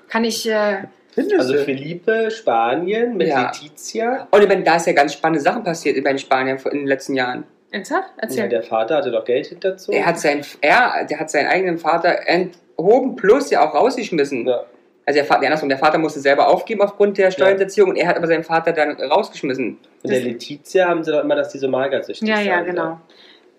Kann 0.07 0.23
ich. 0.23 0.49
Äh, 0.49 0.83
Findest 1.11 1.39
Also 1.39 1.53
du? 1.53 1.63
Felipe, 1.65 2.31
Spanien 2.31 3.17
mit 3.17 3.27
Ja. 3.27 3.47
Letizia. 3.47 4.27
Und 4.31 4.41
ich 4.41 4.47
meine, 4.47 4.63
da 4.63 4.77
ist 4.77 4.87
ja 4.87 4.93
ganz 4.93 5.11
spannende 5.13 5.41
Sachen 5.41 5.63
passiert 5.63 6.01
bei 6.03 6.11
den 6.11 6.19
Spaniern 6.19 6.57
in 6.71 6.77
den 6.79 6.87
letzten 6.87 7.15
Jahren. 7.15 7.43
Ernsthaft? 7.71 8.09
Ja, 8.17 8.23
Erzähl. 8.23 8.49
der 8.49 8.63
Vater 8.63 8.97
hatte 8.97 9.11
doch 9.11 9.25
Geld 9.25 9.47
hinterzogen. 9.47 9.99
Er 9.99 10.05
hat, 10.05 10.19
sein, 10.19 10.41
er, 10.61 11.05
der 11.09 11.19
hat 11.19 11.29
seinen 11.29 11.47
eigenen 11.47 11.77
Vater 11.77 12.27
enthoben 12.27 13.15
plus 13.15 13.49
ja 13.49 13.67
auch 13.67 13.73
rausgeschmissen. 13.73 14.47
Ja. 14.47 14.63
Also 15.05 15.17
der 15.17 15.25
Vater, 15.25 15.45
andersrum, 15.45 15.69
der 15.69 15.79
Vater 15.79 15.97
musste 15.97 16.19
selber 16.19 16.47
aufgeben 16.47 16.81
aufgrund 16.81 17.17
der 17.17 17.31
Steuerhinterziehung 17.31 17.89
und 17.89 17.95
er 17.95 18.07
hat 18.07 18.17
aber 18.17 18.27
seinen 18.27 18.43
Vater 18.43 18.73
dann 18.73 18.91
rausgeschmissen. 18.91 19.79
Und 20.03 20.11
der 20.11 20.21
Letizia 20.21 20.87
haben 20.87 21.03
sie 21.03 21.11
doch 21.11 21.23
immer, 21.23 21.35
dass 21.35 21.49
die 21.49 21.57
so 21.57 21.67
magersüchtig 21.67 22.29
ja, 22.29 22.39
ja, 22.39 22.57
sein 22.57 22.65
genau. 22.65 22.99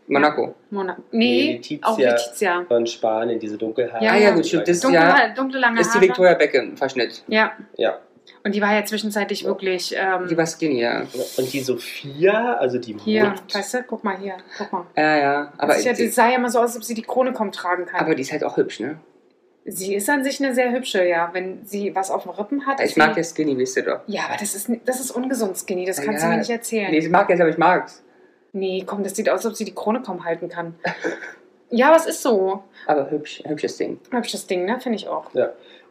Monaco. 0.07 0.55
Monaco. 0.71 1.03
Nee, 1.11 1.27
Nee, 1.27 1.53
Letizia. 1.55 1.89
auch 1.89 1.99
Letizia. 1.99 2.65
Von 2.69 2.87
Spanien, 2.87 3.39
diese 3.39 3.57
Dunkelhaare. 3.59 4.05
Ja, 4.05 4.13
ah 4.13 4.17
ja, 4.17 4.31
gut, 4.31 4.47
stimmt. 4.47 4.69
Das 4.69 4.77
ist 4.77 4.85
Dunkle, 4.85 5.01
ja 5.01 5.29
dunkle 5.35 5.59
lange 5.61 5.81
ist 5.81 5.95
die. 5.95 6.01
Victoria 6.01 6.35
Beckham-Verschnitt. 6.35 7.25
Ja. 7.29 7.53
Ja. 7.77 7.99
Und 8.45 8.55
die 8.55 8.62
war 8.62 8.75
ja 8.75 8.85
zwischenzeitlich 8.85 9.45
wirklich. 9.45 9.95
Ähm, 9.97 10.27
Die 10.29 10.37
war 10.37 10.47
skinny, 10.47 10.81
ja. 10.81 11.03
Und 11.37 11.53
die 11.53 11.61
Sophia, 11.61 12.55
also 12.55 12.79
die 12.79 12.97
hier, 12.99 13.25
Mutter. 13.31 13.59
weißt 13.59 13.75
du? 13.75 13.83
Guck 13.83 14.03
mal 14.05 14.16
hier. 14.18 14.37
Guck 14.57 14.73
mal. 14.73 14.87
Ja, 14.97 15.16
ja. 15.18 15.53
Aber, 15.59 15.68
das, 15.68 15.79
ist 15.81 15.85
ja, 15.85 15.93
die, 15.93 16.09
sah 16.09 16.29
ja 16.31 16.37
immer 16.37 16.49
so 16.49 16.59
aus, 16.59 16.71
als 16.71 16.77
ob 16.77 16.85
sie 16.85 16.95
die 16.95 17.03
Krone 17.03 17.33
kaum 17.33 17.53
tragen 17.53 17.87
kann. 17.87 18.01
aber 18.01 18.14
die 18.14 18.23
ist 18.23 18.33
halt 18.33 18.45
auch 18.45 18.57
hübsch, 18.57 18.81
ne? 18.81 18.99
sie 19.66 19.95
ist 19.95 20.09
an 20.09 20.25
sich 20.25 20.43
eine 20.43 20.55
sehr 20.55 20.73
hübsche, 20.73 21.05
ja. 21.07 21.31
Wenn 21.33 21.64
sie 21.64 21.95
was 21.95 22.11
auf 22.11 22.23
den 22.25 22.33
Rippen 22.33 22.66
hat. 22.66 22.81
Ich 22.81 22.97
mag 22.97 23.16
ja 23.16 23.23
skinny, 23.23 23.57
wisst 23.59 23.77
ihr 23.77 23.85
doch. 23.85 24.01
Ja, 24.07 24.23
aber 24.29 24.37
das 24.39 24.55
ist, 24.55 24.71
das 24.85 25.01
ist 25.01 25.11
ungesund, 25.11 25.57
Skinny. 25.59 25.85
Das 25.85 25.99
Ja, 25.99 26.05
kannst 26.05 26.23
ja. 26.23 26.29
du 26.29 26.33
mir 26.33 26.39
nicht 26.39 26.51
erzählen. 26.51 26.91
Nee, 26.91 26.99
ich 26.99 27.11
mag 27.11 27.29
jetzt, 27.29 27.41
aber 27.41 27.51
ich 27.51 27.59
mag's. 27.59 28.03
Nee, 28.53 28.83
komm, 28.87 29.05
das 29.05 29.14
sieht 29.14 29.29
aus, 29.29 29.45
als 29.45 29.47
ob 29.47 29.55
sie 29.57 29.64
die 29.64 29.75
Krone 29.75 30.03
kaum 30.03 30.25
halten 30.25 30.49
kann. 30.49 30.75
ja, 31.71 31.89
aber 31.89 31.97
es 31.97 32.07
ist 32.07 32.23
so. 32.23 32.64
Aber 32.87 33.11
hübsch, 33.11 33.43
hübsches 33.47 33.77
Ding. 33.77 34.01
Hübsches 34.11 34.47
Ding, 34.47 34.64
ne? 34.64 34.81
Finde 34.81 34.97
ich 34.97 35.07
auch. 35.09 35.33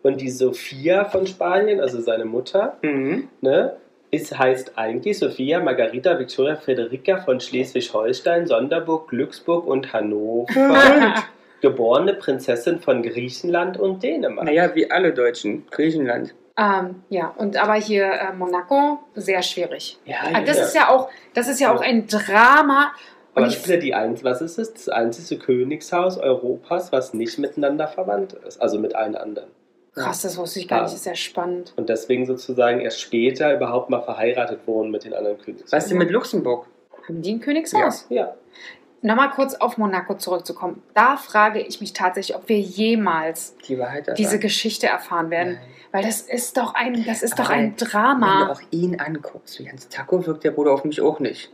Und 0.04 0.22
die 0.22 0.30
Sophia 0.30 1.06
von 1.06 1.28
Spanien, 1.28 1.80
also 1.82 2.00
seine 2.02 2.26
Mutter, 2.26 2.78
Mhm. 2.82 3.28
ne, 3.42 3.76
ist, 4.12 4.38
heißt 4.40 4.74
eigentlich 4.76 5.20
Sophia 5.20 5.60
Margarita 5.60 6.18
Victoria 6.18 6.56
Frederica 6.56 7.18
von 7.18 7.40
Schleswig-Holstein, 7.40 8.48
Sonderburg, 8.48 9.08
Glücksburg 9.10 9.68
und 9.68 9.94
Hannover. 9.94 10.48
geborene 11.62 12.14
Prinzessin 12.14 12.80
von 12.80 13.04
Griechenland 13.04 13.78
und 13.78 14.02
Dänemark. 14.02 14.46
Naja, 14.46 14.74
wie 14.76 14.90
alle 14.90 15.14
Deutschen. 15.14 15.66
Griechenland. 15.70 16.34
ähm, 16.58 17.04
ja, 17.10 17.34
und 17.38 17.58
aber 17.58 17.74
hier 17.76 18.06
äh, 18.06 18.34
Monaco, 18.34 19.00
sehr 19.16 19.42
schwierig. 19.44 20.00
Ja, 20.06 20.16
Ah, 20.34 20.42
Das 20.42 20.58
ist 20.58 20.74
ja 20.76 20.90
auch, 20.90 21.10
das 21.34 21.50
ist 21.50 21.60
ja 21.60 21.76
auch 21.76 21.82
ein 21.82 22.08
Drama. 22.08 22.94
Und 23.36 23.44
Aber 23.44 23.48
ich 23.48 23.56
das 23.56 23.66
ist 23.66 23.70
ja 23.70 23.78
die 23.78 23.94
ein, 23.94 24.22
was 24.24 24.42
ist 24.42 24.58
es? 24.58 24.74
Das 24.74 24.88
einzige 24.90 25.40
Königshaus 25.40 26.18
Europas, 26.18 26.92
was 26.94 27.14
nicht 27.14 27.38
miteinander 27.38 27.88
verwandt 27.88 28.34
ist, 28.48 28.62
also 28.62 28.80
mit 28.80 28.96
allen 28.96 29.16
anderen. 29.16 29.50
Krass, 29.96 30.22
das 30.22 30.38
wusste 30.38 30.60
ich 30.60 30.68
gar 30.68 30.80
Ja. 30.80 30.84
nicht, 30.86 30.94
ist 30.96 31.04
sehr 31.04 31.16
spannend. 31.16 31.74
Und 31.76 31.90
deswegen 31.90 32.26
sozusagen 32.26 32.80
erst 32.82 33.02
später 33.02 33.54
überhaupt 33.54 33.90
mal 33.90 34.02
verheiratet 34.02 34.62
wurden 34.66 34.92
mit 34.92 35.04
den 35.06 35.14
anderen 35.14 35.38
Königshäusern. 35.38 35.78
Was 35.78 35.84
ist 35.86 35.90
denn 35.92 35.98
mit 35.98 36.12
Luxemburg? 36.12 36.68
Haben 37.08 37.22
die 37.22 37.34
ein 37.34 37.40
Königshaus? 37.40 38.06
Ja. 38.10 38.36
Nochmal 39.02 39.30
kurz 39.30 39.56
auf 39.56 39.78
Monaco 39.78 40.16
zurückzukommen. 40.16 40.82
Da 40.94 41.16
frage 41.16 41.62
ich 41.62 41.80
mich 41.80 41.94
tatsächlich, 41.94 42.36
ob 42.36 42.50
wir 42.50 42.60
jemals 42.60 43.56
Die 43.68 43.80
Wahrheit 43.80 44.12
diese. 44.18 44.40
Geschichte 44.40 44.88
erfahren 44.88 45.30
werden. 45.30 45.54
Nein. 45.54 45.62
Weil 45.92 46.04
das 46.04 46.22
ist 46.22 46.58
doch 46.58 46.74
ein, 46.76 47.04
das 47.08 47.24
ist 47.24 47.40
doch 47.40 47.50
ein 47.50 47.60
Wenn 47.72 47.76
du 47.78 47.86
Drama. 47.86 48.52
auch 48.52 48.62
ihn 48.72 49.00
anguckst, 49.00 49.58
wie 49.60 49.70
Hans 49.70 49.88
Taco 49.88 50.26
wirkt 50.28 50.44
der 50.44 50.52
Bruder 50.52 50.74
auf 50.74 50.84
mich 50.84 51.02
auch 51.02 51.20
nicht. 51.20 51.50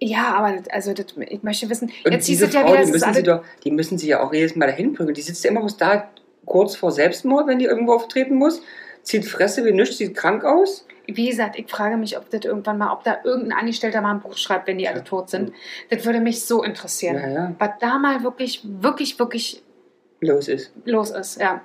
Ja, 0.00 0.34
aber 0.36 0.56
das- 0.56 0.68
also 0.70 0.92
das, 0.94 1.06
ich 1.28 1.42
möchte 1.42 1.68
wissen, 1.68 1.90
Und 2.04 2.12
jetzt 2.12 2.28
diese 2.28 2.46
hieß 2.46 2.54
es 2.54 2.54
ja 2.54 2.60
Frau, 2.66 2.72
wieder, 2.74 2.84
die 2.84 2.90
müssen, 2.92 3.14
sie 3.14 3.22
doch, 3.24 3.42
die 3.64 3.70
müssen 3.72 3.98
sie 3.98 4.06
ja 4.08 4.22
auch 4.22 4.32
jedes 4.32 4.54
Mal 4.56 4.66
dahin 4.66 4.92
bringen. 4.94 5.12
Die 5.14 5.20
sitzt 5.20 5.42
ja 5.44 5.50
immer 5.50 5.60
bloß 5.60 5.76
da 5.76 6.08
kurz 6.46 6.76
vor 6.76 6.90
Selbstmord, 6.92 7.46
wenn 7.46 7.58
die 7.58 7.64
irgendwo 7.66 7.92
auftreten 7.94 8.34
muss. 8.36 8.62
Zieht 9.02 9.26
Fresse 9.26 9.64
wie 9.64 9.72
nichts, 9.72 9.98
sieht 9.98 10.16
krank 10.16 10.44
aus. 10.44 10.86
wie 11.06 11.28
gesagt, 11.28 11.58
ich 11.58 11.68
frage 11.68 11.96
mich, 11.98 12.16
ob 12.16 12.30
das 12.30 12.44
irgendwann 12.44 12.78
mal, 12.78 12.90
ob 12.92 13.04
da 13.04 13.18
irgendein 13.22 13.58
Angestellter 13.58 14.00
mal 14.00 14.12
ein 14.12 14.20
Buch 14.20 14.36
schreibt, 14.38 14.66
wenn 14.66 14.78
die 14.78 14.88
alle 14.88 15.04
tot 15.04 15.28
sind. 15.28 15.52
Das 15.90 16.06
würde 16.06 16.20
mich 16.20 16.44
so 16.46 16.62
interessieren. 16.62 17.16
Naja, 17.16 17.54
Was 17.58 17.70
da 17.80 17.98
mal 17.98 18.22
wirklich, 18.24 18.62
wirklich, 18.64 19.18
wirklich 19.18 19.62
los 20.20 20.48
ist. 20.48 20.72
los 20.86 21.10
ist, 21.10 21.38
ja. 21.40 21.60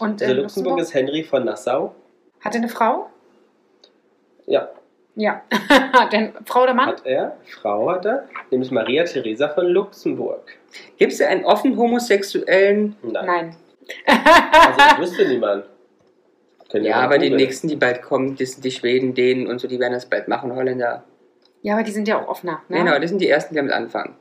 Und 0.00 0.22
Also 0.22 0.24
äh, 0.24 0.36
Luxemburg 0.40 0.80
ist 0.80 0.94
Henry 0.94 1.22
von 1.22 1.44
Nassau. 1.44 1.94
hatte 2.40 2.56
eine 2.56 2.70
Frau? 2.70 3.10
Ja. 4.46 4.70
Ja. 5.14 5.42
Denn 6.12 6.32
Frau 6.46 6.62
oder 6.62 6.72
Mann? 6.72 6.88
Hat 6.88 7.04
er, 7.04 7.36
Frau 7.60 7.90
hat 7.90 8.06
er, 8.06 8.28
nämlich 8.50 8.70
Maria 8.70 9.04
Theresa 9.04 9.48
von 9.50 9.66
Luxemburg. 9.66 10.56
Gibt 10.96 11.12
es 11.12 11.20
einen 11.20 11.44
offen 11.44 11.76
homosexuellen? 11.76 12.96
Nein. 13.02 13.26
Nein. 13.26 13.56
Also 14.06 14.78
das 14.78 14.98
wüsste 14.98 15.28
niemand. 15.28 15.64
Können 16.70 16.84
Ja, 16.84 16.96
aber 16.96 17.18
die 17.18 17.30
nächsten, 17.30 17.68
die 17.68 17.76
bald 17.76 18.02
kommen, 18.02 18.36
das 18.36 18.52
sind 18.52 18.64
die 18.64 18.70
Schweden, 18.70 19.14
Dänen 19.14 19.46
und 19.46 19.58
so, 19.60 19.68
die 19.68 19.80
werden 19.80 19.94
das 19.94 20.06
bald 20.06 20.28
machen, 20.28 20.54
Holländer. 20.54 21.04
Ja, 21.62 21.74
aber 21.74 21.82
die 21.82 21.90
sind 21.92 22.06
ja 22.08 22.22
auch 22.22 22.28
offener. 22.28 22.62
Ne? 22.68 22.78
Genau, 22.78 22.98
das 22.98 23.08
sind 23.10 23.20
die 23.20 23.28
ersten, 23.28 23.54
die 23.54 23.56
damit 23.58 23.72
anfangen. 23.72 24.14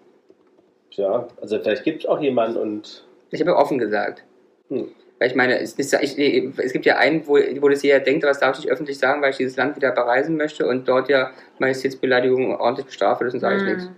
Ja, 0.92 1.28
also 1.42 1.60
vielleicht 1.60 1.84
gibt 1.84 2.04
es 2.04 2.10
auch 2.10 2.20
jemanden 2.22 2.58
und 2.58 3.06
Ich 3.32 3.40
habe 3.42 3.52
ja 3.52 3.58
offen 3.58 3.78
gesagt. 3.78 4.24
Hm. 4.70 4.88
Weil 5.20 5.30
ich 5.30 5.36
meine, 5.36 5.60
es, 5.60 5.74
ist, 5.74 5.94
ich, 5.94 6.18
es 6.58 6.74
gibt 6.74 6.86
ja 6.86 6.98
einen, 6.98 7.28
wo, 7.28 7.34
wo 7.60 7.70
das 7.70 7.82
jeder 7.84 8.00
denkt, 8.00 8.24
aber 8.24 8.32
das 8.32 8.40
darf 8.40 8.58
ich 8.58 8.64
nicht 8.66 8.72
öffentlich 8.72 8.98
sagen, 9.00 9.22
weil 9.22 9.32
ich 9.32 9.38
dieses 9.38 9.58
Land 9.58 9.76
wieder 9.76 9.92
bereisen 9.92 10.38
möchte 10.38 10.68
und 10.68 10.88
dort 10.88 11.10
ja 11.10 11.32
Majestätsbeleidigung 11.60 12.56
ordentlich 12.56 12.86
bestraft 12.86 13.22
wird, 13.22 13.32
sonst 13.32 13.42
sage 13.42 13.56
ich 13.58 13.62
Hm. 13.62 13.68
nichts. 13.68 13.90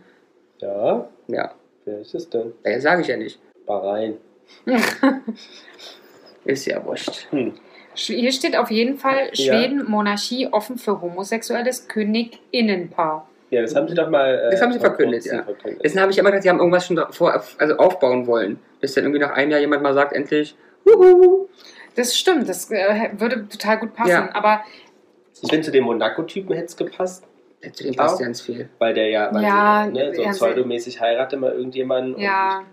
ja, 0.60 1.10
Ja, 1.28 1.52
wer 1.86 2.00
ist 2.00 2.16
es 2.16 2.30
denn? 2.30 2.54
das 2.64 2.82
sage 2.84 3.02
ich 3.02 3.08
ja 3.08 3.18
nicht. 3.18 3.40
Bahrain. 3.66 4.18
Ist 6.46 6.66
ja 6.66 6.84
wurscht. 6.86 7.28
Hm. 7.32 7.54
Hier 7.96 8.32
steht 8.32 8.56
auf 8.56 8.72
jeden 8.72 8.98
Fall 8.98 9.30
Ja. 9.34 9.54
Schweden, 9.54 9.86
Monarchie 9.90 10.48
offen 10.52 10.78
für 10.78 11.02
homosexuelles 11.02 11.88
Königinnenpaar. 11.88 13.28
Ja, 13.50 13.62
das 13.62 13.76
haben 13.76 13.88
sie 13.88 13.96
doch 13.96 14.10
mal. 14.10 14.36
äh, 14.48 14.52
Das 14.52 14.62
haben 14.62 14.72
sie 14.72 14.80
verkündet, 14.80 15.26
ja. 15.26 15.44
verkündet. 15.44 15.82
Deswegen 15.84 16.02
habe 16.02 16.12
ich 16.12 16.18
immer 16.18 16.30
gedacht, 16.30 16.44
sie 16.44 16.50
haben 16.50 16.60
irgendwas 16.60 16.86
schon 16.86 16.96
da- 16.96 17.12
vor, 17.12 17.44
also 17.58 17.76
aufbauen 17.78 18.28
wollen. 18.28 18.60
Bis 18.80 18.94
dann 18.94 19.04
irgendwie 19.04 19.20
nach 19.20 19.32
einem 19.32 19.52
Jahr 19.52 19.60
jemand 19.60 19.82
mal 19.84 19.94
sagt, 19.94 20.14
endlich, 20.14 20.56
huhu. 20.86 21.48
Das 21.96 22.16
stimmt, 22.16 22.48
das 22.48 22.70
äh, 22.72 23.10
würde 23.18 23.48
total 23.50 23.80
gut 23.80 23.96
passen. 23.96 24.12
Ja. 24.12 24.30
Aber 24.34 24.62
Ich 25.42 25.50
finde, 25.50 25.66
zu 25.66 25.72
dem 25.72 25.84
Monaco-Typen 25.86 26.54
hätte 26.54 26.68
es 26.68 26.78
gepasst, 26.78 27.26
Zu 27.74 27.84
dem 27.84 27.96
passt 27.96 28.16
Auch? 28.16 28.20
ganz 28.22 28.40
viel. 28.42 28.70
weil 28.78 28.94
der 28.94 29.10
ja, 29.10 29.34
weil 29.34 29.44
Ja, 29.44 29.86
sie, 29.88 29.94
ne, 29.94 30.14
so 30.16 30.22
ja, 30.22 30.30
pseudomäßig 30.32 31.02
heiratet 31.02 31.40
mal 31.40 31.52
irgendjemanden. 31.52 32.20
ja, 32.22 32.64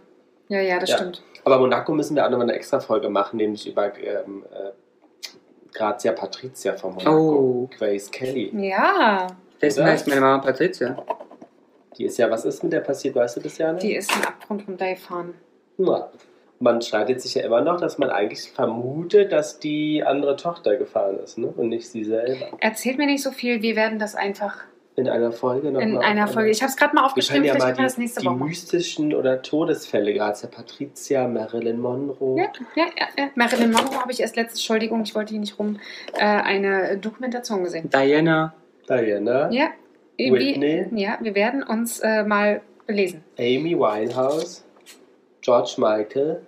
ja, 0.49 0.61
ja, 0.61 0.79
das 0.79 0.91
Ja. 0.91 0.97
stimmt. 0.99 1.22
Aber 1.47 1.61
Monaco 1.61 1.92
müssen 1.94 2.16
wir 2.16 2.26
auch 2.26 2.30
nochmal 2.30 2.49
eine 2.49 2.57
extra 2.57 2.80
Folge 2.80 3.09
machen, 3.09 3.36
nämlich 3.36 3.68
über 3.68 3.97
ähm, 3.97 4.44
äh, 4.53 4.72
Grazia 5.72 6.11
Patricia 6.11 6.76
von 6.76 6.94
Monaco. 6.94 7.16
Oh. 7.16 7.70
Grace 7.78 8.11
Kelly. 8.11 8.51
Ja, 8.53 9.28
Oder? 9.62 9.84
heißt 9.84 10.09
meine 10.09 10.20
Mama 10.22 10.42
Patricia. 10.42 10.97
Die 11.97 12.07
ist 12.07 12.18
ja, 12.18 12.28
was 12.28 12.44
ist 12.44 12.64
mit 12.64 12.72
der 12.72 12.80
passiert, 12.80 13.14
weißt 13.14 13.36
du 13.36 13.42
das 13.42 13.59
ja 13.59 13.72
nicht? 13.72 13.84
die 13.84 13.94
ist 13.94 14.12
ein 14.12 14.24
Abgrund 14.26 14.66
runtergefahren. 14.66 15.34
Ja. 15.78 16.11
Man 16.59 16.82
streitet 16.82 17.20
sich 17.20 17.34
ja 17.34 17.44
immer 17.44 17.61
noch, 17.61 17.80
dass 17.80 17.97
man 17.97 18.11
eigentlich 18.11 18.51
vermutet, 18.51 19.30
dass 19.30 19.61
die 19.61 20.03
andere 20.03 20.34
Tochter 20.34 20.76
gefahren 20.76 21.20
ist, 21.20 21.38
ne? 21.38 21.47
Und 21.47 21.68
nicht 21.68 21.88
sie 21.88 22.03
selber. 22.03 22.49
Erzählt 22.59 22.99
mir 22.99 23.07
nicht 23.07 23.22
so 23.22 23.30
viel, 23.30 23.62
wir 23.62 23.76
werden 23.76 24.01
das 24.01 24.16
einfach 24.16 24.64
In 24.97 25.09
einer 25.11 25.30
Folge 25.30 25.70
noch 25.70 25.80
in 25.80 25.92
mal 25.92 26.01
einer 26.05 26.26
Folge. 26.26 26.51
Ich 26.51 26.62
habe 26.62 26.70
es 26.70 26.76
gerade 26.76 26.94
mal 26.94 27.03
Wir 27.03 27.07
aufgeschrieben, 27.07 27.44
ja 27.44 27.53
vielleicht 27.55 27.76
mal 27.76 27.82
wir 27.82 27.84
das 27.84 27.94
die, 27.97 28.01
nächste 28.01 28.20
die 28.20 28.26
Woche 28.26 28.34
machen. 28.36 28.49
mystischen 28.49 29.14
oder 29.14 29.42
Todesfälle, 29.42 30.14
Grazia 30.14 30.49
Patricia, 30.49 31.28
Marilyn 31.28 31.78
Monroe. 31.78 32.38
Ja, 32.38 32.47
ja, 32.76 32.84
ja, 32.99 33.07
ja. 33.18 33.30
Marilyn 33.34 33.72
Monroe 33.72 34.01
habe 34.01 34.11
ich 34.12 34.20
erst 34.20 34.36
letzte, 34.36 34.55
Entschuldigung, 34.55 35.03
ich 35.03 35.14
wollte 35.14 35.30
hier 35.32 35.40
nicht 35.40 35.59
rum, 35.59 35.78
äh, 36.14 36.20
eine 36.24 36.97
Dokumentation 36.97 37.62
gesehen. 37.62 37.90
Diana. 37.90 38.55
Diana, 38.88 39.51
Ja, 39.53 39.68
Whitney. 40.18 40.86
wir, 40.90 40.99
ja, 40.99 41.18
wir 41.20 41.34
werden 41.34 41.62
uns 41.62 42.01
äh, 42.01 42.24
mal 42.24 42.62
belesen. 42.86 43.22
Amy 43.38 43.76
Winehouse, 43.78 44.64
George 45.42 45.74
Michael, 45.76 46.40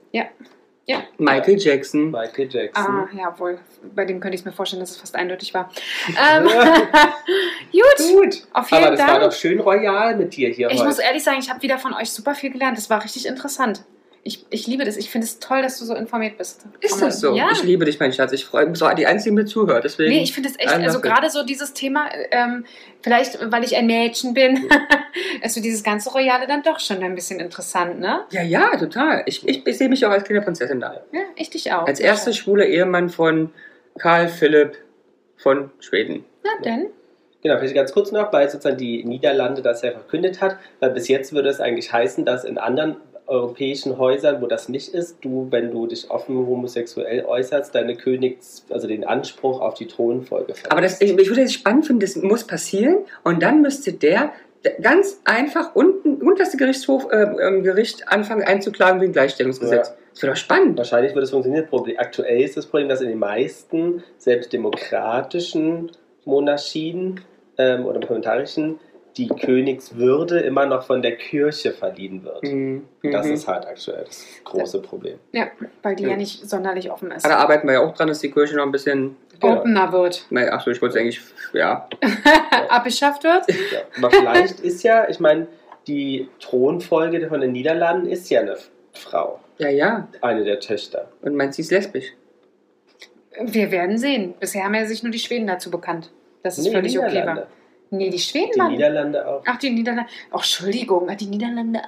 Michael 1.18 1.56
Jackson. 1.58 2.10
Michael 2.10 2.48
Jackson. 2.50 2.86
Ah, 2.86 3.08
ja, 3.16 3.38
wohl. 3.38 3.58
Bei 3.94 4.04
dem 4.04 4.20
könnte 4.20 4.36
ich 4.38 4.44
mir 4.44 4.52
vorstellen, 4.52 4.80
dass 4.80 4.90
es 4.92 4.96
fast 4.96 5.14
eindeutig 5.16 5.52
war. 5.52 5.70
Ähm, 6.08 6.44
gut, 7.72 8.12
Gut, 8.12 8.42
auf 8.52 8.70
jeden 8.70 8.84
aber 8.84 8.96
das 8.96 9.00
war 9.00 9.18
Dank. 9.18 9.22
doch 9.22 9.32
schön 9.32 9.60
royal 9.60 10.16
mit 10.16 10.36
dir 10.36 10.48
hier 10.50 10.68
Ich 10.70 10.76
heute. 10.78 10.86
muss 10.86 10.98
ehrlich 10.98 11.22
sagen, 11.24 11.38
ich 11.40 11.50
habe 11.50 11.60
wieder 11.62 11.78
von 11.78 11.92
euch 11.94 12.10
super 12.10 12.34
viel 12.34 12.50
gelernt. 12.50 12.78
Das 12.78 12.88
war 12.88 13.02
richtig 13.02 13.26
interessant. 13.26 13.82
Ich, 14.24 14.44
ich 14.50 14.66
liebe 14.66 14.84
das. 14.84 14.96
Ich 14.96 15.10
finde 15.10 15.26
es 15.26 15.38
toll, 15.38 15.62
dass 15.62 15.78
du 15.78 15.84
so 15.84 15.94
informiert 15.94 16.38
bist. 16.38 16.66
Ist 16.80 17.00
das 17.00 17.20
so? 17.20 17.34
Ja. 17.34 17.50
Ich 17.52 17.62
liebe 17.62 17.84
dich, 17.84 17.98
mein 17.98 18.12
Schatz. 18.12 18.32
Ich 18.32 18.44
freue 18.44 18.66
mich. 18.66 18.78
So 18.78 18.88
die 18.90 19.06
Einzige, 19.06 19.30
die 19.30 19.42
mir 19.42 19.44
zuhört. 19.46 19.84
Deswegen. 19.84 20.10
Nee, 20.10 20.22
ich 20.22 20.32
finde 20.32 20.50
es 20.50 20.58
echt, 20.58 20.68
also 20.68 21.00
gerade 21.00 21.30
so 21.30 21.44
dieses 21.44 21.72
Thema, 21.72 22.08
ähm, 22.30 22.64
vielleicht 23.02 23.38
weil 23.50 23.64
ich 23.64 23.76
ein 23.76 23.86
Mädchen 23.86 24.34
bin, 24.34 24.68
ist 25.42 25.54
so 25.54 25.62
dieses 25.62 25.82
ganze 25.82 26.10
Royale 26.10 26.46
dann 26.46 26.62
doch 26.62 26.80
schon 26.80 27.02
ein 27.02 27.14
bisschen 27.14 27.40
interessant, 27.40 28.00
ne? 28.00 28.24
ja, 28.30 28.42
ja, 28.42 28.76
total. 28.76 29.22
Ich, 29.26 29.46
ich, 29.46 29.66
ich 29.66 29.78
sehe 29.78 29.88
mich 29.88 30.04
auch 30.04 30.10
als 30.10 30.24
kleine 30.24 30.42
Prinzessin 30.42 30.80
da. 30.80 31.00
Ja, 31.12 31.20
ich 31.36 31.50
dich 31.50 31.72
auch. 31.72 31.86
Als 31.86 32.00
erster 32.00 32.32
schwuler 32.32 32.66
Ehemann 32.66 33.08
von 33.08 33.50
Karl 33.98 34.28
Philipp 34.28 34.76
von 35.36 35.70
Schweden. 35.80 36.24
Na 36.44 36.50
denn? 36.64 36.88
Genau, 37.42 37.56
vielleicht 37.58 37.74
ganz 37.74 37.92
kurz 37.92 38.10
noch, 38.10 38.32
weil 38.32 38.50
sozusagen 38.50 38.78
die 38.78 39.04
Niederlande 39.04 39.62
das 39.62 39.82
ja 39.82 39.92
verkündet 39.92 40.40
hat, 40.40 40.58
weil 40.80 40.90
bis 40.90 41.06
jetzt 41.06 41.32
würde 41.32 41.48
es 41.48 41.60
eigentlich 41.60 41.92
heißen, 41.92 42.24
dass 42.24 42.44
in 42.44 42.58
anderen 42.58 42.96
europäischen 43.28 43.98
Häusern, 43.98 44.40
wo 44.40 44.46
das 44.46 44.68
nicht 44.68 44.94
ist, 44.94 45.18
du, 45.20 45.48
wenn 45.50 45.70
du 45.70 45.86
dich 45.86 46.10
offen 46.10 46.36
homosexuell 46.36 47.24
äußerst, 47.24 47.74
deine 47.74 47.94
Königs, 47.94 48.64
also 48.70 48.88
den 48.88 49.04
Anspruch 49.04 49.60
auf 49.60 49.74
die 49.74 49.86
Thronfolge 49.86 50.54
verletzt. 50.54 50.72
Aber 50.72 50.80
das, 50.80 51.00
ich, 51.00 51.10
ich 51.10 51.28
würde 51.28 51.42
das 51.42 51.52
spannend 51.52 51.86
finden, 51.86 52.00
das 52.00 52.16
muss 52.16 52.44
passieren. 52.44 52.98
Und 53.24 53.42
dann 53.42 53.60
müsste 53.60 53.92
der 53.92 54.32
ganz 54.80 55.20
einfach 55.24 55.74
unten, 55.74 56.16
unterste 56.16 56.56
Gerichtshof, 56.56 57.08
äh, 57.12 57.22
ähm, 57.22 57.62
Gericht 57.62 58.08
anfangen 58.08 58.42
einzuklagen 58.42 59.00
wegen 59.00 59.12
Gleichstellungsgesetz. 59.12 59.88
Ja. 59.88 59.94
Das 60.12 60.22
wäre 60.22 60.32
doch 60.32 60.38
spannend. 60.38 60.76
Wahrscheinlich 60.78 61.14
wird 61.14 61.24
es 61.24 61.30
funktionieren. 61.30 61.68
Aktuell 61.96 62.40
ist 62.42 62.56
das 62.56 62.66
Problem, 62.66 62.88
dass 62.88 63.00
in 63.00 63.08
den 63.08 63.18
meisten, 63.18 64.02
selbst 64.16 64.52
demokratischen 64.52 65.92
Monarchien 66.24 67.20
ähm, 67.56 67.86
oder 67.86 68.00
parlamentarischen, 68.00 68.80
die 69.18 69.28
Königswürde 69.28 70.40
immer 70.40 70.64
noch 70.66 70.84
von 70.84 71.02
der 71.02 71.16
Kirche 71.16 71.72
verliehen 71.72 72.24
wird. 72.24 72.42
Mhm. 72.44 72.84
Das 73.02 73.26
Mhm. 73.26 73.32
ist 73.34 73.48
halt 73.48 73.66
aktuell 73.66 74.04
das 74.04 74.24
große 74.44 74.80
Problem. 74.80 75.18
Ja, 75.32 75.48
weil 75.82 75.96
die 75.96 76.04
ja, 76.04 76.10
Ja. 76.10 76.16
nicht 76.16 76.48
sonderlich 76.48 76.90
offen 76.90 77.10
ist. 77.10 77.24
Aber 77.24 77.34
Da 77.34 77.40
arbeiten 77.40 77.66
wir 77.66 77.74
ja 77.74 77.80
auch 77.80 77.92
dran, 77.94 78.08
dass 78.08 78.20
die 78.20 78.30
Kirche 78.30 78.56
noch 78.56 78.64
ein 78.64 78.72
bisschen. 78.72 79.16
Opener 79.40 79.92
wird. 79.92 80.26
Naja, 80.30 80.52
Achso, 80.52 80.70
ich 80.70 80.80
wollte 80.82 80.96
es 80.98 81.00
eigentlich. 81.00 81.20
Ja. 81.52 81.88
Abgeschafft 82.68 83.22
wird. 83.24 83.44
Ja. 83.48 83.80
Aber 83.98 84.10
vielleicht 84.10 84.60
ist 84.60 84.82
ja, 84.82 85.08
ich 85.08 85.20
meine, 85.20 85.46
die 85.86 86.28
Thronfolge 86.40 87.28
von 87.28 87.40
den 87.40 87.52
Niederlanden 87.52 88.08
ist 88.08 88.28
ja 88.30 88.40
eine 88.40 88.56
Frau, 88.92 89.38
Ja, 89.58 89.68
ja. 89.68 90.08
eine 90.22 90.42
der 90.44 90.58
Töchter. 90.60 91.08
Und 91.22 91.36
meint 91.36 91.54
sie 91.54 91.62
ist 91.62 91.70
lesbisch? 91.70 92.06
Wir 93.40 93.70
werden 93.70 93.96
sehen. 93.98 94.34
Bisher 94.40 94.64
haben 94.64 94.74
ja 94.74 94.84
sich 94.86 95.02
nur 95.04 95.12
die 95.12 95.20
Schweden 95.20 95.46
dazu 95.46 95.70
bekannt. 95.70 96.10
Das 96.42 96.58
ist 96.58 96.64
Nee, 96.64 96.72
völlig 96.72 96.98
okay 96.98 97.24
war. 97.24 97.46
Nee, 97.90 98.10
die 98.10 98.18
Schweden 98.18 98.52
Die 98.54 98.60
waren. 98.60 98.72
Niederlande 98.72 99.26
auch. 99.26 99.42
Ach, 99.46 99.56
die 99.58 99.70
Niederlande. 99.70 100.10
Ach, 100.30 100.36
Entschuldigung, 100.38 101.08
die 101.16 101.26
Niederlande. 101.26 101.80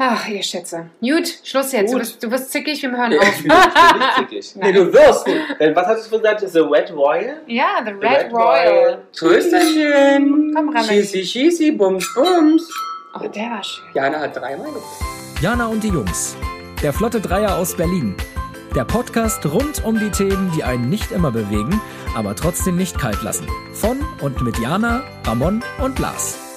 Ach, 0.00 0.28
ihr 0.28 0.42
Schätze. 0.44 0.86
Gut, 1.00 1.28
Schluss 1.42 1.72
jetzt. 1.72 1.88
Du 1.88 1.94
Gut. 1.94 2.00
bist, 2.02 2.22
du 2.22 2.30
bist 2.30 2.52
zickig, 2.52 2.80
wir 2.82 2.90
hören 2.92 3.12
Ich 3.12 3.18
auf. 3.20 3.42
bin 3.42 3.48
nicht 3.48 4.14
zickig. 4.16 4.56
Nein. 4.62 4.74
du 4.74 4.92
wirst. 4.92 5.26
Äh, 5.26 5.74
Was 5.74 5.86
hast 5.88 6.06
du 6.12 6.16
gesagt? 6.16 6.40
The 6.48 6.60
Red 6.60 6.92
Royal? 6.92 7.42
ja, 7.46 7.82
The 7.84 7.92
The 8.00 8.06
Red, 8.06 8.32
Royal. 8.32 9.02
Trösterchen. 9.12 10.52
Komm, 10.54 10.68
Ramon. 10.68 10.84
Schießi, 10.84 11.24
schießi, 11.24 11.72
bums, 11.72 12.06
bums. 12.14 12.68
Oh, 13.14 13.26
der 13.26 13.50
war 13.50 13.64
schön. 13.64 13.84
Jana 13.94 14.20
hat 14.20 14.36
dreimal 14.36 14.66
gesagt. 14.66 14.84
Jana 15.42 15.66
und 15.66 15.82
die 15.82 15.88
Jungs. 15.88 16.36
Der 16.82 16.92
Flotte 16.92 17.20
Dreier 17.20 17.56
aus 17.56 17.76
Berlin. 17.76 18.14
Der 18.76 18.84
Podcast 18.84 19.44
rund 19.46 19.84
um 19.84 19.98
die 19.98 20.10
Themen, 20.10 20.52
die 20.54 20.62
einen 20.62 20.88
nicht 20.88 21.10
immer 21.10 21.32
bewegen, 21.32 21.80
aber 22.14 22.36
trotzdem 22.36 22.76
nicht 22.76 22.96
kalt 22.98 23.22
lassen. 23.22 23.48
Von 23.80 24.04
und 24.20 24.42
mit 24.42 24.58
Jana, 24.58 25.04
Ramon 25.24 25.62
und 25.80 26.00
Lars. 26.00 26.47